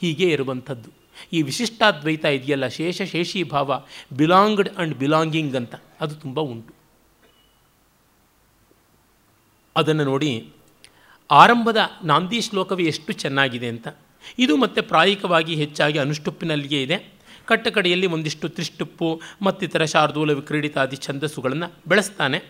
[0.00, 0.90] ಹೀಗೆ ಇರುವಂಥದ್ದು.
[1.32, 3.82] ಈ ವಿಶಿಷ್ಟಾದ್ವೈತ ಇದೆಯಲ್ಲ, ಶೇಷ ಶೇಷಿ ಭಾವ,
[4.16, 5.74] ಬಿಲಾಂಗ್ಡ್ ಆ್ಯಂಡ್ ಬಿಲಾಂಗಿಂಗ್ ಅಂತ.
[6.00, 6.74] ಅದು ತುಂಬ ಉಂಟು.
[9.76, 10.48] ಅದನ್ನು ನೋಡಿ
[11.30, 13.88] ಆರಂಭದ ನಾಂದಿ ಶ್ಲೋಕವೇ ಎಷ್ಟು ಚೆನ್ನಾಗಿದೆ ಅಂತ.
[14.38, 17.14] ಇದು ಮತ್ತೆ ಪ್ರಾಯಿಕವಾಗಿ ಹೆಚ್ಚಾಗಿ ಅನುಷ್ಟುಪ್ಪಿನಲ್ಲಿಯೇ ಇದೆ.
[17.44, 22.42] ಕಟ್ಟಕಡೆಯಲ್ಲಿ ಒಂದಿಷ್ಟು ತ್ರಿಷ್ಟುಪ್ಪು, ಮತ್ತಿತರ ಶಾರ್ದೂಲ ವಿಕ್ರೀಡಿತಾದಿ ಛಂದಸ್ಸುಗಳನ್ನು ಬೆಳೆಸ್ತಾನೆ.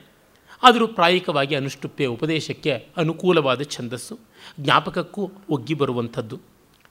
[0.62, 4.18] ಆದರೂ ಪ್ರಾಯಿಕವಾಗಿ ಅನುಷ್ಟುಪ್ಪೆ ಉಪದೇಶಕ್ಕೆ ಅನುಕೂಲವಾದ ಛಂದಸ್ಸು,
[4.60, 6.40] ಜ್ಞಾಪಕಕ್ಕೂ ಒಗ್ಗಿ ಬರುವಂಥದ್ದು.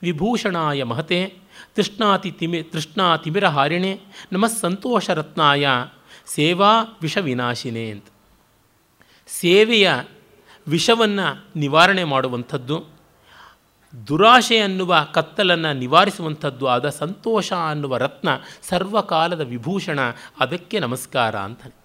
[0.01, 1.33] ವಿಭೂಷಣಾಯ ಮಹತೆ,
[1.75, 3.99] ತೃಷ್ಣಾತಿ ತಿಮಿ ತೃಷ್ಣಾ ತಿಮಿರ ಹಾರಿಣೆ,
[4.31, 5.67] ನಮ ಸಂತೋಷ ರತ್ನಾಯ,
[6.25, 8.05] ಸೇವಾ ವಿಷ ವಿನಾಶಿನೇ ಅಂತ.
[9.27, 9.91] ಸೇವೆಯ
[10.67, 12.92] ವಿಷವನ್ನು ನಿವಾರಣೆ ಮಾಡುವಂಥದ್ದು.
[14.07, 18.29] ದುರಾಶೆ ಅನ್ನುವ ಕತ್ತಲನ್ನು ನಿವಾರಿಸುವಂಥದ್ದು ಆದ ಸಂತೋಷ ಅನ್ನುವ ರತ್ನ
[18.61, 19.99] ಸರ್ವಕಾಲದ ವಿಭೂಷಣ,
[20.39, 21.75] ಅದಕ್ಕೆ ನಮಸ್ಕಾರ ಅಂತಾನೆ.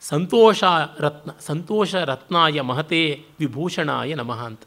[0.00, 0.64] ಸಂತೋಷ
[1.00, 4.60] ರತ್ನ, ಸಂತೋಷ ರತ್ನಾಯ ಮಹತೆ ವಿಭೂಷಣಾಯ ನಮಃ ಅಂತ.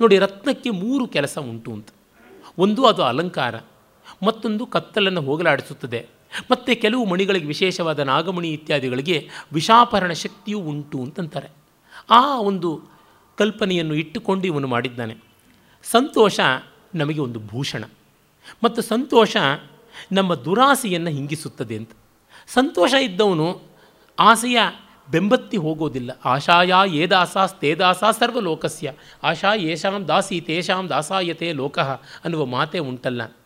[0.00, 1.88] ನೋಡಿ, ರತ್ನಕ್ಕೆ ಮೂರು ಕೆಲಸ ಉಂಟು ಅಂತ.
[2.58, 3.54] ಒಂದು ಅದು ಅಲಂಕಾರ,
[4.26, 6.06] ಮತ್ತೊಂದು ಕತ್ತಲನ್ನು ಹೋಗಲಾಡಿಸುತ್ತದೆ.
[6.50, 11.48] ಮತ್ತು ಕೆಲವು ಮಣಿಗಳಿಗೆ ವಿಶೇಷವಾದ ನಾಗಮಣಿ ಇತ್ಯಾದಿಗಳಿಗೆ ವಿಷಾಪರಣ ಶಕ್ತಿಯೂ ಉಂಟು ಅಂತಂತಾರೆ.
[12.10, 12.82] ಆ ಒಂದು
[13.38, 15.33] ಕಲ್ಪನೆಯನ್ನು ಇಟ್ಟುಕೊಂಡು ಇವನು ಮಾಡಿದ್ದಾನೆ.
[15.90, 16.40] ಸಂತೋಷ
[16.94, 17.84] ನಮಗೆ ಒಂದು ಭೂಷಣ.
[18.64, 19.36] ಮತ್ತು ಸಂತೋಷ
[20.12, 21.90] ನಮ್ಮ ದುರಾಸೆಯನ್ನು ಹಿಂಗಿಸುತ್ತದೆ ಅಂತ.
[22.46, 23.62] ಸಂತೋಷ ಇದ್ದವನು
[24.18, 24.58] ಆಸೆಯ
[25.10, 26.10] ಬೆಂಬತ್ತಿ ಹೋಗೋದಿಲ್ಲ.
[26.24, 28.92] ಆಶಾಯ ಏದಾಸಾಸ್ ತೇದಾಸ ಸರ್ವಲೋಕಸ್ಯ.
[29.22, 33.36] ಆಶಾ ಯೇಷಾಂ ದಾಸಿ ತೇಷಾಂ ದಾಸಾಯತೆ ಲೋಕಃ ಅನ್ನುವ ಮಾತೇ ಉಂಟಲ್ಲ.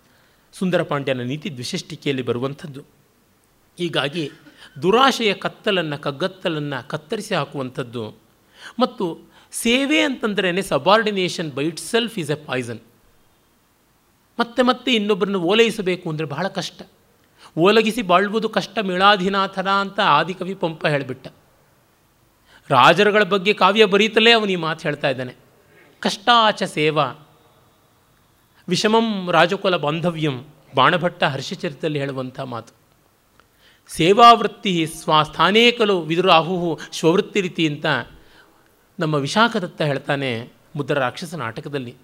[0.53, 2.81] ಸುಂದರ ಪಾಂಡ್ಯನ ನೀತಿ ದ್ವಿಶಿಷ್ಟಿಕೆಯಲ್ಲಿ ಬರುವಂಥದ್ದು.
[3.79, 4.31] ಹೀಗಾಗಿ
[4.83, 8.15] ದುರಾಶೆಯ ಕತ್ತಲನ್ನು ಕಗ್ಗತ್ತಲನ್ನು ಕತ್ತರಿಸಿ ಹಾಕುವಂಥದ್ದು.
[8.81, 12.81] ಮತ್ತು ಸೇವೆ ಅಂತಂದ್ರೇ subordination by itself is a poison
[14.39, 16.83] ಮತ್ತೆ ಮತ್ತೆ ಇನ್ನೊಬ್ಬರನ್ನು ಓಲೈಸಬೇಕು ಅಂದರೆ ಬಹಳ ಕಷ್ಟ.
[17.59, 21.29] ಓಲಗಿಸಿ ಬಾಳ್ಬೋದು ಕಷ್ಟ ಮೇಳಾಧಿನಾಥನ ಅಂತ ಆದಿಕವಿ ಪಂಪ ಹೇಳಿಬಿಟ್ಟ.
[22.71, 25.35] ರಾಜರುಗಳ ಬಗ್ಗೆ ಕಾವ್ಯ ಬರೀತಲೇ ಅವನು ಈ ಮಾತು ಹೇಳ್ತಾ ಇದ್ದಾನೆ.
[26.01, 27.29] ಕಷ್ಟಾಚ ಸೇವಾ.
[28.69, 30.45] ವಿಷಮಂ ರಾಜಕುಲ ಬಾಂಧವ್ಯಂ
[30.75, 32.75] ಬಾಣಭಟ್ಟ ಹರ್ಷಚರಿತದಲ್ಲಿ ಹೇಳುವಂಥ ಮಾತು.
[33.89, 35.77] ಸೇವಾವೃತ್ತಿ ಸ್ವ ಸ್ಥಾನೇ
[36.07, 37.87] ವಿದುರಾಹು ಸ್ವವೃತ್ತಿ ರೀತಿ ಅಂತ
[39.01, 41.95] ನಮ್ಮ ವಿಶಾಖದತ್ತ ಹೇಳ್ತಾನೆ ಮುದ್ರ ರಾಕ್ಷಸ ನಾಟಕದಲ್ಲಿ.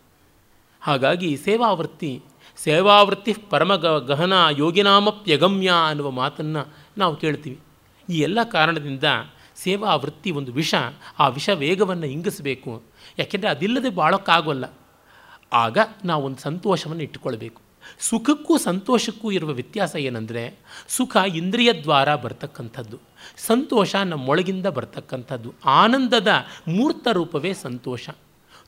[0.81, 2.23] ಹಾಗಾಗಿ ಸೇವಾವೃತ್ತಿ
[2.57, 6.69] ಸೇವಾವೃತ್ತಿ ಪರಮ ಗಹನ ಯೋಗಿನಾಮಪ್ಯಗಮ್ಯ ಅನ್ನುವ ಮಾತನ್ನು
[6.99, 7.61] ನಾವು ಕೇಳ್ತೀವಿ.
[8.09, 9.05] ಈ ಎಲ್ಲ ಕಾರಣದಿಂದ
[9.57, 10.75] ಸೇವಾ ವೃತ್ತಿ ಒಂದು ವಿಷ,
[11.19, 12.83] ಆ ವಿಷ ವೇಗವನ್ನು ಇಂಗಿಸಬೇಕು.
[13.19, 14.65] ಯಾಕೆಂದರೆ ಅದಿಲ್ಲದೆ ಬಾಳೋಕ್ಕಾಗೋಲ್ಲ.
[15.53, 17.64] ಆಗ ನಾವೊಂದು ಸಂತೋಷವನ್ನು ಇಟ್ಟುಕೊಳ್ಬೇಕು.
[18.01, 20.59] ಸುಖಕ್ಕೂ ಸಂತೋಷಕ್ಕೂ ಇರುವ ವ್ಯತ್ಯಾಸ ಏನಂದರೆ,
[20.89, 23.01] ಸುಖ ಇಂದ್ರಿಯ ದ್ವಾರ ಬರ್ತಕ್ಕಂಥದ್ದು,
[23.47, 26.29] ಸಂತೋಷ ನಮ್ಮೊಳಗಿಂದ ಬರ್ತಕ್ಕಂಥದ್ದು, ಆನಂದದ
[26.69, 28.09] ಮೂರ್ತ ರೂಪವೇ ಸಂತೋಷ.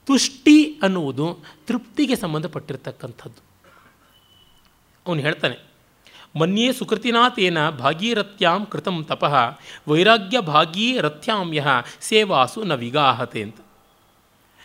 [0.07, 1.27] ತುಷ್ಟಿ ಅನ್ನುವುದು
[1.67, 3.41] ತೃಪ್ತಿಗೆ ಸಂಬಂಧಪಟ್ಟಿರ್ತಕ್ಕಂಥದ್ದು.
[5.07, 5.57] ಅವನು ಹೇಳ್ತಾನೆ,
[6.37, 9.35] ಮನ್ಯೇ ಸುಕೃತಿನಾಥೇನ ಭಾಗೀರಥ್ಯಾಂ ಕೃತಂ ತಪಃ
[9.89, 11.69] ವೈರಾಗ್ಯ ಭಾಗೀರಥ್ಯಾಂ ಯಹ
[12.01, 13.59] ಸೇವಾಸು ನ ವಿಗಾಹತೆ ಅಂತ.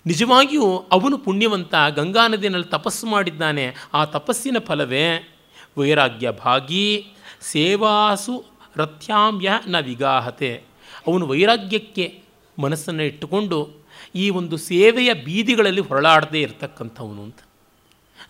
[0.05, 3.73] ನಿಜವಾಗಿಯೂ ಅವನು ಪುಣ್ಯವಂತ, ಗಂಗಾ ನದಿಯಲ್ಲಿ ತಪಸ್ಸು ಮಾಡಿದ್ದಾನೆ.
[3.93, 5.35] ಆ ತಪಸ್ಸಿನ ಫಲವೇ
[5.77, 8.45] ವೈರಾಗ್ಯ ಭಾಗಿ ಸೇವಾಸು
[8.75, 10.63] ರಥ್ಯಾಂ ಯಹ ನ ವಿಗಾಹತೆ.
[11.07, 12.23] ಅವನು ವೈರಾಗ್ಯಕ್ಕೆ
[12.59, 13.69] ಮನಸ್ಸನ್ನು ಇಟ್ಟುಕೊಂಡು
[14.15, 17.37] ಈ ಒಂದು ಸೇವೆಯ ಬೀದಿಗಳಲ್ಲಿ ಹೊರಳಾಡದೇ ಇರತಕ್ಕಂಥವನು ಅಂತ.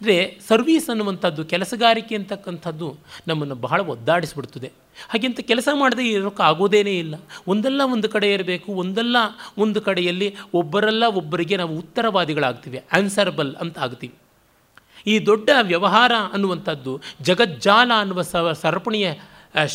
[0.01, 2.87] ಅಂದರೆ ಸರ್ವೀಸ್ ಅನ್ನುವಂಥದ್ದು, ಕೆಲಸಗಾರಿಕೆ ಅಂತಕ್ಕಂಥದ್ದು
[3.27, 4.69] ನಮ್ಮನ್ನು ಬಹಳ ಒದ್ದಾಡಿಸ್ಬಿಡ್ತದೆ.
[5.09, 7.15] ಹಾಗೆಂತ ಕೆಲಸ ಮಾಡದೇ ಇರೋಕ್ಕೆ ಆಗೋದೇನೇ ಇಲ್ಲ.
[7.47, 9.17] ಒಂದಲ್ಲ ಒಂದು ಕಡೆ ಇರಬೇಕು, ಒಂದಲ್ಲ
[9.57, 14.15] ಒಂದು ಕಡೆಯಲ್ಲಿ ಒಬ್ಬರಲ್ಲ ಒಬ್ಬರಿಗೆ ನಾವು ಉತ್ತರವಾದಿಗಳಾಗ್ತೀವಿ ಆನ್ಸರಬಲ್ ಅಂತ ಆಗ್ತೀವಿ.
[15.07, 18.21] ಈ ದೊಡ್ಡ ವ್ಯವಹಾರ ಅನ್ನುವಂಥದ್ದು, ಜಗಜ್ಜಾಲ ಅನ್ನುವ
[18.53, 19.09] ಸರಪಣಿಯ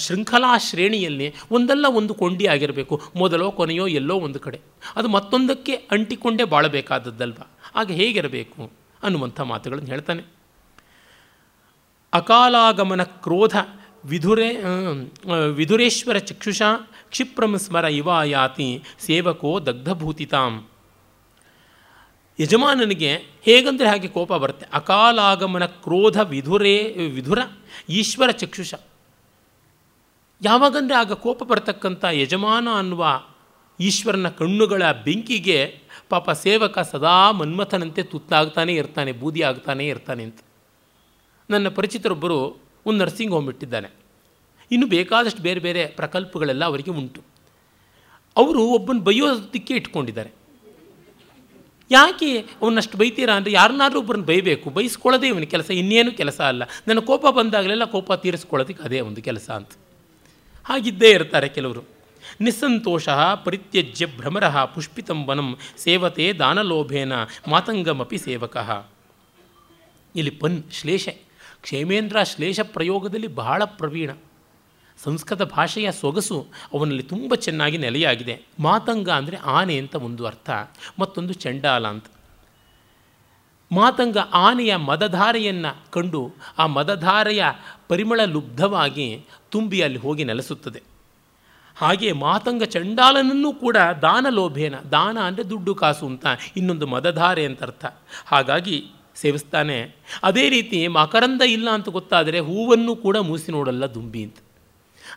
[0.05, 4.61] ಶೃಂಖಲಾ ಶ್ರೇಣಿಯಲ್ಲಿ ಒಂದಲ್ಲ ಒಂದು ಕೊಂಡಿ ಆಗಿರಬೇಕು ಮೊದಲೋ ಕೊನೆಯೋ ಎಲ್ಲೋ ಒಂದು ಕಡೆ.
[4.97, 7.41] ಅದು ಮತ್ತೊಂದಕ್ಕೆ ಅಂಟಿಕೊಂಡೇ ಬಾಳಬೇಕಾದದ್ದಲ್ವ?
[7.75, 8.86] ಆಗ ಹೇಗಿರಬೇಕು?
[9.03, 10.23] ಅನ್ನುವಂಥ ಮಾತುಗಳನ್ನು ಹೇಳ್ತಾನೆ.
[12.13, 13.57] ಅಕಾಲಾಗಮನ ಕ್ರೋಧ
[14.05, 14.49] ವಿಧುರೇ
[15.53, 16.63] ವಿಧುರೇಶ್ವರ ಚಕ್ಷುಷ,
[17.11, 18.69] ಕ್ಷಿಪ್ರಂ ಸ್ಮರ ಇವ ಯಾತಿ
[18.99, 20.69] ಸೇವಕೋ ದಗ್ಧಭೂತಿತಾಂ.
[22.39, 23.13] ಯಜಮಾನನಿಗೆ
[23.43, 24.67] ಹೇಗಂದರೆ ಹಾಗೆ ಕೋಪ ಬರುತ್ತೆ.
[24.73, 26.77] ಅಕಾಲಾಗಮನ ಕ್ರೋಧ ವಿಧುರೇ,
[27.15, 27.39] ವಿಧುರ
[27.89, 28.75] ಈಶ್ವರ ಚಕ್ಷುಷ.
[30.43, 33.05] ಯಾವಾಗಂದರೆ ಆಗ ಕೋಪ ಬರ್ತಕ್ಕಂಥ ಯಜಮಾನ ಅನ್ನುವ
[33.81, 35.59] ಈಶ್ವರನ ಕಣ್ಣುಗಳ ಬೆಂಕಿಗೆ
[36.09, 40.39] ಪಾಪ ಸೇವಕ ಸದಾ ಮನ್ಮಥನಂತೆ ತುತ್ತಾಗ್ತಾನೆ ಇರ್ತಾನೆ, ಬೂದಿ ಆಗ್ತಾನೇ ಇರ್ತಾನೆ ಅಂತ.
[41.51, 42.57] ನನ್ನ ಪರಿಚಿತರೊಬ್ಬರು
[42.87, 43.91] ಒಂದು ನರ್ಸಿಂಗ್ ಹೋಮ್ ಇಟ್ಟಿದ್ದಾನೆ.
[44.71, 47.21] ಇನ್ನು ಬೇಕಾದಷ್ಟು ಬೇರೆ ಬೇರೆ ಪ್ರಕಲ್ಪಗಳೆಲ್ಲ ಅವರಿಗೆ ಉಂಟು.
[48.37, 50.35] ಅವರು ಒಬ್ಬನ ಬೈಯೋದಕ್ಕೆ ಇಟ್ಕೊಂಡಿದ್ದಾರೆ.
[51.91, 56.63] ಯಾಕೆ ಅವನಷ್ಟು ಬೈತೀರಾ ಅಂದರೆ ಯಾರನ್ನಾದ್ರೂ ಒಬ್ಬರನ್ನ ಬೈಬೇಕು, ಬೈಸ್ಕೊಳ್ಳೋದೇ ಇವನ ಕೆಲಸ, ಇನ್ನೇನು ಕೆಲಸ ಅಲ್ಲ.
[56.89, 59.71] ನನ್ನ ಕೋಪ ಬಂದಾಗಲೆಲ್ಲ ಕೋಪ ತೀರಿಸ್ಕೊಳ್ಳೋದಕ್ಕೆ ಅದೇ ಒಂದು ಕೆಲಸ ಅಂತ.
[60.65, 61.96] ಹಾಗಿದ್ದೇ ಇರ್ತಾರೆ ಕೆಲವರು.
[62.41, 63.09] ನಿಸ್ಸಂತೋಷ
[63.45, 65.49] ಪರಿತ್ಯಜ್ಯ ಭ್ರಮರ ಪುಷ್ಪಿತಂ ವನಂ
[65.79, 67.13] ಸೇವತೆ ದಾನಲೋಭೇನ
[67.49, 68.57] ಮಾತಂಗಮಪಿ ಸೇವಕ.
[70.17, 71.15] ಇಲ್ಲಿ ಪನ್ ಶ್ಲೇಷೆ,
[71.61, 74.11] ಕ್ಷೇಮೇಂದ್ರ ಶ್ಲೇಷ ಪ್ರಯೋಗದಲ್ಲಿ ಬಹಳ ಪ್ರವೀಣ.
[74.99, 76.39] ಸಂಸ್ಕೃತ ಭಾಷೆಯ ಸೊಗಸು
[76.75, 78.35] ಅವನಲ್ಲಿ ತುಂಬ ಚೆನ್ನಾಗಿ ನೆಲೆಯಾಗಿದೆ.
[78.61, 80.51] ಮಾತಂಗ ಅಂದರೆ ಆನೆ ಅಂತ ಒಂದು ಅರ್ಥ,
[80.99, 82.07] ಮತ್ತೊಂದು ಚಂಡಾಲ ಅಂತ.
[83.73, 86.23] ಮಾತಂಗ ಆನೆಯ ಮದಧಾರೆಯನ್ನು ಕಂಡು
[86.59, 87.45] ಆ ಮದಧಾರೆಯ
[87.89, 89.09] ಪರಿಮಳ ಲುಬ್ಧವಾಗಿ
[89.49, 90.96] ತುಂಬಿ ಅಲ್ಲಿ ಹೋಗಿ ನೆಲೆಸುತ್ತದೆ.
[91.77, 96.27] ಹಾಗೆ ಮಾತಂಗ ಚಂಡಾಲನನ್ನು ಕೂಡ ದಾನ ಲೋಭೇನ, ದಾನ ಅಂದರೆ ದುಡ್ಡು ಕಾಸು ಅಂತ
[96.59, 97.85] ಇನ್ನೊಂದು ಮದಧಾರೆ ಅಂತ ಅರ್ಥ.
[98.33, 98.77] ಹಾಗಾಗಿ
[99.23, 99.79] ಸೇವಿಸ್ತಾನೆ,
[100.29, 104.39] ಅದೇ ರೀತಿ ಮಕರಂದ ಇಲ್ಲ ಅಂತ ಗೊತ್ತಾದರೆ ಹೂವನ್ನು ಕೂಡ ಮೂಸಿ ನೋಡಲ್ಲ ದುಂಬಿ ಅಂತ.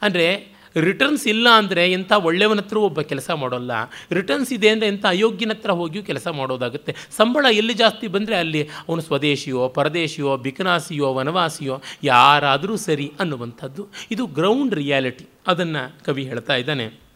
[0.05, 0.27] ಅಂದರೆ
[0.75, 3.71] ರಿಟರ್ನ್ಸ್ ಇಲ್ಲ ಅಂದರೆ ಎಂಥ ಒಳ್ಳೆಯವನ ಹತ್ರ ಒಬ್ಬ ಕೆಲಸ ಮಾಡೋಲ್ಲ.
[4.11, 6.95] ರಿಟರ್ನ್ಸ್ ಇದೆ ಅಂದರೆ ಎಂಥ ಅಯೋಗ್ಯನ ಹತ್ರ ಹೋಗಿಯೂ ಕೆಲಸ ಮಾಡೋದಾಗುತ್ತೆ.
[7.17, 13.87] ಸಂಬಳ ಎಲ್ಲಿ ಜಾಸ್ತಿ ಬಂದರೆ ಅಲ್ಲಿ ಅವನು ಸ್ವದೇಶಿಯೋ, ಪರದೇಶಿಯೋ, ಬಿಕನಾಸಿಯೋ, ವನವಾಸಿಯೋ, ಯಾರಾದರೂ ಸರಿ ಅನ್ನುವಂಥದ್ದು.
[14.11, 17.09] ಇದು ಗ್ರೌಂಡ್ ರಿಯಾಲಿಟಿ ಅದನ್ನು ಕವಿ ಹೇಳ್ತಾ ಇದ್ದಾನೆ.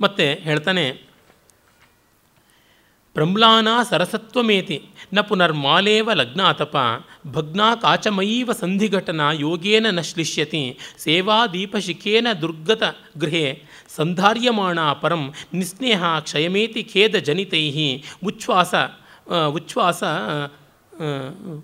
[0.00, 1.11] ಮತ್ತು ಹೇಳ್ತಾನೆ
[3.14, 6.76] ಪ್ರಮ್ಲಾನ ಸರಸತ್ವಮೇತಿ ನ ಪುನರ್ಮಾಲೇವ ಲಗ್ನಾತಪ
[7.26, 12.82] ಭಗ್ನಾ ಕಾಚಮಯೀವ ಸಂಧಿಘಟನಾ ಯೋಗೇನ ನ ಶ್ಲಿಷ್ಯತಿ ಸೇವಾದೀಪಶಿಖೇನ ದುರ್ಗತ
[13.18, 18.74] ಗೃಹೆ ಸಂಧಾರ್ಯಮಾಣ ಪರಂ ನಿಸ್ನೇಹ ಕ್ಷಯಮೇತಿ ಖೇದ ಜನಿತೈ ಉಚ್ಛ್ವಾಸ
[19.48, 20.04] ಉಚ್ಛ್ವಾಸ ಉಚ್ಛ್ವಾಸ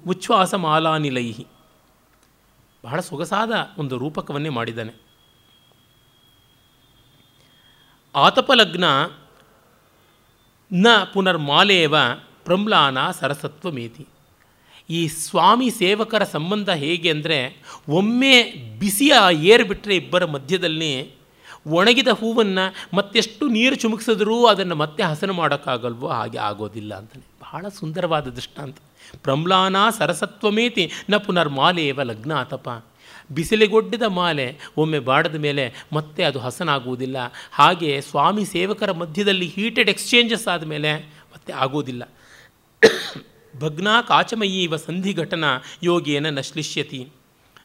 [0.07, 1.33] ಉಚ್ಛ್ವಾಸಮಾಲಾನಿಲೈ
[2.85, 4.93] ಬಹಳ ಸೊಗಸಾದ ಒಂದು ರೂಪಕವನ್ನೇ ಮಾಡಿದ್ದಾನೆ.
[8.15, 8.85] ಆತಪಲಗ್ನ
[10.73, 11.95] ನ ಪುನರ್ಮಾಲೇವ
[12.45, 14.07] ಪ್ರಮ್ಲಾನ ಸರಸತ್ವಮೇತಿ.
[14.91, 18.43] ಈ ಸ್ವಾಮಿ ಸೇವಕರ ಸಂಬಂಧ ಹೇಗೆ ಅಂದರೆ ಒಮ್ಮೆ
[18.79, 21.19] ಬಿಸಿಯ ಏರ್ಬಿಟ್ರೆ ಇಬ್ಬರ ಮಧ್ಯದಲ್ಲಿ
[21.67, 28.77] ಒಣಗಿದ ಹೂವನ್ನು ಮತ್ತೆಷ್ಟು ನೀರು ಚುಮುಕ್ಸಿದ್ರೂ ಅದನ್ನು ಮತ್ತೆ ಹಸನು ಮಾಡೋಕ್ಕಾಗಲ್ವೋ ಹಾಗೆ ಆಗೋದಿಲ್ಲ ಅಂತಲೇ ಬಹಳ ಸುಂದರವಾದ ದೃಷ್ಟಾಂತ.
[29.23, 32.85] ಪ್ರಮ್ಲಾನ ಸರಸತ್ವಮೇತಿ ನ ಪುನರ್ಮಾಲೇವ ಲಗ್ನಾತಪ.
[33.31, 37.17] ಬಿಸಿಲಿಗೊಡ್ಡಿದ ಮಾಲೆ ಒಮ್ಮೆ ಬಾಡದ ಮೇಲೆ ಮತ್ತೆ ಅದು ಹಸನಾಗುವುದಿಲ್ಲ.
[37.53, 40.95] ಹಾಗೆ ಸ್ವಾಮಿ ಸೇವಕರ ಮಧ್ಯದಲ್ಲಿ ಹೀಟೆಡ್ ಎಕ್ಸ್ಚೇಂಜಸ್ ಆದಮೇಲೆ
[41.33, 42.09] ಮತ್ತೆ ಆಗೋದಿಲ್ಲ
[43.61, 45.45] ಭಗ್ನಾ ಕಾಚಮಯೀವ ಸಂಧಿ ಘಟನ
[45.83, 47.09] ಯೋಗೇನ ನಶ್ಲಿಷ್ಯತಿ.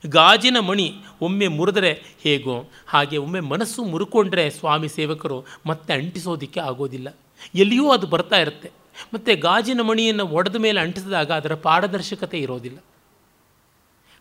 [0.08, 7.18] ಗಾಜಿನ ಮಣಿ ಒಮ್ಮೆ ಮುರಿದರೆ ಹೇಗೋ, ಹಾಗೆ ಒಮ್ಮೆ ಮನಸ್ಸು ಮುರುಕೊಂಡ್ರೆ ಸ್ವಾಮಿ ಸೇವಕರು ಮತ್ತೆ ಅಂಟಿಸೋದಕ್ಕೆ ಆಗೋದಿಲ್ಲ.
[7.56, 8.72] ಎಲ್ಲಿಯೂ ಅದು ಬರ್ತಾ ಇರುತ್ತೆ.
[9.14, 12.78] ಮತ್ತು ಗಾಜಿನ ಮಣಿಯನ್ನು ಒಡೆದ ಮೇಲೆ ಅಂಟಿಸಿದಾಗ ಅದರ ಪಾರದರ್ಶಕತೆ ಇರೋದಿಲ್ಲ.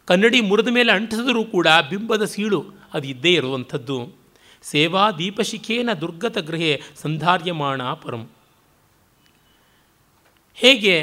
[0.08, 2.60] ಕನ್ನಡಿ ಮುರಿದ ಮೇಲೆ ಅಂಟಿಸಿದರೂ ಕೂಡ ಬಿಂಬದ ಸೀಳು
[2.94, 3.96] ಅದು ಇದ್ದೇ ಇರುವಂಥದ್ದು.
[4.70, 6.72] ಸೇವಾ ದೀಪಶಿಖೇನ ದುರ್ಗತ ಗೃಹೆ
[7.02, 8.22] ಸಂಧಾರ್ಯಮಾಣ ಪರಂ.
[10.58, 10.94] ಹೇಗೆ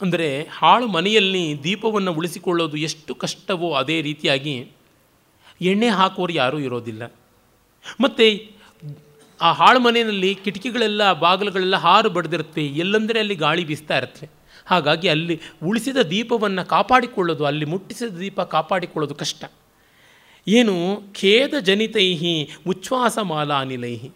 [0.00, 4.54] ಅಂದರೆ ಹಾಳು ಮನೆಯಲ್ಲಿ ದೀಪವನ್ನು ಉಳಿಸಿಕೊಳ್ಳೋದು ಎಷ್ಟು ಕಷ್ಟವೋ ಅದೇ ರೀತಿಯಾಗಿ
[5.70, 7.02] ಎಣ್ಣೆ ಹಾಕೋರು ಯಾರೂ ಇರೋದಿಲ್ಲ.
[8.04, 8.26] ಮತ್ತು
[9.40, 14.26] ಆ ಹಾಳು ಮನೆಯಲ್ಲಿ ಕಿಟಕಿಗಳೆಲ್ಲ ಬಾಗಿಲುಗಳೆಲ್ಲ ಹಾರು ಬಡ್ದಿರುತ್ತೆ, ಎಲ್ಲಂದರೆ ಅಲ್ಲಿ ಗಾಳಿ ಬೀಸ್ತಾ ಇರುತ್ತೆ.
[14.66, 19.44] ಹಾಗಾಗಿ ಅಲ್ಲಿ ಉಳಿಸಿದ ದೀಪವನ್ನು ಕಾಪಾಡಿಕೊಳ್ಳೋದು, ಅಲ್ಲಿ ಮುಟ್ಟಿಸಿದ ದೀಪ ಕಾಪಾಡಿಕೊಳ್ಳೋದು ಕಷ್ಟ.
[20.48, 21.02] ಏನು?
[21.12, 24.10] ಖೇದ ಜನಿತೈಹಿ ಉಚ್ಛ್ವಾಸ ಮಾಲಾನಿಲೈಹಿ.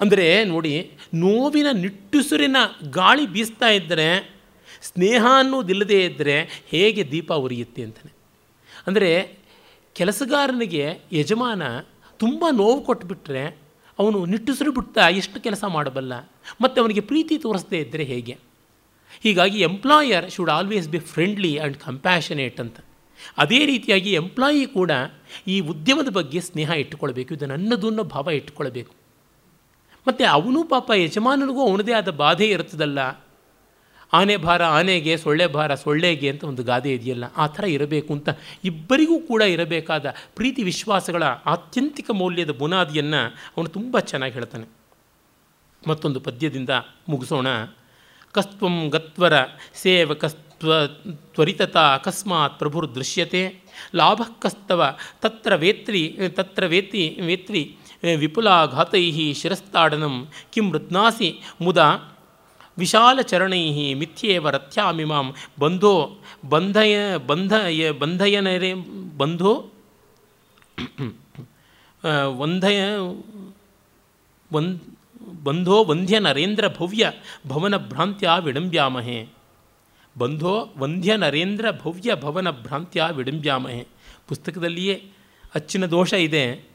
[0.00, 0.74] ಅಂದರೆ ನೋಡಿ,
[1.14, 2.56] ನೋವಿನ ನಿಟ್ಟುಸುರಿನ
[2.90, 4.40] ಗಾಳಿ ಬೀಸ್ತಾ ಇದ್ದರೆ
[4.82, 8.12] ಸ್ನೇಹ ಅನ್ನೋದಿಲ್ಲದೇ ಇದ್ದರೆ ಹೇಗೆ ದೀಪ ಉರಿಯುತ್ತೆ ಅಂತಲೇ
[8.86, 9.10] ಅಂದರೆ
[9.92, 11.62] ಕೆಲಸಗಾರನಿಗೆ ಯಜಮಾನ
[12.18, 13.44] ತುಂಬ ನೋವು ಕೊಟ್ಟುಬಿಟ್ರೆ
[13.98, 16.12] ಅವನು ನಿಟ್ಟುಸಿರು ಬಿಡ್ತಾ ಎಷ್ಟು ಕೆಲಸ ಮಾಡಬಲ್ಲ?
[16.60, 18.38] ಮತ್ತು ಅವನಿಗೆ ಪ್ರೀತಿ ತೋರಿಸದೇ ಇದ್ದರೆ ಹೇಗೆ?
[19.24, 22.76] ಹೀಗಾಗಿ employer should always be friendly and compassionate ಅಂತ.
[23.38, 24.92] ಅದೇ ರೀತಿಯಾಗಿ ಎಂಪ್ಲಾಯಿ ಕೂಡ
[25.48, 28.92] ಈ ಉದ್ಯಮದ ಬಗ್ಗೆ ಸ್ನೇಹ ಇಟ್ಟುಕೊಳ್ಬೇಕು, ಇದು ನನ್ನದು ಅನ್ನೋ ಭಾವ ಇಟ್ಟುಕೊಳ್ಬೇಕು.
[30.06, 32.98] ಮತ್ತು ಅವನು ಪಾಪ ಯಜಮಾನನಿಗೂ ಅವನದೇ ಆದ ಬಾಧೆ ಇರ್ತದಲ್ಲ
[34.12, 38.28] ಆನೆ ಭಾರ ಆನೆಗೆ, ಸೊಳ್ಳೆ ಭಾರ ಸೊಳ್ಳೆಗೆ ಅಂತ ಒಂದು ಗಾದೆ ಇದೆಯಲ್ಲ, ಆ ಥರ ಇರಬೇಕು ಅಂತ
[38.64, 40.06] ಇಬ್ಬರಿಗೂ ಕೂಡ ಇರಬೇಕಾದ
[40.36, 43.20] ಪ್ರೀತಿ ವಿಶ್ವಾಸಗಳ ಆತ್ಯಂತಿಕ ಮೌಲ್ಯದ ಬುನಾದಿಯನ್ನು
[43.56, 44.66] ಅವನು ತುಂಬ ಚೆನ್ನಾಗಿ ಹೇಳ್ತಾನೆ.
[45.88, 46.70] ಮತ್ತೊಂದು ಪದ್ಯದಿಂದ
[47.08, 47.46] ಮುಗಿಸೋಣ.
[48.32, 49.32] ಕಸ್ತ್ವಂ ಗತ್ವರ
[49.74, 53.42] ಸೇವಕಸ್ತ್ವ ತ್ವರಿತತ ಅಕಸ್ಮಾತ್ ಪ್ರಭುರ್ ದೃಶ್ಯತೆ.
[53.94, 57.76] ಲಾಭ ಕಸ್ತವ ತತ್ರ ವೇತ್ರಿ, ತತ್ರ ವೇತಿ ವೇತ್ರಿ
[58.16, 60.28] ವಿಪುಲಾಘಾತೈ ಶಿರಸ್ತಾಡನಂ.
[60.52, 61.78] ಕಿಂ ಮೃತ್ನಾಸಿ ಮುದ
[62.78, 65.34] ವಿಶಾಲಚರಣೈ ಮಿಥ್ಯೇವ ರಥ್ಯಾಮಿಮಾಂ.
[65.58, 68.74] ಬಂಧೋ, ಬಂಧಯ ಬಂಧಯ, ಬಂಧಯನರೆ,
[69.16, 69.52] ಬಂಧೋ
[72.26, 72.80] ವಂಧಯ
[74.52, 74.99] ವಂದ್
[75.44, 77.12] ಬಂಧೋ ವಂಧ್ಯ ನರೇಂದ್ರ ಭವ್ಯ
[77.46, 79.28] ಭವನ ಭ್ರಾಂತ್ಯ ವಿಡಂಬ್ಯಾಮಹೆ.
[80.18, 83.86] ಬಂಧೋ ವಂಧ್ಯ ನರೇಂದ್ರ ಭವ್ಯ ಭವನ ಭ್ರಾಂತ್ಯ ವಿಡಂಬ್ಯಾಮಹೆ.
[84.28, 85.04] ಪುಸ್ತಕದಲ್ಲಿಯೇ
[85.54, 86.70] ಅಚ್ಚಿನ ದೋಷ ಇದೆ.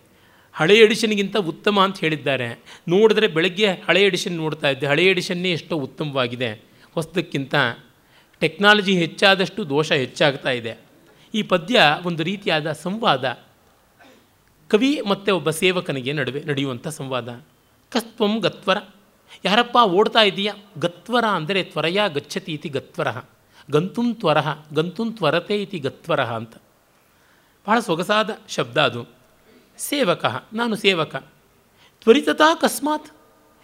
[0.53, 2.59] ಹಳೆಯ ಎಡಿಷನ್ಗಿಂತ ಉತ್ತಮ ಅಂತ ಹೇಳಿದ್ದಾರೆ.
[2.87, 4.85] ನೋಡಿದ್ರೆ ಬೆಳಗ್ಗೆ ಹಳೆಯ ಎಡಿಷನ್ ನೋಡ್ತಾ ಇದ್ದೆ.
[4.87, 6.61] ಹಳೆಯ ಎಡಿಷನ್ನೇ ಎಷ್ಟೋ ಉತ್ತಮವಾಗಿದೆ.
[6.93, 7.55] ಹೊಸದಕ್ಕಿಂತ
[8.39, 10.77] ಟೆಕ್ನಾಲಜಿ ಹೆಚ್ಚಾದಷ್ಟು ದೋಷ ಹೆಚ್ಚಾಗ್ತಾ ಇದೆ.
[11.33, 13.37] ಈ ಪದ್ಯ ಒಂದು ರೀತಿಯಾದ ಸಂವಾದ.
[14.69, 17.41] ಕವಿ ಮತ್ತು ಒಬ್ಬ ಸೇವಕನಿಗೆ ನಡುವೆ ನಡೆಯುವಂಥ ಸಂವಾದ.
[17.95, 18.77] ಕಸ್ತ್ವಂ ಗತ್ವರ.
[19.45, 20.53] ಯಾರಪ್ಪ ಓಡ್ತಾ ಇದೆಯಾ?
[20.77, 23.07] ಗತ್ವರ ಅಂದರೆ ತ್ವರೆಯ ಗಚ್ಚತಿ ಇತಿ ಗತ್ವರ.
[23.71, 24.37] ಗಂತುಂ ತ್ವರ,
[24.73, 26.55] ಗಂತುಂ ತ್ವರತೆ ಇತಿ ಗತ್ವರ ಅಂತ.
[27.67, 29.05] ಭಾಳ ಸೊಗಸಾದ ಶಬ್ದ ಅದು.
[29.77, 31.15] ಸೇವಕ, ನಾನು ಸೇವಕ.
[32.01, 33.07] ತ್ವರಿತತಾ ಅಕಸ್ಮಾತ್.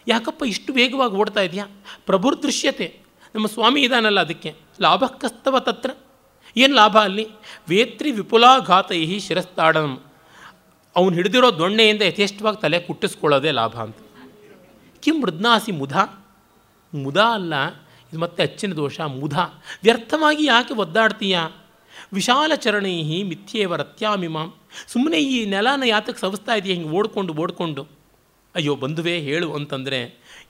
[0.08, 1.66] ಯಾಕಪ್ಪ ಇಷ್ಟು ವೇಗವಾಗಿ ಓಡ್ತಾ ಇದೆಯಾ?
[2.06, 3.00] ಪ್ರಭುರ್ ದೃಶ್ಯತೆ
[3.34, 4.54] ನಮ್ಮ ಸ್ವಾಮಿ ಇದಾನಲ್ಲ ಅದಕ್ಕೆ.
[4.80, 5.90] ಲಾಭ ಕಸ್ತವ ತತ್ರ.
[6.56, 7.28] ಏನು ಲಾಭ ಅಲ್ಲಿ?
[7.68, 10.00] ವೇತ್ರಿ ವಿಪುಲಾಘಾತೈ ಶಿರಸ್ತಾಡಂ
[10.96, 13.96] ಅವನು ಹಿಡಿದಿರೋ ದೊಣ್ಣೆಯಿಂದ ಯಥೇಷ್ಟವಾಗಿ ತಲೆ ಕುಟ್ಟಿಸ್ಕೊಳ್ಳೋದೇ ಲಾಭ ಅಂತ.
[15.02, 15.96] ಕಿಂ ಮೃದ್ನಾಸಿ ಮುಧ
[16.94, 17.54] ಮುದ ಅಲ್ಲ
[18.12, 19.34] ಇದು ಮತ್ತೆ ಅಚ್ಚಿನ ದೋಷ ಮುಧ
[19.82, 21.38] ವ್ಯರ್ಥವಾಗಿ ಯಾಕೆ ಒದ್ದಾಡ್ತೀಯ
[22.12, 24.54] ವಿಶಾಲ ಚರಣೈ ಮಿಥ್ಯೇವ ರತ್ಯಾಮಿಮಾಂ
[24.88, 28.02] ಸುಮ್ಮನೆ ಈ ನೆಲನ ಯಾತಕ್ಕೆ ಸವಿಸ್ತಾ ಇದೆಯಾ ಹಿಂಗೆ ಓಡ್ಕೊಂಡು ಓಡ್ಕೊಂಡು
[28.54, 29.98] ಅಯ್ಯೋ ಬಂಧುವೇ ಹೇಳು ಅಂತಂದರೆ,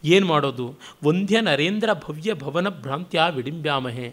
[0.04, 0.78] ಏನು ಮಾಡೋದು?
[1.04, 4.08] ವಂದ್ಯ ನರೇಂದ್ರ ಭವ್ಯ ಭವನ ಭ್ರಾಂತ್ಯ ವಿಡಿಂಬ್ಯಾಮಹೆ।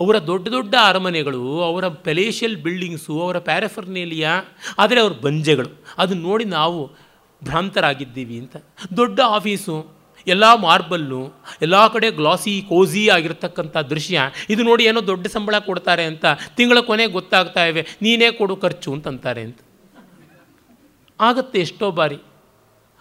[0.00, 4.32] ಅವರ ದೊಡ್ಡ ದೊಡ್ಡ ಅರಮನೆಗಳು, ಅವರ ಪೆಲೇಷಿಯಲ್ ಬಿಲ್ಡಿಂಗ್ಸು, ಅವರ ಪ್ಯಾರಫರ್ನೇಲಿಯಾ,
[4.78, 5.84] ಆದರೆ ಅವ್ರ ಬಂಜೆಗಳು.
[5.98, 6.90] ಅದನ್ನು ನೋಡಿ ನಾವು
[7.42, 8.56] ಭ್ರಾಂತರಾಗಿದ್ದೀವಿ ಅಂತ.
[8.96, 9.96] ದೊಡ್ಡ ಆಫೀಸು,
[10.26, 11.20] ಎಲ್ಲ ಮಾರ್ಬಲ್ಲು,
[11.62, 14.20] ಎಲ್ಲ ಕಡೆ ಗ್ಲಾಸಿ ಕೋಝಿ ಆಗಿರ್ತಕ್ಕಂಥ ದೃಶ್ಯ.
[14.50, 16.24] ಇದು ನೋಡಿ ಏನೋ ದೊಡ್ಡ ಸಂಬಳ ಕೊಡ್ತಾರೆ ಅಂತ
[16.56, 17.86] ತಿಂಗಳ ಕೊನೆ ಗೊತ್ತಾಗ್ತಾ ಇವೆ.
[18.02, 19.58] ನೀನೇ ಕೊಡು ಖರ್ಚು ಅಂತಂತಾರೆ ಅಂತ.
[21.20, 22.18] ಆಗತ್ತೆ ಎಷ್ಟೋ ಬಾರಿ.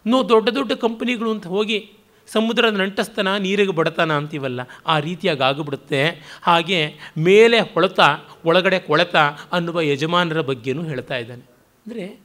[0.05, 1.91] ನೋ ದೊಡ್ಡ ದೊಡ್ಡ ಕಂಪನಿಗಳು ಅಂತ ಹೋಗಿ
[2.27, 6.23] ಸಮುದ್ರದ ನಂಟಸ್ತನ, ನೀರಿಗೆ ಬಡತನ ಅಂತೀವಲ್ಲ, ಆ ರೀತಿಯಾಗಿ ಆಗಿಬಿಡುತ್ತೆ.
[6.41, 7.99] ಹಾಗೆ ಮೇಲೆ ಹೊಳತ,
[8.45, 9.15] ಒಳಗಡೆ ಕೊಳೆತ
[9.51, 11.41] ಅನ್ನುವ ಯಜಮಾನರ ಬಗ್ಗೆನೂ ಹೇಳ್ತಾ ಇದ್ದಾನೆ.
[11.85, 12.24] ಅಂದರೆ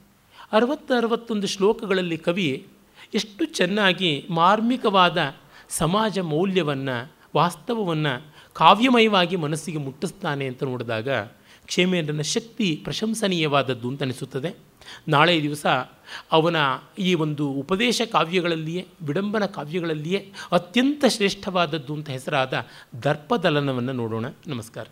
[0.51, 2.67] ಅರವತ್ತು ಅರವತ್ತೊಂದು ಶ್ಲೋಕಗಳಲ್ಲಿ ಕವಿ
[3.13, 5.33] ಎಷ್ಟು ಚೆನ್ನಾಗಿ ಮಾರ್ಮಿಕವಾದ
[5.69, 11.09] ಸಮಾಜ ಮೌಲ್ಯವನ್ನು, ವಾಸ್ತವವನ್ನು ಕಾವ್ಯಮಯವಾಗಿ ಮನಸ್ಸಿಗೆ ಮುಟ್ಟಿಸ್ತಾನೆ ಅಂತ ನೋಡಿದಾಗ
[11.65, 14.55] ಕ್ಷೇಮೇಂದ್ರನ ಶಕ್ತಿ ಪ್ರಶಂಸನೀಯವಾದದ್ದು ಅಂತ ಅನಿಸುತ್ತದೆ.
[15.07, 15.65] ನಾಳೆ ದಿವಸ
[16.31, 16.55] ಅವನ
[16.99, 22.53] ಈ ಒಂದು ಉಪದೇಶ ಕಾವ್ಯಗಳಲ್ಲಿಯೇ, ವಿಡಂಬನ ಕಾವ್ಯಗಳಲ್ಲಿಯೇ ಅತ್ಯಂತ ಶ್ರೇಷ್ಠವಾದದ್ದು ಅಂತ ಹೆಸರಾದ
[23.03, 24.25] ದರ್ಪದಲನವನ್ನು ನೋಡೋಣ.
[24.47, 24.85] ನಮಸ್ಕಾರ.